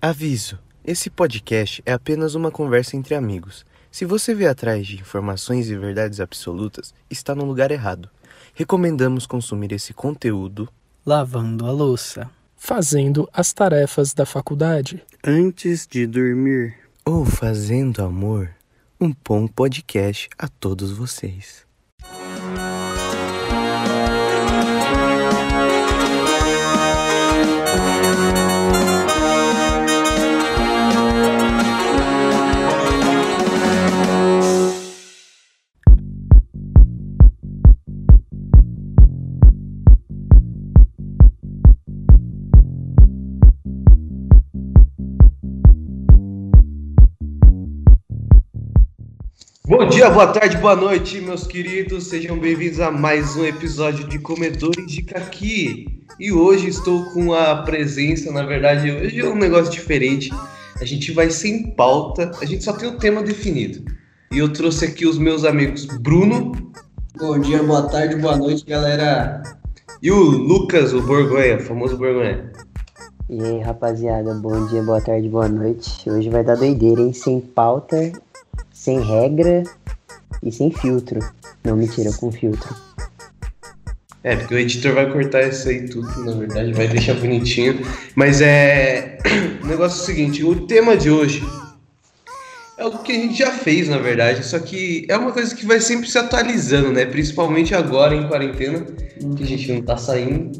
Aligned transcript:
Aviso: 0.00 0.60
esse 0.84 1.10
podcast 1.10 1.82
é 1.84 1.92
apenas 1.92 2.36
uma 2.36 2.52
conversa 2.52 2.96
entre 2.96 3.16
amigos. 3.16 3.66
Se 3.90 4.04
você 4.04 4.32
vê 4.32 4.46
atrás 4.46 4.86
de 4.86 4.94
informações 4.94 5.68
e 5.68 5.76
verdades 5.76 6.20
absolutas, 6.20 6.94
está 7.10 7.34
no 7.34 7.44
lugar 7.44 7.72
errado. 7.72 8.08
Recomendamos 8.54 9.26
consumir 9.26 9.72
esse 9.72 9.92
conteúdo 9.92 10.68
lavando 11.04 11.66
a 11.66 11.72
louça, 11.72 12.30
fazendo 12.56 13.28
as 13.32 13.52
tarefas 13.52 14.14
da 14.14 14.24
faculdade, 14.24 15.02
antes 15.24 15.84
de 15.84 16.06
dormir 16.06 16.76
ou 17.04 17.24
fazendo 17.24 18.00
amor. 18.00 18.50
Um 19.00 19.12
bom 19.28 19.48
podcast 19.48 20.28
a 20.38 20.46
todos 20.46 20.92
vocês. 20.92 21.67
Dia, 49.98 50.10
boa 50.10 50.28
tarde, 50.28 50.56
boa 50.58 50.76
noite, 50.76 51.20
meus 51.20 51.44
queridos. 51.44 52.06
Sejam 52.06 52.38
bem-vindos 52.38 52.78
a 52.78 52.88
mais 52.88 53.34
um 53.34 53.44
episódio 53.44 54.06
de 54.06 54.16
Comedores 54.20 54.86
de 54.86 55.02
Caqui. 55.02 56.04
E 56.20 56.30
hoje 56.30 56.68
estou 56.68 57.06
com 57.06 57.34
a 57.34 57.62
presença, 57.62 58.30
na 58.30 58.44
verdade, 58.44 58.92
hoje 58.92 59.18
é 59.18 59.24
um 59.24 59.34
negócio 59.34 59.72
diferente. 59.72 60.30
A 60.80 60.84
gente 60.84 61.10
vai 61.10 61.30
sem 61.30 61.72
pauta, 61.72 62.30
a 62.40 62.44
gente 62.44 62.62
só 62.62 62.74
tem 62.74 62.88
o 62.88 62.92
um 62.92 62.96
tema 62.96 63.24
definido. 63.24 63.92
E 64.30 64.38
eu 64.38 64.52
trouxe 64.52 64.84
aqui 64.84 65.04
os 65.04 65.18
meus 65.18 65.44
amigos 65.44 65.84
Bruno. 65.84 66.52
Bom 67.18 67.36
dia, 67.40 67.60
boa 67.60 67.82
tarde, 67.88 68.14
boa 68.14 68.36
noite, 68.36 68.64
galera. 68.64 69.42
E 70.00 70.12
o 70.12 70.20
Lucas, 70.20 70.92
o 70.92 71.02
Borgonha, 71.02 71.56
o 71.56 71.60
famoso 71.60 71.96
Borgonha. 71.96 72.52
E 73.28 73.42
aí, 73.42 73.58
rapaziada, 73.62 74.32
bom 74.34 74.64
dia, 74.68 74.80
boa 74.80 75.00
tarde, 75.00 75.28
boa 75.28 75.48
noite. 75.48 76.08
Hoje 76.08 76.30
vai 76.30 76.44
dar 76.44 76.54
doideira, 76.54 77.00
hein? 77.00 77.12
Sem 77.12 77.40
pauta 77.40 78.12
sem 78.78 79.00
regra 79.00 79.64
e 80.42 80.52
sem 80.52 80.70
filtro. 80.70 81.20
Não, 81.64 81.76
mentira, 81.76 82.12
com 82.12 82.30
filtro. 82.30 82.74
É, 84.22 84.36
porque 84.36 84.54
o 84.54 84.58
editor 84.58 84.94
vai 84.94 85.10
cortar 85.10 85.48
isso 85.48 85.68
aí 85.68 85.88
tudo, 85.88 86.24
na 86.24 86.32
verdade, 86.32 86.72
vai 86.72 86.88
deixar 86.88 87.14
bonitinho. 87.14 87.80
Mas 88.14 88.40
é. 88.40 89.18
O 89.62 89.66
negócio 89.66 90.00
é 90.00 90.02
o 90.02 90.06
seguinte: 90.06 90.44
o 90.44 90.66
tema 90.66 90.96
de 90.96 91.10
hoje 91.10 91.42
é 92.78 92.82
algo 92.82 93.02
que 93.02 93.12
a 93.12 93.14
gente 93.14 93.38
já 93.38 93.50
fez, 93.50 93.88
na 93.88 93.98
verdade, 93.98 94.44
só 94.46 94.58
que 94.58 95.04
é 95.08 95.16
uma 95.16 95.32
coisa 95.32 95.54
que 95.54 95.66
vai 95.66 95.80
sempre 95.80 96.08
se 96.08 96.16
atualizando, 96.16 96.92
né? 96.92 97.04
Principalmente 97.04 97.74
agora 97.74 98.14
em 98.14 98.26
quarentena, 98.28 98.86
que 99.36 99.42
a 99.42 99.46
gente 99.46 99.72
não 99.72 99.82
tá 99.82 99.96
saindo, 99.96 100.52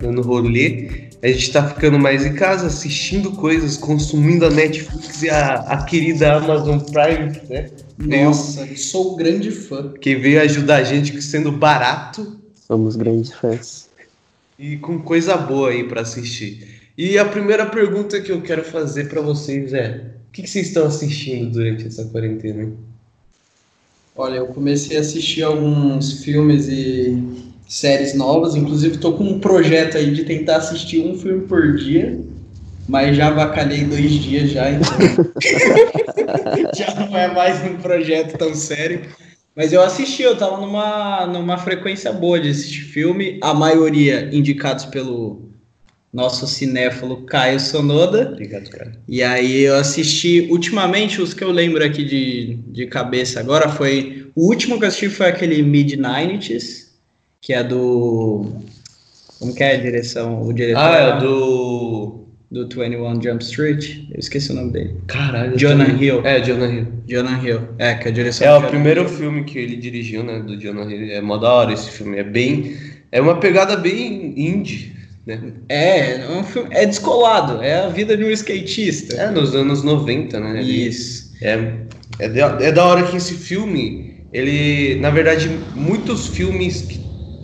dando 0.00 0.22
rolê. 0.22 1.08
A 1.20 1.26
gente 1.26 1.52
tá 1.52 1.68
ficando 1.68 1.98
mais 1.98 2.24
em 2.24 2.32
casa, 2.34 2.68
assistindo 2.68 3.32
coisas, 3.32 3.76
consumindo 3.76 4.46
a 4.46 4.50
Netflix 4.50 5.22
e 5.22 5.30
a, 5.30 5.54
a 5.56 5.84
querida 5.84 6.34
Amazon 6.36 6.78
Prime, 6.78 7.40
né? 7.50 7.70
Nossa, 7.98 8.64
eu 8.64 8.76
sou 8.76 9.14
um 9.14 9.16
grande 9.16 9.50
fã. 9.50 9.92
Que 10.00 10.14
veio 10.14 10.40
ajudar 10.40 10.76
a 10.76 10.84
gente 10.84 11.20
sendo 11.20 11.50
barato. 11.50 12.38
Somos 12.54 12.94
grandes 12.94 13.32
fãs. 13.32 13.88
E 14.58 14.76
com 14.76 15.00
coisa 15.00 15.36
boa 15.36 15.70
aí 15.70 15.84
para 15.84 16.02
assistir. 16.02 16.78
E 16.96 17.18
a 17.18 17.24
primeira 17.24 17.66
pergunta 17.66 18.20
que 18.20 18.30
eu 18.30 18.40
quero 18.40 18.64
fazer 18.64 19.08
para 19.08 19.20
vocês 19.20 19.72
é: 19.72 20.12
o 20.28 20.32
que, 20.32 20.42
que, 20.42 20.50
vocês 20.50 20.68
estão 20.68 20.86
assistindo 20.86 21.52
durante 21.52 21.86
essa 21.86 22.04
quarentena? 22.04 22.72
Olha, 24.16 24.36
eu 24.36 24.46
comecei 24.48 24.96
a 24.96 25.00
assistir 25.00 25.42
alguns 25.42 26.24
filmes 26.24 26.68
e 26.68 27.22
séries 27.68 28.14
novas. 28.14 28.56
Inclusive, 28.56 28.96
estou 28.96 29.16
com 29.16 29.24
um 29.24 29.38
projeto 29.38 29.96
aí 29.96 30.12
de 30.12 30.24
tentar 30.24 30.56
assistir 30.56 31.00
um 31.00 31.16
filme 31.16 31.46
por 31.46 31.76
dia, 31.76 32.20
mas 32.88 33.16
já 33.16 33.28
avacalhei 33.28 33.84
dois 33.84 34.10
dias 34.12 34.50
já, 34.50 34.70
então 34.70 34.88
já 36.74 36.94
não 36.94 37.16
é 37.16 37.28
mais 37.28 37.62
um 37.62 37.76
projeto 37.76 38.38
tão 38.38 38.54
sério. 38.54 39.02
Mas 39.54 39.72
eu 39.72 39.82
assisti, 39.82 40.22
eu 40.22 40.36
tava 40.36 40.56
numa, 40.56 41.26
numa 41.26 41.58
frequência 41.58 42.12
boa 42.12 42.38
de 42.38 42.48
assistir 42.48 42.82
filme, 42.82 43.38
a 43.42 43.52
maioria 43.52 44.30
indicados 44.32 44.84
pelo 44.84 45.48
nosso 46.12 46.46
cinéfalo 46.46 47.22
Caio 47.26 47.60
Sonoda. 47.60 48.30
Obrigado, 48.32 48.70
cara. 48.70 48.92
E 49.06 49.22
aí 49.22 49.62
eu 49.62 49.76
assisti, 49.76 50.48
ultimamente, 50.50 51.20
os 51.20 51.34
que 51.34 51.44
eu 51.44 51.50
lembro 51.50 51.84
aqui 51.84 52.04
de, 52.04 52.58
de 52.68 52.86
cabeça 52.86 53.40
agora 53.40 53.68
foi. 53.68 54.30
O 54.34 54.46
último 54.46 54.78
que 54.78 54.84
eu 54.84 54.88
assisti 54.88 55.08
foi 55.08 55.26
aquele 55.26 55.62
Mid-90s, 55.62 56.88
que 57.40 57.52
é 57.52 57.62
do. 57.62 58.46
Como 59.38 59.54
que 59.54 59.62
é 59.62 59.74
a 59.74 59.80
direção? 59.80 60.42
O 60.42 60.52
diretor. 60.52 60.80
Ah, 60.80 60.96
é 60.96 61.20
do. 61.20 62.17
Do 62.50 62.66
21 62.66 63.22
Jump 63.22 63.44
Street. 63.44 63.98
Eu 64.10 64.18
esqueci 64.18 64.50
o 64.52 64.54
nome 64.54 64.72
dele. 64.72 64.96
Caralho. 65.06 65.56
Jonah 65.58 65.88
Hill. 65.88 66.24
É, 66.24 66.40
Jonah 66.40 66.66
Hill. 66.66 66.86
Jonah 67.06 67.42
Hill. 67.42 67.60
É, 67.78 67.94
que 67.94 68.08
a 68.08 68.10
direção. 68.10 68.46
É 68.46 68.56
o 68.56 68.62
primeiro 68.68 69.02
Hill. 69.02 69.08
filme 69.08 69.44
que 69.44 69.58
ele 69.58 69.76
dirigiu, 69.76 70.24
né? 70.24 70.40
Do 70.40 70.58
Jonah 70.58 70.90
Hill. 70.90 71.12
É 71.12 71.20
mó 71.20 71.36
da 71.36 71.52
hora 71.52 71.74
esse 71.74 71.90
filme. 71.90 72.16
É 72.16 72.24
bem. 72.24 72.74
É 73.12 73.20
uma 73.20 73.38
pegada 73.38 73.76
bem 73.76 74.32
indie. 74.34 74.96
Né? 75.28 75.52
É, 75.68 76.22
é, 76.22 76.28
um 76.30 76.42
filme, 76.42 76.70
é 76.72 76.86
descolado, 76.86 77.62
é 77.62 77.84
a 77.84 77.88
vida 77.88 78.16
de 78.16 78.24
um 78.24 78.30
skatista. 78.30 79.14
É, 79.14 79.30
nos 79.30 79.54
anos 79.54 79.82
90, 79.82 80.40
né? 80.40 80.62
Isso. 80.62 81.34
É, 81.42 81.74
é, 82.18 82.28
de, 82.28 82.40
é 82.40 82.72
da 82.72 82.84
hora 82.86 83.02
que 83.06 83.18
esse 83.18 83.34
filme, 83.34 84.24
ele, 84.32 84.98
na 85.00 85.10
verdade, 85.10 85.50
muitos 85.74 86.28
filmes 86.28 86.80
que 86.80 86.97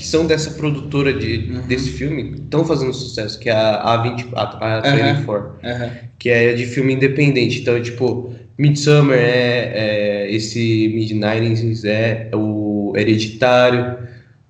que 0.05 0.09
são 0.09 0.27
dessa 0.27 0.51
produtora 0.51 1.15
de, 1.15 1.51
uhum. 1.51 1.63
desse 1.67 1.89
filme 1.93 2.35
estão 2.35 2.63
fazendo 2.63 2.93
sucesso, 2.93 3.39
que 3.39 3.49
é 3.49 3.55
a 3.55 4.05
A24, 4.05 4.59
a, 4.61 4.77
a 4.77 5.15
24, 5.15 5.47
uhum. 5.49 5.91
que 6.19 6.29
é 6.29 6.53
de 6.53 6.67
filme 6.67 6.93
independente. 6.93 7.61
Então, 7.61 7.81
tipo, 7.81 8.35
Midsummer 8.59 9.19
é, 9.19 10.27
é 10.27 10.31
esse 10.31 10.93
Mid-90s 10.95 11.87
é 11.87 12.29
o 12.35 12.93
Hereditário, 12.95 13.97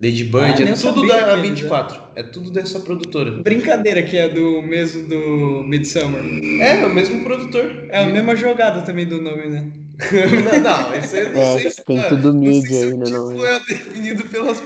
Lady 0.03 0.25
Bird, 0.25 0.61
ah, 0.61 0.69
é 0.69 0.73
tudo 0.73 1.07
da 1.07 1.37
A24, 1.37 2.01
é 2.17 2.23
tudo 2.23 2.51
dessa 2.51 2.81
produtora. 2.81 3.31
Brincadeira 3.41 4.03
que 4.03 4.17
é 4.17 4.27
do 4.27 4.61
mesmo 4.61 5.07
do 5.07 5.63
Midsummer. 5.63 6.21
É, 6.59 6.81
é 6.81 6.85
o 6.85 6.93
mesmo 6.93 7.23
produtor. 7.23 7.85
É 7.89 8.03
a 8.03 8.05
mesma 8.07 8.35
jogada 8.35 8.81
também 8.81 9.05
do 9.05 9.21
nome, 9.21 9.47
né? 9.47 9.71
Não, 10.43 10.59
não, 10.59 10.97
isso 10.97 11.15
aí 11.15 11.33
não 11.33 11.41
é, 11.41 11.59
sei 11.59 11.71
se 11.71 11.83
tem 11.83 11.99
é, 11.99 12.09
tudo 12.09 12.33
mídia 12.33 12.85
aí 12.85 12.93
no 12.93 13.09
nome. 13.09 13.39
Foi 13.39 13.59
definido 13.65 14.23
pelas, 14.25 14.61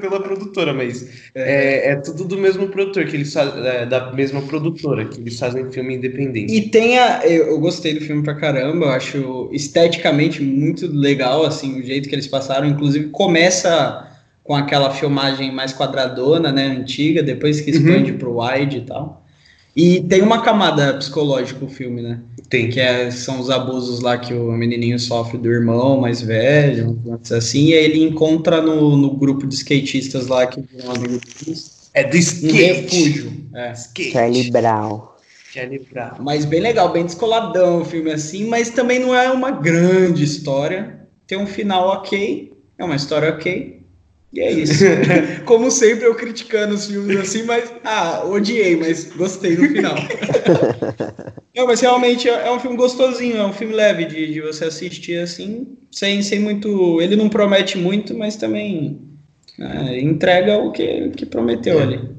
pela 0.00 0.20
produtora, 0.20 0.72
mas 0.72 1.08
é. 1.34 1.88
é, 1.88 1.92
é, 1.92 1.96
tudo 1.96 2.24
do 2.24 2.36
mesmo 2.36 2.68
produtor, 2.68 3.06
que 3.06 3.16
eles 3.16 3.34
é, 3.36 3.86
da 3.86 4.12
mesma 4.12 4.42
produtora, 4.42 5.04
que 5.04 5.20
eles 5.20 5.38
fazem 5.38 5.70
filme 5.70 5.96
independente. 5.96 6.54
E 6.54 6.68
tem 6.68 6.98
a. 6.98 7.26
Eu, 7.26 7.48
eu 7.48 7.60
gostei 7.60 7.94
do 7.94 8.00
filme 8.00 8.22
pra 8.22 8.34
caramba, 8.34 8.86
eu 8.86 8.90
acho 8.90 9.48
esteticamente 9.52 10.42
muito 10.42 10.86
legal, 10.86 11.44
assim, 11.44 11.80
o 11.80 11.84
jeito 11.84 12.08
que 12.08 12.14
eles 12.14 12.26
passaram. 12.26 12.66
Inclusive, 12.66 13.08
começa 13.08 14.06
com 14.42 14.54
aquela 14.54 14.90
filmagem 14.90 15.52
mais 15.52 15.72
quadradona, 15.72 16.50
né, 16.50 16.66
antiga, 16.66 17.22
depois 17.22 17.60
que 17.60 17.70
expande 17.70 18.12
uhum. 18.12 18.18
pro 18.18 18.40
wide 18.40 18.78
e 18.78 18.80
tal. 18.82 19.24
E 19.78 20.00
tem 20.00 20.22
uma 20.22 20.42
camada 20.42 20.94
psicológica 20.94 21.64
o 21.64 21.68
filme, 21.68 22.02
né? 22.02 22.18
Tem. 22.50 22.68
Que 22.68 22.80
é, 22.80 23.12
são 23.12 23.38
os 23.38 23.48
abusos 23.48 24.00
lá 24.00 24.18
que 24.18 24.34
o 24.34 24.50
menininho 24.50 24.98
sofre 24.98 25.38
do 25.38 25.48
irmão 25.48 26.00
mais 26.00 26.20
velho, 26.20 27.00
assim, 27.30 27.66
e 27.66 27.74
aí 27.74 27.84
ele 27.84 28.02
encontra 28.02 28.60
no, 28.60 28.96
no 28.96 29.16
grupo 29.16 29.46
de 29.46 29.54
skatistas 29.54 30.26
lá 30.26 30.48
que 30.48 30.60
viram 30.62 30.90
amigo 30.90 31.20
deles. 31.20 31.90
É 31.94 32.02
do 32.02 32.16
skate. 32.16 32.52
Um 32.52 32.56
refúgio. 32.56 33.32
É. 33.54 33.70
Skate. 33.70 34.10
Charlie 34.10 34.50
Brown. 34.50 35.02
Charlie 35.52 35.86
Brown. 35.92 36.16
Mas 36.18 36.44
bem 36.44 36.58
legal, 36.58 36.90
bem 36.90 37.04
descoladão 37.04 37.82
o 37.82 37.84
filme 37.84 38.10
assim, 38.10 38.48
mas 38.48 38.70
também 38.70 38.98
não 38.98 39.14
é 39.14 39.30
uma 39.30 39.52
grande 39.52 40.24
história. 40.24 41.06
Tem 41.24 41.38
um 41.38 41.46
final 41.46 41.86
ok, 41.90 42.52
é 42.76 42.84
uma 42.84 42.96
história 42.96 43.28
ok, 43.28 43.77
e 44.32 44.40
é 44.40 44.52
isso. 44.52 44.84
Como 45.46 45.70
sempre, 45.70 46.04
eu 46.04 46.14
criticando 46.14 46.74
os 46.74 46.86
filmes 46.86 47.16
assim, 47.18 47.44
mas. 47.44 47.72
Ah, 47.82 48.24
odiei, 48.24 48.76
mas 48.76 49.10
gostei 49.14 49.56
no 49.56 49.68
final. 49.68 49.94
Não, 51.56 51.66
mas 51.66 51.80
realmente 51.80 52.28
é, 52.28 52.46
é 52.46 52.52
um 52.52 52.60
filme 52.60 52.76
gostosinho, 52.76 53.38
é 53.38 53.44
um 53.44 53.52
filme 53.52 53.74
leve 53.74 54.04
de, 54.04 54.32
de 54.32 54.40
você 54.40 54.66
assistir 54.66 55.18
assim, 55.18 55.66
sem, 55.90 56.22
sem 56.22 56.38
muito. 56.38 57.00
Ele 57.00 57.16
não 57.16 57.28
promete 57.28 57.78
muito, 57.78 58.14
mas 58.14 58.36
também 58.36 59.00
é, 59.58 60.00
entrega 60.00 60.58
o 60.58 60.72
que, 60.72 61.10
que 61.10 61.26
prometeu 61.26 61.80
é. 61.80 61.82
ali. 61.82 62.18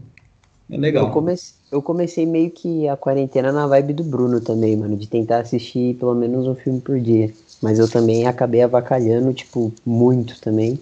É 0.72 0.78
legal. 0.78 1.08
Eu 1.08 1.12
comecei, 1.12 1.56
eu 1.72 1.82
comecei 1.82 2.26
meio 2.26 2.50
que 2.50 2.88
a 2.88 2.98
quarentena 2.98 3.52
na 3.52 3.68
vibe 3.68 3.94
do 3.94 4.04
Bruno 4.04 4.42
também, 4.42 4.76
mano, 4.76 4.98
de 4.98 5.08
tentar 5.08 5.40
assistir 5.40 5.96
pelo 5.96 6.16
menos 6.16 6.48
um 6.48 6.56
filme 6.56 6.82
por 6.82 7.00
dia. 7.00 7.32
Mas 7.62 7.78
eu 7.78 7.90
também 7.90 8.26
acabei 8.28 8.62
avacalhando, 8.62 9.34
tipo, 9.34 9.72
muito 9.86 10.40
também. 10.42 10.80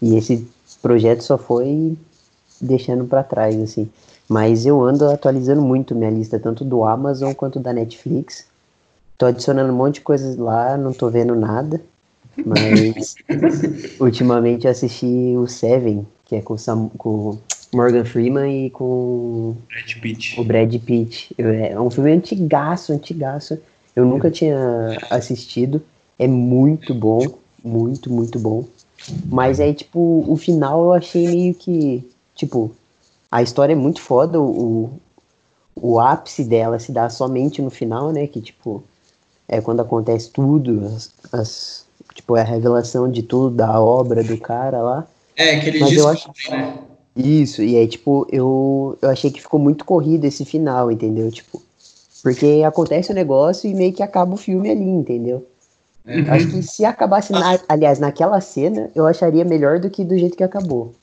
E 0.00 0.16
esse 0.16 0.46
projeto 0.82 1.22
só 1.22 1.38
foi 1.38 1.96
deixando 2.60 3.04
para 3.04 3.22
trás, 3.22 3.60
assim. 3.60 3.88
Mas 4.28 4.66
eu 4.66 4.82
ando 4.82 5.08
atualizando 5.08 5.62
muito 5.62 5.94
minha 5.94 6.10
lista, 6.10 6.38
tanto 6.38 6.64
do 6.64 6.84
Amazon 6.84 7.32
quanto 7.32 7.58
da 7.58 7.72
Netflix. 7.72 8.46
Tô 9.16 9.26
adicionando 9.26 9.72
um 9.72 9.76
monte 9.76 9.94
de 9.94 10.00
coisas 10.02 10.36
lá, 10.36 10.76
não 10.76 10.92
tô 10.92 11.08
vendo 11.08 11.34
nada. 11.34 11.80
Mas 12.44 13.16
ultimamente 13.98 14.66
eu 14.66 14.70
assisti 14.70 15.34
o 15.36 15.46
Seven, 15.46 16.06
que 16.26 16.36
é 16.36 16.42
com, 16.42 16.58
Sam, 16.58 16.90
com 16.96 17.38
Morgan 17.72 18.04
Freeman 18.04 18.66
e 18.66 18.70
com 18.70 19.56
Brad 19.68 20.00
Pitt. 20.00 20.40
o 20.40 20.44
Brad 20.44 20.74
Pitt. 20.76 21.34
É 21.38 21.80
um 21.80 21.90
filme 21.90 22.12
antigaço, 22.12 22.92
antigaço. 22.92 23.58
Eu 23.96 24.04
nunca 24.04 24.30
tinha 24.30 24.98
assistido. 25.10 25.82
É 26.18 26.28
muito 26.28 26.94
bom, 26.94 27.38
muito, 27.64 28.12
muito 28.12 28.38
bom. 28.38 28.64
Mas 29.30 29.60
aí, 29.60 29.74
tipo, 29.74 30.24
o 30.26 30.36
final 30.36 30.84
eu 30.84 30.92
achei 30.92 31.26
meio 31.28 31.54
que. 31.54 32.08
Tipo, 32.34 32.70
a 33.30 33.42
história 33.42 33.72
é 33.72 33.76
muito 33.76 34.00
foda. 34.00 34.40
O, 34.40 34.90
o 35.76 35.98
ápice 36.00 36.44
dela 36.44 36.78
se 36.78 36.92
dá 36.92 37.08
somente 37.08 37.60
no 37.62 37.70
final, 37.70 38.10
né? 38.12 38.26
Que, 38.26 38.40
tipo, 38.40 38.82
é 39.48 39.60
quando 39.60 39.80
acontece 39.80 40.30
tudo. 40.30 40.84
As, 40.86 41.10
as- 41.32 41.84
tipo, 42.14 42.36
é 42.36 42.40
a 42.40 42.44
revelação 42.44 43.10
de 43.10 43.22
tudo, 43.22 43.54
da 43.56 43.80
obra 43.80 44.22
do 44.24 44.36
cara 44.38 44.80
lá. 44.82 45.06
É, 45.36 45.56
que 45.60 45.68
ele 45.68 45.80
Mas 45.80 45.96
eu 45.96 46.08
acho- 46.08 46.30
né? 46.50 46.74
Isso, 47.16 47.62
e 47.62 47.76
aí, 47.76 47.86
tipo, 47.88 48.26
eu, 48.30 48.96
eu 49.02 49.08
achei 49.10 49.30
que 49.30 49.40
ficou 49.40 49.58
muito 49.58 49.84
corrido 49.84 50.24
esse 50.24 50.44
final, 50.44 50.90
entendeu? 50.90 51.30
Tipo, 51.32 51.60
porque 52.22 52.62
acontece 52.64 53.10
o 53.10 53.14
negócio 53.14 53.68
e 53.68 53.74
meio 53.74 53.92
que 53.92 54.02
acaba 54.02 54.34
o 54.34 54.36
filme 54.36 54.70
ali, 54.70 54.84
entendeu? 54.84 55.44
É. 56.08 56.20
Eu 56.20 56.32
Acho 56.32 56.48
que 56.48 56.62
se 56.62 56.84
acabasse, 56.84 57.32
na- 57.32 57.60
aliás, 57.68 57.98
naquela 57.98 58.40
cena, 58.40 58.90
eu 58.94 59.06
acharia 59.06 59.44
melhor 59.44 59.78
do 59.78 59.90
que 59.90 60.02
do 60.04 60.16
jeito 60.18 60.36
que 60.36 60.42
acabou. 60.42 60.94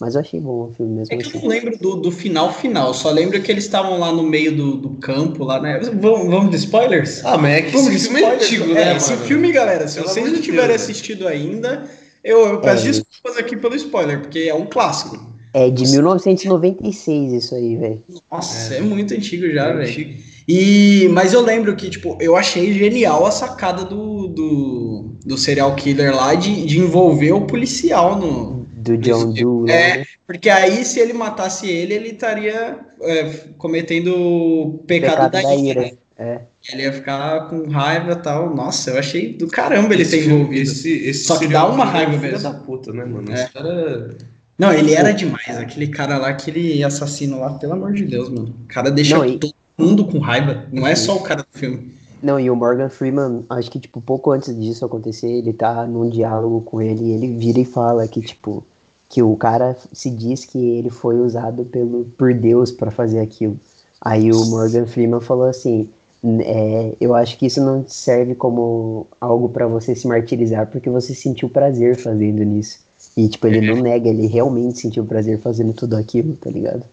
Mas 0.00 0.14
eu 0.14 0.20
achei 0.20 0.40
bom 0.40 0.68
o 0.68 0.72
filme 0.76 0.94
mesmo 0.96 1.14
É 1.14 1.18
que 1.18 1.24
eu 1.26 1.28
assim. 1.30 1.40
não 1.42 1.48
lembro 1.48 1.78
do, 1.78 1.94
do 1.96 2.10
final 2.10 2.52
final, 2.52 2.92
só 2.94 3.10
lembro 3.10 3.40
que 3.40 3.52
eles 3.52 3.64
estavam 3.64 3.98
lá 4.00 4.10
no 4.10 4.22
meio 4.24 4.56
do, 4.56 4.76
do 4.76 4.90
campo, 4.90 5.44
lá, 5.44 5.60
né? 5.60 5.78
Vamos, 5.94 6.26
vamos 6.28 6.50
de 6.50 6.56
spoilers? 6.56 7.24
Ah, 7.24 7.38
mas 7.38 7.54
é 7.54 7.62
que 7.62 7.70
Vamos 7.72 7.88
esse 7.94 7.98
de 7.98 8.04
filme 8.04 8.20
é 8.20 8.22
spoilers? 8.22 8.42
antigo, 8.46 8.70
É, 8.72 8.84
né, 8.86 8.96
esse 8.96 9.10
mano? 9.12 9.24
filme, 9.26 9.52
galera, 9.52 9.86
se 9.86 9.96
Pelo 9.96 10.08
vocês 10.08 10.32
não 10.32 10.40
tiverem 10.40 10.68
Deus, 10.68 10.82
assistido 10.82 11.28
ainda, 11.28 11.88
eu, 12.24 12.46
eu 12.48 12.60
peço 12.60 12.82
É. 12.84 12.90
desculpas 12.90 13.36
aqui 13.36 13.56
pelo 13.56 13.76
spoiler, 13.76 14.20
porque 14.20 14.40
é 14.40 14.54
um 14.54 14.66
clássico. 14.66 15.24
É 15.54 15.68
de 15.70 15.86
1996 15.86 17.32
isso 17.32 17.54
aí, 17.54 17.76
velho. 17.76 18.02
Nossa, 18.30 18.74
é, 18.74 18.80
muito 18.80 19.14
antigo 19.14 19.48
já, 19.50 19.68
É 19.68 19.74
velho. 19.74 20.16
E, 20.48 21.08
mas 21.12 21.32
eu 21.32 21.40
lembro 21.40 21.74
que, 21.76 21.88
tipo, 21.90 22.16
eu 22.20 22.36
achei 22.36 22.72
genial 22.72 23.24
a 23.26 23.30
sacada 23.30 23.84
do, 23.84 24.26
do, 24.28 25.10
do 25.24 25.38
serial 25.38 25.74
killer 25.76 26.14
lá 26.14 26.34
de, 26.34 26.64
de 26.66 26.78
envolver 26.78 27.32
o 27.32 27.42
policial 27.42 28.16
no. 28.18 28.62
Do 28.82 28.96
John 28.98 29.32
Doe. 29.32 29.68
lá, 29.68 29.72
É, 29.72 29.98
né? 29.98 30.06
porque 30.26 30.50
aí 30.50 30.84
se 30.84 30.98
ele 30.98 31.12
matasse 31.12 31.68
ele, 31.70 31.94
ele 31.94 32.08
estaria 32.08 32.80
é, 33.02 33.24
cometendo 33.56 34.08
o 34.16 34.82
pecado, 34.88 35.10
Pecado 35.12 35.30
da, 35.32 35.42
da 35.42 35.54
ira. 35.54 35.80
ira. 35.80 35.80
né? 35.82 35.92
É. 36.18 36.40
Ele 36.72 36.82
ia 36.82 36.92
ficar 36.92 37.48
com 37.48 37.68
raiva 37.68 38.12
e 38.12 38.16
tal. 38.16 38.54
Nossa, 38.54 38.90
eu 38.90 38.98
achei 38.98 39.32
do 39.34 39.46
caramba 39.48 39.94
ele 39.94 40.02
Esse 40.02 40.18
ter 40.18 40.26
envolvido. 40.26 40.60
Esse, 40.62 40.90
esse 41.08 41.24
Só 41.24 41.38
que 41.38 41.46
dá 41.48 41.64
uma 41.66 41.84
é 41.84 41.86
um 41.86 41.90
raiva 41.90 42.12
filho 42.12 42.22
mesmo. 42.32 42.42
da 42.52 42.58
puta, 42.58 42.92
né, 42.92 43.04
mano? 43.04 43.30
É. 43.32 43.34
Esse 43.34 43.52
cara... 43.52 44.16
Não, 44.58 44.72
ele 44.72 44.94
era 44.94 45.12
demais. 45.12 45.56
Aquele 45.58 45.88
cara 45.88 46.18
lá, 46.18 46.28
aquele 46.28 46.84
assassino 46.84 47.40
lá, 47.40 47.54
pelo 47.54 47.72
amor 47.72 47.92
de 47.92 48.04
Deus, 48.04 48.28
mano. 48.28 48.54
O 48.64 48.66
cara 48.68 48.90
deixa 48.90 49.16
Não, 49.16 49.24
e- 49.24 49.38
todo 49.38 49.54
mundo 49.82 50.04
com 50.04 50.18
raiva. 50.18 50.64
Não 50.72 50.86
é 50.86 50.94
só 50.94 51.16
o 51.16 51.20
cara 51.20 51.42
do 51.42 51.58
filme. 51.58 51.92
Não, 52.22 52.38
e 52.38 52.48
o 52.48 52.54
Morgan 52.54 52.88
Freeman, 52.88 53.44
acho 53.50 53.70
que, 53.70 53.80
tipo, 53.80 54.00
pouco 54.00 54.30
antes 54.30 54.56
disso 54.58 54.84
acontecer, 54.84 55.28
ele 55.28 55.52
tá 55.52 55.84
num 55.86 56.08
diálogo 56.08 56.60
com 56.60 56.80
ele 56.80 57.06
e 57.06 57.12
ele 57.12 57.36
vira 57.36 57.58
e 57.58 57.64
fala 57.64 58.06
que, 58.06 58.22
tipo, 58.22 58.62
que 59.08 59.20
o 59.22 59.34
cara 59.36 59.76
se 59.92 60.08
diz 60.08 60.44
que 60.44 60.58
ele 60.78 60.88
foi 60.88 61.18
usado 61.20 61.64
pelo, 61.64 62.04
por 62.16 62.32
Deus 62.32 62.70
pra 62.70 62.90
fazer 62.92 63.18
aquilo. 63.18 63.56
Aí 64.00 64.30
o 64.32 64.44
Morgan 64.46 64.86
Freeman 64.86 65.20
falou 65.20 65.44
assim, 65.46 65.90
"N- 66.22 66.42
é, 66.44 66.94
eu 67.00 67.12
acho 67.14 67.36
que 67.36 67.46
isso 67.46 67.60
não 67.60 67.84
serve 67.88 68.34
como 68.36 69.06
algo 69.20 69.48
pra 69.48 69.66
você 69.66 69.94
se 69.94 70.06
martirizar, 70.06 70.68
porque 70.68 70.88
você 70.88 71.14
sentiu 71.14 71.48
prazer 71.50 71.96
fazendo 71.96 72.42
nisso. 72.44 72.78
E, 73.16 73.28
tipo, 73.28 73.46
ele 73.48 73.60
não 73.60 73.82
nega, 73.82 74.08
ele 74.08 74.26
realmente 74.26 74.78
sentiu 74.80 75.04
prazer 75.04 75.38
fazendo 75.40 75.72
tudo 75.72 75.96
aquilo, 75.96 76.34
tá 76.36 76.48
ligado? 76.50 76.84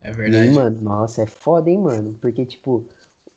É 0.00 0.10
E 0.10 0.36
aí, 0.36 0.50
mano, 0.50 0.80
nossa, 0.80 1.22
é 1.22 1.26
foda, 1.26 1.68
hein, 1.70 1.78
mano? 1.78 2.14
Porque, 2.20 2.44
tipo, 2.46 2.86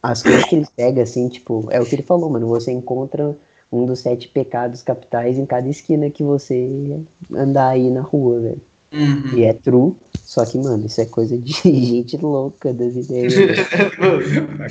as 0.02 0.22
coisas 0.24 0.46
que 0.46 0.56
ele 0.56 0.68
pega, 0.76 1.04
assim, 1.04 1.30
tipo, 1.30 1.68
é 1.72 1.80
o 1.82 1.86
que 1.86 1.96
ele 1.96 2.04
falou, 2.04 2.30
mano. 2.30 2.48
Você 2.48 2.72
encontra 2.72 3.36
um 3.72 3.86
dos 3.86 4.00
sete 4.00 4.28
pecados 4.28 4.82
capitais 4.84 5.38
em 5.38 5.46
cada 5.46 5.68
esquina 5.68 6.10
que 6.10 6.24
você 6.24 7.02
andar 7.34 7.70
aí 7.70 7.90
na 7.90 8.02
rua, 8.02 8.40
velho. 8.40 8.62
Uhum. 8.94 9.38
E 9.38 9.44
é 9.44 9.54
true, 9.54 9.96
só 10.14 10.46
que, 10.46 10.58
mano, 10.58 10.86
isso 10.86 11.02
é 11.02 11.06
coisa 11.06 11.38
de 11.38 11.52
gente 11.66 12.18
louca 12.18 12.74
das 12.74 12.96
ideias. 12.96 13.34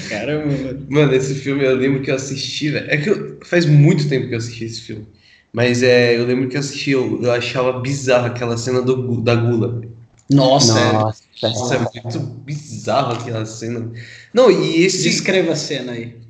caramba, 0.08 0.46
mano. 0.46 0.86
Mano, 0.90 1.14
esse 1.14 1.34
filme 1.34 1.64
eu 1.64 1.74
lembro 1.76 2.02
que 2.02 2.10
eu 2.10 2.14
assisti, 2.14 2.70
velho. 2.70 2.90
É 2.90 2.96
que 2.96 3.08
eu- 3.10 3.38
faz 3.44 3.66
muito 3.66 4.08
tempo 4.08 4.28
que 4.28 4.34
eu 4.34 4.38
assisti 4.38 4.64
esse 4.64 4.80
filme. 4.82 5.06
Mas 5.52 5.82
é, 5.82 6.16
eu 6.18 6.24
lembro 6.26 6.48
que 6.48 6.56
eu 6.56 6.60
assisti, 6.60 6.90
eu, 6.92 7.22
eu 7.22 7.30
achava 7.32 7.80
bizarro 7.80 8.26
aquela 8.26 8.56
cena 8.56 8.80
do, 8.80 9.20
da 9.20 9.34
gula. 9.34 9.82
Nossa, 10.30 10.80
é. 10.80 10.92
Nossa, 10.94 11.21
Nossa, 11.42 11.74
é 11.76 12.02
muito 12.02 12.18
bizarro 12.18 13.14
aquela 13.14 13.44
cena. 13.46 13.90
Não, 14.32 14.50
e 14.50 14.84
esse. 14.84 15.02
Descreva 15.02 15.52
a 15.52 15.56
cena 15.56 15.92
aí. 15.92 16.20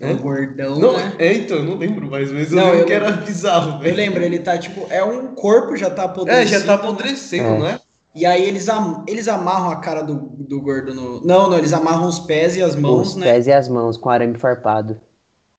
É? 0.00 0.12
O 0.12 0.18
gordão, 0.18 0.78
Não, 0.78 0.96
né? 0.96 1.12
é, 1.18 1.32
então, 1.32 1.56
eu 1.56 1.64
não 1.64 1.76
lembro 1.76 2.08
mais, 2.08 2.30
mas 2.30 2.52
eu 2.52 2.56
Não, 2.56 2.64
lembro 2.66 2.78
eu 2.80 2.86
que 2.86 2.92
era 2.92 3.10
bizarro, 3.10 3.72
Eu 3.72 3.78
velho. 3.80 3.96
lembro, 3.96 4.22
ele 4.22 4.38
tá 4.38 4.56
tipo, 4.56 4.86
é 4.90 5.02
um 5.02 5.34
corpo, 5.34 5.76
já 5.76 5.90
tá 5.90 6.04
apodrecendo. 6.04 6.40
É, 6.44 6.46
já 6.46 6.64
tá 6.64 6.74
apodrecendo, 6.74 7.48
É. 7.48 7.58
não 7.58 7.66
é? 7.66 7.80
E 8.14 8.24
aí 8.24 8.44
eles, 8.44 8.68
am 8.68 9.04
eles 9.08 9.26
amarram 9.28 9.70
a 9.70 9.76
cara 9.76 10.02
do, 10.02 10.14
do 10.14 10.60
gordo 10.60 10.94
no. 10.94 11.20
Não, 11.24 11.50
não, 11.50 11.58
eles 11.58 11.72
amarram 11.72 12.06
os 12.06 12.20
pés 12.20 12.56
e 12.56 12.62
as 12.62 12.76
mãos, 12.76 13.08
os 13.10 13.16
né? 13.16 13.26
pés 13.32 13.46
e 13.48 13.52
as 13.52 13.68
mãos 13.68 13.96
com 13.96 14.08
arame 14.08 14.38
farpado. 14.38 15.00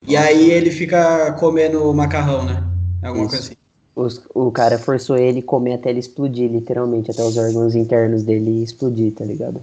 E 0.07 0.15
aí 0.15 0.49
ele 0.51 0.71
fica 0.71 1.33
comendo 1.33 1.93
macarrão, 1.93 2.43
né? 2.45 2.63
Alguma 3.03 3.25
Isso. 3.25 3.35
coisa 3.35 3.45
assim. 3.45 3.58
Os- 3.99 4.21
o 4.33 4.49
cara 4.51 4.77
forçou 4.79 5.17
ele 5.17 5.41
comer 5.41 5.73
até 5.73 5.89
ele 5.89 5.99
explodir, 5.99 6.49
literalmente, 6.49 7.11
até 7.11 7.21
os 7.23 7.37
órgãos 7.37 7.75
internos 7.75 8.23
dele 8.23 8.63
explodir, 8.63 9.13
tá 9.13 9.25
ligado? 9.25 9.59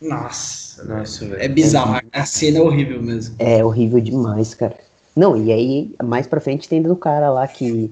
Nossa, 0.00 0.84
Nossa, 0.84 1.26
velho. 1.26 1.42
é 1.42 1.48
bizarro. 1.48 2.00
A 2.12 2.24
cena 2.24 2.58
é 2.58 2.62
horrível 2.62 3.02
mesmo. 3.02 3.34
É 3.38 3.64
horrível 3.64 4.00
demais, 4.00 4.54
cara. 4.54 4.76
Não, 5.14 5.36
e 5.36 5.52
aí, 5.52 5.94
mais 6.02 6.26
pra 6.26 6.40
frente 6.40 6.68
tem 6.68 6.80
do 6.80 6.94
cara 6.96 7.30
lá 7.30 7.46
que 7.46 7.90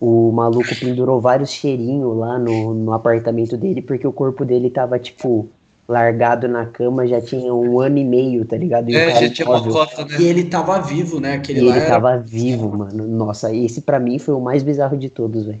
o 0.00 0.32
maluco 0.32 0.74
pendurou 0.80 1.20
vários 1.20 1.50
cheirinhos 1.50 2.16
lá 2.16 2.38
no, 2.38 2.74
no 2.74 2.92
apartamento 2.92 3.56
dele, 3.56 3.80
porque 3.82 4.06
o 4.06 4.12
corpo 4.12 4.44
dele 4.44 4.70
tava, 4.70 4.98
tipo, 4.98 5.48
largado 5.88 6.48
na 6.48 6.66
cama 6.66 7.06
já 7.06 7.20
tinha 7.20 7.52
um 7.54 7.78
ano 7.78 7.98
e 7.98 8.04
meio, 8.04 8.44
tá 8.44 8.56
ligado? 8.56 8.90
E 8.90 8.94
o 8.94 8.98
É, 8.98 9.06
cara 9.12 9.26
já 9.26 9.34
tinha 9.34 9.48
uma 9.48 9.62
cota, 9.62 10.04
né? 10.04 10.16
E 10.20 10.24
ele 10.24 10.44
tava 10.44 10.80
vivo, 10.80 11.20
né? 11.20 11.34
Aquele 11.34 11.60
E 11.60 11.64
lá 11.64 11.76
ele 11.76 11.80
era... 11.84 11.94
tava 11.94 12.18
vivo, 12.18 12.76
mano. 12.76 13.06
Nossa, 13.06 13.54
esse 13.54 13.80
pra 13.80 13.98
mim 14.00 14.18
foi 14.18 14.34
o 14.34 14.40
mais 14.40 14.62
bizarro 14.62 14.96
de 14.96 15.08
todos, 15.08 15.44
velho. 15.44 15.60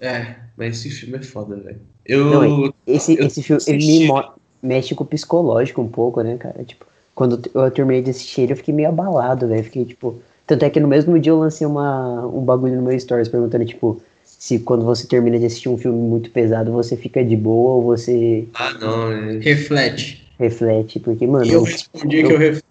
É. 0.00 0.34
Mas 0.56 0.76
esse 0.78 0.90
filme 0.90 1.16
é 1.18 1.22
foda, 1.22 1.56
velho. 1.56 1.80
Eu. 2.04 2.24
Não, 2.26 2.72
Esse, 2.86 3.18
Eu 3.18 3.26
esse 3.26 3.42
filme, 3.42 3.62
ele 3.66 3.86
me 3.86 4.06
mo- 4.08 4.24
mexe 4.62 4.94
com 4.94 5.04
o 5.04 5.06
psicológico 5.06 5.80
um 5.80 5.88
pouco, 5.88 6.20
né, 6.22 6.36
cara? 6.36 6.62
Tipo, 6.64 6.84
quando 7.14 7.40
eu 7.54 7.70
terminei 7.70 8.02
de 8.02 8.10
assistir, 8.10 8.50
eu 8.50 8.56
fiquei 8.56 8.74
meio 8.74 8.88
abalado, 8.88 9.48
velho. 9.48 9.64
Fiquei, 9.64 9.84
tipo... 9.84 10.16
Tanto 10.46 10.64
é 10.64 10.70
que 10.70 10.80
no 10.80 10.88
mesmo 10.88 11.18
dia 11.18 11.30
eu 11.30 11.38
lancei 11.38 11.66
uma, 11.66 12.26
um 12.26 12.40
bagulho 12.44 12.76
no 12.76 12.82
meu 12.82 12.98
stories 12.98 13.28
perguntando, 13.28 13.64
tipo, 13.64 14.02
se 14.42 14.58
quando 14.58 14.84
você 14.84 15.06
termina 15.06 15.38
de 15.38 15.46
assistir 15.46 15.68
um 15.68 15.78
filme 15.78 15.96
muito 15.96 16.28
pesado, 16.32 16.72
você 16.72 16.96
fica 16.96 17.24
de 17.24 17.36
boa 17.36 17.76
ou 17.76 17.82
você 17.84 18.44
Ah, 18.54 18.74
não. 18.80 19.12
É... 19.12 19.38
Reflete. 19.38 20.26
reflete. 20.36 20.98
Porque, 20.98 21.24
mano... 21.28 21.46
E 21.46 21.52
eu 21.52 21.62
respondi 21.62 22.24
que 22.24 22.32
eu 22.32 22.38
refleto. 22.38 22.66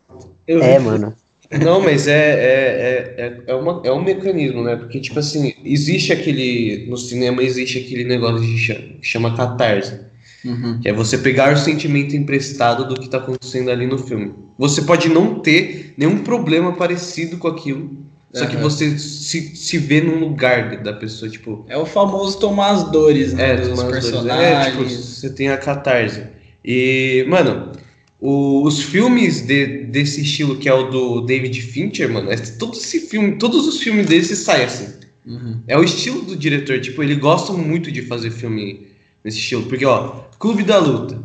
Eu 0.45 0.61
É, 0.61 0.77
mano. 0.77 1.15
Não, 1.63 1.79
mas 1.79 2.07
é, 2.07 2.11
é, 2.11 2.35
é, 2.35 3.25
é, 3.25 3.41
é, 3.47 3.55
uma, 3.55 3.81
é 3.85 3.91
um 3.93 4.03
mecanismo, 4.03 4.63
né? 4.63 4.75
Porque, 4.75 4.99
tipo 4.99 5.17
assim, 5.17 5.53
existe 5.63 6.11
aquele. 6.11 6.87
No 6.89 6.97
cinema 6.97 7.41
existe 7.41 7.77
aquele 7.77 8.03
negócio 8.03 8.41
que 8.41 8.57
chama, 8.57 8.79
que 8.79 9.07
chama 9.07 9.37
catarse. 9.37 9.97
Uhum. 10.43 10.77
Que 10.81 10.89
é 10.89 10.93
você 10.93 11.17
pegar 11.17 11.53
o 11.53 11.57
sentimento 11.57 12.17
emprestado 12.17 12.85
do 12.85 12.99
que 12.99 13.07
tá 13.07 13.17
acontecendo 13.17 13.71
ali 13.71 13.87
no 13.87 13.97
filme. 13.97 14.33
Você 14.57 14.81
pode 14.81 15.07
não 15.07 15.39
ter 15.39 15.93
nenhum 15.97 16.17
problema 16.17 16.73
parecido 16.73 17.37
com 17.37 17.47
aquilo. 17.47 18.10
Só 18.33 18.45
que 18.45 18.55
Aham. 18.55 18.63
você 18.63 18.97
se, 18.97 19.55
se 19.55 19.77
vê 19.77 19.99
num 20.01 20.19
lugar 20.19 20.77
da 20.81 20.93
pessoa, 20.93 21.29
tipo. 21.29 21.65
É 21.67 21.77
o 21.77 21.85
famoso 21.85 22.39
tomar 22.39 22.69
as 22.71 22.89
dores, 22.89 23.33
né? 23.33 23.51
É, 23.51 23.55
dos 23.57 23.69
tomar 23.69 23.83
as 23.83 23.89
dores. 23.89 24.05
personagens. 24.09 24.67
É, 24.67 24.71
tipo, 24.71 24.89
você 24.89 25.29
tem 25.29 25.49
a 25.49 25.57
catarse. 25.57 26.23
E, 26.63 27.25
mano, 27.27 27.73
o- 28.21 28.63
os 28.63 28.81
filmes 28.83 29.41
de- 29.41 29.83
desse 29.85 30.21
estilo, 30.21 30.55
que 30.57 30.69
é 30.69 30.73
o 30.73 30.89
do 30.89 31.21
David 31.21 31.61
Fincher, 31.61 32.09
mano, 32.09 32.31
é 32.31 32.37
todo 32.37 32.73
esse 32.77 33.01
filme, 33.01 33.33
todos 33.37 33.67
os 33.67 33.81
filmes 33.81 34.05
desse 34.05 34.35
saem 34.35 34.63
assim. 34.65 34.93
Uhum. 35.25 35.59
É 35.67 35.77
o 35.77 35.83
estilo 35.83 36.21
do 36.21 36.35
diretor, 36.35 36.79
tipo, 36.79 37.03
ele 37.03 37.15
gosta 37.15 37.51
muito 37.53 37.91
de 37.91 38.01
fazer 38.03 38.31
filme 38.31 38.87
nesse 39.23 39.39
estilo. 39.39 39.63
Porque, 39.63 39.85
ó, 39.85 40.21
Clube 40.39 40.63
da 40.63 40.77
Luta. 40.79 41.21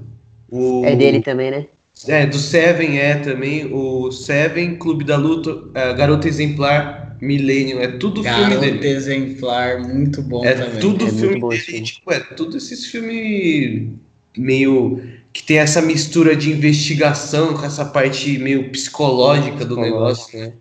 O, 0.51 0.85
É 0.85 0.95
dele 0.97 1.21
também, 1.21 1.51
né? 1.51 1.67
É, 2.07 2.27
do 2.27 2.39
Seven 2.39 2.99
é 2.99 3.15
também. 3.17 3.73
O 3.73 4.11
Seven, 4.13 4.77
Clube 4.77 5.05
da 5.05 5.17
Luta, 5.17 5.57
é, 5.75 5.95
Garota 5.95 6.29
Exemplar, 6.29 7.17
Millennium, 7.21 7.81
é 7.81 7.89
tudo 7.89 8.23
filme 8.23 8.39
Garoto 8.41 8.61
dele. 8.61 8.89
exemplar, 8.89 9.81
muito 9.81 10.23
bom 10.23 10.45
É 10.45 10.53
também. 10.53 10.81
tudo 10.81 11.07
É 11.07 11.11
filme 11.11 11.41
bom 11.41 11.49
dele, 11.49 11.63
filme. 11.63 11.83
tipo, 11.83 12.13
é 12.13 12.21
tudo 12.21 12.57
esses 12.59 12.87
filmes 12.87 13.89
meio 14.37 15.03
que 15.33 15.43
tem 15.43 15.59
essa 15.59 15.81
mistura 15.83 16.37
de 16.37 16.51
investigação 16.51 17.55
com 17.55 17.65
essa 17.65 17.85
parte 17.85 18.39
meio 18.39 18.71
psicológica 18.71 19.65
do 19.65 19.77
negócio, 19.77 20.39
né? 20.39 20.53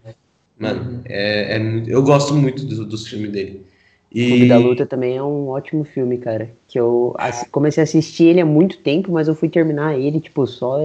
Mano, 0.57 1.01
é, 1.05 1.57
é- 1.57 1.83
eu 1.87 2.01
gosto 2.01 2.33
muito 2.33 2.65
do- 2.65 2.85
dos 2.85 3.07
filmes 3.07 3.31
dele. 3.31 3.61
E 4.11 4.27
Clube 4.29 4.47
da 4.47 4.57
Luta 4.57 4.85
também 4.85 5.17
é 5.17 5.23
um 5.23 5.49
ótimo 5.49 5.83
filme, 5.83 6.17
cara. 6.17 6.49
Que 6.67 6.79
eu 6.79 7.13
comecei 7.51 7.81
a 7.81 7.83
assistir 7.83 8.25
ele 8.25 8.39
há 8.39 8.45
muito 8.45 8.77
tempo, 8.77 9.11
mas 9.11 9.27
eu 9.27 9.35
fui 9.35 9.49
terminar 9.49 9.99
ele, 9.99 10.21
tipo, 10.21 10.47
só 10.47 10.79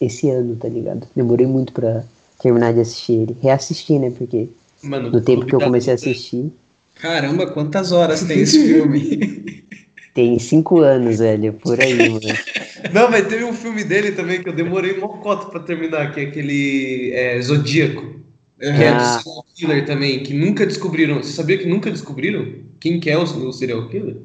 esse 0.00 0.28
ano, 0.30 0.56
tá 0.56 0.68
ligado? 0.68 1.06
Demorei 1.14 1.46
muito 1.46 1.72
pra 1.72 2.04
terminar 2.42 2.72
de 2.72 2.80
assistir 2.80 3.12
ele. 3.12 3.36
Reassistir, 3.42 3.98
né? 3.98 4.10
Porque 4.16 4.48
mano, 4.82 5.10
no 5.10 5.20
tempo 5.20 5.44
que 5.46 5.54
eu 5.54 5.60
comecei 5.60 5.92
a 5.92 5.96
assistir, 5.96 6.52
Caramba, 6.94 7.46
quantas 7.46 7.92
horas 7.92 8.22
tem 8.24 8.40
esse 8.40 8.58
filme? 8.66 9.64
tem 10.14 10.38
cinco 10.38 10.78
anos, 10.80 11.18
velho, 11.18 11.52
por 11.52 11.80
aí, 11.80 11.94
mano. 11.96 12.20
Não, 12.92 13.10
mas 13.10 13.26
teve 13.28 13.44
um 13.44 13.52
filme 13.52 13.84
dele 13.84 14.12
também 14.12 14.42
que 14.42 14.48
eu 14.48 14.52
demorei 14.52 14.92
uma 14.92 15.08
cota 15.08 15.46
pra 15.46 15.60
terminar, 15.60 16.12
que 16.12 16.20
é 16.20 16.24
aquele 16.24 17.12
é, 17.12 17.40
Zodíaco. 17.40 18.18
Que 18.58 18.66
é 18.66 18.90
do 18.90 18.96
Ah. 18.96 19.20
serial 19.22 19.44
killer 19.54 19.86
também, 19.86 20.22
que 20.24 20.34
nunca 20.34 20.66
descobriram. 20.66 21.22
Você 21.22 21.32
sabia 21.32 21.58
que 21.58 21.68
nunca 21.68 21.90
descobriram 21.90 22.46
quem 22.80 22.98
que 22.98 23.08
é 23.08 23.16
o, 23.16 23.22
o 23.22 23.52
serial 23.52 23.88
killer? 23.88 24.16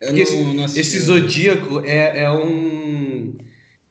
Porque 0.00 0.20
esse, 0.20 0.36
não- 0.36 0.54
não 0.54 0.64
assisti. 0.64 0.80
esse 0.80 1.00
Zodíaco 1.00 1.80
é, 1.84 2.20
é 2.22 2.30
um. 2.30 3.34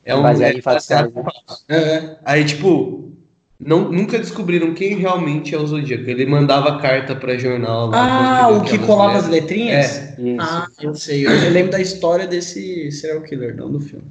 É 0.04 0.14
um. 0.14 0.22
Baseado 0.22 0.54
é 0.54 0.58
em 0.58 0.60
fatos 0.60 0.86
baseado- 0.88 1.12
reais, 1.14 1.64
É, 1.68 2.16
Aí, 2.24 2.44
tipo, 2.44 3.10
não, 3.58 3.90
nunca 3.92 4.18
descobriram 4.18 4.74
quem 4.74 4.96
realmente 4.96 5.54
é 5.54 5.58
o 5.58 5.66
Zodíaco. 5.66 6.08
Ele 6.10 6.26
mandava 6.26 6.78
carta 6.80 7.14
pra 7.14 7.38
jornal. 7.38 7.88
lá, 7.88 8.40
Ah, 8.42 8.48
o 8.48 8.62
que 8.64 8.78
colava 8.78 9.18
as 9.18 9.28
letrinhas? 9.28 9.86
É. 9.96 10.16
Ah, 10.40 10.66
eu 10.80 10.94
sei. 10.94 11.24
Eu 11.26 11.50
lembro 11.50 11.70
da 11.72 11.80
história 11.80 12.26
desse 12.26 12.90
serial 12.90 13.22
killer, 13.22 13.54
não 13.56 13.70
do 13.70 13.78
filme. 13.80 14.04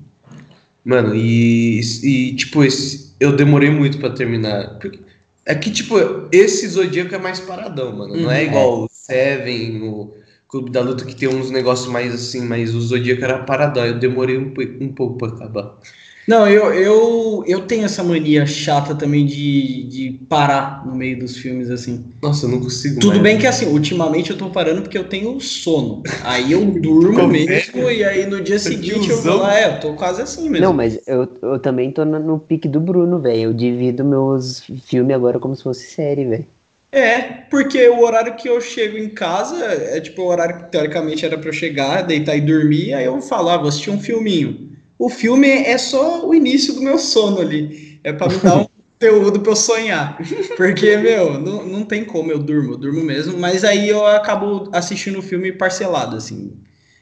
Mano, 0.84 1.14
e, 1.14 1.80
e 2.04 2.34
tipo, 2.36 2.64
esse, 2.64 3.14
eu 3.20 3.36
demorei 3.36 3.70
muito 3.70 3.98
pra 4.00 4.10
terminar. 4.10 4.80
Porque, 4.80 5.00
é 5.46 5.54
que, 5.54 5.70
tipo, 5.70 5.96
esse 6.32 6.68
Zodíaco 6.68 7.14
é 7.14 7.18
mais 7.20 7.40
paradão, 7.40 7.92
mano. 7.96 8.16
Não 8.16 8.32
é 8.32 8.42
Uhum. 8.42 8.48
igual 8.48 8.84
o 8.84 8.90
Seven, 8.92 9.82
o 9.84 10.12
Clube 10.52 10.70
da 10.70 10.82
Luta, 10.82 11.06
que 11.06 11.16
tem 11.16 11.30
uns 11.30 11.50
negócios 11.50 11.88
mais 11.88 12.14
assim, 12.14 12.42
mas 12.42 12.76
o 12.76 12.82
Zodíaco 12.82 13.24
era 13.24 13.40
paradão. 13.40 13.86
Eu 13.86 13.98
demorei 13.98 14.38
um, 14.38 14.54
um 14.82 14.90
pouco 14.90 15.18
pra 15.18 15.30
acabar. 15.30 15.78
Não, 16.28 16.48
eu, 16.48 16.74
eu, 16.74 17.44
eu 17.48 17.62
tenho 17.62 17.86
essa 17.86 18.04
mania 18.04 18.46
chata 18.46 18.94
também 18.94 19.26
de, 19.26 19.84
de 19.88 20.20
parar 20.30 20.86
no 20.86 20.94
meio 20.94 21.18
dos 21.18 21.38
filmes, 21.38 21.70
assim. 21.72 22.06
Nossa, 22.22 22.46
eu 22.46 22.50
não 22.50 22.60
consigo 22.60 23.00
Tudo 23.00 23.12
mais. 23.12 23.24
bem 23.24 23.38
que, 23.40 23.48
assim, 23.48 23.66
ultimamente 23.66 24.30
eu 24.30 24.38
tô 24.38 24.50
parando 24.50 24.82
porque 24.82 24.98
eu 24.98 25.06
tenho 25.06 25.40
sono. 25.40 26.04
Aí 26.24 26.52
eu 26.52 26.64
durmo 26.66 27.28
mesmo 27.28 27.90
e 27.90 28.04
aí 28.04 28.28
no 28.28 28.42
dia 28.42 28.60
seguinte 28.60 29.10
eu 29.10 29.22
vou 29.22 29.38
lá, 29.38 29.58
é, 29.58 29.76
eu 29.76 29.80
tô 29.80 29.94
quase 29.94 30.22
assim 30.22 30.50
mesmo. 30.50 30.68
Não, 30.68 30.74
mas 30.74 31.00
eu, 31.08 31.28
eu 31.42 31.60
também 31.60 31.92
tô 31.92 32.04
no, 32.06 32.20
no 32.20 32.38
pique 32.38 32.68
do 32.68 32.80
Bruno, 32.80 33.20
velho. 33.20 33.44
Eu 33.44 33.54
divido 33.54 34.04
meus 34.04 34.64
filmes 34.84 35.16
agora 35.16 35.40
como 35.40 35.56
se 35.56 35.64
fosse 35.64 35.88
série, 35.88 36.26
velho. 36.26 36.46
É, 36.92 37.22
porque 37.50 37.88
o 37.88 38.02
horário 38.02 38.36
que 38.36 38.50
eu 38.50 38.60
chego 38.60 38.98
em 38.98 39.10
casa 39.10 39.56
é 39.66 40.00
tipo 40.02 40.24
o 40.24 40.26
horário 40.26 40.58
que 40.58 40.72
teoricamente 40.72 41.26
era 41.26 41.38
pra 41.38 41.50
eu 41.50 41.54
chegar, 41.54 42.02
deitar 42.02 42.36
e 42.36 42.42
dormir, 42.42 42.94
aí 42.94 43.06
eu 43.06 43.22
falo, 43.22 43.50
ah, 43.50 43.58
vou 43.58 43.70
assistir 43.70 43.90
um 43.92 44.00
filminho. 44.00 44.72
O 45.00 45.10
filme 45.10 45.48
é 45.48 45.78
só 45.78 46.28
o 46.28 46.36
início 46.36 46.74
do 46.74 46.82
meu 46.82 47.00
sono 47.00 47.40
ali. 47.40 48.00
É 48.04 48.12
pra 48.12 48.28
me 48.28 48.38
dar 48.38 48.58
um 48.58 48.68
conteúdo 49.00 49.40
pra 49.40 49.54
eu 49.54 49.56
sonhar. 49.56 50.18
Porque, 50.58 50.98
meu, 50.98 51.40
não, 51.40 51.66
não 51.66 51.84
tem 51.84 52.04
como, 52.04 52.32
eu 52.32 52.38
durmo, 52.38 52.74
eu 52.74 52.78
durmo 52.78 53.02
mesmo, 53.02 53.38
mas 53.38 53.64
aí 53.64 53.88
eu 53.88 54.06
acabo 54.06 54.70
assistindo 54.74 55.20
o 55.20 55.24
filme 55.24 55.52
parcelado, 55.52 56.18
assim. 56.18 56.54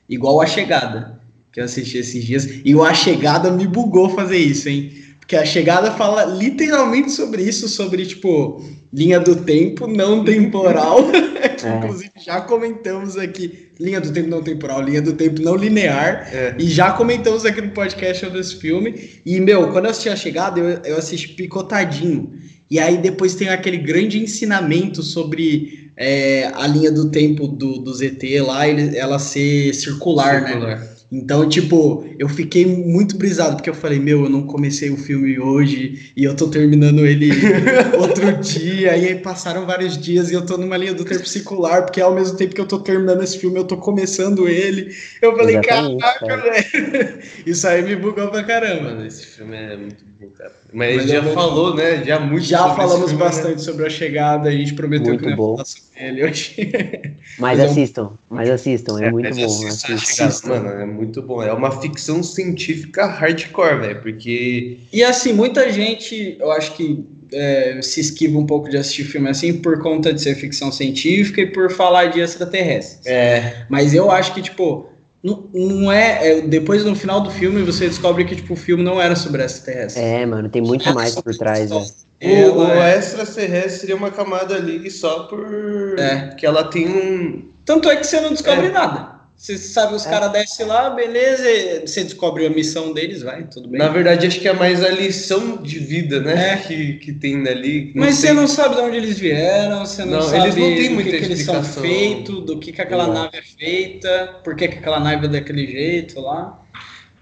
Igual 0.08 0.40
A 0.40 0.46
Chegada, 0.46 1.20
que 1.52 1.60
eu 1.60 1.66
assisti 1.66 1.98
esses 1.98 2.24
dias. 2.24 2.62
E 2.64 2.76
o 2.76 2.84
A 2.84 2.94
Chegada 2.94 3.52
me 3.52 3.66
bugou 3.68 4.10
fazer 4.12 4.38
isso, 4.38 4.70
hein? 4.70 4.94
Porque 5.30 5.36
A 5.36 5.46
Chegada 5.46 5.92
fala 5.92 6.26
literalmente 6.26 7.12
sobre 7.12 7.44
isso, 7.44 7.70
sobre, 7.70 8.04
tipo, 8.04 8.66
linha 8.92 9.20
do 9.20 9.36
tempo 9.36 9.86
não 9.86 10.24
temporal. 10.24 11.04
que, 11.56 11.68
É. 11.68 11.78
inclusive, 11.78 12.10
já 12.26 12.42
comentamos 12.42 13.16
aqui. 13.16 13.70
Linha 13.80 14.02
do 14.02 14.12
tempo 14.12 14.28
não 14.28 14.42
temporal, 14.42 14.82
linha 14.82 15.04
do 15.04 15.14
tempo 15.14 15.40
não 15.40 15.56
linear. 15.56 16.28
É. 16.34 16.56
E 16.58 16.66
já 16.68 16.94
comentamos 16.94 17.46
aqui 17.46 17.62
no 17.62 17.70
podcast 17.70 18.26
sobre 18.26 18.40
esse 18.40 18.56
filme. 18.56 19.12
E, 19.24 19.40
meu, 19.40 19.68
quando 19.72 19.86
eu 19.86 19.92
assisti 19.92 20.10
A 20.10 20.16
Chegada, 20.16 20.60
eu, 20.60 20.80
eu 20.94 20.98
assisti 20.98 21.28
picotadinho. 21.36 22.34
E 22.68 22.80
aí 22.80 22.98
depois 22.98 23.36
tem 23.36 23.50
aquele 23.50 23.78
grande 23.78 24.18
ensinamento 24.18 25.04
sobre 25.04 25.92
é, 25.96 26.50
a 26.56 26.66
linha 26.66 26.92
do 26.92 27.12
tempo 27.12 27.48
do, 27.48 27.78
do 27.78 27.94
ZT 27.94 28.42
lá, 28.42 28.68
ele- 28.68 28.98
ela 28.98 29.20
ser 29.20 29.76
circular, 29.76 30.42
né? 30.42 30.90
Então, 31.12 31.50
tipo, 31.50 32.08
eu 32.20 32.30
fiquei 32.30 32.66
muito 32.66 33.18
brisado, 33.18 33.56
porque 33.56 33.70
eu 33.70 33.74
falei, 33.74 34.00
meu, 34.00 34.26
eu 34.26 34.30
não 34.30 34.46
comecei 34.46 34.92
o 34.92 34.98
filme 34.98 35.40
hoje 35.40 36.12
e 36.16 36.24
eu 36.24 36.36
tô 36.36 36.48
terminando 36.48 37.06
ele 37.06 37.32
outro 37.98 38.38
dia, 38.38 38.96
e 38.96 39.08
aí 39.08 39.16
passaram 39.16 39.66
vários 39.66 39.98
dias 39.98 40.30
e 40.30 40.36
eu 40.36 40.46
tô 40.46 40.56
numa 40.56 40.78
linha 40.78 40.94
do 40.94 41.04
tempo 41.04 41.28
circular, 41.28 41.84
porque 41.84 42.00
ao 42.00 42.14
mesmo 42.14 42.38
tempo 42.38 42.54
que 42.54 42.62
eu 42.62 42.68
tô 42.68 42.80
terminando 42.80 43.24
esse 43.24 43.40
filme, 43.40 43.58
eu 43.58 43.66
tô 43.66 43.78
começando 43.78 44.48
ele. 44.48 44.96
Eu 45.20 45.36
falei, 45.36 45.56
Exatamente, 45.58 46.00
caraca, 46.00 46.26
cara. 46.28 46.52
velho. 46.52 47.20
Isso 47.46 47.68
aí 47.68 47.82
me 47.82 47.96
bugou 47.96 48.30
pra 48.30 48.44
caramba. 48.44 48.84
Mano, 48.84 49.06
esse 49.06 49.26
filme 49.26 49.58
é 49.58 49.78
muito. 49.78 50.09
Mas, 50.20 50.32
Mas 50.74 50.98
a 50.98 51.02
gente 51.02 51.12
é 51.12 51.16
já 51.16 51.22
bom. 51.22 51.34
falou, 51.34 51.76
né? 51.76 52.04
Já 52.04 52.20
muito 52.20 52.44
Já 52.46 52.58
sobre 52.60 52.72
esse 52.72 52.78
falamos 52.82 53.10
filme, 53.10 53.24
né? 53.24 53.30
bastante 53.30 53.62
sobre 53.62 53.86
a 53.86 53.90
chegada, 53.90 54.50
a 54.50 54.52
gente 54.52 54.74
prometeu 54.74 55.14
Muito 55.14 55.24
que 55.26 55.36
bom. 55.36 55.54
falar 55.56 55.66
sobre 55.66 55.84
ele 55.96 56.24
hoje. 56.26 56.56
Mas 57.40 57.58
Mas 57.58 57.60
é 57.60 57.66
assistam, 57.66 58.12
mas 58.30 58.50
assistam, 58.50 59.00
é, 59.00 59.12
muito 59.12 59.30
mas 59.30 59.38
bom. 59.38 59.68
assistam. 59.68 60.50
Mano, 60.50 60.70
é 60.82 60.86
muito 60.86 61.22
bom. 61.22 61.42
É 61.42 61.54
uma 61.54 61.80
ficção 61.80 62.22
científica 62.22 63.06
hardcore, 63.06 63.80
velho. 63.80 64.02
Porque. 64.02 64.80
E 64.92 65.04
assim, 65.04 65.32
muita 65.32 65.72
gente, 65.72 66.36
eu 66.38 66.52
acho 66.52 66.76
que 66.76 67.06
é, 67.32 67.80
se 67.82 68.02
esquiva 68.02 68.38
um 68.38 68.46
pouco 68.46 68.70
de 68.70 68.78
assistir 68.78 69.06
filme 69.06 69.30
assim 69.30 69.54
por 69.54 69.80
conta 69.82 70.14
de 70.14 70.22
ser 70.22 70.36
ficção 70.36 70.72
científica 70.72 71.42
e 71.42 71.46
por 71.48 71.72
falar 71.72 72.08
de 72.08 72.20
extraterrestres. 72.20 73.06
É. 73.06 73.66
Mas 73.70 73.94
eu 73.94 74.12
acho 74.12 74.34
que, 74.34 74.42
tipo, 74.42 74.89
não, 75.24 75.50
não 75.54 75.92
é, 75.92 76.40
é, 76.40 76.42
Depois 76.42 76.86
no 76.86 76.96
final 76.96 77.22
do 77.22 77.30
filme 77.30 77.62
você 77.64 77.88
descobre 77.88 78.24
que 78.26 78.36
tipo, 78.36 78.54
o 78.54 78.58
filme 78.58 78.84
não 78.84 79.02
era 79.02 79.16
sobre 79.16 79.44
extraterrestres. 79.44 80.04
É, 80.04 80.26
mano, 80.26 80.50
tem 80.50 80.62
muito 80.62 80.94
mais 80.94 81.16
por 81.16 81.36
trás, 81.36 81.70
velho. 81.70 81.86
O, 82.22 82.60
o 82.60 82.72
é- 82.72 82.98
extraterrestre 82.98 83.80
seria 83.82 83.96
uma 83.96 84.12
camada 84.12 84.56
ali 84.56 84.90
só 84.92 85.24
por. 85.24 85.98
É. 85.98 86.36
Que 86.38 86.46
ela 86.46 86.66
tem 86.66 86.88
um. 86.88 87.50
Tanto 87.66 87.90
é 87.90 87.96
que 87.96 88.06
você 88.06 88.20
não 88.20 88.32
descobre 88.32 88.68
É. 88.68 88.72
nada. 88.72 89.19
Você 89.40 89.58
sabe, 89.58 89.96
os 89.96 90.06
É. 90.06 90.10
caras 90.10 90.34
descem 90.34 90.66
lá, 90.66 90.90
beleza, 90.90 91.44
você 91.88 92.04
descobre 92.04 92.46
a 92.46 92.50
missão 92.50 92.92
deles, 92.92 93.22
vai, 93.22 93.48
tudo 93.48 93.70
bem. 93.70 93.80
Na 93.80 93.88
verdade, 93.88 94.28
acho 94.28 94.38
que 94.38 94.50
é 94.50 94.54
mais 94.54 94.84
a 94.84 94.90
lição 94.90 95.56
de 95.64 95.80
vida, 95.80 96.20
né? 96.20 96.56
É. 96.56 96.58
Que, 96.58 96.96
que 96.96 97.14
tem 97.14 97.42
dali. 97.42 97.94
Mas 97.96 98.16
sei. 98.16 98.32
você 98.32 98.34
não 98.34 98.48
sabe 98.50 98.76
de 98.76 98.82
onde 98.82 98.98
eles 98.98 99.18
vieram, 99.18 99.86
você 99.86 100.04
não, 100.04 100.20
Não, 100.20 100.22
sabe 100.24 100.44
eles 100.44 100.56
não 100.58 100.76
têm 100.76 100.90
do 100.90 100.96
muita 100.96 101.12
que, 101.12 101.20
que 101.20 101.26
eles 101.26 101.46
são 101.46 101.64
feitos, 101.64 102.46
do 102.46 102.60
que, 102.60 102.74
que 102.74 102.82
aquela 102.82 103.08
nave 103.08 103.38
é 103.38 103.42
feita, 103.42 104.42
por 104.44 104.58
que, 104.58 104.68
que 104.68 104.78
aquela 104.80 105.00
nave 105.00 105.28
é 105.28 105.30
daquele 105.30 105.66
jeito 105.66 106.20
lá. 106.20 106.62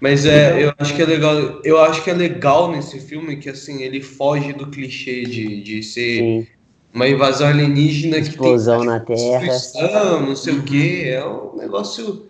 Mas 0.00 0.26
é, 0.26 0.64
eu 0.64 0.72
acho 0.76 0.96
que 0.96 1.02
é 1.02 1.06
legal. 1.06 1.60
Eu 1.62 1.80
acho 1.80 2.02
que 2.02 2.10
é 2.10 2.14
legal 2.14 2.72
nesse 2.72 2.98
filme 2.98 3.36
que 3.36 3.48
assim, 3.48 3.82
ele 3.82 4.00
foge 4.00 4.52
do 4.52 4.66
clichê 4.66 5.22
de, 5.22 5.62
de 5.62 5.82
ser 5.84 6.18
Sim, 6.18 6.46
uma 6.94 7.08
invasão 7.08 7.48
alienígena 7.48 8.18
explosão 8.18 8.80
que 8.80 8.86
na 8.86 9.00
tem 9.00 9.16
Terra. 9.16 9.46
destruição, 9.48 10.26
não 10.26 10.36
sei 10.36 10.54
o 10.54 10.62
que. 10.62 11.08
É 11.08 11.24
um 11.26 11.56
negócio 11.56 12.26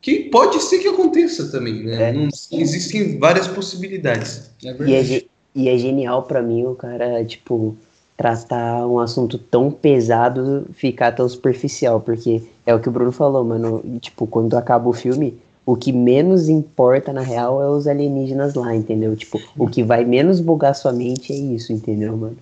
que 0.00 0.20
pode 0.30 0.60
ser 0.62 0.78
que 0.78 0.88
aconteça 0.88 1.50
também, 1.50 1.82
né? 1.84 2.10
É. 2.10 2.12
Não- 2.12 2.28
existem 2.52 3.18
várias 3.18 3.48
possibilidades. 3.48 4.50
É 4.64 4.74
E 4.86 4.94
é, 4.94 5.22
e 5.54 5.68
é 5.68 5.78
genial 5.78 6.22
pra 6.24 6.42
mim 6.42 6.66
o 6.66 6.74
cara, 6.74 7.24
tipo, 7.24 7.76
tratar 8.16 8.86
um 8.86 8.98
assunto 8.98 9.38
tão 9.38 9.70
pesado 9.70 10.66
ficar 10.74 11.12
tão 11.12 11.28
superficial, 11.28 12.00
porque 12.00 12.42
é 12.66 12.74
o 12.74 12.80
que 12.80 12.88
o 12.88 12.92
Bruno 12.92 13.12
falou, 13.12 13.44
mano. 13.44 13.82
Tipo, 14.00 14.26
quando 14.26 14.56
acaba 14.56 14.88
o 14.88 14.92
filme, 14.92 15.34
o 15.66 15.74
que 15.74 15.92
menos 15.92 16.48
importa 16.48 17.12
na 17.12 17.22
real 17.22 17.62
é 17.62 17.68
os 17.68 17.86
alienígenas 17.86 18.54
lá, 18.54 18.74
entendeu? 18.74 19.16
Tipo, 19.16 19.40
o 19.58 19.66
que 19.66 19.82
vai 19.82 20.04
menos 20.04 20.38
bugar 20.40 20.74
sua 20.74 20.92
mente 20.92 21.32
é 21.32 21.36
isso, 21.36 21.72
entendeu, 21.72 22.16
mano? 22.16 22.36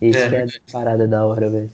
Isso 0.00 0.18
É. 0.18 0.34
é 0.36 0.44
a 0.44 0.72
parada 0.72 1.06
da 1.08 1.24
hora, 1.24 1.48
velho. 1.50 1.70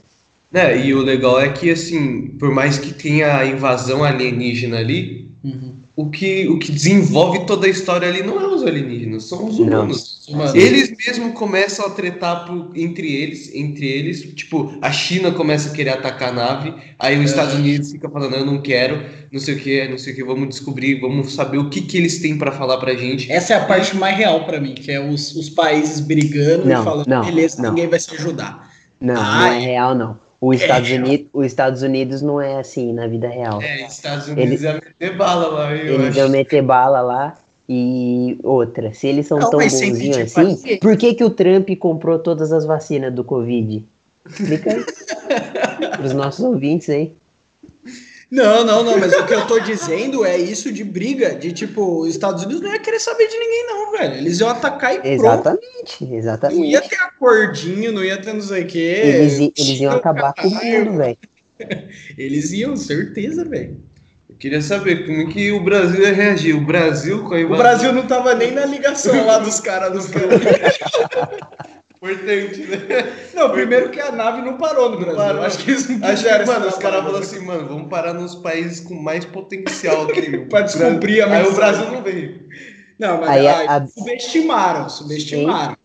né 0.51 0.77
e 0.85 0.93
o 0.93 1.01
legal 1.01 1.39
é 1.41 1.49
que, 1.51 1.69
assim, 1.71 2.27
por 2.39 2.51
mais 2.51 2.77
que 2.77 2.93
tenha 2.93 3.37
a 3.37 3.45
invasão 3.45 4.03
alienígena 4.03 4.77
ali, 4.77 5.31
Uhum. 5.43 5.73
o 5.95 6.09
que, 6.09 6.47
o 6.47 6.57
que 6.57 6.71
desenvolve 6.71 7.45
toda 7.45 7.67
a 7.67 7.69
história 7.69 8.07
ali 8.07 8.23
não 8.23 8.39
é 8.39 8.47
os 8.47 8.63
alienígenas, 8.63 9.25
são 9.25 9.45
os 9.47 9.59
Não. 9.59 9.89
Humanos. 10.27 10.55
Eles 10.55 10.93
mesmo 11.05 11.33
começam 11.33 11.85
a 11.85 11.89
tretar 11.89 12.45
por- 12.45 12.71
entre 12.75 13.11
eles, 13.13 13.53
entre 13.53 13.85
eles, 13.87 14.21
tipo, 14.33 14.77
a 14.81 14.91
China 14.91 15.31
começa 15.31 15.69
a 15.69 15.73
querer 15.73 15.89
atacar 15.91 16.29
a 16.29 16.33
nave, 16.33 16.73
aí 16.97 17.17
os 17.19 17.29
Estados 17.29 17.53
Unidos 17.55 17.91
fica 17.91 18.09
falando, 18.09 18.35
eu 18.35 18.45
não 18.45 18.61
quero, 18.61 19.03
não 19.31 19.39
sei 19.39 19.55
o 19.55 19.59
que, 19.59 19.87
não 19.87 19.97
sei 19.97 20.13
o 20.13 20.15
que, 20.15 20.23
vamos 20.23 20.49
descobrir, 20.49 20.99
vamos 21.01 21.33
saber 21.33 21.57
o 21.57 21.69
que 21.69 21.81
que 21.81 21.97
eles 21.97 22.19
têm 22.21 22.37
pra 22.37 22.51
falar 22.51 22.77
pra 22.77 22.93
gente. 22.95 23.31
Essa 23.31 23.53
é 23.53 23.57
a 23.57 23.65
parte 23.65 23.95
mais 23.97 24.17
real 24.17 24.45
pra 24.45 24.59
mim, 24.61 24.73
que 24.75 24.91
é 24.91 24.99
os, 24.99 25.35
os 25.35 25.49
países 25.49 25.99
brigando 25.99 26.65
Não, 26.65 26.81
e 26.81 26.83
falando, 26.85 27.07
não, 27.07 27.25
beleza, 27.25 27.61
não. 27.61 27.69
ninguém 27.71 27.87
vai 27.89 27.99
se 27.99 28.13
ajudar. 28.15 28.71
Não, 29.01 29.15
Ah, 29.21 29.39
não 29.41 29.47
é 29.47 29.59
real, 29.59 29.93
não. 29.95 30.19
os 30.39 30.61
Estados, 30.61 30.89
Unidos, 30.89 31.27
os 31.33 31.45
Estados 31.45 31.81
Unidos 31.81 32.21
não 32.21 32.39
é 32.39 32.59
assim 32.59 32.93
na 32.93 33.07
vida 33.07 33.27
real. 33.27 33.61
É, 33.61 33.85
Estados 33.85 34.27
Unidos 34.27 34.61
ia 34.61 34.73
meter 34.75 35.17
bala 35.17 35.47
lá, 35.47 35.75
eu 35.75 35.95
Eles 35.95 36.07
acho. 36.09 36.17
iam 36.19 36.29
meter 36.29 36.61
bala 36.61 37.01
lá. 37.01 37.33
E 37.67 38.37
outra, 38.43 38.93
se 38.93 39.07
eles 39.07 39.25
são 39.25 39.39
Não, 39.39 39.49
tão 39.49 39.59
bonzinhos 39.59 40.17
assim, 40.17 40.53
assim. 40.53 40.77
por 40.77 40.97
que, 40.97 41.13
que 41.13 41.23
o 41.23 41.29
Trump 41.29 41.69
comprou 41.79 42.19
todas 42.19 42.51
as 42.51 42.65
vacinas 42.65 43.13
do 43.13 43.23
Covid? 43.23 43.85
Explica 44.29 44.73
aí. 44.73 44.83
Para 45.91 46.05
os 46.05 46.13
nossos 46.13 46.43
ouvintes 46.43 46.89
aí. 46.89 47.13
Não, 48.29 48.65
não, 48.65 48.83
não, 48.83 48.97
mas 48.97 49.13
o 49.13 49.25
que 49.27 49.33
eu 49.33 49.45
tô 49.45 49.59
dizendo 49.59 50.25
é 50.25 50.35
isso 50.35 50.71
de 50.71 50.83
briga, 50.83 51.35
de 51.35 51.53
tipo, 51.53 51.99
os 51.99 52.09
Estados 52.09 52.43
Unidos 52.43 52.63
não 52.63 52.71
ia 52.71 52.79
querer 52.79 52.99
saber 52.99 53.27
de 53.27 53.37
ninguém, 53.37 53.67
não, 53.67 53.91
velho. 53.91 54.15
Eles 54.15 54.39
iam 54.39 54.49
atacar 54.49 54.95
e 54.95 54.97
pronto. 54.97 55.13
Exatamente, 55.13 56.03
Não 56.03 56.09
ia 56.09 56.17
exatamente. 56.17 56.89
ter 56.89 56.95
acordinho, 56.95 57.91
não 57.91 58.03
ia 58.03 58.19
ter 58.19 58.33
não 58.33 58.41
sei 58.41 58.63
o 58.63 58.67
quê. 58.67 59.01
Eles, 59.03 59.39
eles 59.39 59.79
iam 59.79 59.93
acabar 59.93 60.33
com 60.33 60.47
o 60.47 60.51
mundo, 60.51 60.97
velho. 60.97 61.17
Eles 62.17 62.51
iam, 62.51 62.75
certeza, 62.75 63.45
velho. 63.45 63.77
Queria 64.43 64.61
saber 64.61 65.05
como 65.05 65.29
que 65.29 65.53
o 65.53 65.63
Brasil 65.63 66.01
ia 66.01 66.11
reagir. 66.13 66.53
O 66.53 66.59
Brasil 66.59 67.23
com 67.23 67.33
a 67.33 67.37
O. 67.39 67.55
Brasil 67.55 67.93
não 67.93 68.05
tava 68.05 68.35
nem 68.35 68.51
na 68.51 68.65
ligação 68.65 69.25
lá 69.25 69.37
dos 69.37 69.61
caras 69.61 69.93
dos 69.93 70.07
caras. 70.07 70.41
Importante, 71.95 72.59
né? 72.63 72.77
Não, 73.33 73.49
primeiro 73.51 73.89
que 73.89 74.01
a 74.01 74.11
nave 74.11 74.41
não 74.41 74.57
parou 74.57 74.89
no 74.89 74.97
Brasil. 74.99 75.15
Parou. 75.15 75.43
Acho 75.43 75.59
que 75.59 75.71
eles 75.71 75.87
não 75.87 76.05
Acho 76.05 76.23
que, 76.25 76.45
mano, 76.45 76.67
os 76.67 76.75
caras 76.75 77.03
falaram 77.03 77.19
assim, 77.19 77.39
mano, 77.39 77.69
vamos 77.69 77.87
parar 77.87 78.13
nos 78.13 78.35
países 78.35 78.81
com 78.81 78.95
mais 78.95 79.23
potencial 79.23 80.09
aqui. 80.09 80.39
Pra 80.51 80.59
descumprir 80.59 81.23
a 81.23 81.33
Aí 81.37 81.47
o. 81.47 81.53
Brasil 81.53 81.89
não 81.89 82.03
veio. 82.03 82.41
Não, 82.99 83.21
mas 83.21 83.29
Aí 83.29 83.47
ai, 83.47 83.65
a- 83.65 83.87
subestimaram, 83.87 84.89
subestimaram. 84.89 85.77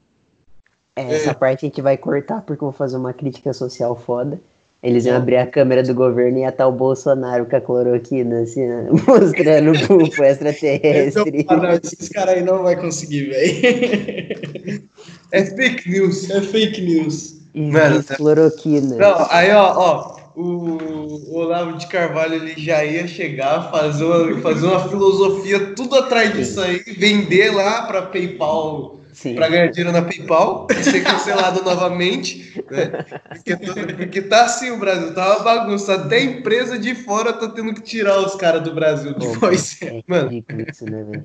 É, 0.97 1.15
Essa 1.15 1.33
parte 1.33 1.65
a 1.65 1.69
gente 1.69 1.81
vai 1.81 1.97
cortar 1.97 2.41
porque 2.41 2.65
eu 2.65 2.71
vou 2.71 2.77
fazer 2.77 2.97
uma 2.97 3.13
crítica 3.13 3.53
social 3.53 3.95
foda. 3.95 4.41
Eles 4.81 5.07
iam 5.07 5.17
abrir 5.17 5.37
a 5.39 5.47
câmera 5.47 5.83
do 5.83 5.93
governo 5.93 6.39
e 6.39 6.43
ia 6.43 6.51
estar 6.51 6.69
o 6.69 6.73
Bolsonaro 6.73 7.47
com 7.47 7.57
a 7.57 7.61
cloroquina, 7.61 8.43
assim, 8.43 8.63
ó, 8.71 8.93
mostrando 9.11 9.73
o 9.73 9.87
pulpo 9.87 10.05
Então, 10.07 10.25
extraterrestre. 10.25 11.47
ah, 11.49 11.57
não, 11.57 11.71
esses 11.73 12.09
caras 12.09 12.37
aí 12.37 12.45
não 12.45 12.63
vai 12.63 12.77
conseguir, 12.77 13.31
velho. 13.31 14.83
É 15.31 15.45
fake 15.45 15.91
news. 15.91 16.31
É 16.31 16.41
fake 16.41 16.81
news. 16.81 17.35
Mano, 17.55 17.99
diz 17.99 18.17
cloroquina. 18.17 18.97
Não, 18.97 19.27
aí, 19.31 19.51
ó, 19.53 19.75
ó, 19.77 20.17
o, 20.35 20.43
o 20.43 21.35
Olavo 21.37 21.77
de 21.77 21.87
Carvalho 21.89 22.35
ele 22.35 22.55
já 22.57 22.85
ia 22.85 23.07
chegar, 23.07 23.71
fazer 23.71 24.05
uma, 24.05 24.41
fazer 24.41 24.67
uma 24.67 24.89
filosofia 24.89 25.75
tudo 25.75 25.97
atrás 25.97 26.33
disso 26.33 26.61
aí, 26.61 26.79
vender 26.97 27.51
lá 27.55 27.83
pra 27.83 28.03
PayPal, 28.03 28.98
Pra 29.35 29.49
ganhar 29.49 29.67
dinheiro 29.69 29.93
na 29.93 30.03
PayPal, 30.03 30.67
e 30.71 30.83
ser 30.85 31.03
cancelado 31.03 31.63
novamente, 31.67 32.63
né? 32.71 33.05
Porque, 33.35 33.57
todo- 33.57 33.97
porque 33.97 34.23
tá 34.23 34.45
assim 34.45 34.71
o 34.71 34.79
Brasil, 34.79 35.15
tá 35.15 35.37
uma 35.37 35.45
bagunça. 35.45 35.95
Até 35.95 36.17
a 36.19 36.25
empresa 36.25 36.79
de 36.79 36.95
fora 36.95 37.33
tá 37.33 37.49
tendo 37.49 37.75
que 37.75 37.83
tirar 37.83 38.19
os 38.21 38.35
caras 38.37 38.63
do 38.63 38.75
Brasil. 38.75 39.15
Pô, 39.15 39.27
Pois 39.41 39.81
é 39.83 40.03
Mano. 40.07 40.31
isso, 40.33 40.85
né. 40.85 41.25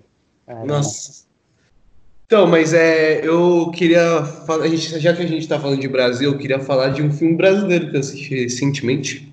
Nossa. 0.66 1.24
Então, 2.26 2.48
mas 2.48 2.74
é, 2.74 3.26
eu 3.26 3.70
queria 3.76 4.24
falar, 4.48 4.64
a 4.66 4.68
gente, 4.68 5.00
já 5.00 5.14
que 5.14 5.22
a 5.22 5.28
gente 5.28 5.48
tá 5.48 5.60
falando 5.60 5.80
de 5.80 5.88
Brasil, 5.88 6.32
eu 6.32 6.38
queria 6.38 6.60
falar 6.60 6.90
de 6.90 7.04
um 7.04 7.12
filme 7.12 7.36
brasileiro 7.36 7.90
que 7.92 7.96
eu 7.96 8.00
assisti 8.00 8.36
recentemente, 8.44 9.32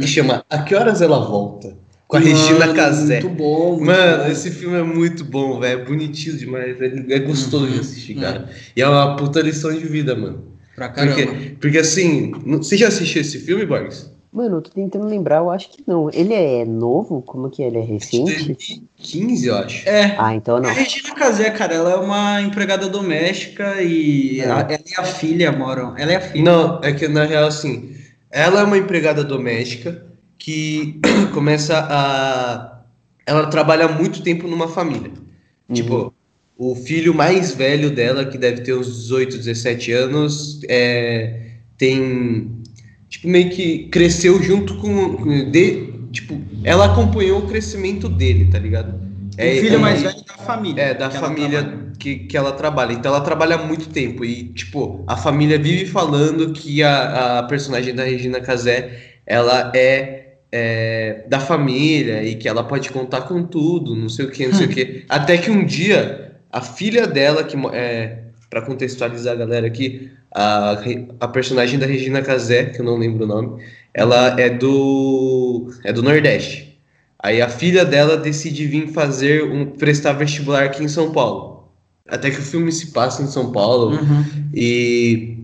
que 0.00 0.06
chama 0.08 0.44
A 0.50 0.58
Que 0.62 0.74
Horas 0.74 1.00
Ela 1.00 1.20
Volta? 1.24 1.76
Com 2.12 2.18
a 2.18 2.20
Regina 2.20 2.58
Mano, 2.58 2.74
Casé. 2.74 3.20
Muito 3.22 3.34
bom. 3.36 3.68
muito 3.70 3.84
Mano, 3.86 4.24
bom. 4.24 4.30
esse 4.30 4.50
filme 4.50 4.76
é 4.78 4.82
muito 4.82 5.24
bom, 5.24 5.58
velho. 5.58 5.80
É 5.80 5.84
bonitinho 5.84 6.36
demais. 6.36 6.78
É, 6.78 7.14
é 7.14 7.18
gostoso 7.20 7.66
de 7.68 7.72
Uhum, 7.72 7.80
assistir, 7.80 8.14
cara. 8.16 8.50
E 8.76 8.82
é 8.82 8.86
uma 8.86 9.16
puta 9.16 9.40
lição 9.40 9.72
de 9.72 9.86
vida, 9.86 10.14
mano. 10.14 10.44
Pra 10.76 10.90
caramba. 10.90 11.14
Porque, 11.14 11.56
porque 11.58 11.78
assim, 11.78 12.32
você 12.46 12.76
já 12.76 12.88
assistiu 12.88 13.22
esse 13.22 13.38
filme, 13.38 13.64
Borges? 13.64 14.10
Mano, 14.30 14.56
eu 14.56 14.60
tô 14.62 14.70
tentando 14.70 15.06
lembrar, 15.06 15.36
eu 15.38 15.50
acho 15.50 15.70
que 15.70 15.82
não. 15.86 16.10
Ele 16.12 16.34
é 16.34 16.66
novo? 16.66 17.22
Como 17.22 17.48
que 17.50 17.62
é? 17.62 17.66
ele 17.68 17.78
é 17.78 17.82
recente? 17.82 18.44
2015, 18.44 19.46
eu 19.46 19.56
acho. 19.56 19.88
É. 19.88 20.14
Ah, 20.18 20.34
então 20.34 20.60
não. 20.60 20.68
A 20.68 20.72
Regina 20.72 21.14
Casé, 21.14 21.48
cara, 21.50 21.74
ela 21.74 21.92
é 21.92 21.96
uma 21.96 22.42
empregada 22.42 22.88
doméstica 22.90 23.80
e 23.82 24.40
É. 24.40 24.50
a- 24.50 24.60
ela 24.70 24.78
e 24.86 25.00
a 25.00 25.04
filha 25.04 25.50
moram. 25.50 25.96
Ela 25.96 26.12
é 26.12 26.16
a 26.16 26.20
filha. 26.20 26.44
Não, 26.44 26.78
é 26.82 26.92
que 26.92 27.08
na 27.08 27.24
real, 27.24 27.46
assim, 27.46 27.94
ela 28.30 28.60
é 28.60 28.64
uma 28.64 28.76
empregada 28.76 29.24
doméstica 29.24 30.11
que 30.42 31.00
começa 31.32 31.86
a. 31.88 32.82
Ela 33.24 33.46
trabalha 33.46 33.86
muito 33.86 34.22
tempo 34.22 34.48
numa 34.48 34.66
família. 34.66 35.12
Uhum. 35.68 35.74
Tipo, 35.74 36.14
o 36.58 36.74
filho 36.74 37.14
mais 37.14 37.54
velho 37.54 37.90
dela, 37.90 38.24
que 38.24 38.36
deve 38.36 38.62
ter 38.62 38.74
uns 38.74 38.86
18, 39.04 39.38
17 39.38 39.92
anos, 39.92 40.60
é, 40.68 41.52
tem. 41.78 42.50
Tipo, 43.08 43.28
meio 43.28 43.50
que 43.50 43.86
cresceu 43.88 44.42
junto 44.42 44.76
com. 44.78 45.50
de, 45.50 45.92
tipo, 46.10 46.40
ela 46.64 46.86
acompanhou 46.86 47.38
o 47.38 47.46
crescimento 47.46 48.08
dele, 48.08 48.48
tá 48.50 48.58
ligado? 48.58 49.00
o 49.32 49.60
filho 49.60 49.76
é- 49.76 49.78
mais 49.78 50.02
velho 50.02 50.24
da 50.26 50.34
família. 50.34 50.82
é, 50.82 50.94
da 50.94 51.08
que 51.08 51.16
ela 51.16 51.26
família 51.28 51.62
trabalha. 51.62 51.92
que, 51.98 52.16
que 52.16 52.36
ela 52.36 52.52
trabalha. 52.52 52.92
Então 52.92 53.14
ela 53.14 53.24
trabalha 53.24 53.54
há 53.54 53.64
muito 53.64 53.88
tempo. 53.90 54.24
E, 54.24 54.52
tipo, 54.52 55.04
a 55.06 55.16
família 55.16 55.56
vive 55.58 55.86
falando 55.86 56.52
que 56.52 56.82
a, 56.82 57.38
a 57.38 57.42
personagem 57.44 57.94
da 57.94 58.02
Regina 58.02 58.40
Casé, 58.40 59.20
ela 59.24 59.72
é, 59.74 60.21
é, 60.52 61.24
da 61.26 61.40
família 61.40 62.22
e 62.22 62.34
que 62.34 62.46
ela 62.46 62.62
pode 62.62 62.90
contar 62.90 63.22
com 63.22 63.42
tudo, 63.42 63.96
não 63.96 64.08
sei 64.08 64.26
o 64.26 64.30
que, 64.30 64.46
não 64.46 64.54
sei 64.54 64.66
o 64.66 64.68
que. 64.68 65.04
Até 65.08 65.38
que 65.38 65.50
um 65.50 65.64
dia, 65.64 66.36
a 66.52 66.60
filha 66.60 67.06
dela, 67.06 67.42
que 67.42 67.56
é, 67.72 68.18
para 68.50 68.60
contextualizar 68.60 69.32
a 69.32 69.38
galera 69.38 69.66
aqui, 69.66 70.10
a, 70.34 70.76
a 71.20 71.28
personagem 71.28 71.78
da 71.78 71.86
Regina 71.86 72.20
Casé, 72.20 72.66
que 72.66 72.80
eu 72.80 72.84
não 72.84 72.98
lembro 72.98 73.24
o 73.24 73.26
nome, 73.26 73.62
ela 73.94 74.38
é 74.38 74.50
do, 74.50 75.72
é 75.84 75.92
do 75.92 76.02
Nordeste. 76.02 76.78
Aí 77.18 77.40
a 77.40 77.48
filha 77.48 77.84
dela 77.84 78.16
decide 78.16 78.66
vir 78.66 78.88
fazer 78.88 79.44
um 79.44 79.64
prestar 79.64 80.12
vestibular 80.12 80.64
aqui 80.64 80.84
em 80.84 80.88
São 80.88 81.12
Paulo. 81.12 81.68
Até 82.08 82.30
que 82.30 82.38
o 82.38 82.42
filme 82.42 82.70
se 82.70 82.88
passa 82.88 83.22
em 83.22 83.26
São 83.26 83.52
Paulo 83.52 83.96
Uhum. 83.96 84.24
e 84.52 85.38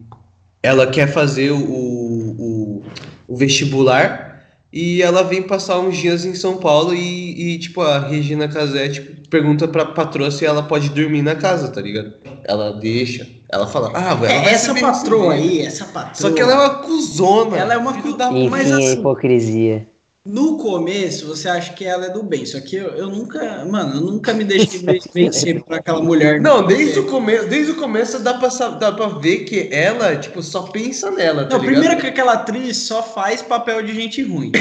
ela 0.62 0.88
quer 0.88 1.06
fazer 1.06 1.50
o, 1.52 1.56
o, 1.58 2.82
o 3.28 3.36
vestibular 3.36 4.27
e 4.72 5.00
ela 5.02 5.22
vem 5.22 5.42
passar 5.42 5.78
uns 5.78 5.96
dias 5.96 6.24
em 6.24 6.34
São 6.34 6.58
Paulo 6.58 6.94
e, 6.94 7.54
e, 7.54 7.58
tipo, 7.58 7.80
a 7.80 7.98
Regina 8.00 8.46
Casé 8.48 8.88
tipo, 8.88 9.28
pergunta 9.28 9.66
pra 9.68 9.84
patroa 9.86 10.30
se 10.30 10.44
ela 10.44 10.62
pode 10.62 10.90
dormir 10.90 11.22
na 11.22 11.34
casa, 11.34 11.68
tá 11.68 11.80
ligado? 11.80 12.12
Ela 12.44 12.72
deixa. 12.72 13.26
Ela 13.50 13.66
fala, 13.66 13.90
ah, 13.94 14.14
velho. 14.14 14.32
É, 14.32 14.52
essa 14.52 14.74
patroa 14.74 15.32
aí, 15.34 15.60
essa 15.62 15.86
patroa. 15.86 16.14
Só 16.14 16.30
que 16.30 16.40
ela 16.40 16.52
é 16.52 16.56
uma 16.56 16.74
cuzona. 16.80 17.56
Ela 17.56 17.74
é 17.74 17.76
uma 17.78 17.92
filho 17.94 18.12
cu- 18.12 18.18
da 18.18 18.30
Enfim, 18.30 18.48
mas 18.50 18.70
assim- 18.70 18.92
hipocrisia. 18.98 19.88
No 20.30 20.58
começo, 20.58 21.26
você 21.26 21.48
acha 21.48 21.72
que 21.72 21.86
ela 21.86 22.04
é 22.04 22.10
do 22.10 22.22
bem, 22.22 22.44
só 22.44 22.60
que 22.60 22.76
eu, 22.76 22.88
eu 22.88 23.06
nunca, 23.08 23.64
mano, 23.64 23.94
eu 23.94 24.00
nunca 24.02 24.34
me 24.34 24.44
deixei 24.44 24.78
ven- 24.80 25.00
vencer 25.14 25.64
por 25.64 25.72
aquela 25.74 26.02
mulher. 26.02 26.38
Não, 26.38 26.66
desde 26.66 26.98
o 27.00 27.06
começo, 27.06 27.48
desde 27.48 27.72
o 27.72 27.76
começo 27.76 28.18
dá 28.18 28.34
pra, 28.34 28.48
dá 28.68 28.92
pra 28.92 29.06
ver 29.06 29.44
que 29.44 29.70
ela, 29.72 30.16
tipo, 30.16 30.42
só 30.42 30.64
pensa 30.64 31.10
nela, 31.10 31.46
tá 31.46 31.56
Não, 31.56 31.64
ligado? 31.64 31.80
primeiro 31.80 31.98
que 32.02 32.06
aquela 32.08 32.34
atriz 32.34 32.76
só 32.76 33.02
faz 33.02 33.40
papel 33.40 33.82
de 33.82 33.94
gente 33.94 34.22
ruim. 34.22 34.52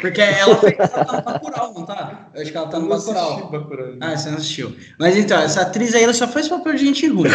Porque 0.00 0.20
ela, 0.20 0.56
fez- 0.56 0.76
ela 0.78 0.88
tá 0.88 1.12
no 1.16 1.22
Bacurau, 1.22 1.74
não 1.74 1.84
tá? 1.84 2.28
Eu 2.34 2.42
acho 2.42 2.50
que 2.50 2.56
ela 2.56 2.66
tá 2.68 2.78
no 2.78 2.88
Bacurau. 2.88 3.50
Bacurau. 3.50 3.86
Ah, 4.00 4.16
você 4.16 4.30
não 4.30 4.38
assistiu. 4.38 4.74
Mas 4.98 5.16
então, 5.16 5.40
essa 5.40 5.62
atriz 5.62 5.94
aí, 5.94 6.04
ela 6.04 6.14
só 6.14 6.28
faz 6.28 6.48
papel 6.48 6.74
de 6.74 6.84
gente 6.86 7.06
ruim. 7.08 7.30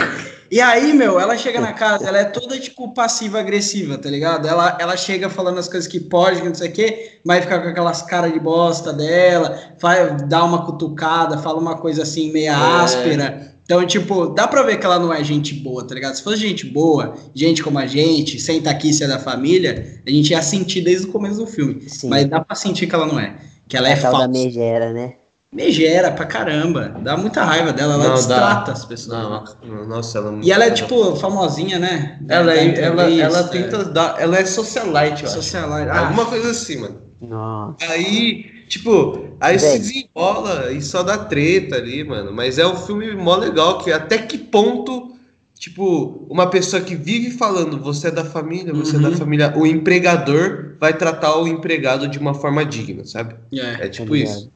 E 0.51 0.61
aí, 0.61 0.93
meu, 0.93 1.19
ela 1.19 1.35
chega 1.35 1.59
na 1.59 1.73
casa, 1.73 2.07
ela 2.07 2.19
é 2.19 2.25
toda, 2.25 2.59
tipo, 2.59 2.93
passiva-agressiva, 2.93 3.97
tá 3.97 4.09
ligado? 4.09 4.47
Ela, 4.47 4.77
ela 4.79 4.95
chega 4.95 5.29
falando 5.29 5.57
as 5.57 5.67
coisas 5.67 5.87
que 5.89 5.99
pode, 5.99 6.41
que 6.41 6.47
não 6.47 6.53
sei 6.55 6.69
o 6.69 6.73
quê, 6.73 7.19
vai 7.25 7.41
ficar 7.41 7.59
com 7.61 7.69
aquelas 7.69 8.01
caras 8.03 8.31
de 8.31 8.39
bosta 8.39 8.93
dela, 8.93 9.59
vai 9.79 10.15
dar 10.27 10.43
uma 10.43 10.65
cutucada, 10.65 11.37
fala 11.39 11.59
uma 11.59 11.77
coisa 11.77 12.03
assim, 12.03 12.31
meia 12.31 12.55
áspera. 12.83 13.52
Então, 13.63 13.85
tipo, 13.85 14.27
dá 14.27 14.47
pra 14.47 14.61
ver 14.63 14.77
que 14.77 14.85
ela 14.85 14.99
não 14.99 15.13
é 15.13 15.23
gente 15.23 15.53
boa, 15.53 15.85
tá 15.87 15.95
ligado? 15.95 16.15
Se 16.15 16.23
fosse 16.23 16.37
gente 16.37 16.65
boa, 16.65 17.15
gente 17.33 17.63
como 17.63 17.79
a 17.79 17.85
gente, 17.87 18.39
sem 18.39 18.61
tá 18.61 18.71
aqui, 18.71 18.93
ser 18.93 19.07
da 19.07 19.17
família, 19.19 20.01
a 20.05 20.09
gente 20.09 20.31
ia 20.31 20.41
sentir 20.41 20.81
desde 20.81 21.07
o 21.07 21.11
começo 21.11 21.37
do 21.39 21.47
filme. 21.47 21.81
Sim. 21.87 22.09
Mas 22.09 22.25
dá 22.25 22.41
pra 22.41 22.55
sentir 22.55 22.87
que 22.87 22.93
ela 22.95 23.05
não 23.05 23.19
é. 23.19 23.35
Que 23.67 23.77
ela 23.77 23.87
é 23.89 23.93
a 23.93 24.01
tal 24.01 24.11
da 24.11 24.17
falsa. 24.19 24.27
megera, 24.31 24.91
né? 24.91 25.13
Megera 25.51 26.11
pra 26.11 26.25
caramba. 26.25 26.95
Dá 27.03 27.15
muita 27.15 27.43
raiva 27.43 27.71
dela, 27.71 27.93
ela 27.93 28.03
Não, 28.03 28.09
dá. 28.09 28.15
destrata 28.15 28.71
as 28.71 28.85
pessoas. 28.85 29.17
Não, 29.17 29.43
não, 29.63 29.87
nossa, 29.87 30.17
ela 30.17 30.39
E 30.43 30.51
ela 30.51 30.65
é, 30.65 30.71
tipo, 30.71 31.15
famosinha, 31.15 31.77
né? 31.79 32.19
Ela, 32.27 32.53
é, 32.55 32.81
ela, 32.81 33.03
ela 33.11 33.43
tenta 33.43 33.85
dar. 33.85 34.19
Ela 34.19 34.39
é 34.39 34.45
socialite, 34.45 35.23
eu 35.23 35.29
acho. 35.29 35.35
Socialite. 35.35 35.89
Ah, 35.89 36.07
Alguma 36.07 36.25
coisa 36.25 36.49
assim, 36.49 36.77
mano. 36.81 37.01
Nossa. 37.21 37.77
Aí, 37.87 38.45
tipo, 38.73 39.35
aí 39.39 39.59
se 39.59 39.77
desenrola 39.77 40.71
e 40.71 40.81
só 40.81 41.03
dá 41.03 41.17
treta 41.17 41.75
ali, 41.75 42.03
mano. 42.03 42.33
Mas 42.33 42.57
é 42.57 42.65
um 42.65 42.75
filme 42.75 43.13
mó 43.15 43.35
legal, 43.35 43.77
que 43.77 43.91
até 43.91 44.17
que 44.17 44.37
ponto, 44.37 45.11
tipo, 45.59 46.25
uma 46.29 46.47
pessoa 46.49 46.81
que 46.81 46.95
vive 46.95 47.29
falando, 47.31 47.79
você 47.79 48.07
é 48.07 48.11
da 48.11 48.25
família, 48.25 48.73
você 48.73 48.95
é 48.95 48.99
Uhum. 48.99 49.11
da 49.11 49.15
família, 49.17 49.53
o 49.55 49.65
empregador 49.67 50.75
vai 50.79 50.97
tratar 50.97 51.37
o 51.37 51.47
empregado 51.47 52.07
de 52.07 52.17
uma 52.17 52.33
forma 52.33 52.65
digna, 52.65 53.05
sabe? 53.05 53.35
é. 53.53 53.85
É 53.85 53.89
tipo 53.89 54.15
ligado. 54.15 54.31
isso. 54.37 54.51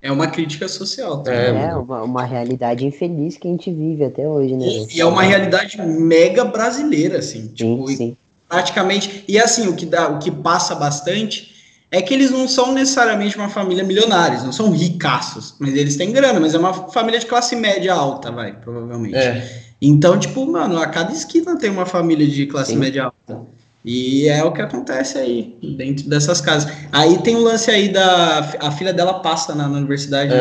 É 0.00 0.10
uma 0.12 0.28
crítica 0.28 0.66
social. 0.68 1.22
Tá? 1.24 1.32
É, 1.34 1.48
É, 1.70 1.74
uma, 1.76 2.04
uma 2.04 2.24
realidade 2.24 2.86
infeliz 2.86 3.36
que 3.36 3.48
a 3.48 3.50
gente 3.50 3.70
vive 3.72 4.04
até 4.04 4.26
hoje, 4.26 4.54
né? 4.56 4.64
E, 4.64 4.96
e 4.96 5.00
é 5.00 5.04
uma 5.04 5.22
realidade 5.22 5.76
mega 5.82 6.44
brasileira, 6.44 7.18
assim. 7.18 7.42
Sim, 7.42 7.52
Tipo, 7.54 7.90
e 7.90 7.96
sim. 7.96 8.16
praticamente. 8.48 9.24
E 9.28 9.38
assim, 9.38 9.66
o 9.68 9.74
que, 9.74 9.84
dá, 9.84 10.08
o 10.08 10.20
que 10.20 10.30
passa 10.30 10.74
bastante 10.76 11.57
é 11.90 12.02
que 12.02 12.12
eles 12.12 12.30
não 12.30 12.46
são 12.46 12.72
necessariamente 12.72 13.36
uma 13.36 13.48
família 13.48 13.82
milionária, 13.84 14.40
não 14.42 14.52
são 14.52 14.70
ricaços, 14.70 15.54
mas 15.58 15.74
eles 15.74 15.96
têm 15.96 16.12
grana, 16.12 16.38
mas 16.38 16.54
é 16.54 16.58
uma 16.58 16.72
família 16.90 17.18
de 17.18 17.26
classe 17.26 17.56
média 17.56 17.94
alta, 17.94 18.30
vai, 18.30 18.52
provavelmente. 18.52 19.16
É. 19.16 19.62
Então, 19.80 20.18
tipo, 20.18 20.44
mano, 20.50 20.78
a 20.78 20.86
cada 20.86 21.12
esquina 21.12 21.56
tem 21.56 21.70
uma 21.70 21.86
família 21.86 22.26
de 22.26 22.46
classe 22.46 22.72
Sim. 22.72 22.78
média 22.78 23.04
alta. 23.04 23.46
E 23.84 24.28
é 24.28 24.42
o 24.44 24.52
que 24.52 24.60
acontece 24.60 25.16
aí, 25.16 25.56
dentro 25.78 26.08
dessas 26.10 26.40
casas. 26.40 26.70
Aí 26.92 27.16
tem 27.18 27.36
o 27.36 27.40
lance 27.42 27.70
aí 27.70 27.88
da. 27.88 28.40
A 28.60 28.70
filha 28.72 28.92
dela 28.92 29.20
passa 29.20 29.54
na, 29.54 29.66
na 29.68 29.78
universidade, 29.78 30.30
né? 30.30 30.36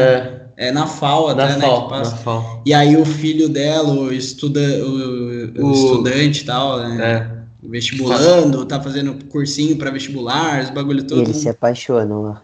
É, 0.58 0.68
é 0.68 0.72
na 0.72 0.88
FAO 0.88 1.30
até, 1.30 1.44
na 1.50 1.58
né? 1.58 1.62
FAO, 1.66 1.90
na. 1.92 2.04
FAO. 2.06 2.64
E 2.66 2.74
aí 2.74 2.98
o 2.98 3.06
filho 3.06 3.48
dela, 3.48 3.94
o, 3.94 4.12
estuda, 4.12 4.60
o, 4.60 5.62
o 5.62 5.68
O- 5.68 5.72
estudante 5.72 6.42
e 6.42 6.46
tal, 6.46 6.80
né? 6.80 7.32
É. 7.34 7.37
Vestibulando, 7.70 8.66
tá 8.66 8.82
fazendo 8.82 9.26
cursinho 9.26 9.78
pra 9.78 9.92
vestibular, 9.92 10.62
os 10.64 10.70
bagulho 10.70 11.04
todo. 11.06 11.22
eles 11.22 11.38
se 11.38 11.50
apaixonam 11.50 12.22
lá. 12.24 12.44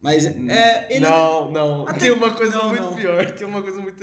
Mas 0.00 0.26
é. 0.26 0.86
Ele, 0.90 1.00
Não, 1.00 1.50
não. 1.50 1.88
Até- 1.88 2.00
Tem 2.00 2.10
uma 2.10 2.30
coisa 2.32 2.56
não, 2.58 2.68
muito 2.68 2.82
não. 2.82 2.94
pior. 2.94 3.30
Tem 3.32 3.46
uma 3.46 3.62
coisa 3.62 3.80
muito. 3.80 4.02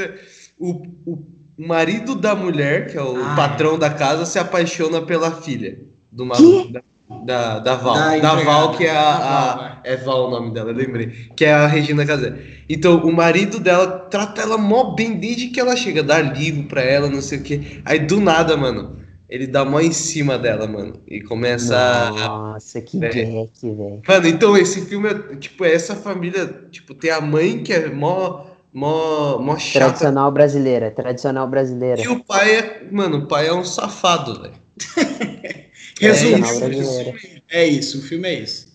O, 0.60 0.84
o 1.06 1.20
marido 1.58 2.16
da 2.16 2.34
mulher, 2.36 2.88
que 2.92 2.98
é 2.98 3.02
o 3.04 3.16
Ah, 3.24 3.36
patrão 3.36 3.78
da 3.78 3.90
casa, 3.90 4.26
se 4.26 4.40
apaixona 4.40 5.02
pela 5.02 5.32
filha 5.32 5.80
do 6.12 6.26
maluco. 6.26 6.72
Da, 6.72 6.82
da, 7.26 7.60
da 7.60 7.76
Val. 7.76 7.96
Da 7.96 8.18
Da. 8.20 8.36
Val, 8.36 8.72
que 8.72 8.86
é 8.86 8.90
a. 8.96 9.12
Val, 9.20 9.60
a- 9.60 9.82
é 9.84 9.96
Val 9.98 10.28
o 10.28 10.32
nome 10.32 10.54
dela, 10.54 10.72
lembrei. 10.72 11.08
Que 11.36 11.46
é 11.46 11.54
a 11.54 11.68
Regina 11.68 12.06
Casé. 12.06 12.34
Então, 12.70 12.98
o 13.04 13.12
marido 13.14 13.60
dela 13.60 13.86
trata 14.10 14.42
ela 14.42 14.58
mó 14.58 14.96
bem 14.96 15.20
desde 15.20 15.48
que 15.48 15.60
ela 15.60 15.76
chega, 15.76 16.02
dá 16.02 16.20
livro 16.20 16.64
pra 16.64 16.82
ela, 16.82 17.10
não 17.10 17.22
sei 17.22 17.40
o 17.40 17.44
quê. 17.44 17.82
Aí 17.86 18.00
do 18.00 18.20
nada, 18.22 18.56
mano, 18.58 18.98
ele 19.32 19.48
dá 19.48 19.64
mó 19.66 19.80
em 19.80 19.92
cima 19.94 20.38
dela, 20.38 20.68
mano. 20.68 21.00
E 21.08 21.22
começa 21.22 21.76
a 21.78 22.12
Nossa, 22.12 22.82
que 22.82 23.04
É. 23.04 23.10
Jack, 23.10 23.52
velho. 23.64 24.02
Mano, 24.08 24.28
então 24.28 24.58
esse 24.58 24.86
filme 24.86 25.10
é, 25.10 25.36
tipo, 25.38 25.64
é 25.66 25.74
essa 25.74 25.96
família, 25.96 26.66
tipo, 26.70 26.94
tem 26.94 27.10
a 27.12 27.22
mãe 27.22 27.64
que 27.64 27.72
é 27.74 27.90
mó, 27.90 28.46
mó, 28.74 29.40
mó 29.40 29.58
chata. 29.58 29.86
Tradicional 29.86 30.32
brasileira, 30.32 30.92
tradicional 30.92 31.48
brasileira. 31.48 32.02
E 32.02 32.08
o 32.10 32.24
pai 32.24 32.56
é, 32.58 32.88
mano, 32.92 33.20
o 33.20 33.28
pai 33.28 33.48
é 33.48 33.54
um 33.54 33.64
safado, 33.64 34.42
velho. 34.42 34.54
Resumo, 36.00 36.38
Tradicional 36.40 36.70
brasileira. 36.70 37.14
é 37.50 37.66
isso, 37.68 38.00
o 38.00 38.02
filme 38.02 38.28
é 38.28 38.34
isso. 38.40 38.68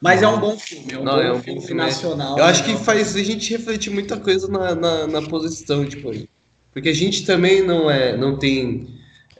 Mas 0.00 0.22
é 0.22 0.28
um 0.28 0.38
bom 0.38 0.58
filme, 0.58 0.92
é 0.92 0.98
um 0.98 1.02
Não, 1.04 1.14
bom 1.14 1.20
é 1.22 1.32
um 1.32 1.40
filme, 1.40 1.60
bom 1.60 1.66
filme. 1.66 1.82
nacional. 1.82 2.38
Eu 2.38 2.44
acho 2.44 2.62
que 2.62 2.70
legal. 2.70 2.84
faz 2.84 3.16
a 3.16 3.22
gente 3.22 3.50
refletir 3.50 3.90
muita 3.90 4.18
coisa 4.18 4.46
na, 4.48 4.74
na, 4.74 5.06
na 5.06 5.22
posição, 5.22 5.84
tipo, 5.86 6.10
aí. 6.10 6.28
Porque 6.72 6.90
a 6.90 6.94
gente 6.94 7.24
também 7.24 7.64
não 7.66 7.90
é, 7.90 8.16
não 8.16 8.36
tem, 8.38 8.86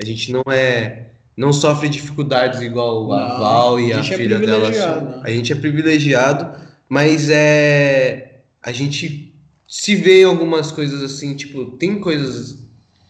a 0.00 0.04
gente 0.04 0.32
não 0.32 0.42
é, 0.50 1.10
não 1.36 1.52
sofre 1.52 1.88
dificuldades 1.88 2.60
igual 2.60 3.12
a 3.12 3.28
Não, 3.28 3.38
Val 3.38 3.80
e 3.80 3.92
a 3.92 3.96
a, 3.96 4.00
é 4.00 4.02
filha 4.02 4.38
dela. 4.38 4.60
privilegiado, 4.70 5.00
são. 5.00 5.18
né? 5.18 5.22
A 5.24 5.30
gente 5.30 5.52
é 5.52 5.56
privilegiado, 5.56 6.60
mas 6.88 7.28
é, 7.30 8.40
a 8.62 8.72
gente 8.72 9.34
se 9.68 9.96
vê 9.96 10.22
em 10.22 10.24
algumas 10.24 10.70
coisas 10.70 11.02
assim, 11.02 11.34
tipo, 11.34 11.64
tem 11.72 11.98
coisas 12.00 12.62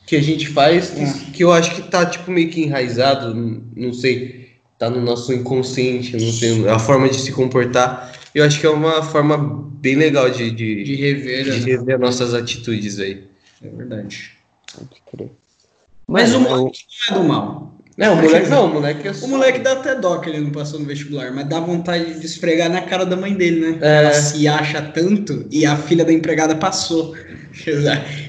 que 0.06 0.16
a 0.16 0.22
gente 0.22 0.48
faz 0.48 0.90
que, 0.90 1.00
É. 1.00 1.12
que 1.32 1.44
eu 1.44 1.52
acho 1.52 1.74
que 1.74 1.82
tá, 1.82 2.04
tipo, 2.06 2.30
meio 2.30 2.50
que 2.50 2.62
enraizado, 2.62 3.34
não, 3.34 3.62
não 3.74 3.92
sei, 3.92 4.50
tá 4.78 4.88
no 4.90 5.00
nosso 5.00 5.32
inconsciente, 5.32 6.16
não 6.16 6.32
sei, 6.32 6.68
a 6.68 6.78
forma 6.78 7.08
de 7.08 7.16
se 7.20 7.32
comportar. 7.32 8.12
Eu 8.34 8.44
acho 8.44 8.60
que 8.60 8.66
é 8.66 8.70
uma 8.70 9.02
forma 9.02 9.36
bem 9.80 9.96
legal 9.96 10.28
de, 10.30 10.50
de, 10.50 10.82
De 10.84 10.94
rever, 10.96 11.44
de 11.44 11.50
né? 11.50 11.56
rever 11.66 11.98
nossas 11.98 12.34
atitudes 12.34 12.98
aí. 12.98 13.22
é 13.62 13.68
verdade. 13.68 14.32
Pode 14.74 15.02
crer. 15.10 15.30
Mas 16.06 16.34
o 16.34 16.40
moleque 16.40 16.78
não 17.10 17.16
é 17.16 17.20
do 17.20 17.24
mal. 17.28 17.74
Não, 17.96 18.14
o 18.14 18.22
moleque 18.22 18.48
não, 18.48 18.66
o 18.66 18.74
moleque 18.74 19.08
é 19.08 19.12
O 19.12 19.28
moleque 19.28 19.58
dá 19.60 19.72
até 19.72 19.94
dó 19.94 20.18
que 20.18 20.28
ele 20.28 20.40
não 20.40 20.50
passou 20.50 20.80
no 20.80 20.86
vestibular, 20.86 21.32
mas 21.32 21.46
dá 21.46 21.60
vontade 21.60 22.18
de 22.18 22.26
esfregar 22.26 22.68
na 22.68 22.80
cara 22.82 23.06
da 23.06 23.16
mãe 23.16 23.34
dele, 23.34 23.60
né? 23.60 23.78
É. 23.80 24.02
Ela 24.02 24.14
se 24.14 24.48
acha 24.48 24.82
tanto 24.82 25.46
e 25.50 25.64
a 25.64 25.76
filha 25.76 26.04
da 26.04 26.12
empregada 26.12 26.56
passou. 26.56 27.14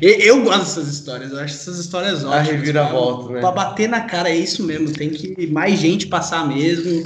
Eu, 0.01 0.11
eu 0.19 0.43
gosto 0.43 0.59
dessas 0.59 0.87
histórias, 0.87 1.31
eu 1.31 1.39
acho 1.39 1.55
essas 1.55 1.79
histórias 1.79 2.23
A 2.23 2.29
ótimas. 2.29 2.47
reviravolta, 2.47 3.23
pra, 3.25 3.33
né? 3.33 3.41
Pra 3.41 3.51
bater 3.51 3.89
na 3.89 4.01
cara, 4.01 4.29
é 4.29 4.35
isso 4.35 4.63
mesmo, 4.63 4.91
tem 4.91 5.09
que 5.09 5.47
mais 5.47 5.79
gente 5.79 6.05
passar 6.05 6.47
mesmo. 6.47 7.03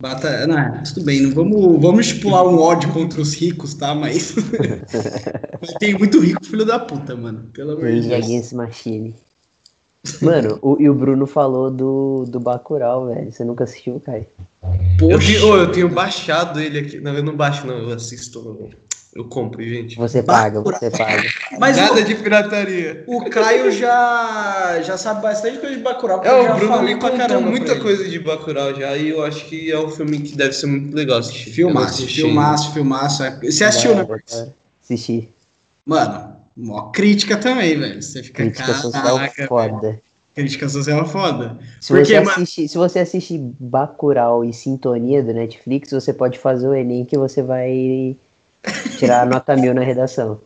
Bata, 0.00 0.46
não, 0.46 0.80
tudo 0.84 1.04
bem, 1.04 1.20
não 1.22 1.32
vamos, 1.32 1.82
vamos 1.82 2.06
estipular 2.06 2.46
um 2.46 2.60
ódio 2.60 2.92
contra 2.92 3.20
os 3.20 3.34
ricos, 3.34 3.74
tá? 3.74 3.92
Mas, 3.92 4.36
tem 5.80 5.98
muito 5.98 6.20
rico 6.20 6.46
filho 6.46 6.64
da 6.64 6.78
puta, 6.78 7.16
mano. 7.16 7.50
Pelo 7.52 7.72
amor 7.72 7.90
de 7.90 8.08
Deus. 8.08 8.52
Machine. 8.52 9.16
Mano, 10.22 10.58
o, 10.62 10.76
e 10.80 10.88
o 10.88 10.94
Bruno 10.94 11.26
falou 11.26 11.70
do, 11.70 12.24
do 12.26 12.40
Bacurau, 12.40 13.06
velho. 13.06 13.30
Você 13.30 13.44
nunca 13.44 13.64
assistiu, 13.64 14.00
Kai? 14.04 14.26
Eu, 15.00 15.18
tenho, 15.18 15.46
ô, 15.46 15.56
eu 15.56 15.72
tenho 15.72 15.88
baixado 15.88 16.60
ele 16.60 16.78
aqui. 16.78 17.00
Não, 17.00 17.14
eu 17.14 17.22
não 17.22 17.36
baixo, 17.36 17.66
não, 17.66 17.74
eu 17.74 17.90
assisto. 17.94 18.68
Eu 19.14 19.24
compro, 19.24 19.62
gente. 19.62 19.96
Você 19.96 20.22
paga, 20.22 20.60
você 20.60 20.90
paga. 20.90 21.28
Mas 21.58 21.76
Nada 21.76 22.00
o- 22.00 22.04
de 22.04 22.14
pirataria. 22.14 23.04
O 23.06 23.24
Caio 23.28 23.70
já, 23.72 24.80
já 24.82 24.96
sabe 24.96 25.22
bastante 25.22 25.58
coisa 25.58 25.76
de 25.76 25.82
Bacurau. 25.82 26.22
É, 26.24 26.52
o 26.52 26.56
Bruno 26.56 26.82
me 26.82 26.96
contou 26.96 27.40
muita 27.40 27.80
coisa 27.80 28.08
de 28.08 28.18
Bacurau 28.18 28.74
já, 28.74 28.96
e 28.96 29.08
eu 29.08 29.24
acho 29.24 29.46
que 29.46 29.70
é 29.72 29.78
um 29.78 29.88
filme 29.88 30.20
que 30.20 30.36
deve 30.36 30.52
ser 30.52 30.66
muito 30.66 30.94
legal 30.94 31.18
assistir. 31.18 31.50
Filmaço, 31.52 32.06
filmaço, 32.06 32.72
filmaço. 32.72 33.22
Você 33.42 33.64
assistiu, 33.64 33.94
né? 33.96 34.06
Assisti. 34.82 35.28
Mano, 35.84 36.36
mó 36.58 36.90
crítica 36.90 37.36
também, 37.36 37.78
velho. 37.78 38.02
Você 38.02 38.22
fica, 38.22 38.42
Crítica 38.42 38.74
social 38.74 39.18
velho. 39.18 39.48
foda. 39.48 40.00
Crítica 40.34 40.68
social 40.68 41.02
é 41.02 41.04
foda. 41.08 41.58
Se 41.80 41.88
Porque, 41.88 42.04
você, 42.06 42.20
mano- 42.20 42.30
assistir, 42.32 42.68
se 42.68 42.76
você 42.78 42.98
assistir 43.00 43.38
Bacurau 43.58 44.44
e 44.44 44.52
Sintonia 44.52 45.22
do 45.22 45.32
Netflix, 45.32 45.90
você 45.90 46.12
pode 46.12 46.38
fazer 46.38 46.68
o 46.68 46.74
Enem 46.74 47.04
que 47.04 47.16
você 47.18 47.42
vai 47.42 48.16
tirar 48.98 49.22
a 49.22 49.26
nota 49.26 49.56
mil 49.56 49.72
na 49.74 49.82
redação. 49.82 50.40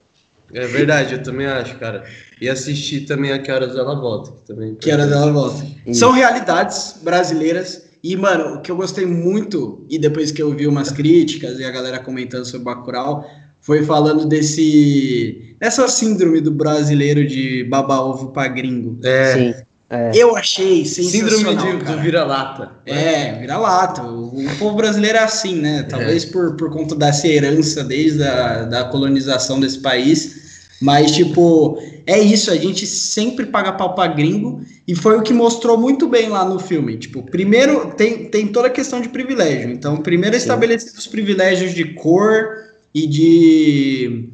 É 0.55 0.67
verdade, 0.67 1.15
eu 1.15 1.23
também 1.23 1.47
acho, 1.47 1.79
cara. 1.79 2.05
E 2.41 2.49
assistir 2.49 3.03
também 3.07 3.33
a 3.33 3.39
Que 3.39 3.51
Horas 3.51 3.75
Ela 3.77 3.95
Volta. 3.99 4.33
Que, 4.33 4.47
também 4.47 4.75
Que 4.75 4.91
era 4.91 5.07
dela 5.07 5.33
volta. 5.33 5.65
Isso. 5.87 6.01
São 6.01 6.13
realidades 6.13 6.99
brasileiras. 7.03 7.91
E, 8.05 8.17
mano, 8.17 8.57
o 8.57 8.61
que 8.61 8.71
eu 8.71 8.77
gostei 8.77 9.07
muito, 9.07 9.87
e 9.89 9.99
depois 9.99 10.31
que 10.33 10.43
eu 10.43 10.51
vi 10.53 10.67
umas 10.67 10.91
críticas 10.91 11.59
e 11.59 11.65
a 11.65 11.71
galera 11.71 12.01
comentando 12.01 12.45
sobre 12.45 12.65
Bacurau, 12.65 13.25
foi 13.63 13.85
falando 13.85 14.27
desse. 14.27 15.57
dessa 15.59 15.89
síndrome 15.89 16.41
do 16.41 16.51
brasileiro 16.51 17.27
de 17.27 17.65
baba 17.65 18.01
ovo 18.01 18.29
pra 18.29 18.49
gringo. 18.49 18.99
É, 19.03 19.35
Sim. 19.35 19.55
É. 19.89 20.11
Eu 20.15 20.35
achei 20.35 20.87
sensacional, 20.87 21.53
síndrome 21.53 21.79
de, 21.79 21.85
do 21.85 21.99
vira-lata. 22.01 22.73
É, 22.87 23.39
vira-lata. 23.41 24.03
O, 24.03 24.41
o 24.41 24.57
povo 24.59 24.75
brasileiro 24.75 25.19
é 25.19 25.23
assim, 25.23 25.57
né? 25.57 25.83
Talvez 25.83 26.25
por, 26.25 26.57
por 26.57 26.71
conta 26.71 26.95
dessa 26.95 27.29
herança 27.29 27.85
desde 27.85 28.23
a 28.23 28.65
da 28.65 28.85
colonização 28.85 29.61
desse 29.61 29.81
país. 29.81 30.41
Mas, 30.81 31.13
tipo, 31.13 31.79
é 32.07 32.19
isso. 32.19 32.51
A 32.51 32.57
gente 32.57 32.87
sempre 32.87 33.45
paga 33.45 33.71
pau 33.73 33.95
pra 33.95 34.07
gringo. 34.07 34.63
E 34.89 34.95
foi 34.95 35.19
o 35.19 35.23
que 35.23 35.35
mostrou 35.35 35.77
muito 35.77 36.09
bem 36.09 36.31
lá 36.31 36.43
no 36.43 36.59
filme. 36.59 36.97
Tipo, 36.97 37.23
primeiro, 37.23 37.93
tem, 37.95 38.31
tem 38.31 38.47
toda 38.47 38.69
a 38.69 38.71
questão 38.71 38.99
de 38.99 39.11
privilégio. 39.11 39.71
Então, 39.71 39.99
primeiro 39.99 40.35
estabelecidos 40.35 41.01
os 41.01 41.07
privilégios 41.07 41.75
de 41.75 41.85
cor 41.95 42.72
e 42.95 43.07
de. 43.07 44.29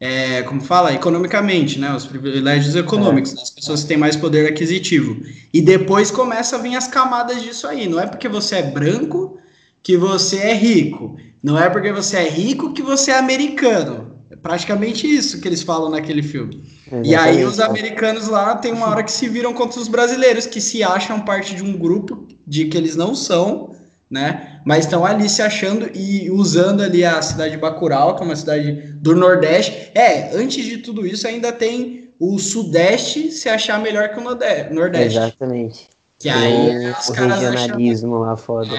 é, 0.00 0.42
como 0.42 0.60
fala? 0.60 0.92
Economicamente, 0.92 1.78
né? 1.78 1.94
Os 1.94 2.06
privilégios 2.06 2.74
econômicos, 2.76 3.34
das 3.34 3.50
pessoas 3.50 3.82
que 3.82 3.88
têm 3.88 3.96
mais 3.96 4.16
poder 4.16 4.46
aquisitivo. 4.46 5.20
E 5.52 5.60
depois 5.60 6.10
começa 6.10 6.56
a 6.56 6.58
vir 6.58 6.76
as 6.76 6.86
camadas 6.86 7.42
disso 7.42 7.66
aí. 7.66 7.88
Não 7.88 8.00
é 8.00 8.06
porque 8.06 8.28
você 8.28 8.56
é 8.56 8.62
branco 8.62 9.38
que 9.82 9.96
você 9.96 10.38
é 10.38 10.54
rico. 10.54 11.16
Não 11.42 11.58
é 11.58 11.70
porque 11.70 11.92
você 11.92 12.16
é 12.16 12.28
rico 12.28 12.72
que 12.72 12.82
você 12.82 13.10
é 13.10 13.18
americano. 13.18 14.16
É 14.30 14.34
praticamente 14.34 15.06
isso 15.06 15.40
que 15.40 15.46
eles 15.46 15.62
falam 15.62 15.90
naquele 15.90 16.22
filme. 16.22 16.64
E 17.04 17.14
aí 17.14 17.44
os 17.44 17.54
Exatamente. 17.54 17.84
americanos 17.84 18.28
lá 18.28 18.56
tem 18.56 18.72
uma 18.72 18.88
hora 18.88 19.02
que 19.02 19.12
se 19.12 19.28
viram 19.28 19.52
contra 19.52 19.80
os 19.80 19.88
brasileiros, 19.88 20.46
que 20.46 20.60
se 20.60 20.82
acham 20.82 21.20
parte 21.20 21.54
de 21.54 21.62
um 21.62 21.76
grupo 21.76 22.26
de 22.46 22.64
que 22.66 22.76
eles 22.76 22.96
não 22.96 23.14
são, 23.14 23.74
né? 24.10 24.60
Mas 24.64 24.84
estão 24.84 25.04
ali 25.04 25.28
se 25.28 25.42
achando 25.42 25.90
e 25.94 26.30
usando 26.30 26.82
ali 26.82 27.04
a 27.04 27.20
cidade 27.20 27.52
de 27.52 27.56
Bacurau, 27.58 28.14
que 28.16 28.22
é 28.22 28.26
uma 28.26 28.36
cidade 28.36 28.72
do 28.94 29.14
Nordeste. 29.14 29.90
É, 29.94 30.36
antes 30.36 30.64
de 30.64 30.78
tudo 30.78 31.06
isso 31.06 31.26
ainda 31.26 31.52
tem 31.52 32.10
o 32.18 32.38
Sudeste 32.38 33.30
se 33.30 33.48
achar 33.48 33.80
melhor 33.80 34.08
que 34.10 34.18
o 34.18 34.22
Norde- 34.22 34.70
Nordeste. 34.72 35.18
Exatamente. 35.18 35.86
Que 36.18 36.28
aí 36.28 36.86
o, 36.88 36.92
os 36.98 37.08
o 37.08 37.12
caras 37.12 37.32
achando, 37.38 37.50
regionalismo 37.52 38.18
lá 38.18 38.36
foda. 38.36 38.70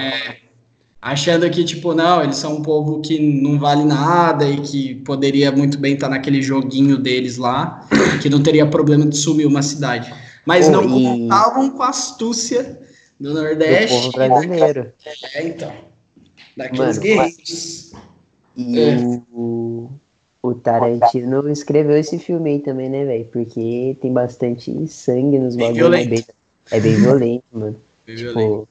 achando 1.00 1.48
que, 1.48 1.62
tipo, 1.62 1.94
não, 1.94 2.22
eles 2.22 2.36
são 2.36 2.56
um 2.56 2.62
povo 2.62 3.00
que 3.00 3.18
não 3.40 3.58
vale 3.58 3.84
nada 3.84 4.44
e 4.48 4.60
que 4.60 4.94
poderia 4.96 5.52
muito 5.52 5.78
bem 5.78 5.94
estar 5.94 6.08
naquele 6.08 6.42
joguinho 6.42 6.96
deles 6.98 7.36
lá, 7.36 7.86
que 8.20 8.28
não 8.28 8.42
teria 8.42 8.66
problema 8.66 9.06
de 9.06 9.16
sumir 9.16 9.46
uma 9.46 9.62
cidade. 9.62 10.12
Mas 10.44 10.68
não 10.68 10.88
contavam 10.88 11.70
com 11.70 11.82
a 11.82 11.90
astúcia 11.90 12.80
do 13.20 13.34
Do 13.34 13.42
Nordeste. 13.42 13.94
povo 13.96 14.12
brasileiro. 14.12 14.92
É, 15.34 15.46
então. 15.48 15.72
Daqueles 16.56 16.98
guerreiros. 16.98 17.92
E 18.56 18.80
É. 18.80 18.96
o, 19.32 19.90
o 20.42 20.54
Tarantino 20.54 21.48
escreveu 21.50 21.96
esse 21.96 22.18
filme 22.18 22.50
aí 22.50 22.58
também, 22.60 22.88
né, 22.88 23.04
velho? 23.04 23.24
Porque 23.26 23.96
tem 24.00 24.12
bastante 24.12 24.86
sangue 24.88 25.38
nos 25.38 25.54
Bem 25.56 25.72
bagulhos. 25.74 25.94
É 26.00 26.04
violento. 26.04 26.10
bem, 26.10 26.24
é 26.72 26.80
bem 26.80 26.94
violento, 26.96 27.44
mano. 27.52 27.76
Violento. 28.06 28.38
Tipo, 28.40 28.68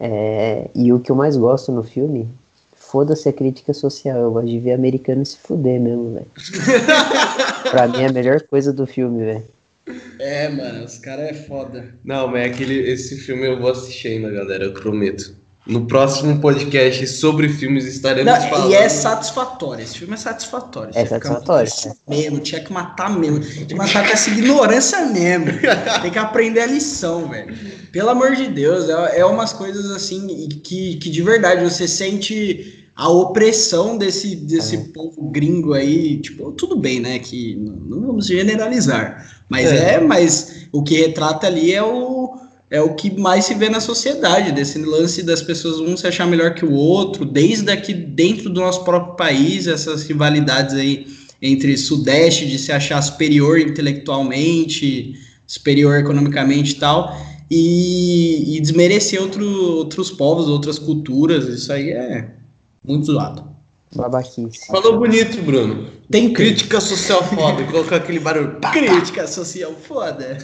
É, 0.00 0.68
e 0.74 0.92
o 0.92 1.00
que 1.00 1.10
eu 1.10 1.16
mais 1.16 1.36
gosto 1.36 1.72
no 1.72 1.82
filme, 1.82 2.28
foda-se 2.76 3.28
a 3.28 3.32
crítica 3.32 3.74
social. 3.74 4.16
Eu 4.18 4.30
gosto 4.30 4.48
de 4.48 4.58
ver 4.60 4.72
americano 4.72 5.26
se 5.26 5.36
fuder 5.38 5.80
mesmo, 5.80 6.14
velho. 6.14 6.26
pra 7.70 7.88
mim 7.88 8.02
é 8.02 8.06
a 8.06 8.12
melhor 8.12 8.40
coisa 8.42 8.72
do 8.72 8.86
filme, 8.86 9.24
velho. 9.24 9.44
É, 10.18 10.48
mano, 10.48 10.84
os 10.84 10.98
caras 10.98 11.30
é 11.30 11.34
foda. 11.34 11.94
Não, 12.04 12.28
mas 12.28 12.42
é 12.42 12.46
aquele, 12.46 12.90
esse 12.90 13.16
filme 13.18 13.46
eu 13.46 13.58
vou 13.58 13.70
assistir 13.70 14.08
ainda, 14.08 14.30
galera, 14.30 14.64
eu 14.64 14.72
prometo. 14.72 15.36
No 15.68 15.86
próximo 15.86 16.40
podcast 16.40 17.06
sobre 17.06 17.46
filmes 17.50 17.84
estaremos 17.84 18.32
Não, 18.32 18.48
falando. 18.48 18.70
e 18.70 18.74
é 18.74 18.88
satisfatório, 18.88 19.84
esse 19.84 19.98
filme 19.98 20.14
é 20.14 20.16
satisfatório. 20.16 20.92
É 20.94 21.04
satisfatório, 21.04 21.70
Mesmo, 22.08 22.38
tinha 22.38 22.62
que 22.62 22.72
matar 22.72 23.10
mesmo. 23.10 23.40
Tinha 23.40 23.66
que 23.66 23.74
matar 23.74 24.06
com 24.06 24.12
essa 24.14 24.30
ignorância 24.30 25.04
mesmo. 25.04 25.46
Tem 26.00 26.10
que 26.10 26.18
aprender 26.18 26.60
a 26.60 26.66
lição, 26.66 27.28
velho. 27.28 27.54
Pelo 27.92 28.08
amor 28.08 28.34
de 28.34 28.46
Deus, 28.46 28.88
é, 28.88 29.20
é 29.20 29.26
umas 29.26 29.52
coisas 29.52 29.90
assim 29.90 30.48
que, 30.64 30.96
que 30.96 31.10
de 31.10 31.22
verdade 31.22 31.62
você 31.62 31.86
sente 31.86 32.77
a 32.98 33.08
opressão 33.08 33.96
desse, 33.96 34.34
desse 34.34 34.74
É. 34.74 34.80
povo 34.92 35.30
gringo 35.30 35.72
aí. 35.72 36.18
Tipo, 36.18 36.50
tudo 36.50 36.76
bem, 36.76 36.98
né? 36.98 37.20
Que 37.20 37.54
não, 37.54 38.00
vamos 38.00 38.26
generalizar. 38.26 39.24
Mas 39.48 39.70
É. 39.70 39.94
é, 39.94 40.00
mas 40.00 40.66
o 40.72 40.82
que 40.82 40.96
retrata 40.96 41.46
ali 41.46 41.72
é 41.72 41.82
o 41.82 42.36
é 42.70 42.82
o 42.82 42.94
que 42.94 43.18
mais 43.18 43.46
se 43.46 43.54
vê 43.54 43.70
na 43.70 43.80
sociedade, 43.80 44.52
desse 44.52 44.78
lance 44.80 45.22
das 45.22 45.40
pessoas 45.40 45.80
um 45.80 45.96
se 45.96 46.06
achar 46.06 46.26
melhor 46.26 46.52
que 46.54 46.66
o 46.66 46.72
outro, 46.72 47.24
desde 47.24 47.70
aqui 47.70 47.94
dentro 47.94 48.50
do 48.50 48.60
nosso 48.60 48.84
próprio 48.84 49.16
país, 49.16 49.66
essas 49.66 50.02
rivalidades 50.02 50.74
aí 50.74 51.06
entre 51.40 51.74
Sudeste, 51.78 52.46
de 52.46 52.58
se 52.58 52.70
achar 52.70 53.00
superior 53.00 53.58
intelectualmente, 53.58 55.14
superior 55.46 55.98
economicamente 55.98 56.72
e 56.72 56.74
tal, 56.74 57.16
e, 57.50 58.56
e 58.56 58.60
desmerecer 58.60 59.22
outro, 59.22 59.46
outros 59.76 60.10
povos, 60.10 60.48
outras 60.48 60.78
culturas, 60.78 61.48
isso 61.48 61.72
aí 61.72 61.88
é 61.90 62.34
muito 62.84 63.06
zoado. 63.06 63.58
Babaquice. 63.94 64.66
Falou 64.66 64.98
bonito, 64.98 65.42
Bruno. 65.42 65.86
Tem 66.10 66.32
Crítica 66.32 66.80
social 66.80 67.22
foda, 67.24 67.64
colocar 67.64 67.96
aquele 67.96 68.20
barulho. 68.20 68.52
Pá, 68.60 68.70
pá. 68.70 68.72
crítica 68.72 69.26
social 69.26 69.72
foda. 69.72 70.38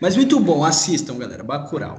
Mas 0.00 0.16
muito 0.16 0.38
bom, 0.40 0.64
assistam, 0.64 1.18
galera, 1.18 1.42
Bacurau. 1.42 1.98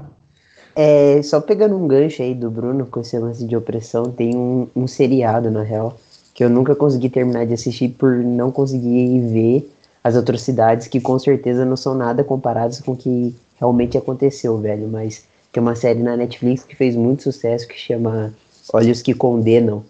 É, 0.75 1.21
só 1.21 1.41
pegando 1.41 1.75
um 1.75 1.87
gancho 1.87 2.21
aí 2.21 2.33
do 2.33 2.49
Bruno 2.49 2.85
com 2.85 3.01
esse 3.01 3.17
lance 3.19 3.45
de 3.45 3.55
opressão, 3.55 4.05
tem 4.05 4.35
um, 4.35 4.67
um 4.75 4.87
seriado, 4.87 5.51
na 5.51 5.61
real, 5.61 5.97
que 6.33 6.43
eu 6.43 6.49
nunca 6.49 6.73
consegui 6.75 7.09
terminar 7.09 7.45
de 7.45 7.53
assistir 7.53 7.89
por 7.89 8.15
não 8.15 8.51
conseguir 8.51 9.19
ver 9.27 9.71
as 10.03 10.15
atrocidades 10.15 10.87
que 10.87 10.99
com 10.99 11.19
certeza 11.19 11.65
não 11.65 11.75
são 11.75 11.93
nada 11.93 12.23
comparadas 12.23 12.79
com 12.79 12.93
o 12.93 12.97
que 12.97 13.35
realmente 13.59 13.97
aconteceu, 13.97 14.57
velho. 14.57 14.87
Mas 14.87 15.25
tem 15.51 15.61
uma 15.61 15.75
série 15.75 16.01
na 16.01 16.15
Netflix 16.15 16.63
que 16.63 16.75
fez 16.75 16.95
muito 16.95 17.23
sucesso 17.23 17.67
que 17.67 17.77
chama 17.77 18.33
Olhos 18.73 19.01
que 19.01 19.13
Condenam. 19.13 19.83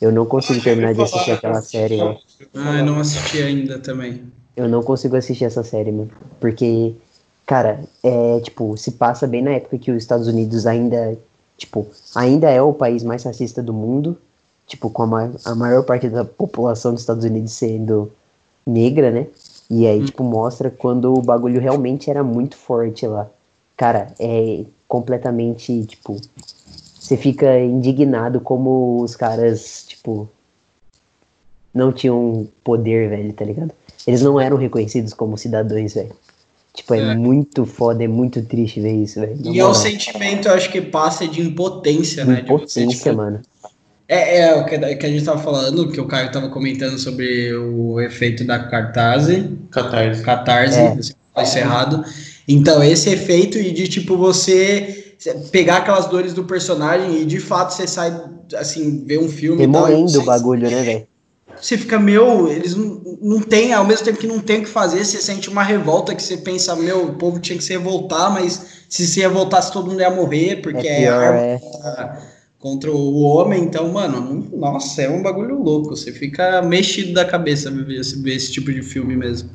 Eu 0.00 0.12
não 0.12 0.26
consigo 0.26 0.62
terminar 0.62 0.94
de 0.94 1.02
assistir 1.02 1.32
aquela 1.32 1.60
série, 1.60 1.96
velho. 1.96 2.18
Ah, 2.54 2.78
eu 2.78 2.84
não 2.84 3.00
assisti 3.00 3.42
ainda 3.42 3.78
também. 3.78 4.22
Eu 4.56 4.68
não 4.68 4.82
consigo 4.82 5.16
assistir 5.16 5.44
essa 5.44 5.64
série, 5.64 5.90
mano. 5.90 6.10
Porque, 6.40 6.94
cara, 7.46 7.80
é, 8.02 8.40
tipo, 8.40 8.76
se 8.76 8.92
passa 8.92 9.26
bem 9.26 9.42
na 9.42 9.50
época 9.50 9.78
que 9.78 9.90
os 9.90 9.96
Estados 9.96 10.28
Unidos 10.28 10.66
ainda, 10.66 11.18
tipo, 11.56 11.86
ainda 12.14 12.48
é 12.48 12.62
o 12.62 12.72
país 12.72 13.02
mais 13.02 13.24
racista 13.24 13.62
do 13.62 13.72
mundo. 13.72 14.16
Tipo, 14.66 14.90
com 14.90 15.02
a, 15.02 15.06
ma 15.06 15.30
a 15.44 15.54
maior 15.54 15.82
parte 15.82 16.08
da 16.08 16.24
população 16.24 16.92
dos 16.92 17.00
Estados 17.00 17.24
Unidos 17.24 17.52
sendo 17.52 18.12
negra, 18.66 19.10
né? 19.10 19.26
E 19.70 19.86
aí, 19.86 20.04
tipo, 20.04 20.22
mostra 20.22 20.70
quando 20.70 21.12
o 21.12 21.22
bagulho 21.22 21.60
realmente 21.60 22.08
era 22.10 22.22
muito 22.22 22.56
forte 22.56 23.06
lá. 23.06 23.28
Cara, 23.76 24.14
é 24.18 24.64
completamente, 24.86 25.84
tipo, 25.84 26.20
você 27.08 27.16
fica 27.16 27.58
indignado 27.58 28.38
como 28.38 29.02
os 29.02 29.16
caras, 29.16 29.86
tipo, 29.88 30.28
não 31.72 31.90
tinham 31.90 32.46
poder, 32.62 33.08
velho, 33.08 33.32
tá 33.32 33.46
ligado? 33.46 33.72
Eles 34.06 34.20
não 34.20 34.38
eram 34.38 34.58
reconhecidos 34.58 35.14
como 35.14 35.38
cidadãos, 35.38 35.94
velho. 35.94 36.12
Tipo, 36.74 36.92
é, 36.92 36.98
É. 36.98 37.14
muito 37.14 37.64
foda, 37.64 38.04
é 38.04 38.08
muito 38.08 38.42
triste 38.42 38.78
ver 38.82 38.92
isso, 38.92 39.20
velho. 39.20 39.38
E 39.42 39.58
é 39.58 39.64
o 39.64 39.72
sentimento, 39.72 40.48
eu 40.48 40.54
acho 40.54 40.70
que 40.70 40.82
passa 40.82 41.26
de 41.26 41.40
impotência, 41.40 42.26
né? 42.26 42.42
De 42.42 42.48
você, 42.48 42.82
Impotência, 42.82 43.04
tipo, 43.04 43.16
mano. 43.16 43.40
É, 44.06 44.40
é 44.40 44.54
o 44.56 44.66
que, 44.66 44.78
que 44.96 45.06
a 45.06 45.08
gente 45.08 45.24
tava 45.24 45.42
falando, 45.42 45.90
que 45.90 46.00
o 46.00 46.06
Caio 46.06 46.30
tava 46.30 46.50
comentando 46.50 46.98
sobre 46.98 47.54
o 47.54 47.98
efeito 48.02 48.44
da 48.44 48.58
cartaz, 48.58 49.26
Catarse. 49.70 50.20
É. 50.20 50.24
catarse, 50.24 50.96
você 50.96 51.14
falou 51.32 51.48
isso 51.48 51.58
errado. 51.58 52.04
Então, 52.46 52.82
esse 52.82 53.08
efeito 53.08 53.56
e 53.56 53.70
de, 53.72 53.88
tipo, 53.88 54.16
você 54.16 55.07
pegar 55.50 55.78
aquelas 55.78 56.06
dores 56.06 56.32
do 56.34 56.44
personagem 56.44 57.22
e, 57.22 57.24
de 57.24 57.40
fato, 57.40 57.72
você 57.74 57.86
sai, 57.86 58.12
assim, 58.56 59.04
ver 59.04 59.18
um 59.18 59.28
filme 59.28 59.64
e 59.64 59.68
tal, 59.68 59.90
e 59.90 59.96
você, 59.96 60.18
o 60.18 60.22
bagulho, 60.22 60.70
né, 60.70 60.82
velho? 60.82 61.08
você 61.60 61.76
fica, 61.76 61.98
meu, 61.98 62.48
eles 62.48 62.74
não, 62.74 63.02
não 63.20 63.40
têm, 63.42 63.72
ao 63.72 63.84
mesmo 63.84 64.04
tempo 64.04 64.18
que 64.18 64.26
não 64.26 64.40
tem 64.40 64.60
o 64.60 64.62
que 64.62 64.68
fazer, 64.68 65.04
você 65.04 65.20
sente 65.20 65.48
uma 65.50 65.62
revolta 65.62 66.14
que 66.14 66.22
você 66.22 66.36
pensa, 66.36 66.76
meu, 66.76 67.06
o 67.08 67.14
povo 67.16 67.40
tinha 67.40 67.58
que 67.58 67.64
se 67.64 67.72
revoltar, 67.72 68.32
mas 68.32 68.84
se 68.88 69.06
se 69.06 69.20
revoltasse 69.20 69.72
todo 69.72 69.90
mundo 69.90 70.00
ia 70.00 70.10
morrer, 70.10 70.62
porque 70.62 70.86
É 70.86 70.90
é, 71.04 71.04
pior, 71.04 71.22
arma 71.22 71.40
é. 71.44 71.58
contra 72.58 72.90
o 72.90 73.20
homem, 73.22 73.62
então, 73.64 73.88
mano, 73.92 74.48
nossa, 74.56 75.02
é 75.02 75.08
um 75.08 75.22
bagulho 75.22 75.62
louco. 75.62 75.90
Você 75.90 76.12
fica 76.12 76.60
mexido 76.62 77.12
da 77.12 77.24
cabeça 77.24 77.70
ver 77.70 78.00
esse, 78.00 78.20
ver 78.20 78.34
esse 78.34 78.52
tipo 78.52 78.72
de 78.72 78.82
filme 78.82 79.16
mesmo. 79.16 79.50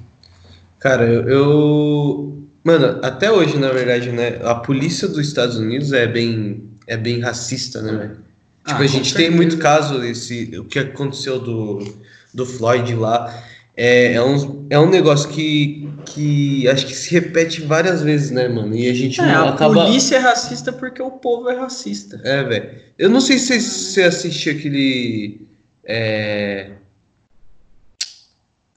Cara, 0.80 1.06
eu, 1.06 1.30
eu- 1.30 2.42
Mano, 2.63 2.99
até 3.04 3.32
hoje, 3.32 3.58
na 3.58 3.69
verdade, 3.71 4.12
né? 4.12 4.39
A 4.43 4.56
polícia 4.56 5.08
dos 5.08 5.19
Estados 5.28 5.58
Unidos 5.58 5.91
é 5.91 6.08
bem, 6.08 6.63
é 6.88 6.95
bem 6.95 7.19
racista, 7.19 7.82
né, 7.82 7.91
velho? 7.91 8.10
Tipo, 8.12 8.21
Ah, 8.65 8.76
a 8.76 8.78
com 8.78 8.88
gente 8.88 9.13
tem 9.13 9.30
muito 9.30 9.58
caso, 9.58 10.02
esse, 10.04 10.58
o 10.58 10.63
que 10.63 10.80
aconteceu 10.80 11.39
do, 11.39 11.95
do 12.34 12.45
Floyd 12.45 12.95
lá. 12.95 13.43
É, 13.76 14.13
é, 14.13 14.23
um, 14.23 14.67
é 14.69 14.80
um 14.80 14.88
negócio 14.89 15.28
que, 15.30 15.89
que 16.06 16.67
acho 16.69 16.86
que 16.86 16.95
se 16.95 17.12
repete 17.12 17.62
várias 17.63 18.02
vezes, 18.04 18.30
né, 18.32 18.47
mano? 18.47 18.73
E 18.76 18.88
a 18.89 18.93
gente 18.93 19.19
É, 19.19 19.26
não 19.26 19.47
a 19.47 19.49
acaba. 19.49 19.73
polícia 19.86 20.15
é 20.15 20.19
racista 20.19 20.71
porque 20.71 21.02
o 21.02 21.10
povo 21.12 21.49
é 21.49 21.58
racista. 21.60 22.21
É, 22.23 22.43
velho. 22.43 22.69
Eu 22.97 23.10
não 23.10 23.19
sei 23.19 23.39
se 23.39 23.60
você 23.60 24.04
assistiu 24.04 24.54
aquele. 24.54 25.41
É... 25.84 26.69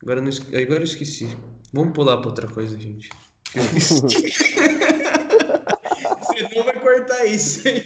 Agora, 0.02 0.20
não 0.20 0.30
Agora 0.30 0.80
eu 0.80 0.84
esqueci. 0.84 1.28
Vamos 1.72 1.92
pular 1.92 2.16
pra 2.18 2.28
outra 2.30 2.48
coisa, 2.48 2.78
gente. 2.80 3.10
Você 6.20 6.48
não 6.54 6.64
vai 6.64 6.80
cortar 6.80 7.24
isso, 7.26 7.66
hein? 7.66 7.82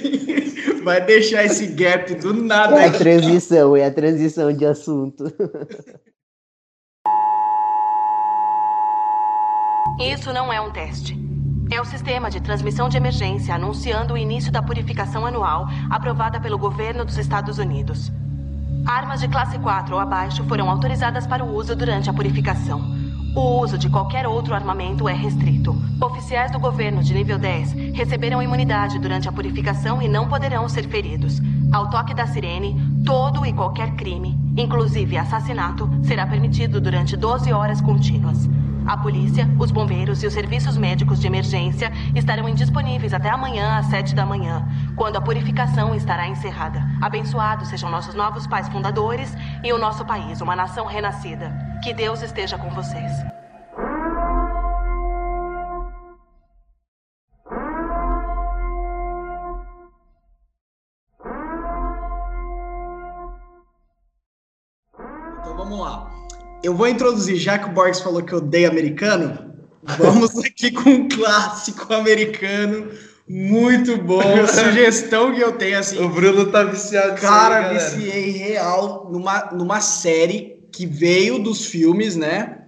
Vai 0.82 1.00
deixar 1.04 1.44
esse 1.44 1.66
gap 1.66 2.14
do 2.14 2.32
nada 2.32 2.80
É 2.80 2.86
a 2.86 2.90
transição, 2.90 3.76
é 3.76 3.84
a 3.84 3.90
transição 3.90 4.52
de 4.52 4.64
assunto. 4.64 5.24
Isso 10.00 10.32
não 10.32 10.52
é 10.52 10.60
um 10.60 10.72
teste. 10.72 11.18
É 11.70 11.80
o 11.80 11.84
sistema 11.84 12.30
de 12.30 12.40
transmissão 12.40 12.88
de 12.88 12.96
emergência 12.96 13.54
anunciando 13.54 14.14
o 14.14 14.18
início 14.18 14.50
da 14.50 14.62
purificação 14.62 15.24
anual 15.24 15.66
aprovada 15.88 16.40
pelo 16.40 16.58
governo 16.58 17.04
dos 17.04 17.18
Estados 17.18 17.58
Unidos. 17.58 18.10
Armas 18.86 19.20
de 19.20 19.28
classe 19.28 19.58
4 19.58 19.94
ou 19.94 20.00
abaixo 20.00 20.42
foram 20.44 20.70
autorizadas 20.70 21.26
para 21.26 21.44
o 21.44 21.54
uso 21.54 21.76
durante 21.76 22.08
a 22.08 22.12
purificação. 22.12 22.99
O 23.34 23.60
uso 23.60 23.78
de 23.78 23.88
qualquer 23.88 24.26
outro 24.26 24.54
armamento 24.54 25.08
é 25.08 25.12
restrito. 25.12 25.76
Oficiais 26.00 26.50
do 26.50 26.58
governo 26.58 27.00
de 27.00 27.14
nível 27.14 27.38
10 27.38 27.72
receberam 27.94 28.42
imunidade 28.42 28.98
durante 28.98 29.28
a 29.28 29.32
purificação 29.32 30.02
e 30.02 30.08
não 30.08 30.28
poderão 30.28 30.68
ser 30.68 30.88
feridos. 30.88 31.40
Ao 31.72 31.88
toque 31.88 32.12
da 32.12 32.26
sirene, 32.26 32.76
todo 33.04 33.46
e 33.46 33.52
qualquer 33.52 33.94
crime, 33.94 34.36
inclusive 34.56 35.16
assassinato, 35.16 35.88
será 36.02 36.26
permitido 36.26 36.80
durante 36.80 37.16
12 37.16 37.52
horas 37.52 37.80
contínuas. 37.80 38.48
A 38.86 38.96
polícia, 38.96 39.48
os 39.58 39.70
bombeiros 39.70 40.22
e 40.22 40.26
os 40.26 40.32
serviços 40.32 40.76
médicos 40.76 41.20
de 41.20 41.26
emergência 41.26 41.92
estarão 42.14 42.48
indisponíveis 42.48 43.12
até 43.12 43.30
amanhã 43.30 43.78
às 43.78 43.86
7 43.86 44.14
da 44.14 44.26
manhã, 44.26 44.66
quando 44.96 45.16
a 45.16 45.20
purificação 45.20 45.94
estará 45.94 46.26
encerrada. 46.26 46.82
Abençoados 47.00 47.68
sejam 47.68 47.90
nossos 47.90 48.14
novos 48.14 48.46
pais 48.46 48.68
fundadores 48.68 49.36
e 49.62 49.72
o 49.72 49.78
nosso 49.78 50.04
país, 50.04 50.40
uma 50.40 50.56
nação 50.56 50.86
renascida. 50.86 51.52
Que 51.82 51.94
Deus 51.94 52.22
esteja 52.22 52.58
com 52.58 52.70
vocês. 52.70 53.12
Eu 66.62 66.74
vou 66.74 66.86
introduzir, 66.86 67.36
já 67.36 67.58
que 67.58 67.68
o 67.68 67.72
Borges 67.72 68.00
falou 68.00 68.22
que 68.22 68.34
odeia 68.34 68.68
americano, 68.68 69.52
vamos 69.82 70.36
aqui 70.44 70.70
com 70.70 70.90
um 70.90 71.08
clássico 71.08 71.92
americano 71.94 72.88
muito 73.26 73.96
bom. 73.96 74.22
Sugestão 74.46 75.34
que 75.34 75.40
eu 75.40 75.52
tenho 75.52 75.78
assim. 75.78 75.98
O 76.02 76.08
Bruno 76.08 76.46
tá 76.46 76.64
viciado 76.64 77.12
aí, 77.12 77.18
Cara, 77.18 77.60
galera. 77.60 77.90
viciei 77.90 78.30
real 78.30 79.08
numa, 79.10 79.50
numa 79.52 79.80
série 79.80 80.60
que 80.72 80.84
veio 80.84 81.38
dos 81.38 81.64
filmes, 81.64 82.14
né? 82.14 82.58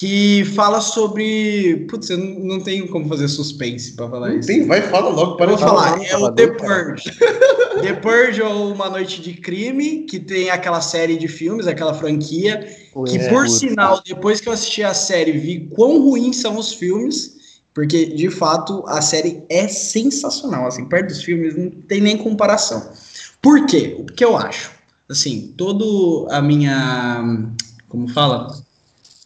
Que 0.00 0.46
fala 0.56 0.80
sobre. 0.80 1.84
Putz, 1.86 2.08
eu 2.08 2.16
não 2.16 2.40
não 2.40 2.60
tenho 2.60 2.88
como 2.88 3.06
fazer 3.06 3.28
suspense 3.28 3.92
pra 3.92 4.08
falar 4.08 4.30
Não 4.30 4.38
isso. 4.38 4.46
tem, 4.48 4.66
vai, 4.66 4.80
fala 4.80 5.10
logo, 5.10 5.32
Eu 5.32 5.36
para 5.36 5.46
vou 5.48 5.56
de 5.56 5.62
falar. 5.62 5.90
falar, 5.90 6.06
é 6.06 6.16
o 6.16 6.32
The 6.32 6.46
Purge. 6.46 7.18
The 7.82 7.92
Purge 7.96 8.40
ou 8.40 8.72
Uma 8.72 8.88
Noite 8.88 9.20
de 9.20 9.34
Crime, 9.34 10.04
que 10.04 10.18
tem 10.18 10.48
aquela 10.48 10.80
série 10.80 11.18
de 11.18 11.28
filmes, 11.28 11.66
aquela 11.66 11.92
franquia, 11.92 12.66
que 13.06 13.18
é, 13.18 13.28
por 13.28 13.44
putz, 13.44 13.58
sinal, 13.58 14.00
depois 14.02 14.40
que 14.40 14.48
eu 14.48 14.54
assisti 14.54 14.82
a 14.82 14.94
série, 14.94 15.32
vi 15.32 15.68
quão 15.68 16.00
ruins 16.00 16.38
são 16.38 16.56
os 16.56 16.72
filmes, 16.72 17.36
porque 17.74 18.06
de 18.06 18.30
fato 18.30 18.82
a 18.86 19.02
série 19.02 19.42
é 19.50 19.68
sensacional, 19.68 20.66
assim, 20.66 20.86
perto 20.86 21.08
dos 21.08 21.22
filmes 21.22 21.54
não 21.54 21.70
tem 21.70 22.00
nem 22.00 22.16
comparação. 22.16 22.90
Por 23.42 23.66
quê? 23.66 23.96
O 23.98 24.06
que 24.06 24.24
eu 24.24 24.34
acho? 24.34 24.70
Assim, 25.10 25.52
todo 25.58 26.26
a 26.30 26.40
minha, 26.40 27.50
como 27.86 28.08
fala? 28.08 28.69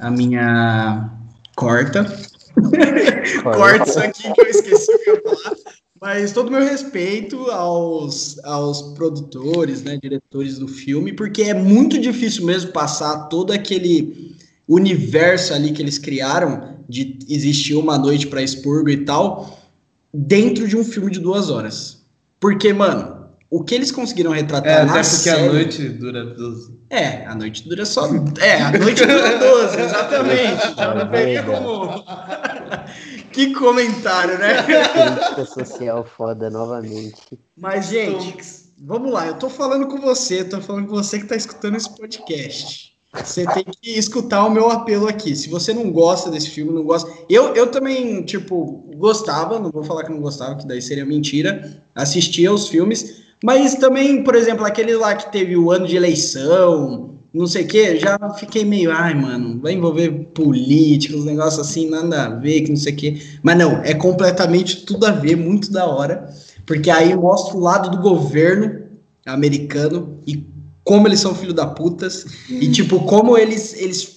A 0.01 0.11
minha 0.11 1.11
corta 1.57 2.05
corta 3.43 3.89
isso 3.89 3.99
aqui 3.99 4.33
que 4.33 4.41
eu 4.41 4.47
esqueci 4.47 4.93
o 4.93 4.99
que 4.99 5.11
eu 5.11 5.15
ia 5.15 5.23
falar. 5.23 5.57
Mas 6.01 6.33
todo 6.33 6.49
o 6.49 6.51
meu 6.51 6.63
respeito 6.63 7.51
aos, 7.51 8.39
aos 8.45 8.95
produtores, 8.95 9.83
né, 9.83 9.99
diretores 10.03 10.59
do 10.59 10.69
filme, 10.69 11.13
porque 11.13 11.45
é 11.45 11.55
muito 11.55 11.99
difícil 11.99 12.45
mesmo 12.45 12.73
passar 12.73 13.29
todo 13.29 13.53
aquele 13.53 14.37
universo 14.69 15.55
ali 15.55 15.73
que 15.73 15.81
eles 15.81 15.97
criaram 15.97 16.75
de 16.89 17.19
existir 17.29 17.75
uma 17.75 17.97
noite 17.97 18.27
para 18.27 18.43
expurgo 18.43 18.91
e 18.91 19.05
tal, 19.05 19.59
dentro 20.13 20.69
de 20.69 20.77
um 20.77 20.85
filme 20.85 21.11
de 21.11 21.21
duas 21.21 21.49
horas. 21.49 22.03
Porque, 22.39 22.73
mano, 22.73 23.14
o 23.55 23.63
que 23.63 23.73
eles 23.73 23.93
conseguiram 23.93 24.35
É, 24.35 24.39
retratar 24.39 24.85
na 24.85 24.99
até 24.99 25.09
porque 25.09 25.31
a 25.31 25.47
noite 25.47 25.89
dura 25.91 26.25
12. 26.25 26.79
é, 26.91 27.25
a 27.25 27.35
noite 27.37 27.69
dura 27.69 27.87
só. 27.87 28.09
É, 28.41 28.61
a 28.61 28.73
noite 28.73 29.07
dura 29.07 29.39
12, 29.39 29.81
exatamente. 29.81 30.67
Então 30.73 30.95
não 30.97 31.09
teria 31.09 31.43
como. 31.45 32.05
que 33.31 33.55
comentário, 33.55 34.41
né? 34.41 34.61
Crítica 34.65 35.45
social 35.47 36.05
foda 36.05 36.51
novamente. 36.51 37.39
Mas, 37.57 37.87
gente, 37.87 38.37
vamos 38.83 39.13
lá. 39.13 39.29
Eu 39.29 39.35
tô 39.35 39.49
falando 39.49 39.87
com 39.87 40.01
você, 40.01 40.43
tô 40.43 40.61
falando 40.61 40.89
com 40.89 40.97
você 40.97 41.21
que 41.21 41.27
tá 41.27 41.37
escutando 41.37 41.77
esse 41.77 41.97
podcast. 41.97 42.93
Você 43.23 43.47
tem 43.47 43.65
que 43.65 43.97
escutar 43.97 44.45
o 44.45 44.51
meu 44.51 44.69
apelo 44.69 45.07
aqui. 45.07 45.37
Se 45.37 45.49
você 45.49 45.73
não 45.73 45.93
gosta 45.93 46.29
desse 46.29 46.51
filme, 46.51 46.73
não 46.73 46.83
gosta. 46.83 47.09
Eu, 47.31 47.55
eu 47.55 47.69
também, 47.69 48.25
tipo, 48.25 48.91
gostava, 48.97 49.61
não 49.61 49.71
vou 49.71 49.85
falar 49.85 50.03
que 50.03 50.11
não 50.11 50.21
gostava, 50.21 50.57
que 50.57 50.67
daí 50.67 50.83
seria 50.83 51.07
mentira. 51.07 51.81
Assistia 51.95 52.53
os 52.53 52.67
filmes. 52.67 53.23
Mas 53.43 53.75
também, 53.75 54.23
por 54.23 54.35
exemplo, 54.35 54.65
aquele 54.65 54.95
lá 54.97 55.15
que 55.15 55.31
teve 55.31 55.57
o 55.57 55.71
ano 55.71 55.87
de 55.87 55.97
eleição, 55.97 57.15
não 57.33 57.47
sei 57.47 57.65
o 57.65 57.69
quê, 57.69 57.99
já 57.99 58.19
fiquei 58.39 58.65
meio, 58.65 58.93
ai, 58.93 59.13
mano, 59.13 59.61
vai 59.61 59.73
envolver 59.73 60.11
política, 60.33 61.17
uns 61.17 61.25
negócios 61.25 61.67
assim, 61.67 61.91
nada 61.91 62.25
a 62.25 62.29
ver, 62.29 62.63
que 62.63 62.71
não 62.71 62.77
sei 62.77 62.93
o 62.93 62.97
quê. 62.97 63.17
Mas 63.43 63.59
não, 63.59 63.83
é 63.83 63.93
completamente 63.93 64.87
tudo 64.87 65.05
a 65.05 65.11
ver, 65.11 65.37
muito 65.37 65.73
da 65.73 65.85
hora. 65.85 66.29
Porque 66.65 66.91
aí 66.91 67.15
mostra 67.15 67.57
o 67.57 67.61
lado 67.61 67.91
do 67.91 68.01
governo 68.01 68.85
americano 69.27 70.21
e 70.27 70.47
como 70.85 71.09
eles 71.09 71.21
são 71.21 71.35
filho 71.35 71.53
da 71.53 71.67
putas. 71.67 72.25
E, 72.49 72.71
tipo, 72.71 73.01
como 73.01 73.37
eles. 73.37 73.75
eles 73.75 74.15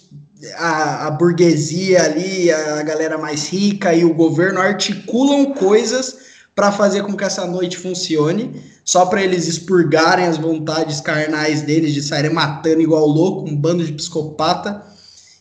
a, 0.55 1.07
a 1.07 1.11
burguesia 1.11 2.03
ali, 2.03 2.51
a 2.51 2.83
galera 2.83 3.17
mais 3.17 3.49
rica 3.49 3.95
e 3.95 4.05
o 4.05 4.13
governo 4.13 4.59
articulam 4.59 5.53
coisas 5.55 6.26
para 6.57 6.71
fazer 6.71 7.03
com 7.03 7.15
que 7.15 7.23
essa 7.23 7.45
noite 7.45 7.77
funcione, 7.77 8.59
só 8.83 9.05
para 9.05 9.21
eles 9.23 9.47
expurgarem 9.47 10.25
as 10.25 10.39
vontades 10.39 10.99
carnais 10.99 11.61
deles 11.61 11.93
de 11.93 12.01
saírem 12.01 12.33
matando 12.33 12.81
igual 12.81 13.05
louco, 13.05 13.47
um 13.47 13.55
bando 13.55 13.85
de 13.85 13.93
psicopata. 13.93 14.81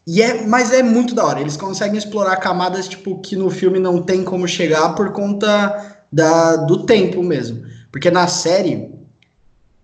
E 0.06 0.20
é, 0.20 0.46
mas 0.46 0.74
é 0.74 0.82
muito 0.82 1.14
da 1.14 1.24
hora. 1.24 1.40
Eles 1.40 1.56
conseguem 1.56 1.96
explorar 1.96 2.36
camadas 2.36 2.86
tipo 2.86 3.18
que 3.22 3.34
no 3.34 3.48
filme 3.48 3.78
não 3.78 4.02
tem 4.02 4.22
como 4.22 4.46
chegar 4.46 4.90
por 4.90 5.10
conta 5.12 6.04
da, 6.12 6.56
do 6.56 6.84
tempo 6.84 7.22
mesmo. 7.22 7.62
Porque 7.90 8.10
na 8.10 8.26
série, 8.26 8.90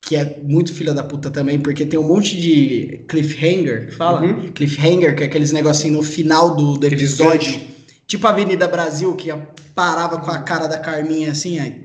que 0.03 0.15
é 0.17 0.39
muito 0.43 0.75
filha 0.75 0.93
da 0.93 1.03
puta 1.03 1.31
também, 1.31 1.59
porque 1.59 1.87
tem 1.87 1.99
um 1.99 2.07
monte 2.07 2.39
de 2.39 3.07
cliffhanger, 3.09 3.97
fala? 3.97 4.21
Uhum. 4.21 4.53
Cliffhanger, 4.53 5.17
que 5.17 5.23
é 5.23 5.27
aqueles 5.29 5.51
negocinhos 5.51 5.97
no 5.97 6.03
final 6.03 6.55
do, 6.55 6.77
do 6.77 6.87
episódio. 6.87 7.72
Tipo 8.13 8.27
a 8.27 8.31
Avenida 8.31 8.69
Brasil, 8.69 9.17
que 9.17 9.31
parava 9.75 10.19
com 10.19 10.31
a 10.31 10.41
cara 10.41 10.67
da 10.67 10.79
Carminha 10.79 11.33
assim, 11.33 11.59
aí. 11.59 11.81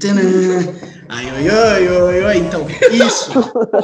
Aí, 1.08 1.26
oi, 1.32 1.88
oi, 1.88 2.02
oi, 2.02 2.24
oi. 2.26 2.38
Então, 2.40 2.68
isso. 2.92 3.32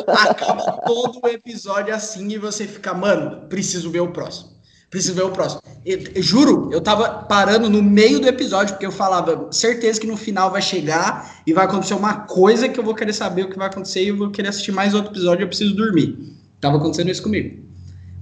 Acaba 0.09 0.73
todo 0.85 1.21
o 1.23 1.27
episódio 1.29 1.95
assim 1.95 2.33
e 2.33 2.37
você 2.37 2.67
fica, 2.67 2.93
mano, 2.93 3.47
preciso 3.47 3.89
ver 3.89 4.01
o 4.01 4.09
próximo. 4.09 4.49
Preciso 4.89 5.13
ver 5.15 5.21
o 5.21 5.29
próximo. 5.29 5.61
Eu, 5.85 5.99
eu 6.15 6.21
juro, 6.21 6.69
eu 6.73 6.81
tava 6.81 7.07
parando 7.23 7.69
no 7.69 7.81
meio 7.81 8.19
do 8.19 8.27
episódio, 8.27 8.73
porque 8.73 8.85
eu 8.85 8.91
falava, 8.91 9.47
certeza 9.49 10.01
que 10.01 10.05
no 10.05 10.17
final 10.17 10.51
vai 10.51 10.61
chegar 10.61 11.41
e 11.47 11.53
vai 11.53 11.63
acontecer 11.63 11.93
uma 11.93 12.25
coisa 12.25 12.67
que 12.67 12.77
eu 12.77 12.83
vou 12.83 12.93
querer 12.93 13.13
saber 13.13 13.43
o 13.43 13.49
que 13.49 13.57
vai 13.57 13.67
acontecer 13.67 14.03
e 14.03 14.09
eu 14.09 14.17
vou 14.17 14.31
querer 14.31 14.49
assistir 14.49 14.73
mais 14.73 14.93
outro 14.93 15.13
episódio 15.13 15.45
eu 15.45 15.47
preciso 15.47 15.73
dormir. 15.73 16.35
Tava 16.59 16.75
acontecendo 16.75 17.09
isso 17.09 17.23
comigo. 17.23 17.72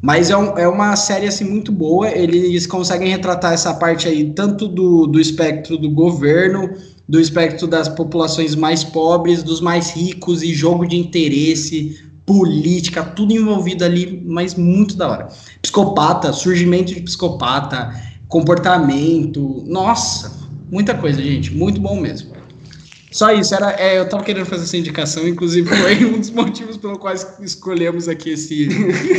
Mas 0.01 0.29
é, 0.31 0.37
um- 0.37 0.57
é 0.57 0.67
uma 0.67 0.95
série 0.95 1.27
assim 1.27 1.43
muito 1.43 1.71
boa. 1.71 2.09
Eles 2.09 2.65
conseguem 2.65 3.09
retratar 3.09 3.53
essa 3.53 3.73
parte 3.73 4.07
aí 4.07 4.33
tanto 4.33 4.67
do, 4.67 5.05
do 5.05 5.19
espectro 5.19 5.77
do 5.77 5.89
governo, 5.91 6.69
do 7.07 7.19
espectro 7.19 7.67
das 7.67 7.87
populações 7.87 8.55
mais 8.55 8.83
pobres, 8.83 9.43
dos 9.43 9.61
mais 9.61 9.91
ricos 9.91 10.41
e 10.41 10.53
jogo 10.53 10.87
de 10.87 10.97
interesse, 10.97 11.99
política, 12.25 13.03
tudo 13.03 13.33
envolvido 13.33 13.83
ali, 13.83 14.23
mas 14.25 14.55
muito 14.55 14.95
da 14.95 15.09
hora. 15.09 15.27
Psicopata, 15.61 16.33
surgimento 16.33 16.93
de 16.93 17.01
psicopata, 17.01 17.93
comportamento, 18.27 19.63
nossa, 19.67 20.31
muita 20.71 20.95
coisa, 20.95 21.21
gente, 21.21 21.53
muito 21.53 21.79
bom 21.81 21.99
mesmo. 21.99 22.31
Só 23.11 23.33
isso, 23.33 23.53
era, 23.53 23.71
é, 23.73 23.99
eu 23.99 24.07
tava 24.07 24.23
querendo 24.23 24.45
fazer 24.45 24.63
essa 24.63 24.77
indicação, 24.77 25.27
inclusive 25.27 25.67
foi 25.67 26.05
um 26.05 26.17
dos 26.17 26.29
motivos 26.31 26.77
pelo 26.77 26.97
quais 26.97 27.27
escolhemos 27.41 28.07
aqui 28.07 28.31
esse, 28.31 28.69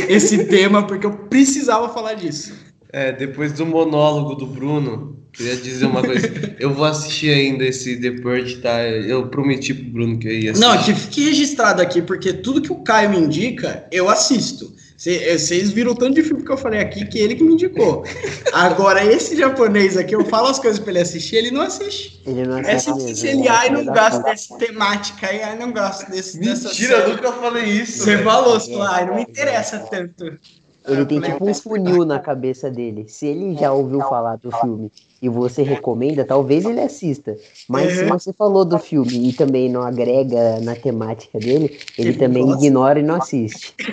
esse 0.09 0.45
tema, 0.45 0.87
porque 0.87 1.05
eu 1.05 1.11
precisava 1.11 1.87
falar 1.89 2.15
disso. 2.15 2.53
É, 2.91 3.11
depois 3.11 3.53
do 3.53 3.65
monólogo 3.65 4.33
do 4.35 4.47
Bruno, 4.47 5.17
queria 5.31 5.55
dizer 5.55 5.85
uma 5.85 6.01
coisa. 6.01 6.27
eu 6.59 6.73
vou 6.73 6.85
assistir 6.85 7.29
ainda 7.29 7.65
esse 7.65 7.99
The 7.99 8.11
Purge, 8.21 8.57
tá? 8.57 8.83
Eu 8.83 9.27
prometi 9.27 9.73
pro 9.73 9.91
Bruno 9.91 10.17
que 10.17 10.27
eu 10.27 10.31
ia 10.31 10.51
assistir. 10.51 10.67
Não, 10.67 10.83
que 10.83 10.93
fique 10.93 11.25
registrado 11.25 11.81
aqui, 11.81 12.01
porque 12.01 12.33
tudo 12.33 12.61
que 12.61 12.71
o 12.71 12.83
Caio 12.83 13.11
me 13.11 13.17
indica, 13.17 13.85
eu 13.91 14.09
assisto. 14.09 14.73
Cê- 15.03 15.37
Vocês 15.37 15.69
viram 15.69 15.91
o 15.91 15.95
tanto 15.95 16.13
de 16.15 16.23
filme 16.23 16.43
que 16.45 16.49
eu 16.51 16.55
falei 16.57 16.79
aqui 16.79 17.05
que 17.05 17.19
ele 17.19 17.35
que 17.35 17.43
me 17.43 17.53
indicou. 17.55 18.05
Agora, 18.53 19.03
esse 19.03 19.35
japonês 19.35 19.97
aqui, 19.97 20.15
eu 20.15 20.23
falo 20.23 20.47
as 20.47 20.59
coisas 20.59 20.79
pra 20.79 20.91
ele 20.91 20.99
assistir, 21.01 21.35
ele 21.35 21.51
não 21.51 21.59
assiste. 21.61 22.21
Ele 22.25 22.45
não 22.45 22.57
É 22.59 22.61
assiste 22.73 22.89
assim, 22.89 23.03
mesmo. 23.07 23.15
se 23.17 23.27
ele, 23.27 23.41
né? 23.41 23.47
ai, 23.49 23.69
não 23.69 23.83
gosta 23.83 24.23
dessa 24.23 24.57
temática 24.57 25.27
aí, 25.27 25.41
ai, 25.43 25.57
não 25.57 25.73
gosto 25.73 26.09
desse, 26.09 26.39
dessa 26.39 26.69
Mentira, 26.69 27.05
nunca 27.09 27.33
falei 27.33 27.65
isso. 27.65 27.97
Você 28.01 28.11
velho. 28.15 28.23
falou, 28.23 28.57
você 28.57 28.71
falou, 28.71 28.87
ai, 28.87 29.05
não 29.05 29.15
me 29.15 29.23
interessa 29.23 29.79
tanto. 29.79 30.39
Ele 30.87 31.05
tem 31.05 31.21
tipo 31.21 31.49
uns 31.49 31.59
funil 31.59 32.03
na 32.05 32.19
cabeça 32.19 32.69
dele. 32.69 33.05
Se 33.07 33.25
ele 33.27 33.55
já 33.55 33.71
ouviu 33.71 33.99
falar 34.01 34.35
do 34.37 34.51
filme 34.51 34.91
e 35.21 35.29
você 35.29 35.63
recomenda, 35.63 36.25
talvez 36.25 36.65
ele 36.65 36.81
assista. 36.81 37.37
Mas 37.69 37.93
se 37.93 38.03
Uhum. 38.03 38.09
você 38.09 38.33
falou 38.33 38.65
do 38.65 38.77
filme 38.77 39.29
e 39.29 39.33
também 39.33 39.69
não 39.69 39.81
agrega 39.81 40.59
na 40.61 40.75
temática 40.75 41.39
dele, 41.39 41.79
ele 41.97 42.09
Ele 42.09 42.17
também 42.17 42.45
gosta. 42.45 42.65
ignora 42.65 42.99
e 42.99 43.03
não 43.03 43.15
assiste. 43.15 43.73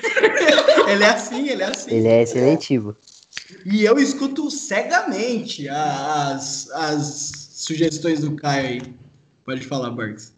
Ele 0.91 1.05
é 1.05 1.09
assim, 1.11 1.49
ele 1.49 1.63
é 1.63 1.67
assim. 1.67 1.91
Ele 1.95 2.09
é 2.09 2.27
seletivo. 2.27 2.97
E 3.65 3.85
eu 3.85 3.97
escuto 3.99 4.51
cegamente 4.51 5.69
as, 5.69 6.69
as 6.73 7.51
sugestões 7.53 8.21
do 8.23 8.35
Caio 8.35 8.67
aí. 8.67 8.83
Pode 9.45 9.65
falar, 9.65 9.91
Barks. 9.91 10.33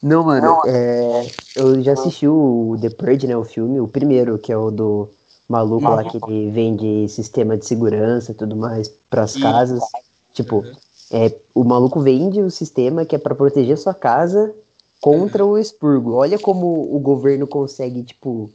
Não, 0.00 0.22
mano, 0.24 0.60
é, 0.66 1.26
eu 1.56 1.80
já 1.82 1.92
assisti 1.94 2.28
o 2.28 2.76
The 2.80 2.90
Purge, 2.90 3.26
né, 3.26 3.36
o 3.36 3.42
filme, 3.44 3.80
o 3.80 3.88
primeiro, 3.88 4.38
que 4.38 4.52
é 4.52 4.56
o 4.56 4.70
do 4.70 5.08
maluco 5.48 5.88
lá 5.88 6.04
que 6.04 6.16
ele 6.16 6.50
vende 6.50 7.08
sistema 7.08 7.56
de 7.56 7.66
segurança 7.66 8.32
e 8.32 8.34
tudo 8.34 8.56
mais 8.56 8.88
pras 9.10 9.32
Isso. 9.32 9.40
casas. 9.40 9.82
Tipo, 10.32 10.64
é, 11.10 11.34
o 11.54 11.62
maluco 11.62 12.00
vende 12.00 12.40
o 12.40 12.50
sistema 12.50 13.04
que 13.04 13.14
é 13.14 13.18
pra 13.18 13.34
proteger 13.34 13.76
sua 13.76 13.92
casa 13.92 14.54
contra 15.00 15.44
o 15.44 15.58
expurgo. 15.58 16.12
Olha 16.14 16.38
como 16.38 16.94
o 16.94 16.98
governo 16.98 17.46
consegue, 17.46 18.02
tipo, 18.02 18.50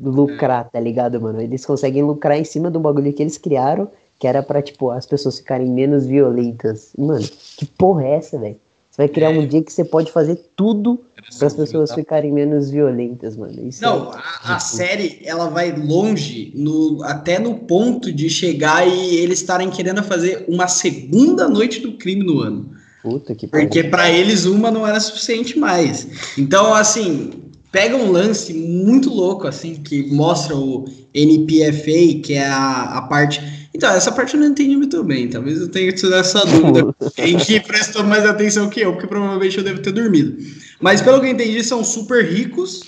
lucrar, 0.00 0.68
tá 0.70 0.78
ligado, 0.78 1.20
mano? 1.20 1.40
Eles 1.40 1.64
conseguem 1.64 2.02
lucrar 2.02 2.38
em 2.38 2.44
cima 2.44 2.70
do 2.70 2.78
bagulho 2.78 3.12
que 3.12 3.22
eles 3.22 3.38
criaram, 3.38 3.88
que 4.18 4.26
era 4.28 4.42
pra, 4.42 4.62
tipo, 4.62 4.90
as 4.90 5.06
pessoas 5.06 5.38
ficarem 5.38 5.68
menos 5.68 6.06
violentas. 6.06 6.90
Mano, 6.96 7.26
que 7.56 7.66
porra 7.66 8.04
é 8.04 8.14
essa, 8.16 8.38
velho? 8.38 8.56
Você 8.92 9.00
vai 9.00 9.08
criar 9.08 9.30
um 9.30 9.46
dia 9.46 9.62
que 9.62 9.72
você 9.72 9.86
pode 9.86 10.12
fazer 10.12 10.38
tudo 10.54 11.00
para 11.38 11.46
as 11.46 11.54
pessoas 11.54 11.94
ficarem 11.94 12.30
menos 12.30 12.68
violentas, 12.68 13.38
mano. 13.38 13.66
Isso 13.66 13.82
Não, 13.82 14.12
é, 14.12 14.16
a, 14.44 14.56
a 14.56 14.58
série 14.58 15.22
ela 15.24 15.48
vai 15.48 15.74
longe 15.74 16.52
no, 16.54 17.02
até 17.02 17.38
no 17.38 17.60
ponto 17.60 18.12
de 18.12 18.28
chegar 18.28 18.86
e 18.86 19.16
eles 19.16 19.40
estarem 19.40 19.70
querendo 19.70 20.02
fazer 20.02 20.44
uma 20.46 20.68
segunda 20.68 21.48
noite 21.48 21.80
do 21.80 21.92
crime 21.92 22.22
no 22.22 22.40
ano. 22.40 22.70
puta 23.02 23.34
que 23.34 23.46
Porque 23.46 23.78
pariu. 23.82 23.90
pra 23.90 24.10
eles 24.10 24.44
uma 24.44 24.70
não 24.70 24.86
era 24.86 25.00
suficiente 25.00 25.58
mais. 25.58 26.34
Então, 26.36 26.74
assim, 26.74 27.30
pega 27.72 27.96
um 27.96 28.12
lance 28.12 28.52
muito 28.52 29.08
louco, 29.08 29.46
assim, 29.46 29.76
que 29.76 30.02
mostra 30.12 30.54
o 30.54 30.84
NPFA, 31.14 32.20
que 32.22 32.34
é 32.34 32.46
a, 32.46 32.98
a 32.98 33.02
parte 33.08 33.61
Então, 33.74 33.92
essa 33.94 34.12
parte 34.12 34.34
eu 34.34 34.40
não 34.40 34.48
entendi 34.48 34.76
muito 34.76 35.02
bem. 35.02 35.28
Talvez 35.28 35.60
eu 35.60 35.68
tenha 35.68 35.92
tido 35.92 36.14
essa 36.14 36.44
dúvida. 36.44 36.94
Quem 37.16 37.36
que 37.38 37.58
prestou 37.60 38.04
mais 38.04 38.24
atenção 38.24 38.68
que 38.68 38.80
eu, 38.80 38.92
porque 38.92 39.06
provavelmente 39.06 39.56
eu 39.56 39.64
devo 39.64 39.80
ter 39.80 39.92
dormido. 39.92 40.36
Mas 40.80 41.00
pelo 41.00 41.20
que 41.20 41.26
eu 41.26 41.30
entendi, 41.30 41.64
são 41.64 41.82
super 41.82 42.24
ricos 42.24 42.82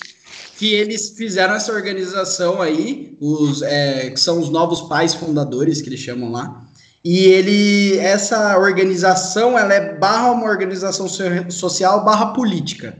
que 0.59 0.72
eles 0.72 1.14
fizeram 1.16 1.55
essa 1.55 1.72
organização 1.72 2.61
aí, 2.61 3.16
os, 3.20 3.62
é, 3.62 4.11
que 4.11 4.20
são 4.20 4.39
os 4.39 4.51
novos 4.51 4.82
pais 4.82 5.14
fundadores, 5.14 5.80
que 5.80 5.89
eles 5.89 6.01
chamam 6.01 6.30
lá. 6.30 6.64
E 7.05 7.18
ele, 7.26 7.99
essa 7.99 8.59
organização, 8.59 9.59
ela 9.59 9.74
é 9.74 9.95
barra 9.99 10.30
uma 10.30 10.47
organização 10.47 11.07
social 11.51 12.05
barra 12.05 12.26
política. 12.26 12.97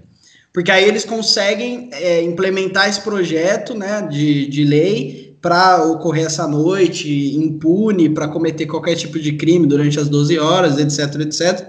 Porque 0.53 0.70
aí 0.70 0.85
eles 0.85 1.05
conseguem 1.05 1.91
é, 1.93 2.22
implementar 2.22 2.89
esse 2.89 3.01
projeto 3.01 3.74
né, 3.74 4.07
de, 4.11 4.47
de 4.47 4.64
lei 4.64 5.24
para 5.45 5.84
ocorrer 5.84 6.24
essa 6.24 6.49
noite 6.49 7.36
impune, 7.36 8.09
para 8.09 8.26
cometer 8.26 8.64
qualquer 8.64 8.95
tipo 8.95 9.18
de 9.18 9.34
crime 9.34 9.66
durante 9.66 10.01
as 10.01 10.09
12 10.09 10.38
horas, 10.38 10.78
etc, 10.78 11.20
etc. 11.20 11.68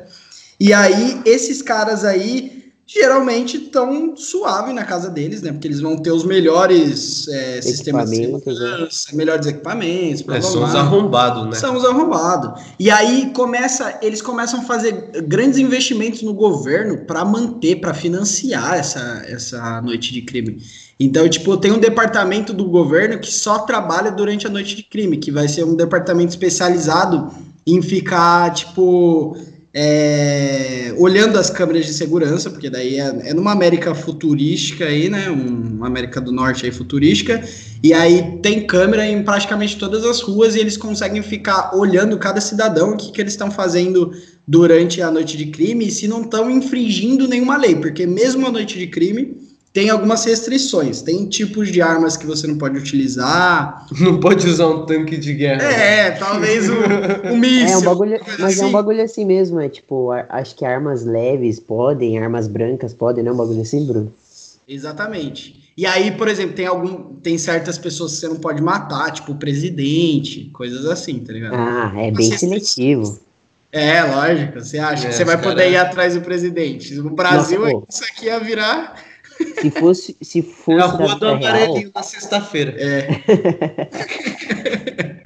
E 0.58 0.72
aí, 0.72 1.22
esses 1.26 1.62
caras 1.62 2.06
aí 2.06 2.72
geralmente 2.88 3.58
estão 3.58 4.16
suave 4.16 4.72
na 4.72 4.86
casa 4.86 5.10
deles, 5.10 5.42
né? 5.42 5.52
Porque 5.52 5.68
eles 5.68 5.82
vão 5.82 5.98
ter 5.98 6.12
os 6.12 6.24
melhores 6.24 7.28
é, 7.28 7.62
sistemas 7.62 8.12
de 8.12 8.28
né? 8.28 8.40
segurança, 8.40 9.14
melhores 9.14 9.46
equipamentos. 9.46 10.24
É, 10.30 10.40
são 10.40 10.64
os 10.64 10.74
arrombados, 10.74 11.46
né? 11.48 11.56
São 11.56 11.76
os 11.76 11.84
arrombados. 11.84 12.64
E 12.80 12.90
aí 12.90 13.34
começa, 13.34 14.00
eles 14.02 14.22
começam 14.22 14.62
a 14.62 14.64
fazer 14.64 15.12
grandes 15.28 15.60
investimentos 15.60 16.22
no 16.22 16.34
governo 16.34 17.00
para 17.00 17.26
manter, 17.26 17.82
para 17.82 17.94
financiar 17.94 18.76
essa, 18.76 19.22
essa 19.28 19.82
noite 19.82 20.14
de 20.14 20.22
crime. 20.22 20.62
Então, 21.00 21.28
tipo, 21.28 21.58
tem 21.58 21.72
um 21.72 21.80
departamento 21.80 22.54
do 22.54 22.66
governo 22.66 23.20
que 23.20 23.32
só 23.32 23.60
trabalha 23.60 24.12
durante 24.12 24.48
a 24.48 24.50
noite 24.50 24.76
de 24.76 24.84
crime, 24.84 25.18
que 25.18 25.32
vai 25.32 25.48
ser 25.48 25.66
um 25.66 25.76
departamento 25.76 26.30
especializado 26.30 27.32
em 27.68 27.82
ficar, 27.82 28.54
tipo, 28.54 29.38
é, 29.78 30.94
olhando 30.98 31.38
as 31.38 31.50
câmeras 31.50 31.86
de 31.86 31.94
segurança, 31.94 32.50
porque 32.50 32.70
daí 32.70 32.98
é, 32.98 33.30
é, 33.30 33.34
numa 33.34 33.52
América 33.52 33.94
futurística 33.94 34.86
aí, 34.86 35.10
né? 35.10 35.30
Uma 35.30 35.88
América 35.88 36.22
do 36.22 36.32
Norte 36.32 36.66
aí 36.66 36.72
futurística, 36.72 37.44
e 37.84 37.94
aí 37.94 38.40
tem 38.42 38.66
câmera 38.66 39.06
em 39.06 39.22
praticamente 39.22 39.78
todas 39.78 40.06
as 40.06 40.22
ruas 40.22 40.56
e 40.56 40.60
eles 40.60 40.78
conseguem 40.78 41.22
ficar 41.22 41.76
olhando 41.76 42.18
cada 42.18 42.40
cidadão 42.40 42.94
o 42.94 42.98
que, 42.98 43.12
que 43.12 43.20
eles 43.20 43.34
estão 43.34 43.52
fazendo 43.52 44.14
durante 44.48 45.02
a 45.02 45.12
noite 45.12 45.36
de 45.36 45.48
crime 45.48 45.88
e 45.88 45.92
se 45.92 46.08
não 46.08 46.22
estão 46.22 46.50
infringindo 46.50 47.28
nenhuma 47.28 47.58
lei, 47.58 47.76
porque 47.76 48.06
mesmo 48.06 48.48
a 48.48 48.52
noite 48.52 48.80
de 48.80 48.88
crime 48.88 49.45
tem 49.76 49.90
algumas 49.90 50.24
restrições. 50.24 51.02
Tem 51.02 51.28
tipos 51.28 51.70
de 51.70 51.82
armas 51.82 52.16
que 52.16 52.26
você 52.26 52.48
não 52.48 52.58
pode 52.58 52.78
utilizar. 52.78 53.86
Não 54.00 54.22
pode 54.22 54.48
usar 54.48 54.68
um 54.68 54.86
tanque 54.86 55.18
de 55.18 55.34
guerra. 55.34 55.64
É, 55.64 56.12
talvez 56.12 56.70
um, 56.70 56.76
um 57.34 57.38
míssil. 57.38 57.68
É 57.68 57.78
um 57.78 57.82
bagulho, 57.82 58.20
mas 58.40 58.54
assim. 58.54 58.64
é 58.64 58.66
um 58.68 58.72
bagulho 58.72 59.04
assim 59.04 59.26
mesmo. 59.26 59.60
É 59.60 59.68
tipo, 59.68 60.12
acho 60.30 60.56
que 60.56 60.64
armas 60.64 61.04
leves 61.04 61.60
podem, 61.60 62.18
armas 62.18 62.48
brancas 62.48 62.94
podem, 62.94 63.22
não 63.22 63.32
é 63.32 63.34
um 63.34 63.38
bagulho 63.38 63.62
assim, 63.62 63.86
Bruno? 63.86 64.14
Exatamente. 64.66 65.70
E 65.76 65.86
aí, 65.86 66.12
por 66.12 66.30
exemplo, 66.30 66.56
tem 66.56 66.68
algum, 66.68 67.16
tem 67.16 67.38
certas 67.38 67.78
pessoas 67.78 68.14
que 68.14 68.20
você 68.20 68.28
não 68.30 68.38
pode 68.38 68.62
matar, 68.62 69.12
tipo 69.12 69.34
o 69.34 69.36
presidente, 69.36 70.50
coisas 70.54 70.86
assim, 70.86 71.20
tá 71.20 71.34
ligado? 71.34 71.54
Ah, 71.54 71.92
é 71.98 72.12
bem 72.12 72.32
seletivo. 72.38 73.20
É, 73.74 74.02
lógico. 74.04 74.62
Você 74.62 74.80
acha 74.80 75.08
é, 75.08 75.10
que 75.10 75.16
você 75.16 75.26
vai 75.26 75.42
poder 75.42 75.70
ir 75.70 75.76
atrás 75.76 76.14
do 76.14 76.22
presidente? 76.22 76.96
No 76.96 77.10
Brasil, 77.10 77.60
Nossa, 77.60 77.86
isso 77.92 78.04
aqui 78.06 78.28
ia 78.28 78.40
virar 78.40 78.96
se 79.62 79.72
fosse, 79.72 80.18
se 80.22 80.42
fosse 80.42 80.80
é 80.80 80.84
a 80.84 80.88
rua 80.88 81.16
do 81.16 81.28
amarelinho 81.28 81.92
na 81.94 82.04
sexta-feira. 82.04 82.76
É. 82.78 83.08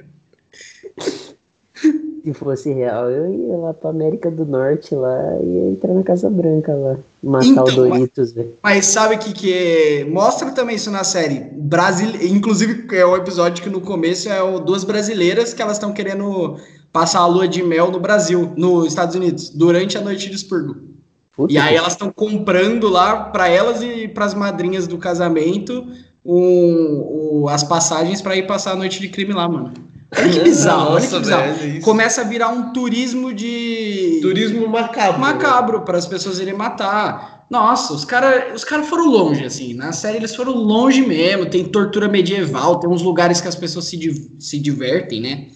se 2.22 2.34
fosse 2.34 2.72
real, 2.72 3.10
eu 3.10 3.32
ia 3.32 3.56
lá 3.56 3.74
pra 3.74 3.90
América 3.90 4.30
do 4.30 4.44
Norte 4.44 4.94
lá 4.94 5.38
e 5.42 5.46
ia 5.46 5.70
entrar 5.70 5.94
na 5.94 6.02
Casa 6.02 6.28
Branca 6.28 6.74
lá. 6.74 6.98
Matar 7.22 7.46
então, 7.46 7.64
o 7.64 7.72
Doritos, 7.72 8.32
velho. 8.32 8.54
Mas 8.62 8.86
sabe 8.86 9.16
o 9.16 9.18
que, 9.18 9.32
que 9.32 9.52
é? 9.52 10.04
Mostra 10.04 10.50
também 10.52 10.76
isso 10.76 10.90
na 10.90 11.04
série. 11.04 11.40
Brasil... 11.52 12.10
Inclusive, 12.22 12.94
é 12.96 13.04
o 13.04 13.16
episódio 13.16 13.62
que 13.62 13.70
no 13.70 13.80
começo 13.80 14.28
é 14.28 14.42
o 14.42 14.58
duas 14.58 14.84
brasileiras 14.84 15.54
que 15.54 15.62
elas 15.62 15.76
estão 15.76 15.92
querendo 15.92 16.56
passar 16.92 17.20
a 17.20 17.26
lua 17.26 17.46
de 17.46 17.62
mel 17.62 17.90
no 17.90 18.00
Brasil, 18.00 18.52
nos 18.56 18.86
Estados 18.86 19.14
Unidos, 19.14 19.50
durante 19.50 19.96
a 19.96 20.00
noite 20.00 20.28
de 20.28 20.36
expurgo. 20.36 20.90
Puta 21.34 21.52
e 21.52 21.58
aí 21.58 21.76
elas 21.76 21.92
estão 21.92 22.10
comprando 22.10 22.88
lá 22.88 23.24
para 23.24 23.48
elas 23.48 23.82
e 23.82 24.08
para 24.08 24.24
as 24.24 24.34
madrinhas 24.34 24.86
do 24.86 24.98
casamento 24.98 25.86
um, 26.24 27.42
um, 27.42 27.48
as 27.48 27.64
passagens 27.64 28.20
para 28.20 28.36
ir 28.36 28.46
passar 28.46 28.72
a 28.72 28.76
noite 28.76 29.00
de 29.00 29.08
crime 29.08 29.32
lá, 29.32 29.48
mano. 29.48 29.72
Olha 30.16 30.28
que 30.28 30.40
bizarro, 30.40 30.90
Nossa, 30.90 30.94
olha 30.94 31.08
que 31.08 31.18
bizarro. 31.18 31.54
Velho, 31.54 31.82
Começa 31.82 32.20
a 32.20 32.24
virar 32.24 32.48
um 32.48 32.72
turismo 32.72 33.32
de. 33.32 34.18
Turismo 34.20 34.68
macabro. 34.68 35.20
Macabro, 35.20 35.80
para 35.82 35.98
as 35.98 36.06
pessoas 36.06 36.38
irem 36.38 36.54
matar. 36.54 37.46
Nossa, 37.50 37.92
os 37.92 38.04
caras 38.04 38.54
os 38.54 38.64
cara 38.64 38.84
foram 38.84 39.06
longe, 39.06 39.44
assim. 39.44 39.74
Na 39.74 39.92
série 39.92 40.18
eles 40.18 40.34
foram 40.34 40.52
longe 40.52 41.04
mesmo. 41.04 41.46
Tem 41.46 41.64
tortura 41.64 42.08
medieval, 42.08 42.78
tem 42.78 42.88
uns 42.88 43.02
lugares 43.02 43.40
que 43.40 43.48
as 43.48 43.56
pessoas 43.56 43.86
se, 43.86 44.36
se 44.38 44.58
divertem, 44.58 45.20
né? 45.20 45.46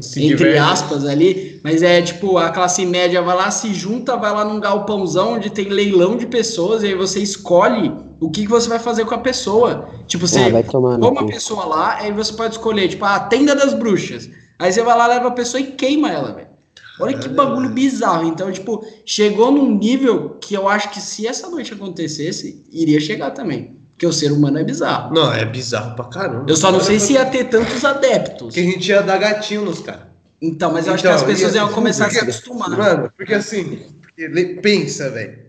Se 0.00 0.24
entre 0.24 0.36
diverte. 0.36 0.58
aspas 0.58 1.04
ali, 1.04 1.60
mas 1.62 1.82
é 1.82 2.00
tipo, 2.00 2.38
a 2.38 2.50
classe 2.50 2.84
média 2.86 3.20
vai 3.20 3.36
lá, 3.36 3.50
se 3.50 3.74
junta, 3.74 4.16
vai 4.16 4.32
lá 4.32 4.44
num 4.44 4.58
galpãozão 4.58 5.34
onde 5.34 5.50
tem 5.50 5.68
leilão 5.68 6.16
de 6.16 6.26
pessoas, 6.26 6.82
e 6.82 6.86
aí 6.86 6.94
você 6.94 7.20
escolhe 7.20 7.92
o 8.18 8.30
que, 8.30 8.42
que 8.42 8.48
você 8.48 8.68
vai 8.68 8.78
fazer 8.78 9.04
com 9.04 9.14
a 9.14 9.18
pessoa. 9.18 9.88
Tipo, 10.06 10.26
você 10.26 10.40
ah, 10.40 10.62
toma 10.70 10.96
uma 10.96 11.26
pessoa 11.26 11.64
lá, 11.64 11.96
aí 11.96 12.12
você 12.12 12.32
pode 12.32 12.54
escolher, 12.54 12.88
tipo, 12.88 13.04
a 13.04 13.20
tenda 13.20 13.54
das 13.54 13.74
bruxas. 13.74 14.30
Aí 14.58 14.72
você 14.72 14.82
vai 14.82 14.96
lá, 14.96 15.06
leva 15.06 15.28
a 15.28 15.32
pessoa 15.32 15.60
e 15.60 15.72
queima 15.72 16.10
ela, 16.10 16.32
velho. 16.32 16.52
Olha 17.00 17.18
que 17.18 17.28
bagulho 17.28 17.70
bizarro. 17.70 18.28
Então, 18.28 18.52
tipo, 18.52 18.84
chegou 19.04 19.50
num 19.50 19.76
nível 19.76 20.36
que 20.40 20.54
eu 20.54 20.68
acho 20.68 20.90
que 20.90 21.00
se 21.00 21.26
essa 21.26 21.48
noite 21.48 21.72
acontecesse, 21.72 22.64
iria 22.70 23.00
chegar 23.00 23.32
também. 23.32 23.81
Porque 23.92 24.06
o 24.06 24.12
ser 24.12 24.32
humano 24.32 24.58
é 24.58 24.64
bizarro. 24.64 25.14
Não, 25.14 25.32
é 25.32 25.44
bizarro 25.44 25.94
pra 25.94 26.06
caramba. 26.06 26.46
Eu 26.48 26.56
só 26.56 26.72
não 26.72 26.80
sei 26.80 26.98
se 26.98 27.12
ia 27.12 27.24
ter 27.24 27.44
tantos 27.44 27.84
adeptos. 27.84 28.52
Que 28.52 28.60
a 28.60 28.64
gente 28.64 28.88
ia 28.88 29.02
dar 29.02 29.18
gatinho 29.18 29.64
nos 29.64 29.80
caras. 29.80 30.12
Então, 30.40 30.72
mas 30.72 30.86
eu 30.86 30.94
então, 30.94 30.94
acho 30.94 31.02
que 31.02 31.08
as 31.08 31.22
então, 31.22 31.34
pessoas 31.34 31.54
iam 31.54 31.72
começar 31.72 32.06
porque, 32.06 32.18
a 32.18 32.22
se 32.24 32.30
acostumar. 32.30 32.70
Mano, 32.70 33.12
porque 33.16 33.32
assim, 33.32 33.80
porque, 34.00 34.28
pensa, 34.60 35.08
velho. 35.08 35.42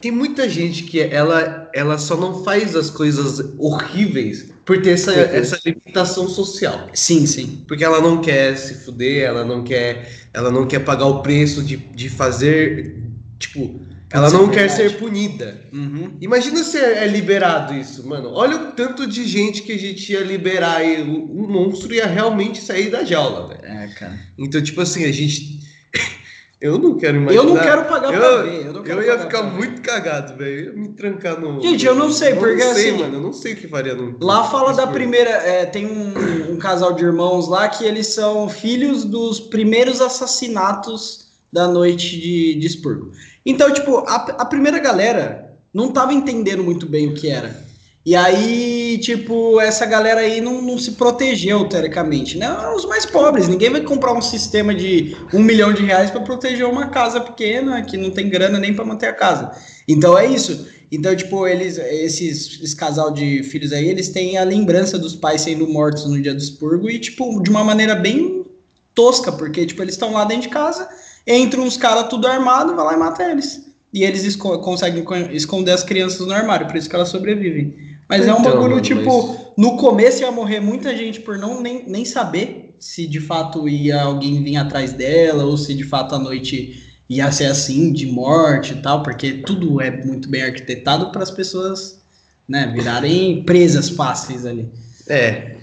Tem 0.00 0.10
muita 0.12 0.48
gente 0.48 0.84
que 0.84 1.00
ela, 1.00 1.68
ela 1.74 1.98
só 1.98 2.16
não 2.16 2.44
faz 2.44 2.76
as 2.76 2.88
coisas 2.88 3.52
horríveis 3.58 4.52
por 4.64 4.80
ter 4.80 4.90
essa, 4.90 5.12
essa 5.12 5.58
limitação 5.64 6.28
social. 6.28 6.88
Sim, 6.94 7.26
sim. 7.26 7.64
Porque 7.66 7.84
ela 7.84 8.00
não 8.00 8.20
quer 8.20 8.56
se 8.56 8.74
fuder, 8.84 9.24
ela 9.24 9.44
não 9.44 9.64
quer, 9.64 10.08
ela 10.32 10.52
não 10.52 10.66
quer 10.66 10.80
pagar 10.80 11.06
o 11.06 11.20
preço 11.20 11.64
de, 11.64 11.76
de 11.76 12.08
fazer, 12.08 13.02
tipo, 13.38 13.80
ela 14.10 14.30
não 14.30 14.48
quer 14.48 14.68
ser 14.70 14.98
punida. 14.98 15.60
Uhum. 15.72 16.16
Imagina 16.20 16.62
se 16.62 16.78
é 16.78 17.06
liberado 17.06 17.74
isso, 17.74 18.06
mano. 18.06 18.30
Olha 18.32 18.56
o 18.56 18.72
tanto 18.72 19.06
de 19.06 19.26
gente 19.26 19.62
que 19.62 19.72
a 19.72 19.78
gente 19.78 20.12
ia 20.12 20.20
liberar 20.20 20.82
e 20.82 21.02
o, 21.02 21.24
o 21.24 21.48
monstro 21.48 21.92
ia 21.92 22.06
realmente 22.06 22.60
sair 22.62 22.90
da 22.90 23.04
jaula, 23.04 23.48
velho. 23.48 23.64
É, 23.64 23.88
cara. 23.88 24.18
Então, 24.38 24.62
tipo 24.62 24.80
assim, 24.80 25.04
a 25.04 25.12
gente. 25.12 25.60
eu 26.58 26.78
não 26.78 26.96
quero 26.96 27.18
imaginar. 27.18 27.42
Eu 27.42 27.54
não 27.54 27.60
quero 27.60 27.84
pagar 27.84 28.14
eu, 28.14 28.20
pra 28.20 28.42
ver. 28.42 28.66
Eu, 28.66 28.84
eu 28.84 29.02
ia 29.02 29.18
ficar 29.18 29.42
muito 29.42 29.82
cagado, 29.82 30.38
velho. 30.38 30.58
Eu 30.58 30.64
ia 30.64 30.72
me 30.72 30.88
trancar 30.88 31.38
no. 31.38 31.60
Gente, 31.60 31.84
eu 31.84 31.94
não 31.94 32.10
sei, 32.10 32.34
porque 32.34 32.64
não 32.64 32.74
sei, 32.74 32.88
assim. 32.90 32.98
mano. 32.98 33.14
Eu 33.14 33.20
não 33.20 33.32
sei 33.34 33.52
o 33.52 33.56
que 33.56 33.68
faria 33.68 33.94
no. 33.94 34.16
Lá 34.22 34.44
fala 34.44 34.72
da 34.72 34.86
primeira. 34.86 35.30
É, 35.30 35.66
tem 35.66 35.84
um, 35.84 36.52
um 36.52 36.56
casal 36.56 36.94
de 36.94 37.04
irmãos 37.04 37.46
lá 37.46 37.68
que 37.68 37.84
eles 37.84 38.06
são 38.06 38.48
filhos 38.48 39.04
dos 39.04 39.38
primeiros 39.38 40.00
assassinatos 40.00 41.27
da 41.52 41.66
noite 41.66 42.20
de, 42.20 42.54
de 42.54 42.66
expurgo. 42.66 43.12
Então, 43.44 43.72
tipo, 43.72 43.98
a, 44.06 44.16
a 44.38 44.44
primeira 44.44 44.78
galera 44.78 45.58
não 45.72 45.92
tava 45.92 46.12
entendendo 46.12 46.62
muito 46.62 46.86
bem 46.86 47.08
o 47.08 47.14
que 47.14 47.28
era. 47.28 47.66
E 48.04 48.16
aí, 48.16 48.98
tipo, 49.02 49.60
essa 49.60 49.84
galera 49.84 50.20
aí 50.20 50.40
não, 50.40 50.62
não 50.62 50.78
se 50.78 50.92
protegeu, 50.92 51.68
teoricamente, 51.68 52.38
né? 52.38 52.48
Os 52.74 52.86
mais 52.86 53.04
pobres. 53.04 53.48
Ninguém 53.48 53.70
vai 53.70 53.82
comprar 53.82 54.14
um 54.14 54.22
sistema 54.22 54.74
de 54.74 55.14
um 55.32 55.40
milhão 55.40 55.74
de 55.74 55.82
reais 55.82 56.10
para 56.10 56.22
proteger 56.22 56.64
uma 56.64 56.88
casa 56.88 57.20
pequena 57.20 57.82
que 57.82 57.98
não 57.98 58.10
tem 58.10 58.30
grana 58.30 58.58
nem 58.58 58.72
para 58.72 58.84
manter 58.84 59.08
a 59.08 59.12
casa. 59.12 59.50
Então 59.86 60.16
é 60.16 60.26
isso. 60.26 60.68
Então, 60.90 61.14
tipo, 61.14 61.46
eles, 61.46 61.76
esses, 61.76 62.60
esse 62.62 62.74
casal 62.74 63.10
de 63.10 63.42
filhos 63.42 63.74
aí, 63.74 63.86
eles 63.86 64.08
têm 64.08 64.38
a 64.38 64.44
lembrança 64.44 64.98
dos 64.98 65.14
pais 65.14 65.42
sendo 65.42 65.68
mortos 65.68 66.06
no 66.06 66.20
dia 66.20 66.32
do 66.32 66.40
expurgo 66.40 66.88
e, 66.88 66.98
tipo, 66.98 67.42
de 67.42 67.50
uma 67.50 67.62
maneira 67.62 67.94
bem 67.94 68.46
tosca, 68.94 69.30
porque, 69.30 69.66
tipo, 69.66 69.82
eles 69.82 69.94
estão 69.94 70.14
lá 70.14 70.24
dentro 70.24 70.44
de 70.44 70.48
casa 70.48 70.88
Entram 71.28 71.64
uns 71.64 71.76
caras 71.76 72.08
tudo 72.08 72.26
armado, 72.26 72.74
vai 72.74 72.84
lá 72.86 72.94
e 72.94 72.96
mata 72.96 73.22
eles. 73.22 73.68
E 73.92 74.02
eles 74.02 74.24
esco 74.24 74.58
conseguem 74.60 75.04
esconder 75.32 75.72
as 75.72 75.82
crianças 75.82 76.26
no 76.26 76.32
armário, 76.32 76.66
por 76.66 76.76
isso 76.76 76.88
que 76.88 76.96
elas 76.96 77.10
sobrevivem. 77.10 77.76
Mas 78.08 78.22
então, 78.22 78.34
é 78.34 78.38
um 78.38 78.40
então, 78.40 78.52
bagulho, 78.52 78.70
mano, 78.70 78.82
tipo, 78.82 79.28
mas... 79.28 79.38
no 79.56 79.76
começo 79.76 80.22
ia 80.22 80.32
morrer 80.32 80.60
muita 80.60 80.96
gente 80.96 81.20
por 81.20 81.36
não 81.36 81.60
nem, 81.60 81.86
nem 81.86 82.04
saber 82.04 82.74
se 82.80 83.06
de 83.06 83.20
fato 83.20 83.68
ia 83.68 84.00
alguém 84.00 84.42
vir 84.42 84.56
atrás 84.56 84.92
dela, 84.92 85.44
ou 85.44 85.58
se 85.58 85.74
de 85.74 85.84
fato 85.84 86.14
a 86.14 86.18
noite 86.18 86.82
ia 87.08 87.30
ser 87.32 87.46
assim, 87.46 87.92
de 87.92 88.06
morte 88.06 88.72
e 88.72 88.82
tal, 88.82 89.02
porque 89.02 89.34
tudo 89.38 89.80
é 89.80 89.90
muito 89.90 90.28
bem 90.28 90.42
arquitetado 90.42 91.10
para 91.10 91.22
as 91.22 91.30
pessoas, 91.30 92.00
né, 92.48 92.70
virarem 92.74 93.42
presas 93.44 93.88
fáceis 93.88 94.46
ali. 94.46 94.70
É. 95.06 95.56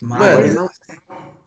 Mas... 0.00 0.54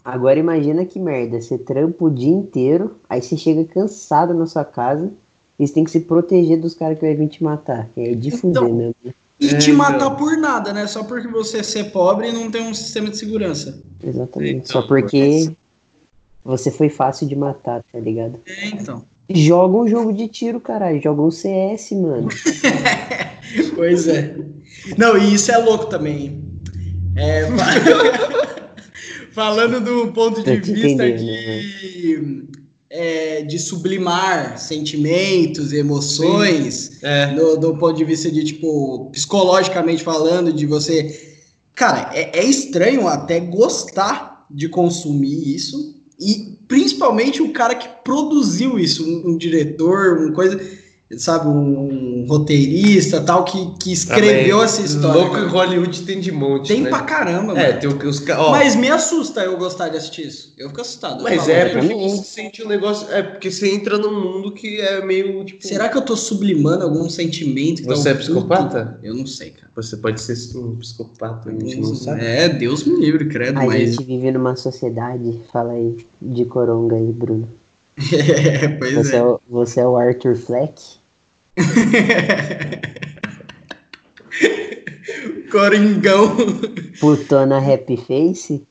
Agora 0.04 0.38
imagina 0.38 0.86
que 0.86 1.00
merda, 1.00 1.40
você 1.42 1.58
trampa 1.58 2.04
o 2.06 2.10
dia 2.10 2.32
inteiro, 2.34 2.96
aí 3.10 3.22
você 3.22 3.38
chega 3.38 3.64
cansado 3.64 4.34
na 4.34 4.46
sua 4.46 4.66
casa 4.66 5.10
e 5.58 5.66
você 5.68 5.74
tem 5.74 5.84
que 5.84 5.92
se 5.92 6.02
proteger 6.02 6.60
dos 6.60 6.74
caras 6.74 7.00
que 7.00 7.06
vai 7.06 7.16
vir 7.16 7.30
te 7.30 7.44
matar. 7.44 7.88
É 7.96 8.14
de 8.14 8.32
fuder 8.32 8.64
Então, 8.64 8.74
mesmo. 8.76 8.96
né? 9.04 9.14
E 9.40 9.50
É, 9.50 9.58
te 9.58 9.72
matar 9.72 9.96
então. 9.96 10.16
por 10.16 10.38
nada, 10.38 10.74
né? 10.74 10.88
Só 10.88 11.04
porque 11.04 11.28
você 11.28 11.64
ser 11.64 11.86
pobre 11.92 12.30
e 12.30 12.32
não 12.34 12.52
tem 12.52 12.62
um 12.68 12.74
sistema 12.74 13.10
de 13.10 13.18
segurança. 13.18 13.82
Exatamente. 14.04 14.56
Então, 14.70 14.82
Só 14.82 14.88
porque 14.88 15.52
você 16.44 16.70
foi 16.70 16.90
fácil 16.90 17.28
de 17.28 17.36
matar, 17.36 17.84
tá 17.92 18.00
ligado? 18.00 18.40
É, 18.46 18.68
então. 18.68 19.04
Joga 19.30 19.78
um 19.78 19.88
jogo 19.88 20.12
de 20.14 20.28
tiro, 20.28 20.60
caralho. 20.60 21.02
Joga 21.02 21.22
um 21.22 21.32
CS, 21.32 21.92
mano. 21.94 22.28
Pois 23.76 24.08
é. 24.08 24.36
Não, 24.98 25.16
e 25.18 25.34
isso 25.36 25.52
é 25.52 25.58
louco 25.58 25.86
também. 25.86 26.44
É, 27.16 27.44
falando 29.34 29.84
do 29.84 30.12
ponto 30.12 30.44
de 30.44 30.58
vista 30.58 31.12
de, 31.12 32.48
é, 32.90 33.42
de 33.42 33.60
sublimar 33.60 34.58
sentimentos, 34.60 35.74
emoções, 35.74 37.04
É. 37.04 37.34
do, 37.34 37.58
do 37.58 37.78
ponto 37.78 37.98
de 37.98 38.06
vista 38.06 38.32
de, 38.32 38.44
tipo, 38.44 39.10
psicologicamente 39.12 40.04
falando, 40.04 40.54
de 40.54 40.66
você. 40.66 41.34
Cara, 41.76 42.12
é, 42.14 42.40
é 42.40 42.46
estranho 42.46 43.08
até 43.08 43.40
gostar 43.40 44.46
de 44.50 44.70
consumir 44.70 45.56
isso. 45.56 45.96
E 46.20 46.58
principalmente 46.68 47.42
o 47.42 47.52
cara 47.52 47.76
que 47.76 47.90
produziu 48.04 48.78
isso, 48.80 49.04
um, 49.04 49.32
um 49.32 49.38
diretor, 49.38 50.20
uma 50.20 50.32
coisa, 50.32 50.60
sabe, 51.18 51.48
um 51.48 52.26
roteirista 52.28 53.22
tal, 53.22 53.44
que, 53.46 53.74
que 53.80 53.92
escreveu 53.92 54.58
Também, 54.58 54.66
essa 54.66 54.82
história. 54.82 55.22
Louco 55.22 55.38
em. 55.38 55.48
Hollywood 55.48 56.02
tem 56.04 56.20
de 56.20 56.32
monte. 56.32 56.68
Tem 56.68 56.82
né? 56.82 56.90
pra 56.90 57.02
caramba, 57.02 57.54
É, 57.60 57.68
mano. 57.70 57.80
tem 57.80 57.90
o- 57.90 58.10
os 58.10 58.28
ó, 58.30 58.52
Mas 58.52 58.76
me 58.76 58.90
assusta 58.90 59.42
eu 59.42 59.58
gostar 59.58 59.90
de 59.90 59.98
assistir 59.98 60.28
isso. 60.28 60.54
Eu 60.58 60.70
fico 60.70 60.82
assustado. 60.82 61.24
Mas 61.24 61.48
é 61.48 61.70
porque 61.70 61.94
você 61.94 62.24
sente 62.24 62.64
um 62.64 62.68
negócio. 62.68 63.12
É 63.12 63.22
porque 63.22 63.50
você 63.52 63.74
entra 63.74 63.98
num 63.98 64.20
mundo 64.22 64.52
que 64.52 64.80
é 64.82 65.04
meio 65.06 65.44
tipo. 65.46 65.66
Será 65.66 65.90
que 65.90 65.98
eu 65.98 66.02
tô 66.02 66.16
sublimando 66.16 66.84
algum 66.84 67.10
sentimento? 67.10 67.82
que 67.82 67.88
tá 67.88 67.96
Você 67.96 68.10
é 68.10 68.14
psicopata? 68.14 69.00
Eu 69.04 69.14
não 69.16 69.26
sei, 69.26 69.52
cara. 69.52 69.72
Você 69.76 69.98
pode 69.98 70.22
ser 70.22 70.38
um 70.58 70.76
psicopata, 70.76 71.50
a 71.50 71.52
gente 71.52 71.78
não 71.78 71.96
sabe. 71.96 72.22
É, 72.24 72.48
Deus 72.48 72.84
me 72.84 73.00
livre, 73.00 73.28
credo, 73.28 73.60
A 73.60 73.66
mas. 73.66 73.96
gente 73.96 74.04
vive 74.06 74.32
numa 74.32 74.56
sociedade, 74.56 75.40
fala 75.52 75.74
aí, 75.74 75.98
de 76.22 76.46
coronga 76.46 76.96
aí, 76.96 77.12
Bruno. 77.12 77.48
É, 77.98 78.68
pois 78.70 78.94
Você 78.96 79.16
é. 79.16 79.20
é, 79.20 79.24
o, 79.24 79.40
você 79.50 79.80
é 79.80 79.86
o 79.88 79.98
Arthur 79.98 80.36
Fleck? 80.36 80.74
Coringão. 85.52 86.36
Putona 87.00 87.58
Happy 87.60 87.96
Face? 87.98 88.64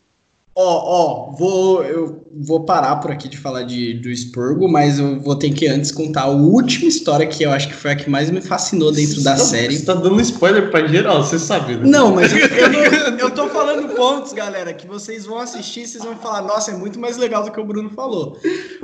Ó, 0.55 0.65
ó, 0.65 1.31
vou, 1.35 1.83
eu 1.83 2.27
vou 2.31 2.61
parar 2.65 2.97
por 2.97 3.11
aqui 3.11 3.27
de 3.27 3.39
falar 3.39 3.63
de, 3.63 3.95
do 3.95 4.11
Spurgo, 4.15 4.69
mas 4.71 4.99
eu 4.99 5.19
vou 5.19 5.35
ter 5.35 5.49
que 5.51 5.67
antes 5.67 5.91
contar 5.91 6.25
a 6.25 6.29
última 6.29 6.87
história 6.91 7.27
que 7.27 7.43
eu 7.43 7.51
acho 7.51 7.69
que 7.69 7.75
foi 7.75 7.93
a 7.93 7.97
que 7.97 8.11
mais 8.11 8.31
me 8.31 8.43
fascinou 8.43 8.93
dentro 8.93 9.23
da 9.23 9.35
Você 9.35 9.43
tá- 9.43 9.49
série. 9.49 9.79
Você 9.79 9.87
tá 9.87 9.95
dando 9.95 10.21
spoiler 10.21 10.71
pra 10.71 10.87
geral, 10.87 11.25
você 11.25 11.39
sabe, 11.39 11.77
né? 11.77 11.89
Não, 11.89 12.15
mas 12.15 12.31
eu, 12.33 12.39
eu, 12.47 12.69
não- 12.71 13.19
eu 13.19 13.31
tô 13.31 13.49
falando 13.49 13.89
pontos, 13.95 14.35
galera, 14.35 14.75
que 14.75 14.87
vocês 14.87 15.25
vão 15.25 15.39
assistir 15.39 15.85
e 15.85 15.89
vocês 15.89 16.05
vão 16.05 16.17
falar, 16.17 16.43
nossa, 16.43 16.73
é 16.73 16.77
muito 16.77 17.01
mais 17.01 17.17
legal 17.17 17.45
do 17.45 17.51
que 17.51 17.59
o 17.61 17.65
Bruno 17.65 17.89
falou. 17.89 18.37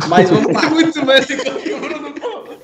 Mas 0.09 0.31
vamos 0.31 0.51
lá. 0.55 0.63
muito 0.71 1.05
mais 1.05 1.29
legal 1.29 1.55
que 1.57 1.75
o 1.75 1.81
Bruno 1.81 2.15
falou. 2.19 2.58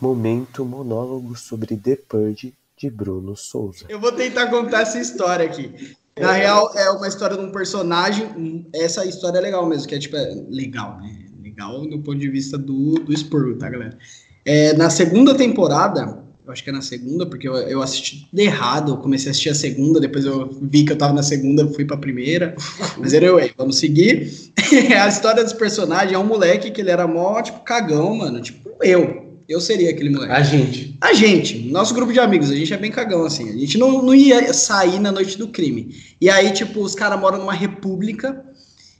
Momento 0.00 0.64
monólogo 0.64 1.36
sobre 1.36 1.76
The 1.76 1.96
Purge 2.08 2.54
de 2.76 2.88
Bruno 2.88 3.36
Souza. 3.36 3.84
Eu 3.88 3.98
vou 3.98 4.12
tentar 4.12 4.46
contar 4.46 4.82
essa 4.82 4.98
história 4.98 5.44
aqui. 5.44 5.96
Na 6.18 6.32
real, 6.32 6.72
é 6.76 6.90
uma 6.90 7.08
história 7.08 7.36
de 7.36 7.42
um 7.42 7.50
personagem. 7.50 8.66
Essa 8.72 9.04
história 9.04 9.38
é 9.38 9.40
legal 9.40 9.66
mesmo, 9.66 9.88
que 9.88 9.94
é 9.94 9.98
tipo, 9.98 10.16
é 10.16 10.34
legal, 10.48 10.98
né? 11.00 11.26
Legal 11.42 11.86
do 11.88 11.98
ponto 11.98 12.18
de 12.18 12.28
vista 12.28 12.56
do, 12.56 12.94
do 12.94 13.16
Spurgo, 13.16 13.58
tá, 13.58 13.68
galera? 13.68 13.98
É, 14.44 14.72
na 14.74 14.90
segunda 14.90 15.34
temporada, 15.34 16.22
eu 16.46 16.52
acho 16.52 16.64
que 16.64 16.70
é 16.70 16.72
na 16.72 16.80
segunda, 16.80 17.26
porque 17.26 17.46
eu, 17.46 17.54
eu 17.56 17.82
assisti 17.82 18.26
tudo 18.30 18.40
errado. 18.40 18.92
Eu 18.92 18.96
comecei 18.98 19.28
a 19.28 19.30
assistir 19.32 19.50
a 19.50 19.54
segunda, 19.54 20.00
depois 20.00 20.24
eu 20.24 20.48
vi 20.62 20.84
que 20.84 20.92
eu 20.92 20.98
tava 20.98 21.12
na 21.12 21.22
segunda, 21.22 21.66
fui 21.68 21.84
pra 21.84 21.96
primeira. 21.96 22.56
Mas 22.96 23.12
anyway, 23.12 23.52
vamos 23.56 23.78
seguir. 23.78 24.32
a 24.98 25.08
história 25.08 25.42
desse 25.42 25.56
personagem 25.56 26.14
é 26.14 26.18
um 26.18 26.24
moleque 26.24 26.70
que 26.70 26.80
ele 26.80 26.90
era 26.90 27.06
mó, 27.06 27.42
tipo, 27.42 27.60
cagão, 27.60 28.14
mano. 28.14 28.40
Tipo, 28.40 28.70
eu. 28.82 29.27
Eu 29.48 29.60
seria 29.60 29.90
aquele 29.90 30.10
moleque. 30.10 30.32
A 30.32 30.42
gente. 30.42 30.96
A 31.00 31.12
gente, 31.14 31.58
nosso 31.70 31.94
grupo 31.94 32.12
de 32.12 32.20
amigos, 32.20 32.50
a 32.50 32.54
gente 32.54 32.74
é 32.74 32.76
bem 32.76 32.90
cagão, 32.90 33.24
assim. 33.24 33.48
A 33.48 33.56
gente 33.56 33.78
não, 33.78 34.02
não 34.02 34.14
ia 34.14 34.52
sair 34.52 34.98
na 34.98 35.10
noite 35.10 35.38
do 35.38 35.48
crime. 35.48 35.94
E 36.20 36.28
aí, 36.28 36.50
tipo, 36.52 36.80
os 36.82 36.94
caras 36.94 37.18
moram 37.18 37.38
numa 37.38 37.54
república. 37.54 38.44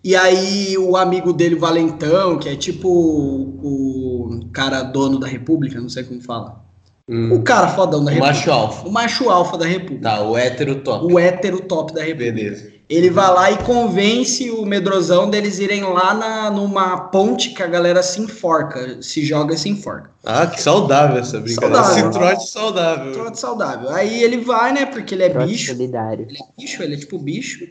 E 0.03 0.17
aí, 0.17 0.79
o 0.79 0.97
amigo 0.97 1.33
dele, 1.33 1.57
o 1.57 1.61
Valentão, 1.61 2.39
que 2.39 2.49
é 2.49 2.57
tipo 2.57 2.89
o, 2.89 4.39
o 4.41 4.51
cara 4.53 4.83
dono 4.83 5.19
da 5.19 5.27
república, 5.27 5.81
não 5.81 5.89
sei 5.89 6.05
como 6.05 6.23
fala. 6.23 6.65
O 7.33 7.43
cara 7.43 7.69
fodão 7.69 8.05
da 8.05 8.11
O 8.11 8.15
república. 8.15 8.35
macho 8.39 8.51
alfa. 8.51 8.89
O 8.89 8.93
macho 8.93 9.31
alfa 9.31 9.57
da 9.59 9.67
república. 9.67 10.03
Tá, 10.11 10.23
o 10.23 10.37
hétero 10.37 10.77
top. 10.83 11.13
O 11.13 11.19
hétero 11.19 11.61
top 11.61 11.93
da 11.95 12.03
república. 12.03 12.33
Beleza. 12.33 12.73
Ele 12.89 13.11
vai 13.11 13.31
lá 13.35 13.51
e 13.51 13.59
convence 13.59 14.51
o 14.51 14.65
medrosão 14.65 15.29
deles 15.29 15.59
irem 15.59 15.83
lá 15.83 16.15
na, 16.15 16.51
numa 16.51 16.97
ponte 17.09 17.51
que 17.51 17.63
a 17.63 17.67
galera 17.67 18.03
se 18.03 18.19
enforca, 18.21 19.03
se 19.03 19.23
joga 19.27 19.55
e 19.55 19.59
se 19.59 19.69
enforca. 19.69 20.11
Ah, 20.25 20.47
que 20.47 20.63
saudável 20.63 21.19
essa 21.19 21.39
brincadeira. 21.39 21.83
Saudável. 21.85 22.09
Esse 22.11 22.19
trote 22.19 22.49
saudável. 22.51 23.13
Trote 23.13 23.39
saudável. 23.39 23.91
Aí 23.91 24.23
ele 24.23 24.39
vai, 24.39 24.73
né? 24.73 24.87
Porque 24.87 25.15
ele 25.15 25.25
é 25.25 25.29
Trote 25.29 25.53
bicho. 25.53 25.67
solidário. 25.73 26.27
Ele 26.31 26.39
é 26.39 26.61
bicho, 26.63 26.83
ele 26.83 26.95
é 26.95 26.99
tipo 26.99 27.19
bicho. 27.19 27.67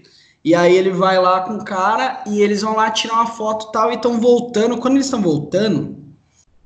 E 0.45 0.53
aí 0.53 0.75
ele 0.75 0.91
vai 0.91 1.19
lá 1.19 1.41
com 1.41 1.55
o 1.55 1.65
cara 1.65 2.23
e 2.27 2.39
eles 2.39 2.61
vão 2.61 2.75
lá 2.75 2.91
tirar 2.91 3.15
uma 3.15 3.25
foto 3.25 3.69
e 3.69 3.71
tal 3.71 3.91
e 3.91 3.95
estão 3.95 4.19
voltando. 4.19 4.77
Quando 4.77 4.93
eles 4.93 5.07
estão 5.07 5.21
voltando, 5.21 5.97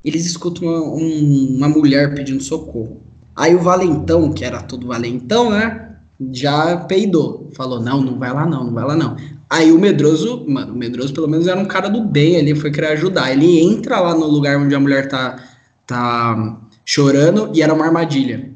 eles 0.04 0.26
escutam 0.26 0.68
uma, 0.68 0.80
um- 0.82 1.56
uma 1.58 1.70
mulher 1.70 2.14
pedindo 2.14 2.44
socorro. 2.44 3.02
Aí 3.34 3.56
o 3.56 3.60
Valentão, 3.60 4.32
que 4.34 4.44
era 4.44 4.62
todo 4.62 4.88
Valentão, 4.88 5.50
né? 5.50 5.91
Já 6.32 6.78
peidou. 6.78 7.50
Falou: 7.56 7.82
não, 7.82 8.02
não 8.02 8.20
vai 8.20 8.34
lá 8.34 8.46
não, 8.46 8.66
não 8.66 8.74
vai 8.74 8.86
lá 8.86 8.96
não. 8.96 9.16
Aí 9.50 9.72
o 9.72 9.80
Medroso, 9.80 10.46
mano, 10.48 10.74
o 10.74 10.78
Medroso 10.78 11.14
pelo 11.14 11.28
menos 11.28 11.48
era 11.48 11.60
um 11.60 11.66
cara 11.66 11.90
do 11.90 12.02
bem 12.06 12.38
ali, 12.38 12.56
foi 12.56 12.72
querer 12.72 12.94
ajudar. 12.94 13.32
Ele 13.32 13.60
entra 13.60 14.00
lá 14.00 14.16
no 14.16 14.26
lugar 14.26 14.58
onde 14.58 14.74
a 14.74 14.80
mulher 14.80 15.10
tá, 15.10 15.44
tá 15.86 16.58
chorando 16.86 17.52
e 17.54 17.62
era 17.62 17.74
uma 17.74 17.86
armadilha. 17.86 18.52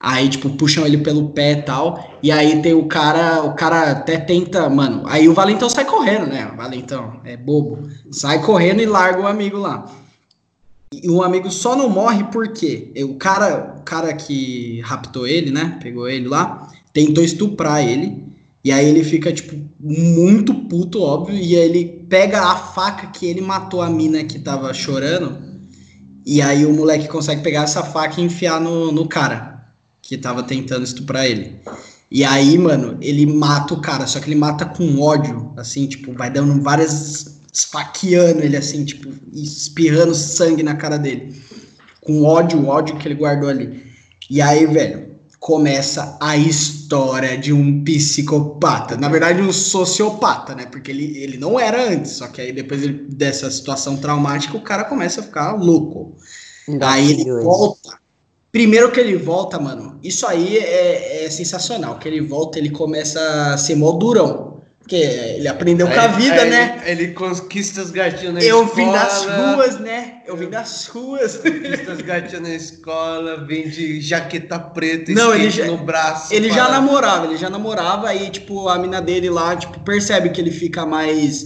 Aí, 0.00 0.28
tipo, 0.28 0.50
puxam 0.50 0.86
ele 0.86 0.98
pelo 0.98 1.30
pé 1.30 1.52
e 1.52 1.62
tal. 1.62 2.18
E 2.22 2.30
aí 2.30 2.62
tem 2.62 2.72
o 2.72 2.86
cara, 2.86 3.42
o 3.42 3.54
cara 3.54 3.90
até 3.90 4.16
tenta, 4.16 4.70
mano. 4.70 5.02
Aí 5.06 5.28
o 5.28 5.34
Valentão 5.34 5.68
sai 5.68 5.84
correndo, 5.84 6.26
né? 6.26 6.48
O 6.52 6.56
Valentão 6.56 7.20
é 7.24 7.36
bobo. 7.36 7.88
Sai 8.12 8.40
correndo 8.40 8.80
e 8.80 8.86
larga 8.86 9.20
o 9.20 9.26
amigo 9.26 9.58
lá. 9.58 9.90
E 10.92 11.10
o 11.10 11.22
amigo 11.22 11.50
só 11.50 11.74
não 11.74 11.88
morre 11.88 12.24
porque 12.32 12.92
o 12.96 13.16
cara, 13.16 13.76
o 13.80 13.82
cara 13.82 14.14
que 14.14 14.80
raptou 14.82 15.26
ele, 15.26 15.50
né? 15.50 15.78
Pegou 15.82 16.08
ele 16.08 16.28
lá, 16.28 16.68
tentou 16.98 17.22
estuprar 17.22 17.86
ele. 17.86 18.26
E 18.64 18.72
aí 18.72 18.88
ele 18.88 19.04
fica, 19.04 19.32
tipo, 19.32 19.56
muito 19.78 20.52
puto, 20.52 21.00
óbvio. 21.00 21.36
E 21.36 21.56
aí 21.56 21.62
ele 21.62 21.84
pega 22.08 22.42
a 22.42 22.56
faca 22.56 23.06
que 23.06 23.24
ele 23.24 23.40
matou 23.40 23.80
a 23.80 23.88
mina 23.88 24.24
que 24.24 24.38
tava 24.38 24.74
chorando. 24.74 25.38
E 26.26 26.42
aí 26.42 26.66
o 26.66 26.74
moleque 26.74 27.06
consegue 27.06 27.40
pegar 27.40 27.62
essa 27.62 27.84
faca 27.84 28.20
e 28.20 28.24
enfiar 28.24 28.60
no, 28.60 28.90
no 28.90 29.06
cara 29.06 29.64
que 30.02 30.18
tava 30.18 30.42
tentando 30.42 30.82
estuprar 30.82 31.24
ele. 31.24 31.60
E 32.10 32.24
aí, 32.24 32.58
mano, 32.58 32.98
ele 33.00 33.26
mata 33.26 33.74
o 33.74 33.80
cara, 33.80 34.06
só 34.06 34.18
que 34.18 34.28
ele 34.28 34.40
mata 34.40 34.64
com 34.64 35.00
ódio, 35.00 35.52
assim, 35.56 35.86
tipo, 35.86 36.12
vai 36.12 36.30
dando 36.30 36.60
várias. 36.62 37.38
esfaqueando 37.52 38.42
ele, 38.42 38.56
assim, 38.56 38.84
tipo, 38.84 39.08
espirrando 39.32 40.14
sangue 40.14 40.62
na 40.64 40.74
cara 40.74 40.98
dele. 40.98 41.40
Com 42.00 42.24
ódio, 42.24 42.66
ódio 42.66 42.96
que 42.96 43.06
ele 43.06 43.14
guardou 43.14 43.48
ali. 43.48 43.84
E 44.28 44.42
aí, 44.42 44.66
velho, 44.66 45.08
começa 45.38 46.18
a 46.20 46.36
história 46.36 46.77
de 47.40 47.52
um 47.52 47.84
psicopata. 47.84 48.96
Na 48.96 49.08
verdade, 49.08 49.42
um 49.42 49.52
sociopata, 49.52 50.54
né? 50.54 50.66
Porque 50.66 50.90
ele, 50.90 51.16
ele 51.18 51.36
não 51.38 51.58
era 51.58 51.88
antes, 51.90 52.12
só 52.12 52.28
que 52.28 52.40
aí 52.40 52.52
depois 52.52 52.82
ele- 52.82 53.06
dessa 53.08 53.50
situação 53.50 53.96
traumática, 53.96 54.56
o 54.56 54.62
cara 54.62 54.84
começa 54.84 55.20
a 55.20 55.24
ficar 55.24 55.52
louco. 55.54 56.16
Aí 56.80 57.10
ele 57.12 57.24
volta. 57.42 57.98
Primeiro 58.52 58.90
que 58.90 59.00
ele 59.00 59.16
volta, 59.16 59.58
mano, 59.58 59.98
isso 60.02 60.26
aí 60.26 60.56
é, 60.58 61.24
é 61.24 61.30
sensacional. 61.30 61.98
Que 61.98 62.08
ele 62.08 62.20
volta, 62.20 62.58
ele 62.58 62.70
começa 62.70 63.20
a 63.52 63.58
ser 63.58 63.76
mó 63.76 63.92
durão. 63.92 64.57
Porque 64.88 65.04
ele 65.04 65.46
aprendeu 65.46 65.86
com 65.86 65.92
a 66.00 66.02
Aí- 66.02 66.16
vida, 66.22 66.40
aí 66.40 66.48
né? 66.48 66.82
Ele, 66.86 67.02
ele 67.02 67.12
conquista 67.12 67.82
as 67.82 67.90
gatinhas 67.90 68.32
na 68.32 68.40
Eu 68.40 68.64
escola. 68.64 68.74
vim 68.74 68.90
das 68.90 69.24
ruas, 69.26 69.80
né? 69.80 70.14
Eu 70.26 70.34
vim 70.34 70.48
das 70.48 70.86
ruas. 70.86 71.36
Conquista 71.36 71.92
as 71.92 72.00
gatinhas 72.00 72.40
na 72.42 72.54
escola, 72.54 73.44
vende 73.44 74.00
jaqueta 74.00 74.58
preta, 74.58 75.12
Não, 75.12 75.34
ele 75.34 75.50
já- 75.50 75.66
no 75.66 75.76
braço. 75.76 76.32
Ele 76.32 76.48
já 76.48 76.64
para- 76.64 76.80
namorava, 76.80 77.26
ele 77.26 77.36
já 77.36 77.50
namorava, 77.50 78.08
aí, 78.08 78.30
tipo, 78.30 78.66
a 78.66 78.78
mina 78.78 78.98
dele 79.02 79.28
lá, 79.28 79.54
tipo, 79.54 79.78
percebe 79.80 80.30
que 80.30 80.40
ele 80.40 80.50
fica 80.50 80.86
mais 80.86 81.44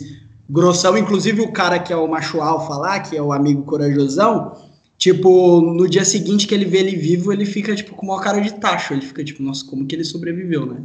grossão. 0.48 0.96
Inclusive, 0.96 1.40
o 1.40 1.50
cara 1.50 1.80
que 1.80 1.92
é 1.92 1.96
o 1.96 2.06
macho 2.06 2.40
alfa 2.40 2.74
lá, 2.76 3.00
que 3.00 3.16
é 3.16 3.20
o 3.22 3.32
amigo 3.32 3.64
corajosão, 3.64 4.52
tipo, 4.96 5.60
no 5.60 5.88
dia 5.90 6.04
seguinte 6.04 6.46
que 6.46 6.54
ele 6.54 6.64
vê 6.64 6.78
ele 6.78 6.94
vivo, 6.94 7.32
ele 7.32 7.44
fica, 7.44 7.74
tipo, 7.74 7.96
com 7.96 8.06
uma 8.06 8.20
cara 8.20 8.40
de 8.40 8.54
tacho. 8.54 8.94
Ele 8.94 9.02
fica, 9.02 9.24
tipo, 9.24 9.42
nossa, 9.42 9.64
como 9.66 9.84
que 9.84 9.96
ele 9.96 10.04
sobreviveu, 10.04 10.64
né? 10.64 10.76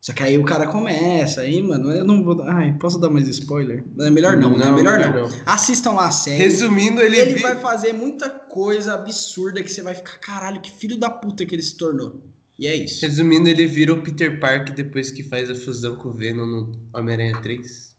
Só 0.00 0.14
que 0.14 0.22
aí 0.22 0.38
o 0.38 0.44
cara 0.44 0.66
começa, 0.66 1.42
aí, 1.42 1.62
mano, 1.62 1.92
eu 1.92 2.04
não 2.04 2.24
vou. 2.24 2.42
Ai, 2.42 2.74
posso 2.80 2.98
dar 2.98 3.10
mais 3.10 3.28
spoiler? 3.28 3.84
É 3.98 4.08
melhor 4.08 4.34
não, 4.38 4.56
não, 4.56 4.74
melhor 4.74 4.98
não. 4.98 5.28
não. 5.28 5.30
Assistam 5.44 5.92
lá 5.92 6.06
a 6.06 6.10
série. 6.10 6.38
Resumindo, 6.38 7.02
ele. 7.02 7.18
Ele 7.18 7.34
vi... 7.34 7.42
vai 7.42 7.56
fazer 7.56 7.92
muita 7.92 8.30
coisa 8.30 8.94
absurda 8.94 9.62
que 9.62 9.70
você 9.70 9.82
vai 9.82 9.94
ficar, 9.94 10.18
caralho, 10.18 10.60
que 10.60 10.70
filho 10.70 10.96
da 10.96 11.10
puta 11.10 11.44
que 11.44 11.54
ele 11.54 11.62
se 11.62 11.76
tornou. 11.76 12.22
E 12.58 12.66
é 12.66 12.74
isso. 12.74 13.04
Resumindo, 13.04 13.48
ele 13.48 13.66
vira 13.66 13.92
o 13.92 14.00
Peter 14.00 14.40
Park 14.40 14.70
depois 14.70 15.10
que 15.10 15.22
faz 15.22 15.50
a 15.50 15.54
fusão 15.54 15.96
com 15.96 16.08
o 16.08 16.12
Venom 16.12 16.46
no 16.46 16.72
Homem-Aranha 16.94 17.40
3. 17.42 17.96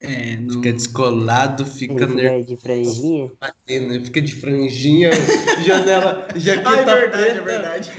É, 0.00 0.36
no... 0.36 0.54
Fica 0.54 0.72
descolado, 0.72 1.64
fica 1.64 2.04
Ele 2.04 2.12
fica 2.12 2.44
de 2.44 2.56
franjinha? 2.56 3.32
Batendo, 3.40 4.04
fica 4.04 4.20
de 4.20 4.34
franjinha, 4.34 5.10
janela, 5.64 6.28
jaqueta 6.36 6.70
ah, 6.70 6.76
é 6.76 6.84
verdade, 6.84 7.10
preta, 7.10 7.38
é 7.38 7.40
verdade. 7.40 7.90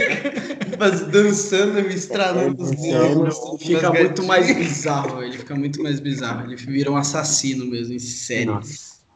Mas 0.79 1.01
dançando, 1.07 1.73
me 1.73 1.93
estralando 1.93 2.63
os 2.63 2.71
dedos. 2.71 3.37
Fica 3.59 3.91
muito 3.91 4.23
mais 4.23 4.55
bizarro, 4.55 5.23
ele 5.23 5.37
fica 5.37 5.55
muito 5.55 5.81
mais 5.81 5.99
bizarro. 5.99 6.45
Ele 6.45 6.55
vira 6.55 6.91
um 6.91 6.97
assassino 6.97 7.65
mesmo, 7.65 7.93
em 7.93 7.99
série. 7.99 8.51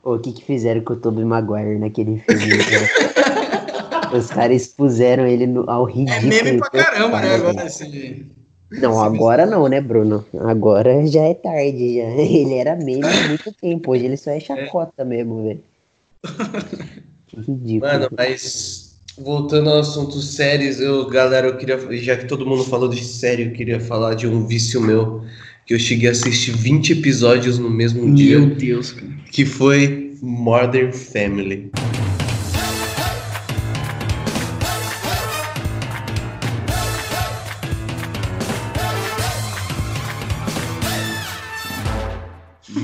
O 0.03 0.17
que 0.17 0.31
que 0.31 0.43
fizeram 0.43 0.81
com 0.81 0.93
o 0.93 0.95
Tobey 0.95 1.23
Maguire 1.23 1.77
naquele 1.77 2.19
filme? 2.19 2.57
Os 4.17 4.27
caras 4.27 4.63
expuseram 4.63 5.25
ele 5.25 5.47
no, 5.47 5.69
ao 5.69 5.85
ridículo. 5.85 6.33
É 6.33 6.43
meme 6.43 6.57
pra 6.57 6.69
caramba, 6.69 7.21
né? 7.21 7.35
Agora, 7.35 7.63
assim... 7.63 8.29
Não, 8.69 9.01
agora 9.01 9.45
não, 9.45 9.67
né, 9.67 9.79
Bruno? 9.79 10.25
Agora 10.39 11.05
já 11.05 11.21
é 11.21 11.33
tarde, 11.33 11.97
já. 11.97 12.03
Ele 12.21 12.55
era 12.55 12.75
meme 12.75 13.05
há 13.05 13.27
muito 13.27 13.51
tempo, 13.53 13.91
hoje 13.91 14.05
ele 14.05 14.15
só 14.15 14.31
é 14.31 14.39
chacota 14.39 15.01
é. 15.01 15.05
mesmo, 15.05 15.43
velho. 15.43 15.63
Que 17.27 17.35
ridículo. 17.37 17.91
Mano, 17.91 18.07
mas 18.17 18.90
voltando 19.17 19.69
ao 19.69 19.79
assunto 19.79 20.19
séries, 20.21 20.79
eu, 20.79 21.07
galera, 21.07 21.47
eu 21.47 21.57
queria, 21.57 21.77
já 21.97 22.17
que 22.17 22.25
todo 22.25 22.45
mundo 22.45 22.63
falou 22.63 22.87
de 22.87 23.03
série, 23.03 23.43
eu 23.43 23.51
queria 23.51 23.79
falar 23.79 24.15
de 24.15 24.27
um 24.27 24.45
vício 24.45 24.81
meu, 24.81 25.23
que 25.65 25.73
eu 25.73 25.79
cheguei 25.79 26.09
a 26.09 26.11
assistir 26.11 26.51
20 26.51 26.93
episódios 26.93 27.57
no 27.57 27.69
mesmo 27.69 28.05
meu 28.05 28.15
dia. 28.15 28.39
Meu 28.39 28.55
Deus, 28.55 28.91
cara. 28.91 29.11
Que 29.31 29.45
foi 29.45 30.17
Modern 30.21 30.91
Family. 30.91 31.71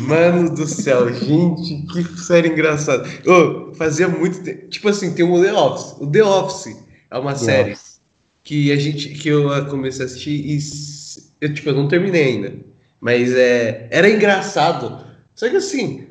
Mano 0.07 0.49
do 0.49 0.65
céu, 0.67 1.13
gente, 1.13 1.85
que 1.87 2.19
série 2.19 2.49
engraçada. 2.49 3.07
Oh, 3.25 3.73
fazia 3.73 4.07
muito 4.07 4.41
tempo. 4.41 4.67
Tipo 4.67 4.89
assim, 4.89 5.13
tem 5.13 5.25
o 5.25 5.41
The 5.41 5.53
Office. 5.53 5.95
O 5.99 6.07
The 6.07 6.23
Office 6.23 6.77
é 7.11 7.17
uma 7.17 7.33
The 7.33 7.39
série 7.39 7.71
Office. 7.73 7.99
que 8.43 8.71
a 8.71 8.75
gente 8.77 9.09
que 9.09 9.29
eu 9.29 9.65
comecei 9.67 10.03
a 10.03 10.05
assistir 10.05 10.31
e 10.31 10.59
eu, 11.41 11.53
tipo, 11.53 11.69
eu 11.69 11.75
não 11.75 11.87
terminei 11.87 12.23
ainda. 12.23 12.53
Mas 12.99 13.33
é, 13.33 13.87
era 13.91 14.09
engraçado. 14.09 15.05
Só 15.35 15.49
que 15.49 15.57
assim, 15.57 16.07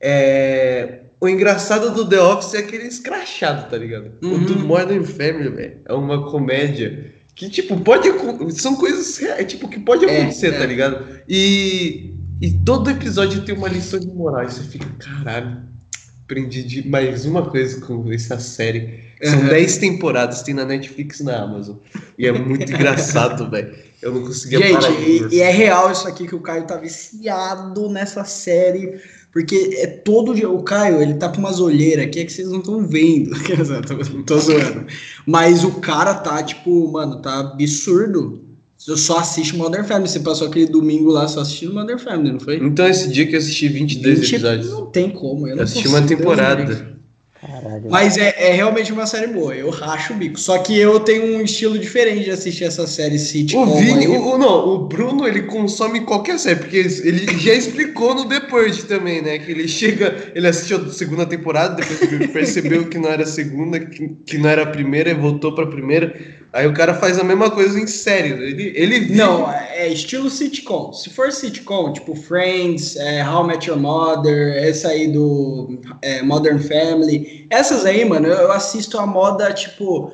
é, 0.00 1.00
o 1.20 1.28
engraçado 1.28 1.90
do 1.94 2.08
The 2.08 2.20
Office 2.20 2.54
é 2.54 2.58
aquele 2.58 2.86
escrachado, 2.86 3.68
tá 3.68 3.76
ligado? 3.76 4.12
Uhum. 4.22 4.34
O 4.34 4.38
do 4.38 4.54
uhum. 4.54 4.66
Modern 4.66 5.04
Family, 5.04 5.50
velho, 5.50 5.76
é 5.84 5.92
uma 5.92 6.30
comédia 6.30 7.12
que, 7.34 7.48
tipo, 7.50 7.78
pode. 7.80 8.08
São 8.52 8.76
coisas 8.76 9.22
é, 9.22 9.44
tipo, 9.44 9.68
que 9.68 9.80
pode 9.80 10.04
é, 10.04 10.20
acontecer, 10.20 10.54
é, 10.54 10.58
tá 10.58 10.66
ligado? 10.66 11.20
E 11.28 12.14
e 12.40 12.52
todo 12.52 12.88
episódio 12.88 13.44
tem 13.44 13.54
uma 13.54 13.68
lição 13.68 14.00
de 14.00 14.06
moral. 14.06 14.44
E 14.44 14.50
você 14.50 14.62
fica, 14.62 14.86
caralho, 14.98 15.62
aprendi 16.24 16.62
de 16.62 16.88
mais 16.88 17.26
uma 17.26 17.50
coisa 17.50 17.80
com 17.82 18.10
essa 18.10 18.38
série. 18.38 19.00
São 19.22 19.46
10 19.46 19.74
uhum. 19.74 19.80
temporadas, 19.80 20.42
tem 20.42 20.54
na 20.54 20.64
Netflix 20.64 21.20
e 21.20 21.24
na 21.24 21.42
Amazon. 21.42 21.76
E 22.16 22.26
é 22.26 22.32
muito 22.32 22.72
engraçado, 22.72 23.48
velho. 23.50 23.74
Eu 24.00 24.14
não 24.14 24.22
conseguia 24.22 24.58
Gente, 24.58 24.72
parar. 24.72 24.90
Gente, 24.92 25.34
e, 25.34 25.40
é 25.42 25.50
real 25.50 25.92
isso 25.92 26.08
aqui 26.08 26.26
que 26.26 26.34
o 26.34 26.40
Caio 26.40 26.66
tá 26.66 26.78
viciado 26.78 27.90
nessa 27.90 28.24
série. 28.24 28.98
Porque 29.30 29.76
é 29.76 29.86
todo 29.86 30.34
dia. 30.34 30.48
O 30.48 30.62
Caio, 30.62 31.02
ele 31.02 31.14
tá 31.14 31.28
com 31.28 31.38
umas 31.38 31.60
olheiras 31.60 32.06
aqui, 32.06 32.20
é 32.20 32.24
que 32.24 32.32
vocês 32.32 32.48
não 32.48 32.60
estão 32.60 32.86
vendo. 32.86 33.32
tô, 33.86 34.22
tô 34.22 34.38
zoando. 34.38 34.86
Mas 35.26 35.62
o 35.62 35.72
cara 35.80 36.14
tá, 36.14 36.42
tipo, 36.42 36.90
mano, 36.90 37.20
tá 37.20 37.40
absurdo 37.40 38.49
você 38.80 38.96
só 38.96 39.18
assiste 39.18 39.54
Modern 39.56 39.84
Family. 39.84 40.08
Você 40.08 40.20
passou 40.20 40.48
aquele 40.48 40.64
domingo 40.64 41.10
lá 41.10 41.28
só 41.28 41.40
assistindo 41.40 41.74
Modern 41.74 41.98
Family, 41.98 42.32
não 42.32 42.40
foi? 42.40 42.56
Então, 42.56 42.88
esse 42.88 43.10
dia 43.10 43.26
que 43.26 43.34
eu 43.34 43.38
assisti 43.38 43.68
22 43.68 44.20
20, 44.20 44.32
episódios. 44.32 44.70
Não 44.70 44.86
tem 44.86 45.10
como. 45.10 45.46
Eu, 45.46 45.56
eu 45.56 45.62
assisti 45.62 45.86
uma 45.86 46.00
temporada. 46.00 46.98
Caralho. 47.40 47.84
Mas 47.88 48.18
é, 48.18 48.34
é, 48.36 48.52
realmente 48.52 48.92
uma 48.92 49.06
série 49.06 49.28
boa, 49.28 49.54
eu 49.54 49.70
racho 49.70 50.12
o 50.12 50.16
bico. 50.16 50.38
Só 50.38 50.58
que 50.58 50.78
eu 50.78 51.00
tenho 51.00 51.38
um 51.38 51.40
estilo 51.40 51.78
diferente 51.78 52.24
de 52.24 52.30
assistir 52.30 52.64
essa 52.64 52.86
série 52.86 53.18
sitcom. 53.18 53.62
O 53.62 53.76
Vini, 53.76 54.06
o, 54.06 54.36
não, 54.36 54.68
o 54.68 54.78
Bruno, 54.86 55.26
ele 55.26 55.42
consome 55.42 56.00
qualquer 56.00 56.38
série, 56.38 56.58
porque 56.58 56.76
ele 56.76 57.38
já 57.38 57.54
explicou 57.54 58.14
no 58.14 58.26
The 58.26 58.40
Purge 58.40 58.84
também, 58.84 59.22
né? 59.22 59.38
Que 59.38 59.52
ele 59.52 59.66
chega, 59.66 60.32
ele 60.34 60.46
assistiu 60.46 60.84
a 60.84 60.88
segunda 60.90 61.24
temporada, 61.24 61.76
depois 61.76 62.12
ele 62.12 62.28
percebeu 62.28 62.86
que 62.88 62.98
não 62.98 63.08
era 63.08 63.22
a 63.22 63.26
segunda, 63.26 63.80
que, 63.80 64.08
que 64.26 64.36
não 64.36 64.50
era 64.50 64.64
a 64.64 64.66
primeira, 64.66 65.10
e 65.10 65.14
voltou 65.14 65.54
pra 65.54 65.66
primeira. 65.66 66.14
Aí 66.52 66.66
o 66.66 66.74
cara 66.74 66.94
faz 66.94 67.18
a 67.18 67.22
mesma 67.22 67.48
coisa 67.48 67.78
em 67.78 67.86
série. 67.86 68.30
Ele, 68.30 68.72
ele 68.74 69.00
vive... 69.00 69.14
Não, 69.14 69.50
é 69.50 69.88
estilo 69.88 70.28
sitcom. 70.28 70.92
Se 70.92 71.08
for 71.08 71.30
sitcom, 71.30 71.92
tipo 71.92 72.14
Friends, 72.16 72.96
é, 72.96 73.24
How 73.24 73.44
I 73.44 73.46
Met 73.46 73.70
Your 73.70 73.78
Mother, 73.78 74.56
essa 74.56 74.88
aí 74.88 75.06
do 75.06 75.80
é, 76.02 76.22
Modern 76.22 76.58
Family, 76.58 77.29
essas 77.50 77.84
aí, 77.84 78.04
mano, 78.04 78.28
eu 78.28 78.52
assisto 78.52 78.98
a 78.98 79.06
moda, 79.06 79.52
tipo, 79.52 80.12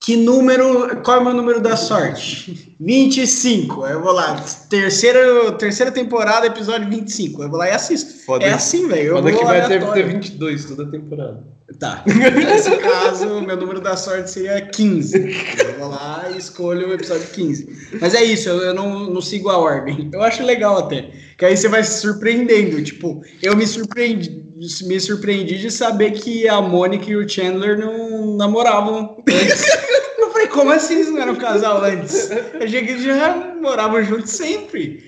que 0.00 0.16
número. 0.16 1.02
Qual 1.02 1.18
é 1.18 1.20
o 1.20 1.24
meu 1.24 1.34
número 1.34 1.60
da 1.60 1.76
sorte? 1.76 2.74
25. 2.80 3.86
Eu 3.86 4.02
vou 4.02 4.12
lá. 4.12 4.42
Terceira, 4.70 5.52
terceira 5.52 5.92
temporada, 5.92 6.46
episódio 6.46 6.88
25. 6.88 7.42
Eu 7.42 7.50
vou 7.50 7.58
lá 7.58 7.68
e 7.68 7.72
assisto. 7.72 8.24
Foda 8.24 8.44
é 8.44 8.52
assim, 8.52 8.88
velho. 8.88 9.16
Foda 9.16 9.32
que 9.32 9.44
vai 9.44 9.68
ter, 9.68 9.92
ter 9.92 10.06
22 10.06 10.64
toda 10.64 10.90
temporada. 10.90 11.44
Tá. 11.78 12.02
Nesse 12.06 12.76
caso, 12.78 13.40
meu 13.40 13.56
número 13.56 13.80
da 13.80 13.96
sorte 13.96 14.30
seria 14.30 14.60
15. 14.60 15.16
Eu 15.16 15.78
vou 15.78 15.88
lá 15.88 16.28
e 16.34 16.38
escolho 16.38 16.88
o 16.88 16.92
episódio 16.92 17.28
15. 17.28 17.98
Mas 18.00 18.14
é 18.14 18.24
isso, 18.24 18.48
eu, 18.48 18.58
eu 18.58 18.74
não, 18.74 19.08
não 19.08 19.20
sigo 19.20 19.48
a 19.48 19.58
ordem. 19.58 20.10
Eu 20.12 20.22
acho 20.22 20.42
legal 20.42 20.78
até. 20.78 21.10
Que 21.38 21.44
aí 21.44 21.56
você 21.56 21.68
vai 21.68 21.84
se 21.84 22.00
surpreendendo. 22.00 22.82
Tipo, 22.82 23.22
eu 23.42 23.56
me 23.56 23.66
surpreendi, 23.66 24.44
me 24.82 25.00
surpreendi 25.00 25.58
de 25.58 25.70
saber 25.70 26.12
que 26.12 26.48
a 26.48 26.60
Mônica 26.60 27.08
e 27.08 27.16
o 27.16 27.28
Chandler 27.28 27.78
não 27.78 28.36
namoravam 28.36 29.22
antes. 29.28 29.64
Eu 30.20 30.32
falei, 30.32 30.48
como 30.48 30.70
assim 30.70 30.94
eles 30.94 31.10
não 31.10 31.18
eram 31.18 31.32
um 31.32 31.36
casal 31.36 31.82
antes? 31.82 32.30
Eu 32.30 32.62
achei 32.62 32.84
que 32.84 32.92
eles 32.92 33.02
já 33.02 33.52
moravam 33.60 34.04
juntos 34.04 34.30
sempre. 34.30 35.04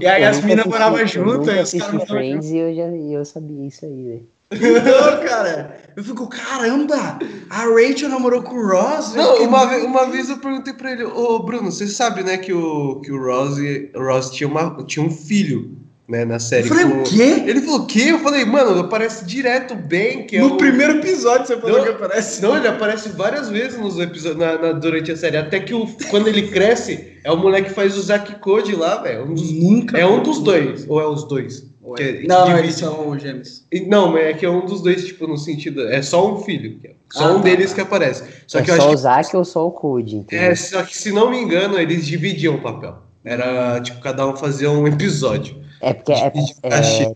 e 0.00 0.06
aí 0.06 0.24
as 0.24 0.42
minas 0.42 0.64
moravam 0.64 1.06
juntas. 1.06 1.72
Eu 1.72 1.80
os 1.80 1.86
caras 1.86 2.08
Friends 2.08 2.50
e 2.50 2.56
eu 2.56 2.74
já 2.74 2.88
eu 2.88 3.24
sabia 3.24 3.68
isso 3.68 3.84
aí, 3.84 4.02
velho. 4.02 4.33
Então, 4.50 5.26
cara, 5.26 5.78
eu 5.96 6.04
fico, 6.04 6.28
caramba, 6.28 7.18
a 7.50 7.64
Rachel 7.64 8.08
namorou 8.08 8.42
com 8.42 8.56
o 8.56 8.66
Ross? 8.66 9.14
Não, 9.14 9.42
uma, 9.44 9.66
vez, 9.66 9.84
uma 9.84 10.06
vez 10.06 10.28
eu 10.28 10.38
perguntei 10.38 10.72
pra 10.72 10.92
ele, 10.92 11.04
ô 11.04 11.38
Bruno, 11.40 11.70
você 11.70 11.86
sabe, 11.86 12.22
né, 12.22 12.36
que 12.36 12.52
o, 12.52 13.00
que 13.00 13.10
o 13.12 13.22
Ross, 13.22 13.58
o 13.94 14.02
Ross 14.02 14.30
tinha, 14.30 14.48
uma, 14.48 14.84
tinha 14.84 15.04
um 15.04 15.10
filho, 15.10 15.76
né, 16.08 16.24
na 16.24 16.38
série. 16.38 16.68
Eu 16.68 16.74
falei, 16.74 16.84
com... 16.84 17.00
o 17.00 17.02
quê? 17.04 17.42
Ele 17.46 17.60
falou, 17.62 17.80
o 17.80 17.86
quê? 17.86 18.04
Eu 18.08 18.18
falei, 18.18 18.44
mano, 18.44 18.80
aparece 18.80 19.24
direto 19.24 19.74
bem, 19.74 20.26
que 20.26 20.36
é 20.36 20.40
No 20.40 20.54
o... 20.54 20.56
primeiro 20.56 20.98
episódio 20.98 21.46
você 21.46 21.56
falou 21.56 21.78
não, 21.78 21.84
que 21.84 21.90
aparece. 21.90 22.42
Não, 22.42 22.56
ele 22.56 22.68
aparece 22.68 23.08
várias 23.10 23.48
vezes 23.48 23.78
nos 23.78 23.98
episódios, 23.98 24.38
na, 24.38 24.58
na, 24.58 24.72
durante 24.72 25.10
a 25.10 25.16
série, 25.16 25.36
até 25.36 25.60
que 25.60 25.74
o, 25.74 25.86
quando 26.10 26.28
ele 26.28 26.48
cresce, 26.48 27.18
é 27.24 27.30
o 27.30 27.36
moleque 27.36 27.68
que 27.68 27.74
faz 27.74 27.96
o 27.96 28.02
Zack 28.02 28.38
Code 28.40 28.76
lá, 28.76 28.96
velho. 29.02 29.24
Um 29.24 29.34
Nunca. 29.34 29.96
É 29.96 30.06
um 30.06 30.22
dos 30.22 30.40
dois, 30.40 30.84
ou 30.88 31.00
é 31.00 31.06
os 31.06 31.24
dois? 31.26 31.66
É, 31.98 32.26
não, 32.26 32.48
não, 32.48 32.58
eles 32.58 32.76
são 32.76 33.18
gêmeos. 33.18 33.64
Não, 33.86 34.16
é 34.16 34.32
que 34.32 34.46
é 34.46 34.50
um 34.50 34.64
dos 34.64 34.80
dois, 34.80 35.04
tipo, 35.04 35.26
no 35.26 35.36
sentido. 35.36 35.86
É 35.88 36.00
só 36.00 36.32
um 36.32 36.40
filho. 36.40 36.80
É 36.82 36.94
só 37.12 37.26
ah, 37.26 37.32
um 37.32 37.36
tá, 37.36 37.42
deles 37.42 37.70
tá. 37.70 37.74
que 37.74 37.80
aparece. 37.82 38.24
Só 38.46 38.58
é 38.58 38.62
que 38.62 38.70
eu 38.70 38.76
só 38.76 38.82
acho 38.84 38.94
o 38.94 38.96
Zack 38.96 39.30
que... 39.30 39.36
ou 39.36 39.44
só 39.44 39.66
o 39.66 39.70
Code. 39.70 40.16
Entendeu? 40.16 40.50
É, 40.50 40.54
só 40.54 40.82
que 40.82 40.96
se 40.96 41.12
não 41.12 41.30
me 41.30 41.38
engano, 41.38 41.78
eles 41.78 42.06
dividiam 42.06 42.54
o 42.54 42.62
papel. 42.62 42.96
Era, 43.22 43.80
tipo, 43.80 44.00
cada 44.00 44.26
um 44.26 44.34
fazia 44.34 44.70
um 44.70 44.86
episódio. 44.88 45.62
É 45.80 45.92
porque 45.92 46.12
é, 46.12 46.32
é, 46.62 47.12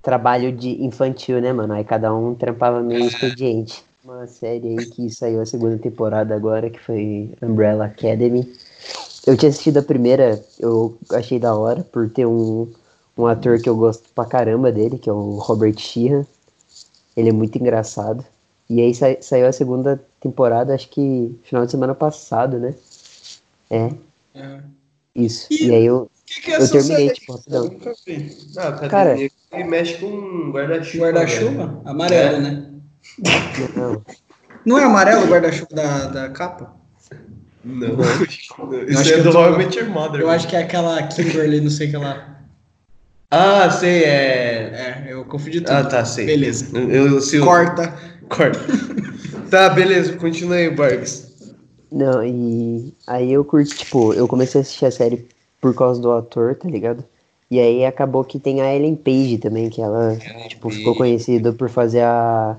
trabalho 0.00 0.52
de 0.52 0.82
infantil, 0.84 1.40
né, 1.40 1.52
mano? 1.52 1.74
Aí 1.74 1.82
cada 1.82 2.14
um 2.14 2.34
trampava 2.34 2.80
meio 2.80 3.02
é. 3.02 3.06
expediente. 3.06 3.82
Uma 4.04 4.26
série 4.26 4.78
aí 4.78 4.86
que 4.86 5.10
saiu 5.10 5.40
a 5.40 5.46
segunda 5.46 5.78
temporada 5.78 6.34
agora, 6.34 6.70
que 6.70 6.78
foi 6.78 7.30
Umbrella 7.42 7.86
Academy. 7.86 8.48
Eu 9.26 9.36
tinha 9.36 9.48
assistido 9.48 9.78
a 9.78 9.82
primeira, 9.82 10.40
eu 10.60 10.96
achei 11.10 11.38
da 11.38 11.54
hora, 11.54 11.82
por 11.82 12.10
ter 12.10 12.26
um 12.26 12.68
um 13.16 13.26
ator 13.26 13.60
que 13.60 13.68
eu 13.68 13.76
gosto 13.76 14.08
pra 14.14 14.24
caramba 14.24 14.72
dele, 14.72 14.98
que 14.98 15.08
é 15.08 15.12
o 15.12 15.36
Robert 15.38 15.78
Sheehan. 15.78 16.26
Ele 17.16 17.28
é 17.28 17.32
muito 17.32 17.56
engraçado. 17.56 18.24
E 18.68 18.80
aí 18.80 18.94
sa 18.94 19.16
saiu 19.20 19.46
a 19.46 19.52
segunda 19.52 20.02
temporada, 20.20 20.74
acho 20.74 20.88
que 20.88 21.38
final 21.44 21.64
de 21.64 21.70
semana 21.70 21.94
passado, 21.94 22.58
né? 22.58 22.74
É. 23.70 23.90
é. 24.34 24.60
Isso. 25.14 25.46
E, 25.50 25.66
e, 25.66 25.74
aí 25.74 25.84
eu, 25.84 26.10
que 26.26 26.40
que 26.40 26.52
é 26.52 26.56
eu 26.60 26.70
terminei, 26.70 27.06
série? 27.06 27.14
tipo, 27.14 27.32
rapidão. 27.34 27.76
Ah, 28.56 28.88
Cara, 28.88 29.16
ele 29.20 29.30
mexe 29.64 29.98
com 29.98 30.50
guarda-chuva. 30.50 31.04
Guarda-chuva? 31.04 31.82
Amarelo, 31.84 32.36
é. 32.36 32.40
né? 32.40 32.70
Não. 33.76 34.02
Não 34.64 34.78
é 34.78 34.84
amarelo 34.84 35.24
o 35.24 35.28
guarda-chuva 35.28 35.68
da, 35.72 36.06
da 36.06 36.28
capa? 36.30 36.74
Não. 37.62 37.88
Eu 38.72 38.88
Isso 38.88 39.00
acho 39.00 39.12
é 39.12 39.16
que 39.16 39.22
do 39.22 39.30
eu 39.30 39.60
Your 39.60 39.88
Mother. 39.88 40.20
Eu 40.20 40.30
acho 40.30 40.48
que 40.48 40.56
é 40.56 40.62
aquela 40.62 41.02
Kimberly, 41.04 41.60
não 41.60 41.70
sei 41.70 41.88
o 41.88 41.90
que 41.90 41.96
lá. 41.96 42.33
Ah, 43.36 43.68
sei, 43.70 44.04
é. 44.04 45.02
É, 45.08 45.12
eu 45.12 45.24
confundi 45.24 45.60
tudo. 45.60 45.72
Ah, 45.72 45.82
tá, 45.84 46.04
sei. 46.04 46.24
Beleza. 46.26 46.66
Eu, 46.78 46.88
eu, 46.90 47.20
se 47.20 47.36
eu- 47.36 47.44
Corta. 47.44 47.92
Corta. 48.28 48.60
tá, 49.50 49.68
beleza, 49.70 50.16
continua 50.16 50.54
aí, 50.56 50.70
Barks. 50.70 51.32
Não, 51.90 52.24
e 52.24 52.92
aí 53.06 53.32
eu 53.32 53.44
curti, 53.44 53.76
tipo, 53.76 54.12
eu 54.14 54.26
comecei 54.28 54.60
a 54.60 54.62
assistir 54.62 54.86
a 54.86 54.90
série 54.90 55.26
por 55.60 55.74
causa 55.74 56.00
do 56.00 56.12
ator, 56.12 56.54
tá 56.54 56.68
ligado? 56.68 57.04
E 57.50 57.58
aí 57.60 57.84
acabou 57.84 58.24
que 58.24 58.38
tem 58.38 58.60
a 58.62 58.74
Ellen 58.74 58.96
Page 58.96 59.38
também, 59.38 59.68
que 59.68 59.80
ela, 59.82 60.16
tipo, 60.48 60.70
ficou 60.70 60.94
conhecida 60.94 61.52
por 61.52 61.68
fazer 61.68 62.02
a, 62.02 62.56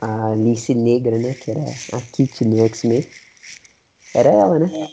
a 0.00 0.34
Lince 0.34 0.74
Negra, 0.74 1.18
né? 1.18 1.34
Que 1.34 1.50
era 1.50 1.60
a 1.92 2.00
Kitty 2.00 2.44
no 2.44 2.64
X-Men. 2.66 3.04
Era 4.14 4.30
ela, 4.30 4.58
né? 4.58 4.88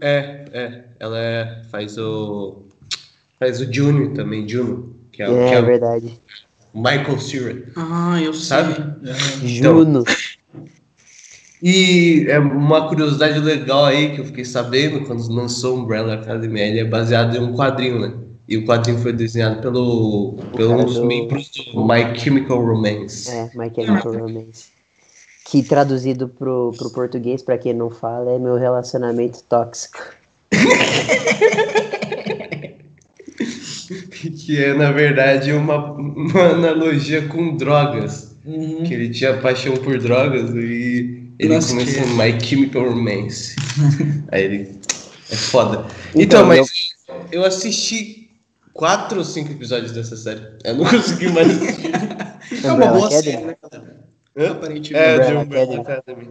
É, 0.00 0.44
é. 0.52 0.84
Ela 0.98 1.18
é- 1.18 1.62
faz 1.70 1.96
o. 1.98 2.62
Faz 3.40 3.60
o 3.60 3.72
Juno 3.72 4.12
também, 4.14 4.46
Juno. 4.48 4.94
Que 5.10 5.22
é, 5.22 5.28
o- 5.28 5.32
que 5.32 5.38
É, 5.38 5.54
é 5.54 5.62
verdade. 5.62 6.20
Michael 6.74 7.18
Cera. 7.18 7.64
Ah, 7.74 8.20
eu 8.22 8.32
sei. 8.32 8.44
Sabe? 8.46 8.74
É. 9.08 9.46
Juno. 9.48 10.04
E 11.62 12.26
é 12.28 12.38
uma 12.38 12.88
curiosidade 12.88 13.38
legal 13.40 13.84
aí 13.86 14.14
que 14.14 14.20
eu 14.20 14.24
fiquei 14.24 14.44
sabendo 14.44 15.04
quando 15.06 15.26
lançou 15.32 15.76
Umbrella 15.78 16.14
Academy, 16.14 16.60
ele 16.60 16.80
é 16.80 16.84
baseado 16.84 17.36
em 17.36 17.40
um 17.40 17.54
quadrinho, 17.54 17.98
né? 17.98 18.12
E 18.48 18.56
o 18.56 18.64
quadrinho 18.66 18.98
foi 18.98 19.12
desenhado 19.12 19.60
pelo, 19.60 20.36
pelo 20.56 20.74
um 20.74 20.84
dos 20.84 20.94
do- 20.96 21.04
membros 21.06 21.50
do 21.72 21.84
My 21.86 22.18
Chemical 22.18 22.64
Romance. 22.64 23.30
É, 23.30 23.44
My 23.54 23.70
Chemical 23.74 24.12
Romance. 24.12 24.66
Que 25.46 25.62
traduzido 25.62 26.28
pro, 26.28 26.72
pro 26.78 26.90
português, 26.90 27.42
pra 27.42 27.58
quem 27.58 27.74
não 27.74 27.90
fala, 27.90 28.32
é 28.32 28.38
meu 28.38 28.56
relacionamento 28.56 29.42
tóxico. 29.48 29.98
Que 34.44 34.62
é, 34.64 34.74
na 34.74 34.90
verdade, 34.92 35.52
uma, 35.52 35.92
uma 35.92 36.42
analogia 36.50 37.26
com 37.28 37.56
drogas. 37.56 38.36
Uhum. 38.44 38.84
Que 38.84 38.94
ele 38.94 39.10
tinha 39.10 39.36
paixão 39.38 39.76
por 39.76 39.98
drogas 39.98 40.50
e 40.54 41.28
ele 41.38 41.54
Nossa, 41.54 41.68
começou 41.70 42.02
que- 42.04 42.10
My 42.10 42.40
Chemical 42.40 42.88
Romance. 42.90 43.54
aí 44.32 44.44
ele. 44.44 44.80
É 45.30 45.36
foda. 45.36 45.84
Então, 46.14 46.42
Então, 46.42 46.46
mas 46.46 46.68
eu 47.30 47.44
assisti 47.44 48.30
quatro 48.72 49.18
ou 49.18 49.24
cinco 49.24 49.52
episódios 49.52 49.92
dessa 49.92 50.16
série. 50.16 50.40
Eu 50.64 50.74
não 50.76 50.84
consegui 50.90 51.28
mais 51.28 51.48
assistir. 51.50 51.90
É 52.64 52.72
uma 52.72 52.86
boa 52.86 53.10
série, 53.10 53.36
né? 53.36 53.56
Aparentemente. 54.50 54.94
É, 54.94 55.18
de 55.18 55.32
Umbrella 55.34 55.80
Academy. 55.80 56.28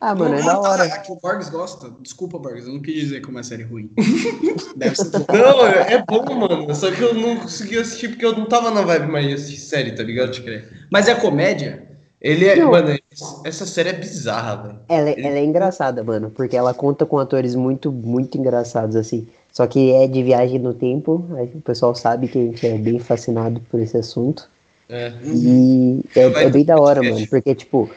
Ah, 0.00 0.14
mano, 0.14 0.34
é 0.34 0.40
Ah, 0.40 0.46
da 0.46 0.60
hora. 0.60 0.84
é 0.86 0.98
que 0.98 1.12
o 1.12 1.16
Borges 1.16 1.50
gosta. 1.50 1.90
Desculpa, 2.00 2.38
Borges, 2.38 2.66
eu 2.66 2.72
não 2.72 2.80
quis 2.80 2.94
dizer 2.94 3.20
que 3.20 3.26
é 3.26 3.30
uma 3.30 3.42
série 3.42 3.64
ruim. 3.64 3.90
Deve 4.74 4.96
ser. 4.96 5.10
Não, 5.28 5.66
é 5.66 5.92
é 5.94 6.04
bom, 6.08 6.24
mano. 6.34 6.74
Só 6.74 6.90
que 6.90 7.02
eu 7.02 7.12
não 7.14 7.36
consegui 7.36 7.78
assistir 7.78 8.08
porque 8.08 8.24
eu 8.24 8.32
não 8.32 8.46
tava 8.46 8.70
na 8.70 8.80
vibe 8.80 9.12
mais 9.12 9.26
de 9.26 9.34
assistir 9.34 9.60
série, 9.60 9.92
tá 9.92 10.02
ligado? 10.02 10.32
Mas 10.90 11.06
é 11.06 11.14
comédia? 11.14 11.86
Ele 12.20 12.46
é. 12.46 12.56
Não. 12.56 12.70
Mano, 12.70 12.98
essa 13.44 13.66
série 13.66 13.90
é 13.90 13.92
bizarra, 13.92 14.56
velho. 14.56 14.78
Ela, 14.88 15.10
ela 15.10 15.38
é 15.38 15.44
engraçada, 15.44 16.02
mano, 16.02 16.30
porque 16.30 16.56
ela 16.56 16.72
conta 16.72 17.04
com 17.04 17.18
atores 17.18 17.54
muito, 17.54 17.92
muito 17.92 18.38
engraçados, 18.38 18.96
assim. 18.96 19.26
Só 19.52 19.66
que 19.66 19.92
é 19.92 20.06
de 20.06 20.22
viagem 20.22 20.58
no 20.58 20.72
tempo, 20.72 21.26
aí 21.36 21.50
o 21.54 21.60
pessoal 21.60 21.94
sabe 21.94 22.28
que 22.28 22.38
a 22.38 22.42
gente 22.42 22.66
é 22.66 22.78
bem 22.78 22.98
fascinado 22.98 23.60
por 23.70 23.80
esse 23.80 23.96
assunto. 23.96 24.48
É. 24.88 25.12
E 25.24 26.00
é, 26.14 26.22
é 26.44 26.50
bem 26.50 26.64
da 26.64 26.78
hora, 26.78 27.02
mano, 27.02 27.26
porque, 27.28 27.54
tipo, 27.54 27.90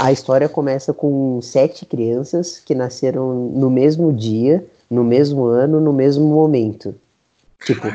a 0.00 0.10
história 0.10 0.48
começa 0.48 0.94
com 0.94 1.42
sete 1.42 1.84
crianças 1.84 2.58
que 2.58 2.74
nasceram 2.74 3.50
no 3.50 3.68
mesmo 3.68 4.10
dia, 4.10 4.64
no 4.90 5.04
mesmo 5.04 5.44
ano, 5.44 5.78
no 5.78 5.92
mesmo 5.92 6.26
momento. 6.26 6.94
Tipo, 7.66 7.92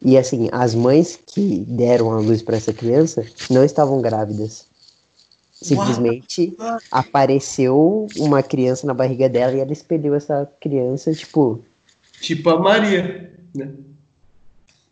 e 0.00 0.16
assim, 0.16 0.48
as 0.50 0.74
mães 0.74 1.18
que 1.26 1.58
deram 1.68 2.10
a 2.10 2.20
luz 2.20 2.42
pra 2.42 2.56
essa 2.56 2.72
criança 2.72 3.22
não 3.50 3.62
estavam 3.62 4.00
grávidas. 4.00 4.64
Simplesmente 5.52 6.56
apareceu 6.90 8.08
uma 8.16 8.42
criança 8.42 8.86
na 8.86 8.94
barriga 8.94 9.28
dela 9.28 9.52
e 9.52 9.60
ela 9.60 9.72
expeliu 9.72 10.14
essa 10.14 10.50
criança, 10.58 11.12
tipo, 11.12 11.62
Tipo 12.18 12.48
a 12.48 12.58
Maria. 12.58 13.30
Né? 13.54 13.68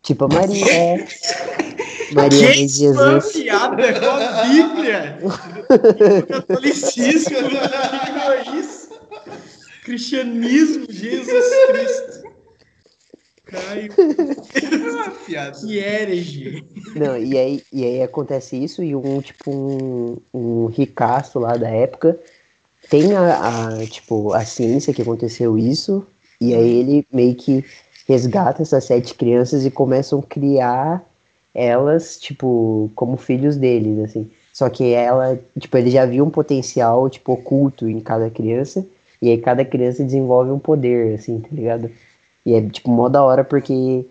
tipo 0.03 0.25
a 0.25 0.27
Maria. 0.27 0.71
é. 0.71 1.07
Maria 2.13 2.49
mãe 2.49 2.65
de 2.65 2.73
Jesus. 2.73 3.31
piada 3.31 3.99
com 3.99 4.05
a 4.05 4.43
Bíblia. 4.43 5.19
Catolicismo, 6.27 7.37
é 7.37 8.59
isso. 8.59 8.89
Cristianismo, 9.83 10.85
Jesus 10.89 11.45
Cristo. 11.67 12.31
Caio. 13.45 13.91
Piada. 15.25 15.59
Que 15.59 15.77
herege. 15.77 16.63
Não, 16.95 17.17
e 17.17 17.37
aí, 17.37 17.63
e 17.71 17.83
aí 17.83 18.01
acontece 18.01 18.55
isso 18.55 18.81
e 18.81 18.95
um, 18.95 19.21
tipo, 19.21 19.51
um, 19.51 20.17
um 20.33 20.65
ricaço 20.67 21.39
lá 21.39 21.57
da 21.57 21.69
época 21.69 22.17
tem 22.89 23.13
a, 23.13 23.67
a, 23.67 23.87
tipo, 23.87 24.33
a 24.33 24.45
ciência 24.45 24.93
que 24.93 25.01
aconteceu 25.01 25.57
isso 25.57 26.05
e 26.39 26.53
aí 26.55 26.79
ele 26.79 27.05
meio 27.11 27.35
que 27.35 27.63
resgata 28.07 28.61
essas 28.61 28.85
sete 28.85 29.13
crianças 29.13 29.65
e 29.65 29.71
começam 29.71 30.19
a 30.19 30.23
criar 30.23 31.03
elas, 31.53 32.17
tipo, 32.17 32.89
como 32.95 33.17
filhos 33.17 33.55
deles, 33.57 33.99
assim. 33.99 34.29
Só 34.53 34.69
que 34.69 34.93
ela, 34.93 35.39
tipo, 35.57 35.77
ele 35.77 35.89
já 35.89 36.05
viu 36.05 36.25
um 36.25 36.29
potencial, 36.29 37.09
tipo, 37.09 37.33
oculto 37.33 37.87
em 37.87 37.99
cada 37.99 38.29
criança 38.29 38.85
e 39.21 39.29
aí 39.29 39.37
cada 39.37 39.63
criança 39.63 40.03
desenvolve 40.03 40.51
um 40.51 40.59
poder, 40.59 41.15
assim, 41.15 41.39
tá 41.39 41.49
ligado? 41.51 41.89
E 42.45 42.53
é, 42.55 42.61
tipo, 42.69 42.89
mó 42.89 43.07
da 43.07 43.23
hora 43.23 43.43
porque 43.43 44.05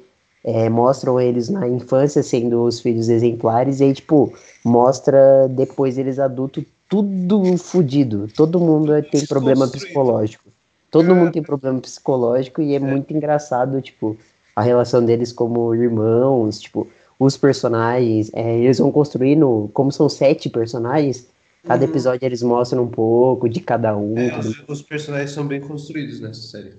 é, 0.45 0.69
mostram 0.69 1.21
eles 1.21 1.49
na 1.49 1.69
infância 1.69 2.23
sendo 2.23 2.63
os 2.65 2.81
filhos 2.81 3.09
exemplares, 3.09 3.81
e 3.81 3.85
aí, 3.85 3.93
tipo, 3.93 4.33
mostra 4.65 5.49
depois 5.49 5.99
eles 5.99 6.19
adultos 6.19 6.65
tudo 6.89 7.57
fudido. 7.57 8.27
Todo 8.35 8.59
mundo 8.59 8.95
é- 8.95 9.03
tem 9.03 9.25
problema 9.27 9.69
psicológico. 9.69 10.45
Todo 10.91 11.15
mundo 11.15 11.33
tem 11.33 11.43
problema 11.43 11.81
psicológico 11.81 12.61
e 12.61 12.75
é 12.75 12.79
muito 12.81 13.13
engraçado, 13.15 13.81
tipo, 13.81 14.17
a 14.57 14.63
relação 14.63 15.05
deles 15.05 15.33
como 15.33 15.73
irmãos, 15.75 16.61
tipo, 16.61 16.89
os 17.21 17.37
personagens, 17.37 18.31
é, 18.35 18.59
eles 18.59 18.79
vão 18.79 18.91
construindo, 18.91 19.71
como 19.75 19.93
são 19.93 20.09
sete 20.09 20.49
personagens, 20.49 21.27
cada 21.67 21.85
episódio 21.85 22.25
eles 22.25 22.43
mostram 22.43 22.85
um 22.85 22.89
pouco 22.89 23.47
de 23.49 23.61
cada 23.61 23.95
um. 23.97 24.17
É, 24.19 24.31
tudo. 24.31 24.49
os, 24.49 24.65
os 24.69 24.83
personagens 24.83 25.31
são 25.31 25.47
bem 25.47 25.61
construídos 25.61 26.19
nessa 26.19 26.41
série. 26.41 26.73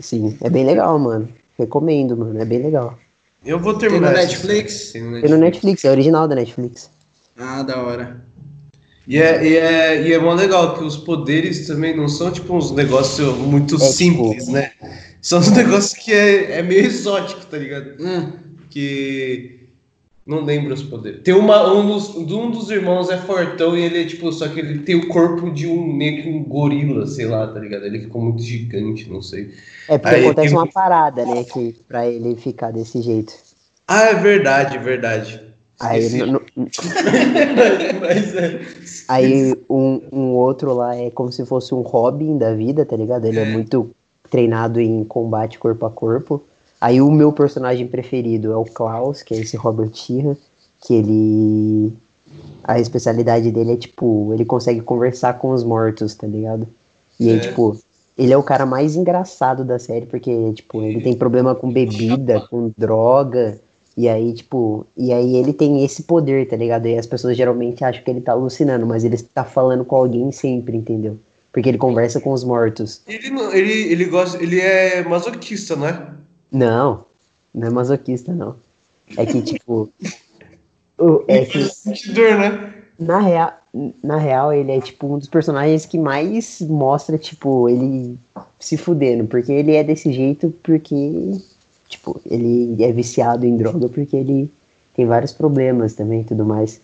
Sim, 0.00 0.36
é 0.40 0.50
bem 0.50 0.66
legal, 0.66 0.98
mano. 0.98 1.28
Recomendo, 1.56 2.16
mano, 2.16 2.40
é 2.42 2.44
bem 2.44 2.60
legal. 2.60 2.98
Eu 3.46 3.60
vou 3.60 3.74
Tem 3.74 3.88
no 3.88 3.94
terminar. 4.00 4.12
essa 4.18 4.22
Netflix? 4.26 4.90
Tem 4.92 5.02
no 5.04 5.20
Tem 5.20 5.30
no 5.30 5.36
Netflix, 5.38 5.84
é 5.84 5.90
original 5.90 6.26
da 6.26 6.34
Netflix. 6.34 6.90
Ah, 7.38 7.62
da 7.62 7.80
hora. 7.80 8.24
E 9.06 9.18
é, 9.18 9.46
e, 9.46 9.56
é, 9.56 10.02
e 10.08 10.12
é 10.12 10.18
mó 10.18 10.32
legal 10.34 10.76
que 10.76 10.82
os 10.82 10.96
poderes 10.96 11.66
também 11.66 11.94
não 11.96 12.08
são 12.08 12.32
tipo 12.32 12.54
uns 12.56 12.70
negócios 12.72 13.36
muito 13.36 13.76
É, 13.76 13.78
simples, 13.78 14.44
tipo- 14.46 14.52
né? 14.52 14.72
São 15.20 15.38
uns 15.38 15.50
negócios 15.52 15.92
que 15.92 16.12
é, 16.12 16.58
é 16.58 16.62
meio 16.62 16.86
exótico, 16.86 17.44
tá 17.46 17.56
ligado? 17.58 18.02
Hum. 18.02 18.32
Que. 18.70 19.63
Não 20.26 20.42
lembro 20.42 20.72
os 20.72 20.82
poderes. 20.82 21.20
Tem 21.22 21.34
uma, 21.34 21.70
um, 21.70 21.86
dos, 21.86 22.14
um 22.16 22.50
dos 22.50 22.70
irmãos 22.70 23.10
é 23.10 23.18
fortão 23.18 23.76
e 23.76 23.82
ele 23.82 24.02
é 24.02 24.06
tipo, 24.06 24.32
só 24.32 24.48
que 24.48 24.58
ele 24.58 24.78
tem 24.78 24.94
o 24.94 25.08
corpo 25.08 25.50
de 25.50 25.66
um 25.66 25.84
meio 25.92 26.22
que 26.22 26.28
um 26.30 26.42
gorila, 26.42 27.06
sei 27.06 27.26
lá, 27.26 27.46
tá 27.46 27.60
ligado? 27.60 27.84
Ele 27.84 28.00
ficou 28.00 28.22
muito 28.22 28.42
gigante, 28.42 29.10
não 29.10 29.20
sei. 29.20 29.50
É 29.86 29.98
porque 29.98 30.14
Aí 30.14 30.24
acontece 30.24 30.48
tem- 30.48 30.56
uma 30.56 30.66
parada, 30.66 31.26
né, 31.26 31.44
que 31.44 31.76
pra 31.86 32.06
ele 32.08 32.36
ficar 32.36 32.70
desse 32.70 33.02
jeito. 33.02 33.34
Ah, 33.86 34.04
é 34.04 34.14
verdade, 34.14 34.78
verdade. 34.78 35.42
Aí, 35.78 36.00
Esqueci. 36.00 36.24
no- 36.24 36.40
é. 38.08 38.60
aí 39.08 39.54
um, 39.68 40.00
um 40.10 40.28
outro 40.30 40.72
lá 40.72 40.96
é 40.96 41.10
como 41.10 41.30
se 41.30 41.44
fosse 41.44 41.74
um 41.74 41.80
Robin 41.82 42.38
da 42.38 42.54
vida, 42.54 42.86
tá 42.86 42.96
ligado? 42.96 43.26
Ele 43.26 43.40
é, 43.40 43.44
muito 43.44 43.90
treinado 44.30 44.80
em 44.80 45.04
combate 45.04 45.58
corpo 45.58 45.84
a 45.84 45.90
corpo. 45.90 46.42
Aí 46.84 47.00
o 47.00 47.10
meu 47.10 47.32
personagem 47.32 47.86
preferido 47.86 48.52
é 48.52 48.56
o 48.58 48.64
Klaus, 48.66 49.22
que 49.22 49.32
é 49.32 49.38
esse 49.38 49.56
Robert 49.56 49.88
Sheehan, 49.94 50.36
que 50.82 50.92
ele... 50.92 51.94
A 52.62 52.78
especialidade 52.78 53.50
dele 53.50 53.72
é, 53.72 53.76
tipo, 53.76 54.30
ele 54.34 54.44
consegue 54.44 54.82
conversar 54.82 55.38
com 55.38 55.52
os 55.52 55.64
mortos, 55.64 56.14
tá 56.14 56.26
ligado? 56.26 56.68
E 57.18 57.30
aí, 57.30 57.36
É. 57.36 57.40
tipo, 57.40 57.78
ele 58.18 58.34
é 58.34 58.36
o 58.36 58.42
cara 58.42 58.66
mais 58.66 58.96
engraçado 58.96 59.64
da 59.64 59.78
série, 59.78 60.04
porque, 60.04 60.52
tipo, 60.52 60.82
ele 60.82 61.00
tem 61.00 61.14
problema 61.16 61.54
com 61.54 61.72
bebida, 61.72 62.46
com 62.50 62.70
droga, 62.76 63.58
e 63.96 64.06
aí, 64.06 64.34
tipo, 64.34 64.86
e 64.94 65.10
aí 65.10 65.36
ele 65.36 65.54
tem 65.54 65.86
esse 65.86 66.02
poder, 66.02 66.46
tá 66.46 66.56
ligado? 66.56 66.86
E 66.86 66.98
as 66.98 67.06
pessoas 67.06 67.34
geralmente 67.34 67.82
acham 67.82 68.04
que 68.04 68.10
ele 68.10 68.20
tá 68.20 68.32
alucinando, 68.32 68.84
mas 68.84 69.04
ele 69.04 69.16
tá 69.16 69.42
falando 69.42 69.86
com 69.86 69.96
alguém 69.96 70.30
sempre, 70.30 70.76
entendeu? 70.76 71.16
Porque 71.50 71.66
ele 71.70 71.78
conversa 71.78 72.20
com 72.20 72.32
os 72.32 72.44
mortos. 72.44 73.00
Ele, 73.06 73.28
ele, 73.54 73.72
ele 73.90 74.04
gosta. 74.04 74.42
Ele 74.42 74.60
é 74.60 75.02
masoquista, 75.02 75.76
não 75.76 75.86
é? 75.86 76.08
Não, 76.50 77.04
não 77.54 77.66
é 77.68 77.70
masoquista, 77.70 78.32
não. 78.32 78.56
É 79.16 79.26
que, 79.26 79.42
tipo. 79.42 79.92
o- 80.98 81.24
é 81.28 81.44
que, 81.44 81.58
né? 81.58 82.74
na 82.98 83.18
real, 83.20 83.52
na 84.02 84.16
real, 84.16 84.52
ele 84.52 84.72
é, 84.72 84.80
tipo, 84.80 85.06
um 85.06 85.18
dos 85.18 85.28
personagens 85.28 85.84
que 85.86 85.98
mais 85.98 86.60
mostra, 86.62 87.18
tipo, 87.18 87.68
ele 87.68 88.18
se 88.58 88.76
fudendo. 88.76 89.26
Porque 89.26 89.52
ele 89.52 89.74
é 89.74 89.82
desse 89.82 90.12
jeito 90.12 90.50
porque, 90.62 90.94
tipo, 91.88 92.20
ele 92.24 92.82
é 92.82 92.92
viciado 92.92 93.46
em 93.46 93.56
droga 93.56 93.88
porque 93.88 94.16
ele 94.16 94.50
tem 94.94 95.06
vários 95.06 95.32
problemas 95.32 95.94
também 95.94 96.20
e 96.20 96.24
tudo 96.24 96.44
mais. 96.44 96.80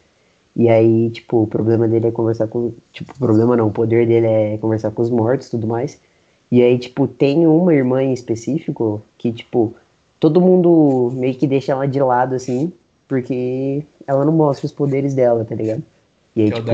E 0.57 0.69
aí, 0.69 1.11
tipo, 1.11 1.43
o 1.43 1.47
problema 1.47 1.89
dele 1.89 2.09
é 2.09 2.11
conversar 2.11 2.49
com. 2.49 2.73
Tipo, 2.93 3.13
o 3.15 3.19
problema 3.19 3.57
não, 3.57 3.69
o 3.69 3.73
poder 3.73 4.07
dele 4.07 4.27
é 4.27 4.59
conversar 4.59 4.91
com 4.91 5.03
os 5.03 5.11
mortos 5.11 5.49
e 5.49 5.51
tudo 5.53 5.67
mais. 5.67 6.01
E 6.51 6.63
aí, 6.63 6.79
tipo, 6.79 7.07
tem 7.07 7.47
uma 7.47 7.73
irmã 7.73 8.03
em 8.03 8.13
específico 8.13 9.01
que, 9.17 9.33
tipo, 9.33 9.75
todo 10.19 10.41
mundo 10.41 11.11
meio 11.15 11.35
que 11.35 11.47
deixa 11.47 11.73
ela 11.73 11.87
de 11.87 12.01
lado, 12.01 12.35
assim, 12.35 12.73
porque 13.07 13.85
ela 14.07 14.25
não 14.25 14.33
mostra 14.33 14.67
os 14.67 14.73
poderes 14.73 15.15
dela, 15.15 15.45
tá 15.45 15.55
ligado? 15.55 15.83
E 16.35 16.43
aí, 16.43 16.51
Que 16.51 16.57
é 16.59 16.61
tipo, 16.61 16.71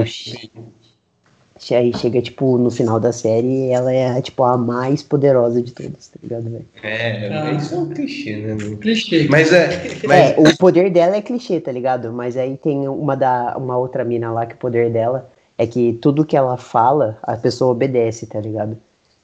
aí 1.74 1.92
chega, 1.94 2.22
tipo, 2.22 2.58
no 2.58 2.70
final 2.70 3.00
da 3.00 3.12
série, 3.12 3.68
ela 3.68 3.92
é, 3.92 4.20
tipo, 4.20 4.42
a 4.44 4.56
mais 4.56 5.02
poderosa 5.02 5.62
de 5.62 5.72
todas, 5.72 6.08
tá 6.08 6.18
ligado, 6.22 6.50
velho? 6.50 6.66
É, 6.82 7.28
Ah. 7.28 7.52
isso 7.52 7.74
é 7.74 7.78
um 7.78 7.88
clichê, 7.88 8.36
né? 8.36 8.54
mano? 8.54 8.76
Clichê. 8.78 9.26
Mas 9.30 9.52
é. 9.52 9.68
Mas, 10.06 10.30
É, 10.30 10.36
o 10.38 10.56
poder 10.56 10.90
dela 10.90 11.16
é 11.16 11.22
clichê, 11.22 11.60
tá 11.60 11.72
ligado? 11.72 12.12
Mas 12.12 12.36
aí 12.36 12.56
tem 12.56 12.88
uma, 12.88 13.16
da, 13.16 13.56
uma 13.58 13.76
outra 13.76 14.04
mina 14.04 14.30
lá 14.32 14.46
que 14.46 14.54
o 14.54 14.58
poder 14.58 14.90
dela 14.90 15.28
é 15.58 15.66
que 15.66 15.94
tudo 15.94 16.24
que 16.24 16.36
ela 16.36 16.56
fala, 16.56 17.18
a 17.22 17.36
pessoa 17.36 17.72
obedece, 17.72 18.26
tá 18.26 18.40
ligado? 18.40 18.76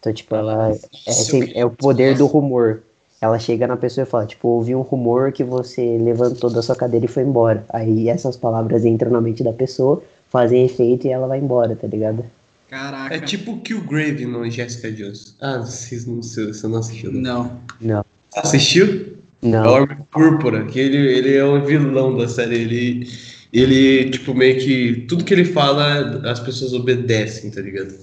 Então, 0.02 0.12
tipo, 0.12 0.34
ela 0.34 0.72
é, 0.72 1.60
é 1.60 1.64
o 1.64 1.70
poder 1.70 2.16
do 2.16 2.26
rumor. 2.26 2.82
Ela 3.20 3.38
chega 3.38 3.68
na 3.68 3.76
pessoa 3.76 4.02
e 4.02 4.08
fala, 4.08 4.26
tipo, 4.26 4.48
ouvi 4.48 4.74
um 4.74 4.80
rumor 4.80 5.30
que 5.30 5.44
você 5.44 5.96
levantou 5.96 6.50
da 6.50 6.60
sua 6.60 6.74
cadeira 6.74 7.06
e 7.06 7.08
foi 7.08 7.22
embora. 7.22 7.64
Aí 7.68 8.08
essas 8.08 8.36
palavras 8.36 8.84
entram 8.84 9.12
na 9.12 9.20
mente 9.20 9.44
da 9.44 9.52
pessoa, 9.52 10.02
fazem 10.28 10.64
efeito 10.64 11.06
e 11.06 11.10
ela 11.10 11.28
vai 11.28 11.38
embora, 11.38 11.76
tá 11.76 11.86
ligado? 11.86 12.24
Caraca. 12.68 13.14
é 13.14 13.20
tipo 13.20 13.58
Killgrave 13.58 14.26
no 14.26 14.50
Jessica 14.50 14.90
Jones. 14.90 15.36
Ah, 15.40 15.58
vocês 15.58 16.04
não, 16.04 16.20
você 16.20 16.66
não 16.66 16.78
assistiu. 16.78 17.12
né? 17.12 17.20
Não. 17.20 17.60
Não. 17.80 18.04
Assistiu? 18.34 19.18
É 19.40 19.46
o 19.46 19.50
Não. 19.50 19.72
Homem 19.84 19.98
Púrpura, 20.10 20.64
que 20.64 20.80
ele, 20.80 20.96
ele 20.96 21.36
é 21.36 21.44
o 21.44 21.64
vilão 21.64 22.16
da 22.16 22.26
série. 22.26 22.56
Ele, 22.56 23.08
ele, 23.52 24.10
tipo, 24.10 24.34
meio 24.34 24.58
que. 24.58 25.04
Tudo 25.08 25.22
que 25.22 25.32
ele 25.32 25.44
fala, 25.44 26.28
as 26.28 26.40
pessoas 26.40 26.72
obedecem, 26.72 27.52
tá 27.52 27.60
ligado? 27.60 27.94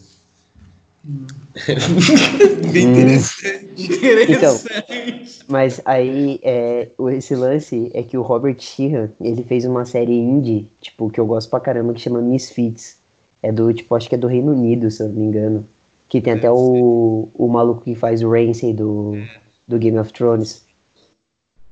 Bem 2.73 2.87
Hum. 2.87 2.91
interessante. 2.91 3.93
Interessante. 4.23 5.43
Mas 5.47 5.81
aí, 5.85 6.39
é, 6.43 6.89
o- 6.97 7.09
esse 7.09 7.35
lance 7.35 7.89
é 7.93 8.03
que 8.03 8.17
o 8.17 8.21
Robert 8.21 8.59
Sheehan, 8.59 9.09
ele 9.19 9.43
fez 9.43 9.65
uma 9.65 9.85
série 9.85 10.13
indie, 10.13 10.69
tipo, 10.81 11.09
que 11.09 11.19
eu 11.19 11.25
gosto 11.25 11.49
pra 11.49 11.59
caramba, 11.59 11.93
que 11.93 12.01
chama 12.01 12.21
Misfits. 12.21 12.97
É 13.41 13.51
do, 13.51 13.73
tipo, 13.73 13.95
acho 13.95 14.07
que 14.09 14.15
é 14.15 14.17
do 14.17 14.27
Reino 14.27 14.51
Unido, 14.51 14.91
se 14.91 15.01
eu 15.01 15.07
não 15.07 15.15
me 15.15 15.23
engano. 15.23 15.65
Que 16.09 16.19
tem 16.21 16.33
até 16.33 16.51
o, 16.51 17.29
o 17.33 17.47
maluco 17.47 17.81
que 17.81 17.95
faz 17.95 18.21
o 18.21 18.29
Ramsay 18.29 18.73
do, 18.73 19.23
do 19.67 19.77
Game 19.79 19.97
of 19.97 20.11
Thrones. 20.11 20.63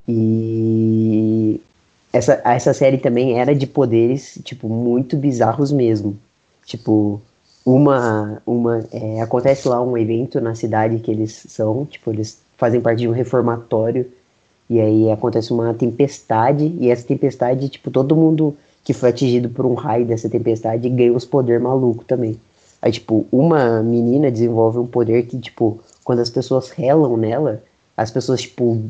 E 0.07 1.59
essa, 2.13 2.41
essa 2.45 2.73
série 2.73 2.97
também 2.97 3.39
era 3.39 3.53
de 3.53 3.67
poderes, 3.67 4.39
tipo, 4.43 4.69
muito 4.69 5.17
bizarros 5.17 5.71
mesmo. 5.71 6.17
Tipo, 6.65 7.21
uma, 7.67 8.41
uma 8.45 8.81
é, 8.93 9.19
acontece 9.19 9.67
lá 9.67 9.81
um 9.83 9.97
evento 9.97 10.39
na 10.39 10.55
cidade 10.55 10.99
que 10.99 11.11
eles 11.11 11.33
são, 11.49 11.85
tipo, 11.85 12.09
eles 12.11 12.39
fazem 12.55 12.79
parte 12.79 12.99
de 12.99 13.09
um 13.09 13.11
reformatório 13.11 14.09
e 14.69 14.79
aí 14.79 15.11
acontece 15.11 15.51
uma 15.51 15.73
tempestade 15.73 16.73
e 16.79 16.89
essa 16.89 17.05
tempestade, 17.05 17.67
tipo, 17.67 17.91
todo 17.91 18.15
mundo 18.15 18.55
que 18.85 18.93
foi 18.93 19.09
atingido 19.09 19.49
por 19.49 19.65
um 19.65 19.73
raio 19.73 20.05
dessa 20.05 20.29
tempestade 20.29 20.87
ganha 20.87 21.11
uns 21.11 21.25
poder 21.25 21.59
maluco 21.59 22.05
também. 22.05 22.39
Aí, 22.81 22.89
tipo, 22.89 23.25
uma 23.29 23.83
menina 23.83 24.31
desenvolve 24.31 24.79
um 24.79 24.87
poder 24.87 25.25
que, 25.25 25.37
tipo, 25.37 25.81
quando 26.05 26.19
as 26.19 26.29
pessoas 26.29 26.69
relam 26.69 27.17
nela, 27.17 27.61
as 27.97 28.09
pessoas, 28.09 28.43
tipo, 28.43 28.81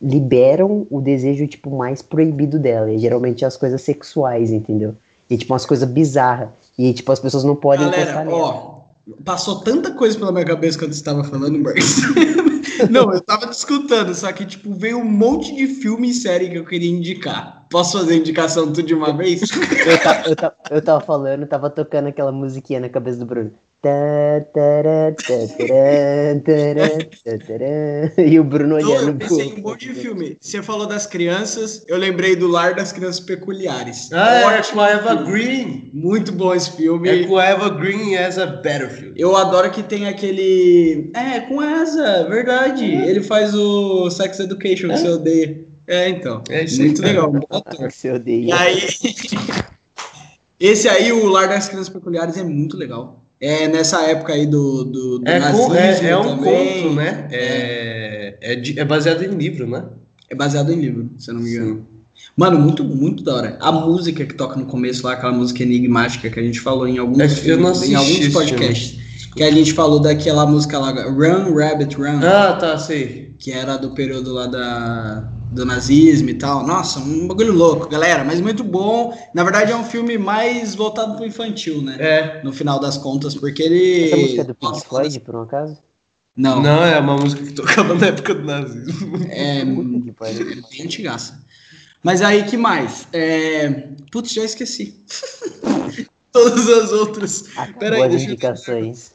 liberam 0.00 0.86
o 0.90 0.98
desejo, 0.98 1.46
tipo, 1.46 1.68
mais 1.68 2.00
proibido 2.00 2.58
dela. 2.58 2.90
E 2.90 2.96
geralmente 2.96 3.44
as 3.44 3.58
coisas 3.58 3.82
sexuais, 3.82 4.50
entendeu? 4.50 4.94
E, 5.28 5.36
tipo, 5.36 5.52
umas 5.52 5.66
coisas 5.66 5.86
bizarras. 5.86 6.48
E, 6.78 6.92
tipo, 6.92 7.10
as 7.12 7.20
pessoas 7.20 7.44
não 7.44 7.54
podem 7.56 7.88
Galera, 7.88 8.26
ó, 8.30 8.80
passou 9.24 9.60
tanta 9.60 9.92
coisa 9.92 10.18
pela 10.18 10.32
minha 10.32 10.44
cabeça 10.44 10.78
quando 10.78 10.92
você 10.92 10.98
estava 11.00 11.22
falando, 11.24 11.58
Marcos. 11.58 12.00
Não, 12.90 13.12
eu 13.14 13.20
tava 13.20 13.46
te 13.46 13.52
escutando, 13.52 14.12
só 14.14 14.30
que, 14.32 14.44
tipo, 14.44 14.74
veio 14.74 14.98
um 14.98 15.04
monte 15.04 15.54
de 15.54 15.66
filme 15.66 16.10
e 16.10 16.12
série 16.12 16.50
que 16.50 16.56
eu 16.56 16.64
queria 16.64 16.90
indicar. 16.90 17.64
Posso 17.70 17.96
fazer 17.98 18.16
indicação 18.16 18.66
tudo 18.66 18.82
de 18.82 18.92
uma 18.94 19.16
vez? 19.16 19.42
Eu, 19.86 19.98
ta- 20.02 20.22
eu, 20.26 20.36
ta- 20.36 20.54
eu 20.70 20.82
tava 20.82 21.00
falando, 21.00 21.46
tava 21.46 21.70
tocando 21.70 22.08
aquela 22.08 22.32
musiquinha 22.32 22.80
na 22.80 22.88
cabeça 22.88 23.18
do 23.18 23.26
Bruno. 23.26 23.52
E 28.16 28.40
o 28.40 28.44
Bruno 28.44 28.78
Então, 28.78 28.90
eu 28.90 28.96
olhando 28.96 29.18
pensei 29.18 29.46
em 29.48 29.54
um 29.58 29.62
monte 29.62 29.92
de 29.92 30.00
filme. 30.00 30.38
Você 30.40 30.62
falou 30.62 30.86
das 30.86 31.06
crianças, 31.06 31.84
eu 31.86 31.98
lembrei 31.98 32.34
do 32.34 32.48
Lar 32.48 32.74
das 32.74 32.92
Crianças 32.92 33.20
Peculiares. 33.20 34.10
Ah, 34.12 34.54
é 34.54 34.62
com 34.62 34.80
a 34.80 34.88
Eva 34.88 35.16
filme. 35.16 35.30
Green. 35.30 35.90
Muito 35.92 36.32
bom 36.32 36.54
esse 36.54 36.70
filme. 36.72 37.08
É 37.08 37.26
com 37.26 37.36
a 37.36 37.44
Eva 37.44 37.68
Green 37.68 38.16
as 38.16 38.38
a 38.38 38.46
Battlefield. 38.46 39.20
Eu 39.20 39.36
adoro 39.36 39.70
que 39.70 39.82
tem 39.82 40.06
aquele. 40.08 41.10
É, 41.14 41.40
com 41.40 41.62
essa, 41.62 42.26
verdade. 42.28 42.84
Ele 42.84 43.22
faz 43.22 43.54
o 43.54 44.08
Sex 44.10 44.40
Education 44.40 44.88
que 44.88 44.96
você 44.96 45.08
odeia. 45.08 45.64
É, 45.86 46.08
então. 46.08 46.42
É 46.48 46.64
isso 46.64 46.80
Muito 46.82 47.02
legal, 47.02 47.28
um 47.28 47.32
bom 47.32 47.46
ator. 47.50 47.92
Você 47.92 48.10
odeia. 48.10 48.46
E 48.46 48.52
aí. 48.52 48.88
Esse 50.58 50.88
aí, 50.88 51.12
o 51.12 51.26
Lar 51.26 51.48
das 51.48 51.68
Crianças 51.68 51.92
Peculiares, 51.92 52.38
é 52.38 52.44
muito 52.44 52.76
legal. 52.76 53.23
É 53.40 53.68
nessa 53.68 54.02
época 54.02 54.32
aí 54.32 54.46
do, 54.46 54.84
do, 54.84 55.18
do 55.18 55.28
É, 55.28 55.36
é, 55.38 56.08
é 56.10 56.16
um 56.16 56.36
também. 56.36 56.82
conto, 56.82 56.94
né? 56.94 57.28
É, 57.30 58.36
é, 58.40 58.54
de- 58.56 58.78
é 58.78 58.84
baseado 58.84 59.22
em 59.22 59.28
livro, 59.36 59.66
né? 59.68 59.84
É 60.30 60.34
baseado 60.34 60.72
em 60.72 60.80
livro, 60.80 61.10
se 61.18 61.30
eu 61.30 61.34
não 61.34 61.42
me 61.42 61.50
engano. 61.50 61.86
Mano, 62.36 62.58
muito, 62.58 62.82
muito 62.84 63.22
da 63.22 63.34
hora. 63.34 63.56
A 63.60 63.70
música 63.70 64.24
que 64.24 64.34
toca 64.34 64.56
no 64.58 64.66
começo 64.66 65.06
lá, 65.06 65.12
aquela 65.12 65.32
música 65.32 65.62
enigmática 65.62 66.30
que 66.30 66.40
a 66.40 66.42
gente 66.42 66.60
falou 66.60 66.88
em 66.88 66.98
alguns, 66.98 67.20
É, 67.20 67.24
assisti 67.24 67.50
em 67.50 67.94
alguns 67.94 68.28
podcasts. 68.28 68.98
Que 69.36 69.42
a 69.42 69.50
gente 69.50 69.72
falou 69.72 69.98
daquela 70.00 70.46
música 70.46 70.78
lá, 70.78 70.90
Run, 70.92 71.54
Rabbit, 71.54 71.96
Run. 71.96 72.20
Ah, 72.22 72.52
tá, 72.54 72.78
sei. 72.78 73.34
que 73.38 73.50
era 73.50 73.76
do 73.76 73.90
período 73.90 74.32
lá 74.32 74.46
da, 74.46 75.28
do 75.54 75.64
nazismo 75.64 76.28
e 76.30 76.34
tal. 76.34 76.66
Nossa, 76.66 76.98
um 77.00 77.26
bagulho 77.28 77.52
louco, 77.52 77.88
galera, 77.88 78.24
mas 78.24 78.40
muito 78.40 78.62
bom. 78.64 79.16
Na 79.34 79.42
verdade, 79.44 79.72
é 79.72 79.76
um 79.76 79.84
filme 79.84 80.18
mais 80.18 80.74
voltado 80.74 81.16
pro 81.16 81.24
infantil, 81.24 81.80
né? 81.80 81.96
É. 81.98 82.42
No 82.42 82.52
final 82.52 82.78
das 82.80 82.96
contas, 82.98 83.34
porque 83.34 83.62
ele. 83.62 84.04
Essa 84.06 84.16
música 84.16 84.40
é 84.40 84.44
do 84.44 84.54
Pink 84.54 84.80
Floyd, 84.86 85.20
por 85.20 85.36
um 85.36 85.42
acaso? 85.42 85.78
Não, 86.36 86.60
Não, 86.60 86.84
é 86.84 86.98
uma 86.98 87.16
música 87.16 87.44
que 87.44 87.52
tocava 87.52 87.94
na 87.94 88.06
época 88.08 88.34
do 88.34 88.42
nazismo. 88.44 89.16
é 89.30 89.60
que 90.02 90.12
pariu. 90.12 90.62
bem 90.70 90.82
antigaça. 90.82 91.42
Mas 92.02 92.20
aí, 92.20 92.42
que 92.44 92.56
mais? 92.56 93.06
É... 93.12 93.88
Putz, 94.10 94.32
já 94.34 94.44
esqueci. 94.44 94.98
Todas 96.32 96.68
as 96.68 96.90
outras. 96.92 97.44
Peraí, 97.78 97.98
Boas 98.00 98.10
deixa 98.10 98.24
eu- 98.26 98.30
indicações. 98.32 99.13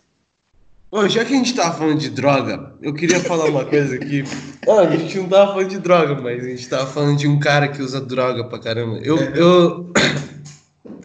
Ô, 0.92 1.08
já 1.08 1.24
que 1.24 1.34
a 1.34 1.38
gente 1.38 1.54
tava 1.54 1.78
falando 1.78 2.00
de 2.00 2.10
droga, 2.10 2.74
eu 2.82 2.94
queria 2.96 3.20
falar 3.20 3.46
uma 3.46 3.64
coisa 3.64 3.96
aqui. 3.96 4.24
Ah, 4.68 4.82
a 4.82 4.96
gente 4.96 5.20
não 5.20 5.30
tava 5.30 5.52
falando 5.52 5.70
de 5.70 5.78
droga, 5.78 6.16
mas 6.20 6.44
a 6.44 6.48
gente 6.48 6.68
tava 6.68 6.88
falando 6.88 7.18
de 7.18 7.28
um 7.28 7.40
cara 7.40 7.68
que 7.68 7.82
usa 7.82 8.02
droga 8.02 8.44
pra 8.46 8.58
caramba. 8.58 8.98
Eu, 9.04 9.18
eu... 9.18 9.94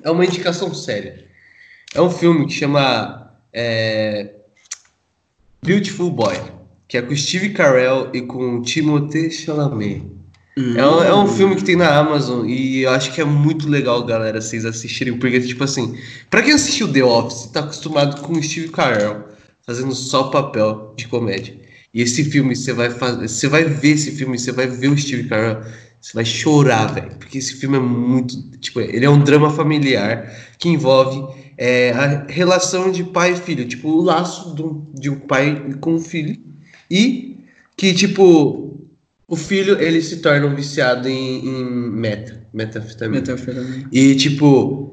É 0.03 0.11
uma 0.11 0.25
indicação 0.25 0.73
séria. 0.75 1.27
É 1.95 2.01
um 2.01 2.11
filme 2.11 2.47
que 2.47 2.53
chama 2.53 3.31
é, 3.53 4.33
Beautiful 5.63 6.11
Boy, 6.11 6.39
que 6.89 6.97
é 6.97 7.03
com 7.03 7.15
Steve 7.15 7.51
Carell 7.51 8.11
e 8.13 8.23
com 8.23 8.63
Timothée 8.63 9.31
Chalamet. 9.31 10.03
É 10.57 10.87
um, 10.87 11.03
é 11.03 11.15
um 11.15 11.27
filme 11.27 11.57
que 11.57 11.65
tem 11.65 11.75
na 11.75 11.95
Amazon 11.97 12.47
e 12.49 12.83
eu 12.83 12.91
acho 12.91 13.13
que 13.13 13.21
é 13.21 13.25
muito 13.25 13.69
legal, 13.69 14.05
galera, 14.05 14.41
vocês 14.41 14.65
assistirem, 14.65 15.19
porque, 15.19 15.41
tipo 15.41 15.65
assim, 15.65 15.99
pra 16.31 16.43
quem 16.43 16.53
assistiu 16.53 16.93
The 16.93 17.03
Office, 17.03 17.51
tá 17.51 17.61
acostumado 17.61 18.21
com 18.21 18.41
Steve 18.41 18.69
Carell 18.69 19.34
fazendo 19.67 19.95
só 19.95 20.25
papel 20.25 20.95
de 20.97 21.09
comédia. 21.09 21.57
E 21.93 22.03
esse 22.03 22.25
filme, 22.25 22.57
você 22.57 22.73
vai 22.73 22.91
fazer, 22.91 23.29
você 23.29 23.49
vai 23.49 23.65
ver 23.65 23.91
esse 23.91 24.11
filme, 24.13 24.39
você 24.39 24.53
vai 24.53 24.67
ver 24.67 24.89
o 24.89 24.99
Steve 24.99 25.29
Carell, 25.29 25.63
você 26.01 26.13
vai 26.13 26.25
chorar, 26.25 26.93
velho, 26.93 27.17
porque 27.19 27.39
esse 27.39 27.55
filme 27.55 27.77
é 27.77 27.81
muito, 27.81 28.51
tipo, 28.59 28.81
ele 28.81 29.07
é 29.07 29.11
um 29.11 29.23
drama 29.23 29.51
familiar 29.51 30.31
que 30.59 30.69
envolve 30.69 31.35
é, 31.57 31.93
a 31.93 32.27
relação 32.29 32.91
de 32.91 33.05
pai 33.05 33.33
e 33.33 33.37
filho, 33.37 33.67
tipo, 33.67 33.89
o 33.89 34.03
laço 34.03 34.55
de 34.55 34.63
um, 34.63 34.87
de 34.93 35.11
um 35.11 35.21
pai 35.21 35.77
com 35.81 35.95
um 35.95 36.01
filho 36.01 36.37
e 36.91 37.39
que, 37.77 37.95
tipo, 37.95 38.87
o 39.27 39.37
filho, 39.37 39.81
ele 39.81 40.03
se 40.03 40.19
torna 40.19 40.47
um 40.47 40.55
viciado 40.55 41.09
em, 41.09 41.47
em 41.47 41.65
meta, 41.65 42.45
metafetamina. 42.53 43.21
Metanfetamina. 43.21 43.89
E, 43.91 44.15
tipo, 44.17 44.84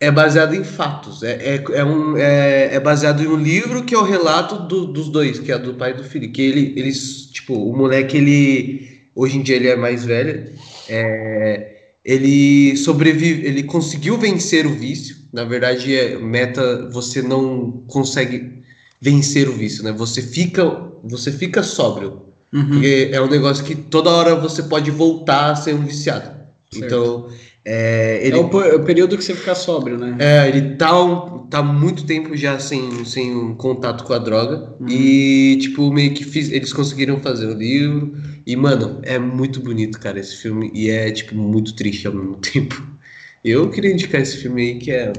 é 0.00 0.10
baseado 0.10 0.54
em 0.54 0.62
fatos. 0.64 1.22
É, 1.22 1.32
é, 1.56 1.64
é, 1.72 1.84
um, 1.84 2.16
é, 2.16 2.74
é 2.74 2.80
baseado 2.80 3.22
em 3.22 3.26
um 3.26 3.36
livro 3.36 3.84
que 3.84 3.94
é 3.94 3.98
o 3.98 4.02
relato 4.02 4.66
do- 4.68 4.86
dos 4.86 5.08
dois, 5.08 5.38
que 5.40 5.50
é 5.50 5.58
do 5.58 5.74
pai 5.74 5.90
e 5.90 5.94
do 5.94 6.04
filho. 6.04 6.30
Que 6.32 6.42
ele, 6.42 6.72
eles, 6.76 7.26
tipo, 7.26 7.54
o 7.54 7.76
moleque, 7.76 8.16
ele. 8.16 9.00
Hoje 9.14 9.36
em 9.38 9.42
dia 9.42 9.56
ele 9.56 9.68
é 9.68 9.76
mais 9.76 10.04
velho. 10.04 10.50
é, 10.88 11.74
ele 12.04 12.74
sobrevive, 12.76 13.46
ele 13.46 13.62
conseguiu 13.64 14.16
vencer 14.16 14.64
o 14.66 14.70
vício. 14.74 15.16
Na 15.32 15.44
verdade, 15.44 15.94
é 15.94 16.16
meta, 16.18 16.88
você 16.90 17.20
não 17.20 17.82
consegue 17.86 18.62
vencer 19.00 19.46
o 19.48 19.52
vício, 19.52 19.84
né? 19.84 19.92
Você 19.92 20.22
fica, 20.22 20.64
você 21.04 21.30
fica 21.30 21.62
sóbrio. 21.62 22.22
Uhum. 22.52 22.66
Porque 22.66 23.10
é 23.12 23.20
um 23.20 23.28
negócio 23.28 23.62
que 23.64 23.74
toda 23.74 24.08
hora 24.10 24.34
você 24.36 24.62
pode 24.62 24.90
voltar 24.90 25.50
a 25.50 25.56
ser 25.56 25.74
um 25.74 25.84
viciado. 25.84 26.30
Então, 26.74 27.28
é, 27.70 28.26
ele, 28.26 28.36
É 28.36 28.40
o, 28.40 28.48
pe- 28.48 28.74
o 28.76 28.84
período 28.84 29.16
que 29.16 29.22
você 29.24 29.34
fica 29.34 29.54
sóbrio, 29.54 29.98
né? 29.98 30.16
é, 30.18 30.48
ele 30.48 30.76
tá, 30.76 30.98
um- 31.02 31.46
tá 31.48 31.62
muito 31.62 32.04
tempo 32.06 32.34
já 32.36 32.58
sem, 32.58 33.04
sem 33.04 33.34
um 33.36 33.54
contato 33.54 34.04
com 34.04 34.12
a 34.14 34.18
droga. 34.18 34.74
E, 34.88 35.58
tipo, 35.60 35.90
meio 35.92 36.14
que 36.14 36.24
fiz, 36.24 36.50
eles 36.50 36.72
conseguiram 36.72 37.20
fazer 37.20 37.46
o 37.46 37.54
livro. 37.54 38.16
E, 38.46 38.56
mano, 38.56 39.00
é 39.02 39.18
muito 39.18 39.60
bonito, 39.60 40.00
cara, 40.00 40.18
esse 40.18 40.36
filme. 40.36 40.70
E 40.74 40.88
é, 40.90 41.10
tipo, 41.10 41.34
muito 41.34 41.74
triste 41.74 42.06
ao 42.06 42.14
mesmo 42.14 42.36
tempo. 42.40 42.80
Eu 43.44 43.70
queria 43.70 43.92
indicar 43.92 44.20
esse 44.20 44.38
filme 44.38 44.62
aí 44.62 44.78
que 44.78 44.90
é 44.90 45.12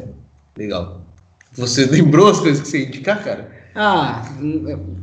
legal. 0.58 1.06
Você 1.54 1.86
lembrou 1.86 2.28
as 2.30 2.40
coisas 2.40 2.62
que 2.62 2.68
você 2.68 2.80
ia 2.80 2.88
indicar, 2.88 3.24
cara? 3.24 3.60
Ah, 3.76 4.24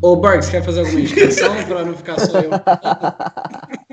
ô 0.03 0.17
Borg, 0.17 0.43
você 0.43 0.51
quer 0.51 0.63
fazer 0.63 0.81
alguma 0.81 1.01
indicação 1.01 1.49
pra 1.65 1.85
não 1.85 1.95
ficar 1.95 2.19
só 2.19 2.39
eu? 2.41 2.51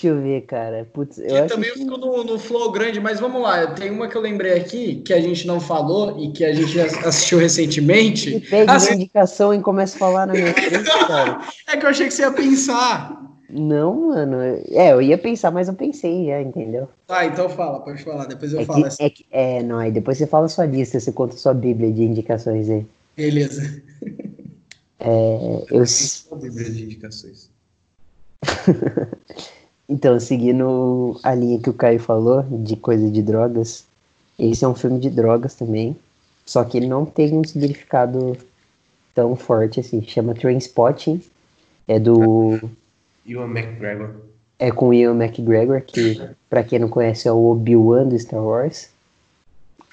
Deixa 0.00 0.14
eu 0.16 0.22
ver, 0.22 0.42
cara. 0.42 0.88
Putz, 0.92 1.18
eu 1.18 1.26
Eu 1.26 1.36
acho 1.38 1.54
também 1.54 1.72
que... 1.72 1.80
fico 1.80 1.96
no, 1.96 2.22
no 2.22 2.38
flow 2.38 2.70
grande, 2.70 3.00
mas 3.00 3.18
vamos 3.18 3.42
lá. 3.42 3.66
Tem 3.74 3.90
uma 3.90 4.06
que 4.06 4.16
eu 4.16 4.20
lembrei 4.20 4.52
aqui, 4.52 4.96
que 5.04 5.12
a 5.12 5.20
gente 5.20 5.44
não 5.44 5.58
falou 5.58 6.22
e 6.22 6.30
que 6.30 6.44
a 6.44 6.52
gente 6.52 6.80
ass- 6.80 7.04
assistiu 7.04 7.38
recentemente. 7.38 8.38
pede 8.48 8.70
Assim- 8.70 8.90
uma 8.90 8.94
indicação 8.94 9.52
e 9.52 9.60
começa 9.60 9.96
a 9.96 9.98
falar 9.98 10.26
na 10.26 10.34
minha 10.34 10.52
frente, 10.54 10.84
cara. 11.08 11.40
É 11.66 11.76
que 11.76 11.84
eu 11.84 11.90
achei 11.90 12.06
que 12.06 12.14
você 12.14 12.22
ia 12.22 12.30
pensar. 12.30 13.20
Não, 13.50 14.08
mano. 14.10 14.36
É, 14.70 14.92
eu 14.92 15.02
ia 15.02 15.18
pensar, 15.18 15.50
mas 15.50 15.66
eu 15.66 15.74
pensei 15.74 16.26
já, 16.26 16.40
entendeu? 16.40 16.88
Tá, 17.04 17.26
então 17.26 17.48
fala, 17.48 17.80
pode 17.80 18.00
falar, 18.04 18.26
depois 18.26 18.52
eu 18.52 18.60
É 18.60 18.64
falo 18.64 18.82
que, 18.82 18.86
assim. 18.88 19.02
é 19.04 19.10
que, 19.10 19.26
é, 19.32 19.62
não, 19.64 19.78
aí 19.78 19.90
depois 19.90 20.16
você 20.16 20.28
fala 20.28 20.48
sua 20.48 20.64
lista, 20.66 21.00
você 21.00 21.10
conta 21.10 21.36
sua 21.36 21.54
bíblia 21.54 21.90
de 21.90 22.02
indicações 22.04 22.70
aí. 22.70 22.86
Beleza. 23.16 23.82
É, 25.00 25.64
eu, 25.72 25.84
Só 25.86 26.36
Bíblia 26.36 26.70
de 26.70 26.84
indicações. 26.84 27.50
então, 29.88 30.18
seguindo 30.20 31.18
a 31.22 31.34
linha 31.34 31.58
que 31.58 31.70
o 31.70 31.74
Caio 31.74 31.98
falou, 31.98 32.42
de 32.42 32.76
coisa 32.76 33.08
de 33.10 33.22
drogas, 33.22 33.84
esse 34.38 34.64
é 34.64 34.68
um 34.68 34.74
filme 34.74 34.98
de 35.00 35.08
drogas 35.10 35.54
também, 35.54 35.96
só 36.44 36.62
que 36.64 36.76
ele 36.76 36.86
não 36.86 37.04
tem 37.04 37.34
um 37.36 37.44
significado 37.44 38.36
tão 39.14 39.34
forte 39.34 39.80
assim, 39.80 40.02
chama 40.02 40.34
Trainspotting, 40.34 41.22
é 41.86 41.98
do 41.98 42.60
Ewan 43.26 43.48
McGregor. 43.50 44.10
é 44.58 44.70
com 44.70 44.92
Ian 44.92 45.14
McGregor, 45.16 45.80
que 45.82 46.20
pra 46.50 46.62
quem 46.62 46.78
não 46.78 46.88
conhece 46.88 47.26
é 47.26 47.32
o 47.32 47.46
Obi-Wan 47.50 48.06
do 48.08 48.18
Star 48.18 48.42
Wars. 48.44 48.90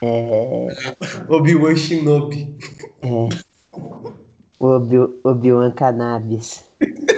É, 0.02 0.68
Obi-Wan 1.30 1.76
Shinobi. 1.76 2.56
é, 3.02 3.30
Obi- 4.60 5.20
Obi-Wan 5.24 5.72
Cannabis. 5.72 6.66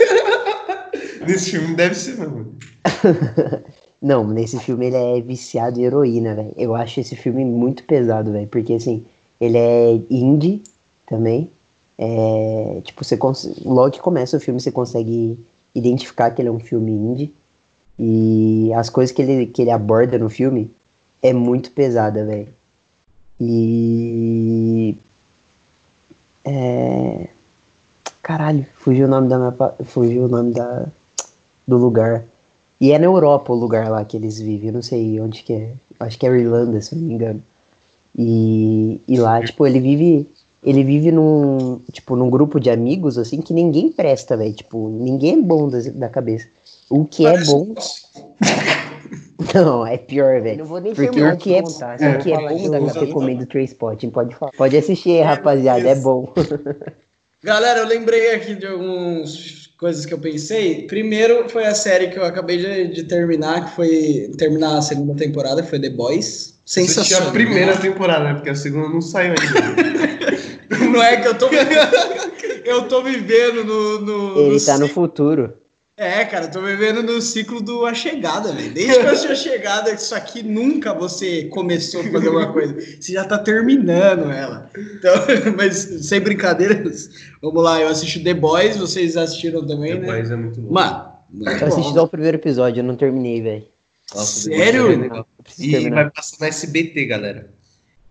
Nesse 1.27 1.51
filme 1.51 1.75
deve 1.75 1.95
ser 1.95 2.17
mesmo. 2.17 2.55
Não, 4.01 4.27
nesse 4.27 4.59
filme 4.59 4.87
ele 4.87 4.95
é 4.95 5.21
viciado 5.21 5.79
em 5.79 5.83
heroína, 5.83 6.35
velho. 6.35 6.53
Eu 6.55 6.75
acho 6.75 6.99
esse 6.99 7.15
filme 7.15 7.43
muito 7.43 7.83
pesado, 7.83 8.31
velho. 8.31 8.47
Porque, 8.47 8.73
assim, 8.73 9.03
ele 9.41 9.57
é 9.57 9.93
indie 10.09 10.61
também. 11.05 11.49
É, 11.97 12.81
tipo, 12.83 13.03
você 13.03 13.17
logo 13.65 13.91
que 13.91 13.99
começa 13.99 14.37
o 14.37 14.39
filme, 14.39 14.59
você 14.59 14.71
consegue 14.71 15.39
identificar 15.73 16.29
que 16.31 16.41
ele 16.41 16.49
é 16.49 16.51
um 16.51 16.59
filme 16.59 16.91
indie. 16.91 17.33
E 17.97 18.71
as 18.73 18.89
coisas 18.89 19.13
que 19.15 19.21
ele, 19.21 19.47
que 19.47 19.63
ele 19.63 19.71
aborda 19.71 20.19
no 20.19 20.29
filme 20.29 20.69
é 21.21 21.33
muito 21.33 21.71
pesada, 21.71 22.23
velho. 22.23 22.49
E. 23.39 24.95
É... 26.45 27.27
Caralho, 28.21 28.65
fugiu 28.75 29.07
o 29.07 29.09
nome 29.09 29.29
da 29.29 29.37
minha 29.37 29.53
fugiu 29.85 30.25
o 30.25 30.27
nome 30.27 30.51
da 30.51 30.87
do 31.67 31.77
lugar. 31.77 32.23
E 32.79 32.91
é 32.91 32.99
na 32.99 33.05
Europa 33.05 33.51
o 33.51 33.55
lugar 33.55 33.89
lá 33.89 34.05
que 34.05 34.15
eles 34.15 34.39
vivem, 34.39 34.67
eu 34.67 34.73
não 34.73 34.81
sei 34.81 35.19
onde 35.19 35.43
que 35.43 35.53
é. 35.53 35.73
Acho 35.99 36.17
que 36.17 36.27
é 36.27 36.29
Irlanda, 36.29 36.79
se 36.79 36.93
eu 36.93 36.99
não 36.99 37.07
me 37.07 37.13
engano. 37.15 37.43
E, 38.17 39.01
e 39.07 39.17
lá, 39.17 39.43
tipo, 39.43 39.65
ele 39.65 39.79
vive 39.79 40.27
ele 40.63 40.83
vive 40.83 41.11
num, 41.11 41.79
tipo, 41.91 42.15
num 42.15 42.29
grupo 42.29 42.59
de 42.59 42.69
amigos 42.69 43.17
assim 43.17 43.41
que 43.41 43.53
ninguém 43.53 43.91
presta, 43.91 44.35
velho, 44.35 44.53
tipo, 44.53 44.89
ninguém 44.89 45.39
é 45.39 45.41
bom 45.41 45.69
da, 45.69 45.79
da 45.93 46.09
cabeça. 46.09 46.47
O 46.89 47.05
que 47.05 47.25
é 47.25 47.31
Parece 47.31 47.51
bom, 47.51 47.75
não, 49.53 49.85
é 49.85 49.97
pior, 49.97 50.41
velho. 50.41 50.59
Não 50.59 50.65
vou 50.65 50.81
nem 50.81 50.93
Porque 50.93 51.21
o 51.21 51.37
que 51.37 51.53
é, 51.53 51.61
contar, 51.61 51.95
o 51.95 52.19
que 52.19 52.33
é 52.33 52.37
bom 52.37 52.69
da 52.69 52.77
eu 52.79 52.87
recomendo 52.87 53.41
o 53.43 53.45
Trainspotting, 53.45 54.09
pode 54.09 54.35
falar. 54.35 54.51
Pode 54.57 54.75
assistir, 54.75 55.21
rapaziada, 55.21 55.87
é 55.87 55.95
bom. 55.95 56.33
Galera, 57.43 57.79
eu 57.81 57.87
lembrei 57.87 58.33
aqui 58.33 58.55
de 58.55 58.65
algumas 58.65 59.66
coisas 59.77 60.05
que 60.05 60.13
eu 60.13 60.17
pensei. 60.17 60.87
Primeiro 60.87 61.47
foi 61.49 61.65
a 61.65 61.75
série 61.75 62.07
que 62.07 62.17
eu 62.17 62.25
acabei 62.25 62.57
de, 62.57 62.87
de 62.93 63.03
terminar, 63.03 63.65
que 63.65 63.75
foi 63.75 64.31
terminar 64.37 64.77
a 64.77 64.81
segunda 64.81 65.15
temporada, 65.15 65.61
que 65.61 65.69
foi 65.69 65.79
The 65.79 65.89
Boys. 65.89 66.57
Sensacional. 66.65 67.29
a 67.29 67.31
primeira 67.31 67.77
temporada, 67.77 68.25
né? 68.25 68.33
Porque 68.33 68.49
a 68.49 68.55
segunda 68.55 68.89
não 68.89 69.01
saiu 69.01 69.33
ainda. 69.39 70.17
Não 70.69 71.01
é 71.01 71.17
que 71.17 71.27
eu 71.27 71.37
tô 71.37 71.47
eu 72.65 72.87
tô 72.89 73.01
vivendo 73.01 73.63
no, 73.63 74.01
no, 74.01 74.39
Ele 74.39 74.55
no 74.55 74.65
tá 74.65 74.77
no 74.77 74.87
futuro. 74.87 75.53
É, 75.99 76.23
cara, 76.25 76.45
eu 76.45 76.51
tô 76.51 76.61
vivendo 76.61 77.01
no 77.01 77.19
ciclo 77.19 77.59
do 77.59 77.83
A 77.83 77.91
Chegada, 77.91 78.53
velho. 78.53 78.71
Desde 78.71 78.99
que 78.99 79.05
eu 79.05 79.09
assisti 79.09 79.31
A 79.31 79.35
Chegada, 79.35 79.91
isso 79.91 80.13
aqui 80.13 80.43
nunca 80.43 80.93
você 80.93 81.45
começou 81.45 82.01
a 82.01 82.11
fazer 82.11 82.29
uma 82.29 82.53
coisa. 82.53 82.75
Você 83.01 83.13
já 83.13 83.25
tá 83.25 83.39
terminando 83.39 84.31
ela. 84.31 84.69
Então, 84.77 85.13
mas 85.57 85.75
sem 86.07 86.21
brincadeiras, 86.21 87.09
vamos 87.41 87.63
lá, 87.63 87.81
eu 87.81 87.87
assisti 87.87 88.23
The 88.23 88.35
Boys, 88.35 88.77
vocês 88.77 89.17
assistiram 89.17 89.65
também, 89.65 89.95
né? 89.95 90.01
Depois 90.01 90.29
é 90.29 90.35
muito 90.35 90.61
bom. 90.61 90.71
Mano, 90.71 91.13
muito 91.31 91.49
Eu 91.49 91.67
assisti 91.67 91.93
só 91.93 92.03
o 92.03 92.07
primeiro 92.07 92.37
episódio, 92.37 92.81
eu 92.81 92.85
não 92.85 92.95
terminei, 92.95 93.41
velho. 93.41 93.65
Sério? 94.13 94.99
depois 94.99 95.25
é 95.59 95.63
E 95.63 95.71
terminar. 95.71 95.95
vai 96.03 96.11
passar 96.11 96.37
na 96.39 96.47
SBT, 96.47 97.05
galera. 97.07 97.56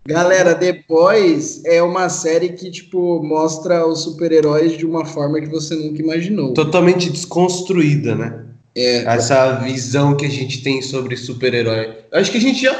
Galera, 0.07 0.57
Boys 0.87 1.61
é 1.65 1.83
uma 1.83 2.07
série 2.07 2.53
que, 2.53 2.71
tipo, 2.71 3.21
mostra 3.21 3.85
os 3.85 4.03
super-heróis 4.03 4.77
de 4.77 4.85
uma 4.85 5.03
forma 5.03 5.37
que 5.41 5.49
você 5.49 5.75
nunca 5.75 6.01
imaginou. 6.01 6.53
Totalmente 6.53 7.09
desconstruída, 7.09 8.15
né? 8.15 8.45
É, 8.73 9.03
Essa 9.03 9.55
visão 9.55 10.15
que 10.15 10.25
a 10.25 10.29
gente 10.29 10.63
tem 10.63 10.81
sobre 10.81 11.17
super-herói. 11.17 11.93
Acho 12.13 12.31
que 12.31 12.37
a 12.37 12.41
gente 12.41 12.61
já 12.61 12.73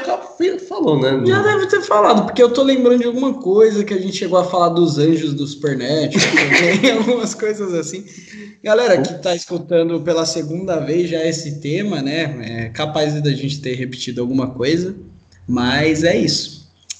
falou, 0.66 0.98
né? 0.98 1.20
Já 1.26 1.42
deve 1.42 1.66
ter 1.66 1.82
falado, 1.82 2.24
porque 2.24 2.42
eu 2.42 2.48
tô 2.50 2.62
lembrando 2.62 3.00
de 3.00 3.06
alguma 3.06 3.34
coisa 3.34 3.84
que 3.84 3.92
a 3.92 4.00
gente 4.00 4.16
chegou 4.16 4.38
a 4.38 4.44
falar 4.44 4.70
dos 4.70 4.96
anjos 4.96 5.34
do 5.34 5.46
Supernet, 5.46 6.16
também, 6.32 6.92
algumas 6.92 7.34
coisas 7.34 7.74
assim. 7.74 8.06
Galera 8.64 9.02
que 9.02 9.12
tá 9.20 9.36
escutando 9.36 10.00
pela 10.00 10.24
segunda 10.24 10.80
vez 10.80 11.10
já 11.10 11.22
esse 11.26 11.60
tema, 11.60 12.00
né? 12.00 12.38
É 12.42 12.68
capaz 12.70 13.20
da 13.20 13.30
gente 13.32 13.60
ter 13.60 13.74
repetido 13.74 14.22
alguma 14.22 14.46
coisa, 14.46 14.96
mas 15.46 16.04
é 16.04 16.16
isso. 16.16 16.57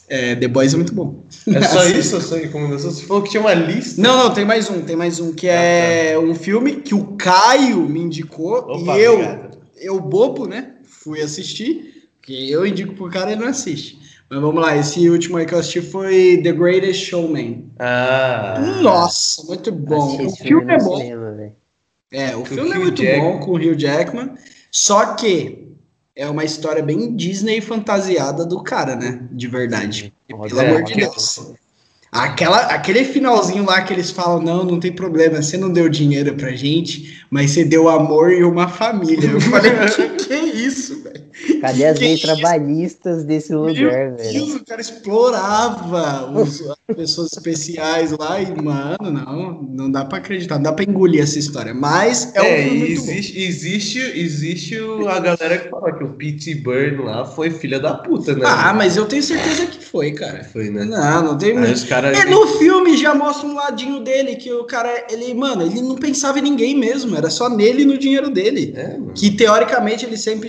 É, 0.09 0.35
The 0.37 0.49
Boys 0.49 0.73
é 0.73 0.77
muito 0.77 0.95
bom. 0.95 1.23
É 1.47 1.63
só 1.63 1.85
isso 1.89 2.17
a 2.17 2.21
sua 2.21 2.39
recomendação? 2.39 2.91
Você 2.91 3.05
falou 3.05 3.23
que 3.23 3.31
tinha 3.31 3.41
uma 3.41 3.55
lista. 3.55 4.01
Não, 4.01 4.17
não, 4.17 4.35
tem 4.35 4.45
mais 4.45 4.71
um, 4.71 4.81
tem 4.83 4.97
mais 4.97 5.21
um, 5.21 5.33
que 5.33 5.47
é 5.49 6.19
um 6.19 6.35
filme 6.35 6.77
que 6.77 6.95
o 6.95 7.17
Caio 7.17 7.81
me 7.89 8.01
indicou 8.01 8.59
Opa, 8.59 8.97
e 8.99 9.03
eu, 9.03 9.15
obrigado. 9.15 9.59
eu 9.77 10.01
bobo, 10.01 10.47
né? 10.47 10.75
Fui 10.85 11.21
assistir, 11.21 12.09
que 12.23 12.51
eu 12.51 12.67
indico 12.67 12.95
pro 12.95 13.11
cara 13.11 13.31
e 13.31 13.33
ele 13.35 13.43
não 13.43 13.49
assiste. 13.49 13.99
Mas 14.31 14.41
vamos 14.41 14.61
lá, 14.61 14.77
esse 14.77 15.09
último 15.09 15.39
aí 15.39 15.47
que 15.47 15.55
eu 15.55 15.59
assisti 15.59 15.81
foi 15.81 16.41
The 16.43 16.53
Greatest 16.53 17.07
Showman. 17.07 17.71
Ah. 17.79 18.61
Nossa, 18.83 19.43
muito 19.45 19.73
bom. 19.73 20.27
O 20.27 20.37
filme 20.37 20.73
é 20.75 20.79
bom. 20.79 20.99
cinema. 20.99 21.29
É, 22.11 22.35
o 22.35 22.41
Com 22.41 22.47
filme 22.47 22.71
é 22.71 22.75
Hugh 22.77 22.81
muito 22.81 23.03
Jackman. 23.03 23.21
bom 23.33 23.39
com 23.41 23.51
o 23.53 23.57
Hugh 23.57 23.75
Jackman. 23.79 24.31
Só 24.71 25.15
que 25.15 25.68
é 26.19 26.29
uma 26.29 26.45
história 26.45 26.83
bem 26.83 27.15
Disney 27.15 27.61
fantasiada 27.61 28.45
do 28.45 28.61
cara, 28.61 28.97
né? 28.97 29.21
De 29.31 29.47
verdade. 29.47 30.13
Pelo 30.27 30.61
É, 30.61 30.69
amor 30.69 30.83
de 30.83 30.97
Deus. 30.97 31.53
Aquela, 32.11 32.59
aquele 32.69 33.05
finalzinho 33.05 33.67
lá 33.67 33.83
que 33.83 33.93
eles 33.93 34.11
falam, 34.11 34.41
não, 34.43 34.65
não 34.65 34.81
tem 34.81 34.91
problema, 34.91 35.43
você 35.43 35.59
não 35.59 35.71
deu 35.71 35.91
dinheiro 35.91 36.35
pra 36.35 36.53
gente, 36.53 37.23
mas 37.31 37.51
você 37.51 37.65
deu 37.67 37.87
amor 37.89 38.33
e 38.33 38.43
uma 38.45 38.67
família. 38.67 39.31
Eu 39.31 39.41
falei, 39.43 39.73
que, 39.95 40.09
que 40.25 40.35
isso, 40.35 41.03
velho? 41.03 41.29
Cadê 41.61 41.85
as 41.85 42.01
leis 42.01 42.19
isso? 42.19 42.27
trabalhistas 42.27 43.25
desse 43.25 43.55
lugar, 43.55 44.13
velho? 44.17 44.57
O 44.57 44.65
cara 44.65 44.81
explorava 44.81 46.31
os- 46.33 46.63
as 46.89 46.97
pessoas 46.97 47.31
especiais 47.33 48.11
lá 48.19 48.41
e, 48.41 48.61
mano, 48.61 49.11
não, 49.11 49.63
não 49.63 49.91
dá 49.91 50.05
pra 50.05 50.19
acreditar, 50.19 50.57
não 50.57 50.63
dá 50.63 50.73
pra 50.73 50.85
engolir 50.85 51.23
essa 51.23 51.39
história. 51.39 51.75
Mas 51.75 52.35
é 52.35 52.41
um 52.43 52.45
É, 52.45 52.63
filme 52.65 52.79
muito 52.79 53.03
bom. 53.05 53.11
existe, 53.13 53.39
existe, 53.39 53.99
existe 54.19 54.81
o- 54.81 55.09
a 55.09 55.21
galera 55.21 55.59
que 55.59 55.69
fala 55.69 55.93
que 55.93 56.05
o 56.05 56.09
P.T. 56.15 56.55
Burn 56.57 57.05
lá 57.05 57.25
foi 57.27 57.51
filha 57.51 57.79
da 57.79 57.95
puta, 57.95 58.35
né? 58.35 58.43
Ah, 58.47 58.73
mas 58.75 58.97
eu 58.97 59.07
tenho 59.07 59.23
certeza 59.23 59.67
que 59.67 59.79
foi, 59.91 60.13
cara. 60.13 60.45
Foi, 60.45 60.71
né? 60.71 60.85
Não, 60.85 61.23
não 61.23 61.39
tem. 61.39 61.57
Aí 61.57 61.73
os 61.73 61.85
caras. 61.85 62.17
É, 62.19 62.25
no 62.27 62.47
filme 62.59 62.97
já 62.97 63.15
mostra 63.15 63.47
um 63.49 63.55
ladinho 63.55 64.01
dele 64.01 64.37
que 64.37 64.53
o 64.53 64.65
cara, 64.65 65.07
ele, 65.11 65.33
mano, 65.35 65.63
ele 65.63 65.81
não 65.81 65.97
pensava 65.97 66.39
em 66.39 66.43
ninguém 66.43 66.77
mesmo, 66.77 67.17
era 67.17 67.31
só 67.31 67.49
nele 67.49 67.83
e 67.83 67.87
no 67.87 67.97
dinheiro 67.99 68.31
dele. 68.31 68.73
É, 68.77 68.89
mano. 68.99 69.13
Que 69.15 69.31
teoricamente 69.31 70.05
ele 70.05 70.17
sempre 70.17 70.49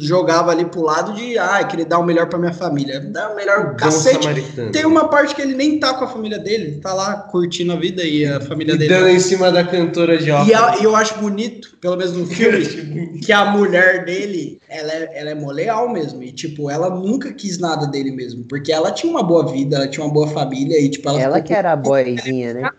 jogava 0.00 0.50
ali 0.50 0.64
pro 0.64 0.82
lado 0.82 1.14
de, 1.14 1.38
ah, 1.38 1.62
querer 1.64 1.84
dar 1.84 1.98
o 1.98 2.04
melhor 2.04 2.28
pra 2.28 2.38
minha 2.38 2.52
família. 2.52 3.00
Dá 3.00 3.30
o 3.30 3.36
melhor 3.36 3.70
Bom 3.70 3.76
cacete. 3.76 4.28
Tem 4.72 4.84
uma 4.84 5.08
parte 5.08 5.34
que 5.34 5.42
ele 5.42 5.54
nem 5.54 5.78
tá 5.78 5.94
com 5.94 6.04
a 6.04 6.08
família 6.08 6.38
dele, 6.38 6.64
ele 6.64 6.80
tá 6.80 6.92
lá 6.92 7.14
curtindo 7.30 7.72
a 7.72 7.76
vida 7.76 8.02
e 8.04 8.24
a 8.24 8.40
família 8.40 8.74
E 8.74 8.78
dele. 8.78 8.92
dando 8.94 9.08
em 9.08 9.20
cima 9.20 9.50
da 9.50 9.64
cantora 9.64 10.18
de 10.18 10.30
ópera. 10.30 10.50
E, 10.50 10.54
a- 10.54 10.76
eu 10.82 10.94
acho 10.96 11.18
bonito, 11.18 11.76
pelo 11.80 11.96
menos 11.96 12.12
no 12.16 12.26
filme, 12.26 13.18
que 13.20 13.32
a 13.32 13.44
mulher 13.46 14.04
dele, 14.04 14.58
ela 14.68 14.92
é, 14.92 15.10
ela 15.20 15.30
é 15.30 15.34
mó 15.34 15.50
leal 15.50 15.88
mesmo. 15.92 16.22
E, 16.22 16.32
tipo, 16.32 16.70
ela 16.70 16.90
nunca 16.90 17.32
quis 17.32 17.58
nada 17.58 17.86
dele 17.86 18.10
mesmo. 18.10 18.44
Porque 18.44 18.63
ela 18.72 18.90
tinha 18.92 19.10
uma 19.10 19.22
boa 19.22 19.46
vida, 19.50 19.76
ela 19.76 19.88
tinha 19.88 20.04
uma 20.04 20.12
boa 20.12 20.28
família 20.28 20.78
e, 20.80 20.88
tipo, 20.88 21.08
ela. 21.08 21.20
Ela 21.20 21.40
que 21.40 21.52
era 21.52 21.72
a 21.72 21.76
boyzinha, 21.76 22.54
né? 22.54 22.70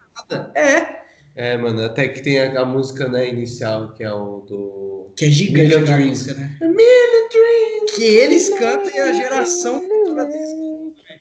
É, 0.56 1.06
É, 1.36 1.58
mano, 1.58 1.84
até 1.84 2.08
que 2.08 2.22
tem 2.22 2.40
a, 2.40 2.62
a 2.62 2.66
música 2.66 3.10
né, 3.10 3.28
inicial, 3.28 3.94
que 3.94 4.04
é 4.04 4.12
o 4.12 4.40
do. 4.48 5.12
que 5.16 5.26
é 5.26 5.30
gigante 5.30 5.68
Million 5.76 5.82
a 5.82 5.96
Dreams. 5.96 6.10
música, 6.10 6.34
né? 6.34 6.58
Que 7.96 8.04
eles 8.04 8.50
cantam 8.58 8.90
e 8.94 9.00
a 9.00 9.14
geração. 9.14 9.82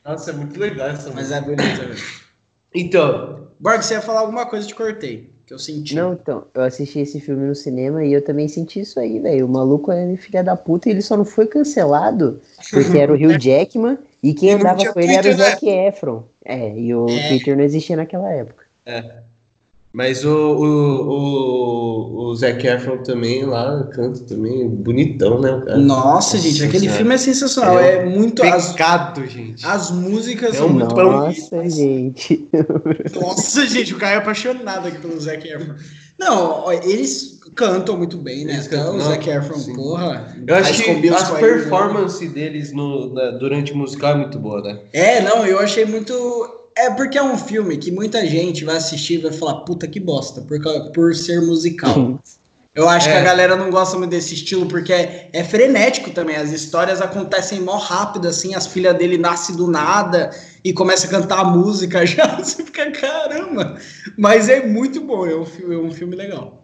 Nossa, 0.04 0.30
é 0.30 0.34
muito 0.34 0.58
legal 0.58 0.88
essa 0.88 1.10
Mas 1.10 1.30
música. 1.30 1.36
é 1.36 1.40
bonita, 1.40 1.86
velho. 1.86 1.94
Então, 2.76 3.46
Borg, 3.60 3.82
você 3.84 3.94
ia 3.94 4.00
falar 4.00 4.20
alguma 4.20 4.46
coisa, 4.46 4.64
eu 4.64 4.68
te 4.68 4.74
cortei. 4.74 5.30
Que 5.46 5.54
eu 5.54 5.58
senti. 5.60 5.94
Não, 5.94 6.14
então, 6.14 6.44
eu 6.52 6.62
assisti 6.62 6.98
esse 6.98 7.20
filme 7.20 7.46
no 7.46 7.54
cinema 7.54 8.04
e 8.04 8.12
eu 8.12 8.20
também 8.20 8.48
senti 8.48 8.80
isso 8.80 8.98
aí, 8.98 9.20
velho. 9.20 9.46
O 9.46 9.48
maluco 9.48 9.92
é 9.92 10.16
filha 10.16 10.42
da 10.42 10.56
puta 10.56 10.88
e 10.88 10.92
ele 10.92 11.00
só 11.02 11.16
não 11.16 11.24
foi 11.24 11.46
cancelado 11.46 12.40
porque 12.70 12.98
era 12.98 13.12
o 13.12 13.14
Hugh 13.14 13.38
Jackman 13.38 13.96
e 14.24 14.34
quem 14.34 14.50
E 14.50 14.52
andava 14.52 14.84
com 14.92 15.00
ele 15.00 15.12
era 15.14 15.28
o 15.28 15.36
né? 15.36 15.50
Zac 15.50 15.68
Efron. 15.68 16.24
É, 16.44 16.76
e 16.78 16.94
o 16.94 17.08
É. 17.08 17.28
Twitter 17.28 17.56
não 17.56 17.64
existia 17.64 17.96
naquela 17.96 18.30
época. 18.32 18.64
mas 19.92 20.24
o, 20.24 20.30
o, 20.30 21.08
o, 21.08 22.16
o 22.30 22.34
Zac 22.36 22.66
Efron 22.66 22.98
também 22.98 23.44
lá 23.44 23.84
canta 23.92 24.20
também, 24.24 24.68
bonitão, 24.68 25.40
né? 25.40 25.52
o 25.52 25.64
cara? 25.64 25.76
Nossa, 25.78 26.36
gente, 26.38 26.54
Nossa 26.62 26.66
aquele 26.66 26.88
filme 26.88 27.14
é 27.14 27.18
sensacional. 27.18 27.78
É 27.78 27.98
É, 27.98 28.04
muito. 28.04 28.42
As, 28.42 28.72
Pecado, 28.72 29.24
gente. 29.26 29.64
as 29.64 29.90
músicas 29.92 30.54
É 30.54 30.58
são 30.58 30.68
muito 30.68 30.94
Nossa, 30.94 31.70
gente. 31.70 32.48
Nossa, 33.14 33.66
gente, 33.66 33.94
o 33.94 33.98
Caio 33.98 34.14
é 34.14 34.18
apaixonado 34.18 34.88
aqui 34.88 34.98
pelo 34.98 35.18
Zac 35.20 35.46
Efron. 35.46 35.74
Não, 36.18 36.72
eles 36.72 37.40
cantam 37.54 37.96
muito 37.96 38.16
bem, 38.16 38.44
né? 38.44 38.54
Eles 38.54 38.68
cantam, 38.68 38.96
o 38.96 39.00
Zac 39.00 39.28
Efron, 39.28 39.58
sim. 39.58 39.74
porra. 39.74 40.36
Eu 40.46 40.54
acho 40.56 40.82
que 40.82 40.90
a 40.90 40.94
Irma. 40.94 41.38
performances 41.38 42.32
deles 42.32 42.72
no, 42.72 43.12
na- 43.12 43.30
durante 43.32 43.72
o 43.72 43.76
musical 43.76 44.12
é 44.12 44.16
muito 44.16 44.38
boa, 44.38 44.60
né? 44.62 44.80
É, 44.92 45.20
não, 45.20 45.46
eu 45.46 45.58
achei 45.58 45.84
muito. 45.84 46.12
É 46.76 46.90
porque 46.90 47.16
é 47.16 47.22
um 47.22 47.38
filme 47.38 47.76
que 47.76 47.90
muita 47.92 48.26
gente 48.26 48.64
vai 48.64 48.76
assistir 48.76 49.14
e 49.14 49.18
vai 49.18 49.32
falar, 49.32 49.60
puta 49.60 49.86
que 49.86 50.00
bosta, 50.00 50.42
por, 50.42 50.58
por 50.92 51.14
ser 51.14 51.40
musical. 51.42 52.20
Eu 52.74 52.88
acho 52.88 53.06
que 53.08 53.14
É. 53.14 53.20
a 53.20 53.22
galera 53.22 53.54
não 53.54 53.70
gosta 53.70 53.96
muito 53.96 54.10
desse 54.10 54.34
estilo, 54.34 54.66
porque 54.66 54.92
é, 54.92 55.30
é 55.32 55.44
frenético 55.44 56.10
também. 56.10 56.34
As 56.34 56.50
histórias 56.50 57.00
acontecem 57.00 57.60
mó 57.60 57.76
rápido, 57.76 58.26
assim, 58.26 58.56
as 58.56 58.66
filhas 58.66 58.98
dele 58.98 59.16
nascem 59.16 59.54
do 59.54 59.68
nada 59.68 60.30
e 60.64 60.72
começa 60.72 61.06
a 61.06 61.10
cantar 61.10 61.38
a 61.38 61.44
música 61.44 62.04
já. 62.06 62.36
Você 62.36 62.64
fica, 62.64 62.90
caramba! 62.90 63.76
Mas 64.18 64.48
é 64.48 64.66
muito 64.66 65.00
bom, 65.00 65.24
é 65.24 65.36
um 65.36 65.44
filme, 65.46 65.74
é 65.76 65.78
um 65.78 65.92
filme 65.92 66.16
legal. 66.16 66.60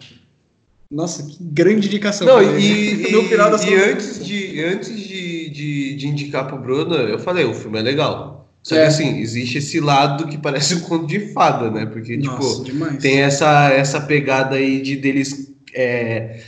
Nossa, 0.90 1.22
que 1.22 1.36
grande 1.40 1.86
indicação. 1.86 2.26
Não, 2.26 2.42
e, 2.58 3.12
e 3.12 3.14
antes, 3.76 4.24
de, 4.24 4.62
antes 4.64 4.98
de, 4.98 5.48
de, 5.50 5.94
de 5.94 6.08
indicar 6.08 6.46
pro 6.48 6.58
Bruno, 6.58 6.94
eu 6.94 7.18
falei, 7.18 7.44
o 7.44 7.54
filme 7.54 7.78
é 7.78 7.82
legal. 7.82 8.48
Só 8.62 8.74
É. 8.76 8.80
que 8.82 8.86
assim, 8.88 9.18
existe 9.20 9.58
esse 9.58 9.80
lado 9.80 10.26
que 10.26 10.36
parece 10.36 10.74
um 10.74 10.80
conto 10.80 11.06
de 11.06 11.32
fada, 11.32 11.70
né? 11.70 11.86
Porque, 11.86 12.16
Nossa, 12.16 12.64
tipo, 12.64 12.64
demais. 12.64 12.96
tem 12.98 13.20
essa, 13.20 13.70
essa 13.70 14.00
pegada 14.00 14.56
aí 14.56 14.82
de 14.82 14.96
deles 14.96 15.50
é, 15.74 16.40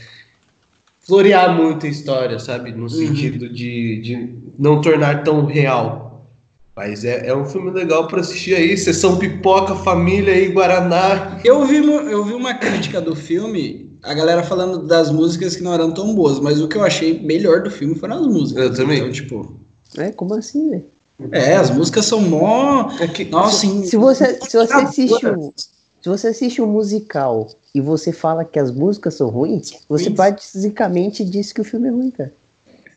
florear 1.01 1.55
muito 1.55 1.85
a 1.85 1.89
história, 1.89 2.37
sabe? 2.37 2.71
Uhum. 2.71 2.79
No 2.79 2.89
sentido 2.89 3.49
de, 3.49 4.01
de 4.01 4.29
não 4.59 4.81
tornar 4.81 5.23
tão 5.23 5.45
real. 5.45 6.27
Mas 6.75 7.05
é, 7.05 7.27
é 7.27 7.35
um 7.35 7.45
filme 7.45 7.71
legal 7.71 8.07
pra 8.07 8.21
assistir 8.21 8.55
aí. 8.55 8.75
Sessão 8.77 9.17
pipoca, 9.17 9.75
família 9.75 10.33
aí, 10.33 10.49
Guaraná. 10.49 11.39
Eu 11.43 11.65
vi, 11.65 11.77
eu 11.77 12.23
vi 12.25 12.33
uma 12.33 12.55
crítica 12.55 12.99
do 12.99 13.15
filme, 13.15 13.82
a 14.03 14.13
galera 14.13 14.43
falando 14.43 14.79
das 14.85 15.09
músicas 15.09 15.55
que 15.55 15.63
não 15.63 15.73
eram 15.73 15.91
tão 15.93 16.13
boas, 16.13 16.39
mas 16.39 16.61
o 16.61 16.67
que 16.67 16.75
eu 16.77 16.83
achei 16.83 17.19
melhor 17.21 17.63
do 17.63 17.71
filme 17.71 17.95
foram 17.95 18.17
as 18.17 18.27
músicas. 18.27 18.63
Eu 18.65 18.73
também. 18.75 18.99
Então, 18.99 19.11
tipo, 19.11 19.55
É, 19.97 20.11
como 20.11 20.33
assim, 20.33 20.69
velho? 20.69 20.85
é, 21.31 21.55
as 21.55 21.69
músicas 21.69 22.05
são 22.05 22.19
mó. 22.21 22.91
É 22.99 23.07
que- 23.07 23.25
Nossa, 23.25 23.65
em- 23.65 23.85
Se 23.85 23.95
você, 23.97 24.39
se 24.41 24.57
você 24.57 24.73
assiste 24.73 25.25
um, 25.27 25.51
se 25.55 26.09
você 26.09 26.27
assiste 26.27 26.61
um 26.61 26.67
musical 26.67 27.49
e 27.73 27.79
você 27.79 28.11
fala 28.11 28.43
que 28.43 28.59
as 28.59 28.71
músicas 28.71 29.13
são 29.15 29.29
ruins, 29.29 29.71
você 29.87 30.09
basicamente 30.09 31.23
disse 31.23 31.53
que 31.53 31.61
o 31.61 31.63
filme 31.63 31.87
é 31.87 31.91
ruim, 31.91 32.11
cara. 32.11 32.33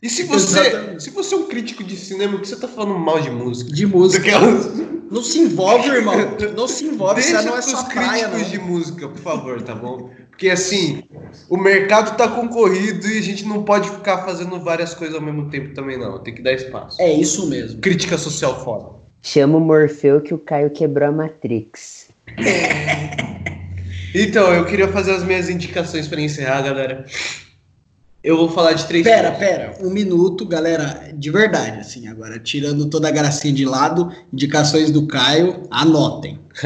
E 0.02 0.10
se 0.10 0.24
você, 0.24 0.60
Exatamente. 0.60 1.02
se 1.04 1.10
você 1.10 1.34
é 1.34 1.38
um 1.38 1.44
crítico 1.46 1.82
de 1.82 1.96
cinema, 1.96 2.32
por 2.32 2.42
que 2.42 2.48
você 2.48 2.56
tá 2.56 2.68
falando 2.68 2.98
mal 2.98 3.20
de 3.20 3.30
música? 3.30 3.72
de 3.72 3.86
música. 3.86 4.30
Não 5.10 5.22
se 5.22 5.38
envolve, 5.38 5.88
irmão. 5.88 6.14
Não 6.56 6.66
se 6.68 6.84
envolve, 6.84 7.20
isso 7.20 7.30
Deixa 7.32 7.48
não 7.48 7.56
é 7.56 7.62
sua 7.62 7.84
praia, 7.84 8.28
críticos 8.28 8.42
não. 8.42 8.48
de 8.50 8.58
música, 8.58 9.08
por 9.08 9.18
favor, 9.20 9.62
tá 9.62 9.74
bom? 9.74 10.10
Porque 10.36 10.50
assim, 10.50 11.02
o 11.48 11.56
mercado 11.56 12.14
tá 12.14 12.28
concorrido 12.28 13.08
e 13.08 13.18
a 13.18 13.22
gente 13.22 13.46
não 13.46 13.62
pode 13.62 13.88
ficar 13.88 14.18
fazendo 14.18 14.60
várias 14.60 14.92
coisas 14.92 15.16
ao 15.16 15.22
mesmo 15.22 15.48
tempo 15.48 15.72
também, 15.72 15.98
não. 15.98 16.18
Tem 16.18 16.34
que 16.34 16.42
dar 16.42 16.52
espaço. 16.52 17.00
É 17.00 17.10
isso 17.10 17.48
mesmo. 17.48 17.80
Crítica 17.80 18.18
social 18.18 18.62
foda. 18.62 18.90
Chama 19.22 19.56
o 19.56 19.60
Morfeu 19.60 20.20
que 20.20 20.34
o 20.34 20.38
Caio 20.38 20.68
quebrou 20.68 21.08
a 21.08 21.12
Matrix. 21.12 22.10
Então, 24.14 24.52
eu 24.52 24.66
queria 24.66 24.88
fazer 24.88 25.12
as 25.12 25.24
minhas 25.24 25.48
indicações 25.48 26.06
pra 26.06 26.20
encerrar, 26.20 26.60
galera. 26.60 27.06
Eu 28.26 28.36
vou 28.36 28.48
falar 28.50 28.72
de 28.72 28.84
três 28.86 29.04
Pera, 29.04 29.30
filmes. 29.30 29.38
pera, 29.38 29.74
um 29.80 29.88
minuto, 29.88 30.44
galera, 30.44 31.10
de 31.14 31.30
verdade, 31.30 31.78
assim, 31.78 32.08
agora, 32.08 32.40
tirando 32.40 32.86
toda 32.90 33.06
a 33.06 33.10
gracinha 33.12 33.54
de 33.54 33.64
lado, 33.64 34.10
indicações 34.32 34.90
do 34.90 35.06
Caio, 35.06 35.62
anotem. 35.70 36.40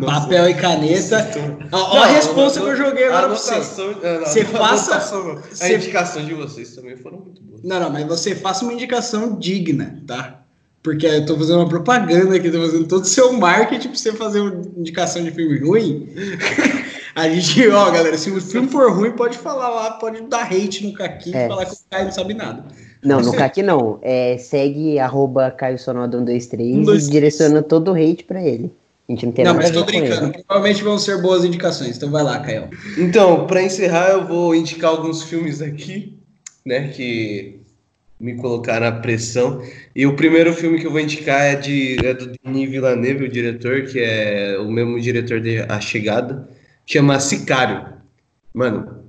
Nossa. 0.00 0.20
Papel 0.22 0.48
e 0.50 0.54
caneta. 0.54 1.30
Ó 1.70 2.02
a 2.02 2.06
resposta 2.06 2.60
que 2.60 2.66
eu 2.66 2.76
joguei 2.76 3.04
agora 3.06 3.28
pra 3.28 3.36
você. 3.36 3.54
Ah, 3.54 4.24
Você 4.26 4.44
faça- 4.44 4.92
anotação. 4.96 5.38
A 5.60 5.72
indicação 5.72 6.24
de 6.24 6.34
vocês 6.34 6.74
também 6.74 6.96
foram 6.96 7.18
muito 7.18 7.40
boas. 7.42 7.62
Não, 7.62 7.78
não, 7.78 7.90
mas 7.90 8.04
você 8.06 8.34
faça 8.34 8.64
uma 8.64 8.72
indicação 8.72 9.38
digna, 9.38 10.02
tá? 10.06 10.40
Porque 10.82 11.06
eu 11.06 11.24
tô 11.24 11.36
fazendo 11.38 11.58
uma 11.60 11.68
propaganda 11.68 12.34
aqui, 12.34 12.50
tô 12.50 12.60
fazendo 12.60 12.88
todo 12.88 13.02
o 13.04 13.06
seu 13.06 13.32
marketing 13.34 13.86
pra 13.88 13.96
você 13.98 14.12
fazer 14.14 14.40
uma 14.40 14.62
indicação 14.76 15.22
de 15.22 15.30
filme 15.30 15.60
ruim. 15.60 16.08
A 17.14 17.28
gente, 17.28 17.68
ó, 17.68 17.90
galera, 17.90 18.16
se 18.16 18.30
o 18.30 18.40
filme 18.40 18.68
for 18.68 18.90
ruim, 18.92 19.12
pode 19.12 19.36
falar 19.38 19.68
lá, 19.68 19.90
pode 19.92 20.22
dar 20.22 20.44
hate 20.44 20.86
no 20.86 20.92
Kaki 20.94 21.34
É. 21.36 21.44
e 21.46 21.48
falar 21.48 21.66
que 21.66 21.72
o 21.72 21.76
Caio 21.90 22.04
não 22.06 22.12
sabe 22.12 22.34
nada. 22.34 22.64
Não, 23.04 23.20
no 23.20 23.32
CAC 23.32 23.62
não. 23.62 23.98
É, 24.00 24.38
segue 24.38 24.98
arroba 24.98 25.50
Caio 25.50 25.78
Sonoda 25.78 26.16
123 26.18 26.76
Um, 26.76 26.82
dois, 26.84 27.08
e 27.08 27.10
direciona 27.10 27.60
todo 27.60 27.90
o 27.90 27.94
hate 27.94 28.22
pra 28.24 28.42
ele. 28.42 28.70
A 29.08 29.12
gente 29.12 29.26
não 29.26 29.32
tem 29.32 29.44
não, 29.44 29.52
nada 29.54 29.66
mas 29.66 29.76
a 29.76 29.80
tô 29.80 29.84
ver 29.84 29.92
com 29.92 29.98
brincando. 30.06 30.32
ele. 30.34 30.44
Provavelmente 30.46 30.82
vão 30.84 30.98
ser 30.98 31.20
boas 31.20 31.44
indicações. 31.44 31.96
Então 31.96 32.10
vai 32.10 32.22
lá, 32.22 32.38
Caio. 32.38 32.68
Então, 32.96 33.46
pra 33.46 33.62
encerrar, 33.62 34.10
eu 34.10 34.26
vou 34.26 34.54
indicar 34.54 34.90
alguns 34.90 35.24
filmes 35.24 35.60
aqui, 35.60 36.16
né, 36.64 36.88
que 36.94 37.60
me 38.20 38.36
colocaram 38.36 38.86
à 38.86 38.92
pressão. 38.92 39.60
E 39.96 40.06
o 40.06 40.14
primeiro 40.14 40.52
filme 40.54 40.78
que 40.78 40.86
eu 40.86 40.92
vou 40.92 41.00
indicar 41.00 41.40
é, 41.42 41.56
de, 41.56 42.06
é 42.06 42.14
do 42.14 42.30
Denis 42.44 42.70
Villeneuve, 42.70 43.24
o 43.24 43.28
diretor, 43.28 43.82
que 43.82 43.98
é 43.98 44.56
o 44.60 44.70
mesmo 44.70 44.98
diretor 45.00 45.40
de 45.40 45.58
A 45.68 45.80
Chegada, 45.80 46.48
chama 46.86 47.18
Sicário. 47.20 47.92
Mano, 48.54 49.04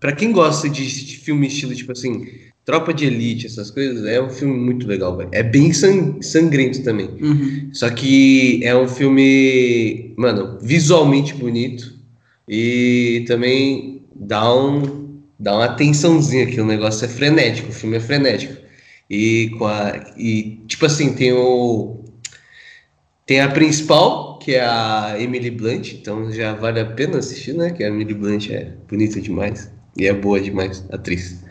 pra 0.00 0.12
quem 0.12 0.32
gosta 0.32 0.68
de 0.68 0.84
filme 1.18 1.46
estilo, 1.46 1.74
tipo 1.74 1.92
assim, 1.92 2.26
Tropa 2.64 2.92
de 2.92 3.06
Elite, 3.06 3.46
essas 3.46 3.70
coisas, 3.70 4.04
é 4.04 4.20
um 4.20 4.28
filme 4.28 4.58
muito 4.58 4.88
legal, 4.88 5.16
velho. 5.16 5.30
É 5.32 5.42
bem 5.42 5.72
sang- 5.72 6.20
sangrento 6.20 6.82
também. 6.82 7.06
Uhum. 7.20 7.70
Só 7.72 7.88
que 7.90 8.60
é 8.64 8.76
um 8.76 8.88
filme, 8.88 10.12
mano, 10.16 10.58
visualmente 10.60 11.32
bonito 11.32 11.94
e 12.48 13.24
também 13.28 14.02
dá 14.14 14.52
um 14.52 15.06
dá 15.38 15.54
uma 15.54 15.68
tensãozinha 15.68 16.44
aqui, 16.44 16.60
o 16.60 16.66
negócio 16.66 17.04
é 17.04 17.08
frenético, 17.08 17.68
o 17.68 17.72
filme 17.72 17.98
é 17.98 18.00
frenético. 18.00 18.56
E 19.08 19.50
com 19.58 19.66
a 19.66 20.14
e 20.16 20.58
tipo 20.66 20.86
assim, 20.86 21.12
tem 21.14 21.32
o 21.32 22.00
tem 23.24 23.40
a 23.40 23.48
principal, 23.48 24.25
que 24.46 24.54
é 24.54 24.64
a 24.64 25.16
Emily 25.18 25.50
Blunt, 25.50 25.92
então 25.94 26.30
já 26.30 26.54
vale 26.54 26.78
a 26.78 26.84
pena 26.84 27.18
assistir, 27.18 27.52
né? 27.52 27.72
Que 27.72 27.82
a 27.82 27.88
Emily 27.88 28.14
Blunt 28.14 28.48
é 28.50 28.74
bonita 28.88 29.20
demais 29.20 29.72
e 29.96 30.06
é 30.06 30.12
boa 30.12 30.40
demais, 30.40 30.84
atriz. 30.92 31.42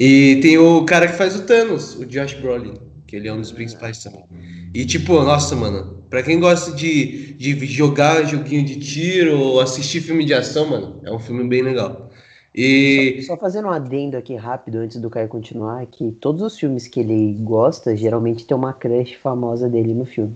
E 0.00 0.36
tem 0.40 0.56
o 0.56 0.82
cara 0.86 1.06
que 1.06 1.18
faz 1.18 1.36
o 1.36 1.42
Thanos, 1.42 1.96
o 1.96 2.06
Josh 2.06 2.32
Brolin, 2.32 2.72
que 3.06 3.14
ele 3.14 3.28
é 3.28 3.32
um 3.34 3.42
dos 3.42 3.52
principais 3.52 4.02
também. 4.02 4.24
E 4.72 4.86
tipo, 4.86 5.22
nossa, 5.22 5.54
mano, 5.54 6.02
pra 6.08 6.22
quem 6.22 6.40
gosta 6.40 6.72
de, 6.72 7.34
de 7.34 7.66
jogar 7.66 8.24
joguinho 8.24 8.64
de 8.64 8.76
tiro 8.76 9.38
ou 9.38 9.60
assistir 9.60 10.00
filme 10.00 10.24
de 10.24 10.32
ação, 10.32 10.66
mano, 10.66 10.98
é 11.04 11.12
um 11.12 11.18
filme 11.18 11.46
bem 11.46 11.60
legal. 11.60 12.10
E. 12.54 13.20
Só, 13.20 13.34
só 13.34 13.38
fazendo 13.38 13.68
um 13.68 13.70
adendo 13.70 14.16
aqui 14.16 14.34
rápido 14.34 14.78
antes 14.78 14.96
do 14.96 15.10
Caio 15.10 15.28
continuar, 15.28 15.84
que 15.84 16.10
todos 16.12 16.40
os 16.40 16.58
filmes 16.58 16.88
que 16.88 17.00
ele 17.00 17.34
gosta, 17.40 17.94
geralmente 17.94 18.46
tem 18.46 18.56
uma 18.56 18.72
crush 18.72 19.16
famosa 19.16 19.68
dele 19.68 19.92
no 19.92 20.06
filme. 20.06 20.34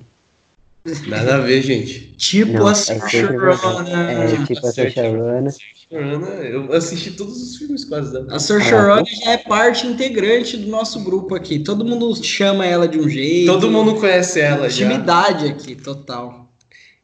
Nada 1.07 1.37
a 1.37 1.41
ver, 1.41 1.63
gente. 1.63 2.15
Tipo 2.19 2.53
Não, 2.53 2.67
a 2.67 2.73
é 2.73 2.75
Saoirse 2.75 3.11
sempre 3.11 3.37
Ronan. 3.37 3.89
É, 3.89 4.45
tipo 4.45 4.67
a. 4.67 5.99
Ana, 5.99 6.29
eu 6.45 6.73
assisti 6.75 7.13
todos 7.13 7.41
os 7.41 7.57
filmes 7.57 7.87
quase 7.87 8.13
dela. 8.13 8.27
A 8.31 8.39
Saoirse 8.39 8.71
Ronan 8.71 9.05
já 9.05 9.31
é 9.33 9.39
parte 9.39 9.87
integrante 9.87 10.59
do 10.59 10.69
nosso 10.69 11.03
grupo 11.03 11.35
aqui. 11.35 11.59
Todo 11.59 11.87
mundo 11.87 12.15
chama 12.23 12.67
ela 12.67 12.87
de 12.87 12.99
um 12.99 13.09
jeito. 13.09 13.51
Todo 13.51 13.71
mundo 13.71 13.95
conhece 13.95 14.41
ela 14.41 14.69
já. 14.69 14.85
Intimidade 14.85 15.49
aqui, 15.49 15.75
total. 15.75 16.53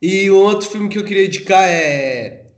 E 0.02 0.31
o 0.31 0.36
outro 0.36 0.69
filme 0.69 0.89
que 0.90 0.98
eu 0.98 1.05
queria 1.05 1.27
indicar 1.27 1.66
é. 1.66 2.48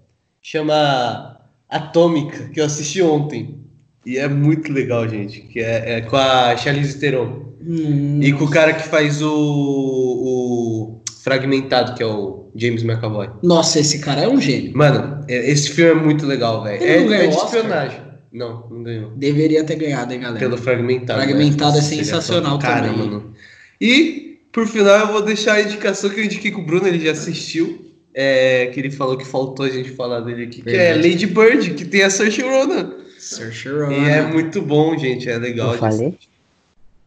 Chama 0.41 1.41
Atômica, 1.69 2.49
que 2.49 2.61
eu 2.61 2.65
assisti 2.65 3.01
ontem. 3.01 3.61
E 4.05 4.19
é 4.19 4.27
muito 4.27 4.73
legal, 4.73 5.09
gente. 5.09 5.43
Que 5.43 5.61
é, 5.61 5.99
é 5.99 6.01
com 6.01 6.17
a 6.17 6.57
Charlize 6.57 6.99
Theron. 6.99 7.53
Hum, 7.65 8.21
E 8.21 8.33
com 8.33 8.45
o 8.45 8.51
cara 8.51 8.73
que 8.73 8.89
faz 8.89 9.23
o, 9.23 9.33
o 9.33 11.02
Fragmentado, 11.23 11.95
que 11.95 12.03
é 12.03 12.07
o 12.07 12.51
James 12.57 12.83
McAvoy. 12.83 13.29
Nossa, 13.43 13.79
esse 13.79 14.01
cara 14.01 14.23
é 14.23 14.29
um 14.29 14.41
gênio. 14.41 14.77
Mano, 14.77 15.25
é- 15.29 15.51
esse 15.51 15.71
filme 15.71 15.91
é 15.93 15.95
muito 16.05 16.27
legal, 16.27 16.65
velho. 16.65 16.83
Ele 16.83 16.93
É, 16.93 17.01
não 17.01 17.09
ganhou 17.09 17.25
é 17.25 17.27
de 17.29 17.37
espionagem. 17.37 18.01
Não, 18.33 18.67
não 18.69 18.83
ganhou. 18.83 19.11
Deveria 19.11 19.63
ter 19.63 19.77
ganhado, 19.77 20.13
hein, 20.13 20.21
galera? 20.21 20.39
Pelo 20.41 20.57
Fragmentado. 20.57 21.23
Fragmentado 21.23 21.73
né? 21.75 21.79
é 21.79 21.83
sensacional. 21.83 22.59
Caramba, 22.59 22.89
também. 22.95 23.07
mano. 23.11 23.35
E, 23.81 24.39
por 24.51 24.67
final, 24.67 24.99
eu 24.99 25.07
vou 25.09 25.23
deixar 25.23 25.55
a 25.55 25.63
indicação 25.63 26.11
que 26.11 26.19
eu 26.19 26.25
indiquei 26.25 26.51
com 26.51 26.63
o 26.63 26.67
Bruno, 26.67 26.89
ele 26.89 26.99
já 27.05 27.13
assistiu. 27.13 27.91
É, 28.15 28.67
que 28.67 28.79
ele 28.81 28.91
falou 28.91 29.17
que 29.17 29.25
faltou 29.27 29.65
a 29.65 29.71
gente 29.71 29.91
falar 29.91 30.21
dele 30.21 30.45
aqui, 30.45 30.61
que 30.61 30.69
é 30.69 30.93
Verdade. 30.95 31.09
Lady 31.09 31.27
Bird, 31.27 31.71
que 31.75 31.85
tem 31.87 32.03
a 32.03 32.11
Saoirse 32.11 32.43
Ronan. 32.43 32.93
Saoirse 33.19 33.69
E 33.69 33.71
Ronan. 33.71 34.07
é 34.09 34.23
muito 34.23 34.61
bom, 34.61 34.99
gente, 34.99 35.31
é 35.31 35.39
legal. 35.39 35.73
Eu 35.73 35.79
falei? 35.79 36.15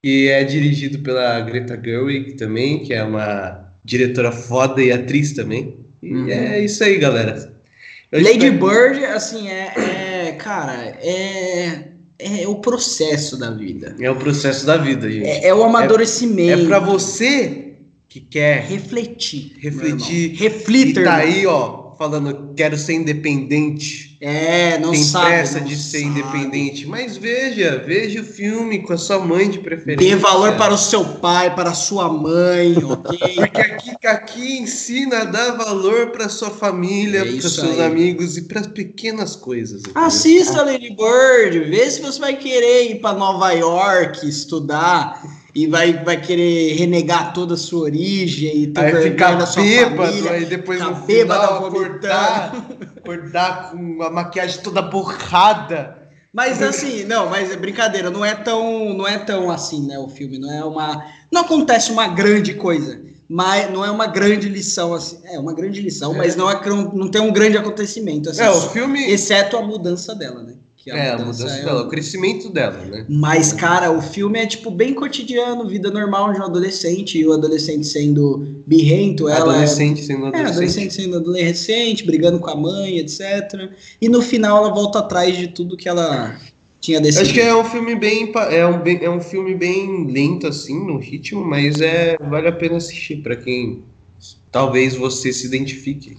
E 0.03 0.27
é 0.29 0.43
dirigido 0.43 0.99
pela 0.99 1.39
Greta 1.41 1.79
Gerwig 1.83 2.33
também, 2.33 2.79
que 2.83 2.91
é 2.93 3.03
uma 3.03 3.64
diretora 3.85 4.31
foda 4.31 4.81
e 4.83 4.91
atriz 4.91 5.31
também. 5.33 5.77
E 6.01 6.11
Uhum. 6.13 6.27
é 6.29 6.59
isso 6.59 6.83
aí, 6.83 6.97
galera. 6.97 7.53
Eu 8.11 8.21
Lady 8.23 8.45
espero- 8.47 8.67
Bird, 8.67 9.05
assim, 9.05 9.47
é, 9.47 9.73
é, 10.27 10.31
cara, 10.33 10.97
é, 11.01 11.89
é 12.19 12.47
o 12.47 12.55
processo 12.55 13.37
da 13.37 13.51
vida. 13.51 13.95
É 13.99 14.09
o 14.09 14.15
processo 14.15 14.65
da 14.65 14.77
vida, 14.77 15.09
gente. 15.09 15.25
É, 15.27 15.47
é 15.47 15.53
o 15.55 15.63
amadurecimento. 15.63 16.63
É 16.63 16.65
pra 16.65 16.79
você 16.79 17.73
que 18.07 18.21
quer 18.21 18.61
refletir. 18.63 19.53
refletir. 19.59 20.33
Reflita, 20.35 21.01
e 21.01 21.03
tá 21.03 21.15
aí, 21.15 21.45
ó, 21.45 21.84
falando 21.97 22.53
quero 22.55 22.77
ser 22.77 22.93
independente. 22.93 24.15
É, 24.21 24.79
não 24.79 24.91
tem 24.91 25.03
sabe. 25.03 25.25
pressa 25.27 25.59
não 25.59 25.67
de 25.67 25.75
ser 25.75 25.99
sabe. 25.99 26.09
independente. 26.09 26.87
Mas 26.87 27.15
veja, 27.17 27.83
veja 27.85 28.21
o 28.21 28.23
filme 28.23 28.79
com 28.79 28.93
a 28.93 28.97
sua 28.97 29.19
mãe 29.19 29.49
de 29.49 29.59
preferência. 29.59 29.97
Dê 30.09 30.15
valor 30.15 30.53
para 30.57 30.73
o 30.73 30.77
seu 30.77 31.03
pai, 31.05 31.53
para 31.53 31.71
a 31.71 31.73
sua 31.75 32.09
mãe, 32.09 32.75
ok? 32.83 33.17
Porque 33.35 33.61
aqui, 33.61 33.91
aqui 34.07 34.57
ensina 34.59 35.21
a 35.21 35.25
dar 35.25 35.51
valor 35.57 36.11
para 36.11 36.27
sua 36.29 36.49
família, 36.49 37.19
É 37.19 37.31
para 37.39 37.41
seus 37.49 37.59
aí. 37.79 37.83
amigos 37.83 38.37
e 38.37 38.43
para 38.43 38.61
as 38.61 38.67
pequenas 38.67 39.35
coisas. 39.35 39.81
entendeu? 39.81 40.01
Assista 40.03 40.63
Lady 40.63 40.89
Bird, 40.95 41.59
vê 41.69 41.91
se 41.91 42.01
você 42.01 42.19
vai 42.19 42.35
querer 42.37 42.91
ir 42.91 42.99
para 43.01 43.17
Nova 43.17 43.51
York 43.51 44.27
estudar 44.27 45.21
e 45.55 45.67
vai, 45.67 45.93
vai 46.03 46.19
querer 46.19 46.73
renegar 46.73 47.33
toda 47.33 47.53
a 47.53 47.57
sua 47.57 47.83
origem 47.83 48.63
e 48.63 48.67
ter 48.67 48.81
Aí 48.81 49.03
ficar 49.03 49.35
da 49.35 49.45
sua 49.45 49.63
bêbado, 49.63 49.95
família. 50.11 50.31
aí 50.31 50.45
depois 50.45 50.81
no 50.81 50.93
bêbado, 50.95 51.41
final 51.47 51.65
acordar, 51.67 52.67
acordar 52.97 53.71
com 53.71 54.03
a 54.03 54.09
maquiagem 54.09 54.61
toda 54.61 54.81
borrada. 54.81 55.97
Mas 56.33 56.61
assim, 56.61 57.05
não, 57.05 57.29
mas 57.29 57.49
é 57.49 57.55
brincadeira, 57.55 58.09
não 58.09 58.25
é 58.25 58.35
tão, 58.35 58.93
não 58.93 59.07
é 59.07 59.17
tão 59.17 59.49
assim, 59.49 59.87
né, 59.87 59.97
o 59.97 60.09
filme, 60.09 60.37
não 60.37 60.51
é 60.51 60.65
uma, 60.65 61.05
não 61.31 61.41
acontece 61.43 61.89
uma 61.93 62.09
grande 62.09 62.55
coisa, 62.55 62.99
mas 63.29 63.71
não 63.71 63.85
é 63.85 63.89
uma 63.89 64.07
grande 64.07 64.49
lição 64.49 64.93
assim, 64.93 65.21
é 65.23 65.39
uma 65.39 65.53
grande 65.53 65.81
lição, 65.81 66.13
mas 66.13 66.35
não 66.35 66.51
é 66.51 66.59
não 66.93 67.09
tem 67.09 67.21
um 67.21 67.31
grande 67.31 67.57
acontecimento 67.57 68.29
assim, 68.29 68.41
É, 68.41 68.49
o 68.49 68.69
filme 68.69 69.01
exceto 69.09 69.55
a 69.55 69.61
mudança 69.61 70.13
dela, 70.13 70.43
né? 70.43 70.55
Que 70.85 70.91
é 70.91 71.09
a 71.13 71.17
mudança 71.17 71.47
é 71.47 71.65
dela, 71.65 71.81
um- 71.81 71.87
o 71.87 71.89
crescimento 71.89 72.47
dela, 72.47 72.77
né? 72.85 73.07
Mas, 73.09 73.51
cara, 73.51 73.89
o 73.91 73.99
filme 73.99 74.37
é, 74.37 74.45
tipo, 74.45 74.69
bem 74.69 74.93
cotidiano, 74.93 75.67
vida 75.67 75.89
normal 75.89 76.31
de 76.31 76.39
um 76.39 76.43
adolescente, 76.43 77.17
e 77.17 77.25
o 77.25 77.33
adolescente 77.33 77.87
sendo 77.87 78.61
birrento, 78.67 79.27
ela 79.27 79.51
adolescente 79.53 80.03
sendo 80.03 80.25
é... 80.27 80.27
É, 80.27 80.29
adolescente. 80.29 80.51
adolescente 80.51 80.93
sendo 80.93 81.15
adolescente, 81.17 82.05
brigando 82.05 82.37
com 82.37 82.51
a 82.51 82.55
mãe, 82.55 82.99
etc. 82.99 83.71
E 83.99 84.07
no 84.07 84.21
final 84.21 84.59
ela 84.59 84.71
volta 84.71 84.99
atrás 84.99 85.35
de 85.35 85.47
tudo 85.47 85.75
que 85.75 85.89
ela 85.89 86.37
tinha 86.79 87.01
decidido. 87.01 87.23
Acho 87.25 87.33
que 87.33 87.41
é 87.41 87.55
um 87.55 87.65
filme 87.65 87.95
bem 87.95 88.31
é 88.51 88.67
um, 88.67 88.79
bem- 88.79 88.99
é 89.01 89.09
um 89.09 89.19
filme 89.19 89.55
bem 89.55 90.05
lento 90.11 90.45
assim 90.45 90.85
no 90.85 90.99
ritmo, 90.99 91.43
mas 91.43 91.81
é 91.81 92.15
vale 92.29 92.47
a 92.47 92.51
pena 92.51 92.77
assistir 92.77 93.23
para 93.23 93.35
quem 93.35 93.83
talvez 94.51 94.93
você 94.95 95.33
se 95.33 95.47
identifique. 95.47 96.15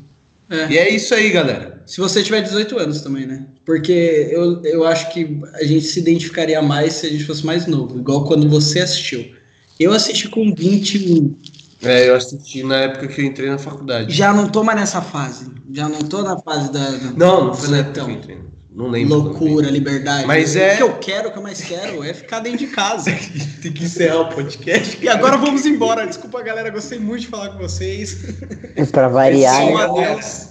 É. 0.48 0.68
E 0.70 0.78
é 0.78 0.90
isso 0.90 1.14
aí, 1.14 1.30
galera. 1.30 1.82
Se 1.86 2.00
você 2.00 2.22
tiver 2.22 2.40
18 2.40 2.78
anos 2.78 3.00
também, 3.00 3.26
né? 3.26 3.46
Porque 3.64 4.28
eu, 4.30 4.62
eu 4.62 4.84
acho 4.84 5.12
que 5.12 5.40
a 5.54 5.64
gente 5.64 5.84
se 5.84 5.98
identificaria 5.98 6.62
mais 6.62 6.94
se 6.94 7.06
a 7.06 7.10
gente 7.10 7.24
fosse 7.24 7.44
mais 7.44 7.66
novo, 7.66 7.98
igual 7.98 8.24
quando 8.24 8.48
você 8.48 8.80
assistiu. 8.80 9.34
Eu 9.78 9.92
assisti 9.92 10.28
com 10.28 10.54
21. 10.54 11.36
É, 11.82 12.08
eu 12.08 12.16
assisti 12.16 12.62
na 12.62 12.76
época 12.76 13.08
que 13.08 13.20
eu 13.20 13.24
entrei 13.24 13.50
na 13.50 13.58
faculdade. 13.58 14.14
Já 14.14 14.32
não 14.32 14.48
tô 14.48 14.64
mais 14.64 14.78
nessa 14.78 15.02
fase. 15.02 15.50
Já 15.72 15.88
não 15.88 15.98
tô 16.00 16.22
na 16.22 16.38
fase 16.38 16.72
da. 16.72 16.90
Não, 17.16 17.48
não 17.48 17.54
foi 17.54 17.68
na 17.68 17.78
época 17.78 17.92
que 17.92 18.00
eu 18.00 18.10
entrei. 18.10 18.38
Não 18.76 18.88
lembro. 18.88 19.16
loucura, 19.16 19.70
liberdade. 19.70 20.26
Mas 20.26 20.54
O 20.54 20.58
é- 20.58 20.76
que 20.76 20.82
eu 20.82 20.98
quero, 20.98 21.28
o 21.30 21.32
que 21.32 21.38
eu 21.38 21.42
mais 21.42 21.62
quero 21.62 22.04
é 22.04 22.12
ficar 22.12 22.40
dentro 22.40 22.58
de 22.58 22.66
casa. 22.66 23.10
Tem 23.62 23.72
que 23.72 23.84
encerrar 23.84 24.20
o 24.20 24.28
podcast. 24.28 25.02
e 25.02 25.08
agora 25.08 25.38
vamos 25.38 25.64
embora. 25.64 26.06
Desculpa, 26.06 26.42
galera. 26.42 26.68
Gostei 26.68 26.98
muito 26.98 27.22
de 27.22 27.28
falar 27.28 27.48
com 27.48 27.58
vocês. 27.58 28.18
Pra 28.92 29.08
variar, 29.08 29.62
Sim, 29.62 29.74
né? 29.74 29.82
adeus. 29.82 30.48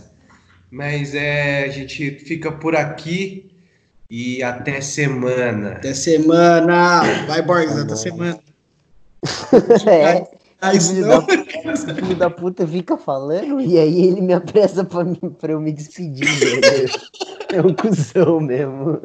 Mas 0.72 1.14
é, 1.14 1.66
a 1.66 1.70
gente 1.70 2.18
fica 2.20 2.52
por 2.52 2.76
aqui 2.76 3.52
e 4.10 4.42
até 4.42 4.82
semana. 4.82 5.74
Até 5.74 5.94
semana. 5.94 7.04
Vai, 7.28 7.44
Borges, 7.44 7.78
até 7.78 7.96
semana. 7.96 8.40
É, 9.88 10.28
O 10.74 10.78
isso 10.78 10.94
filho, 10.94 11.08
não. 11.08 11.22
da, 11.26 11.96
filho 11.96 12.16
da 12.16 12.30
puta 12.30 12.66
fica 12.68 12.98
falando 12.98 13.62
e 13.62 13.78
aí 13.78 14.06
ele 14.08 14.22
me 14.22 14.34
apressa 14.34 14.84
pra, 14.84 15.04
mim- 15.04 15.16
pra 15.40 15.54
eu 15.54 15.60
me 15.62 15.72
despedir. 15.72 16.26
velho. 16.62 16.90
É 17.54 17.62
um 17.62 17.74
cuzão 17.74 18.40
mesmo. 18.40 19.00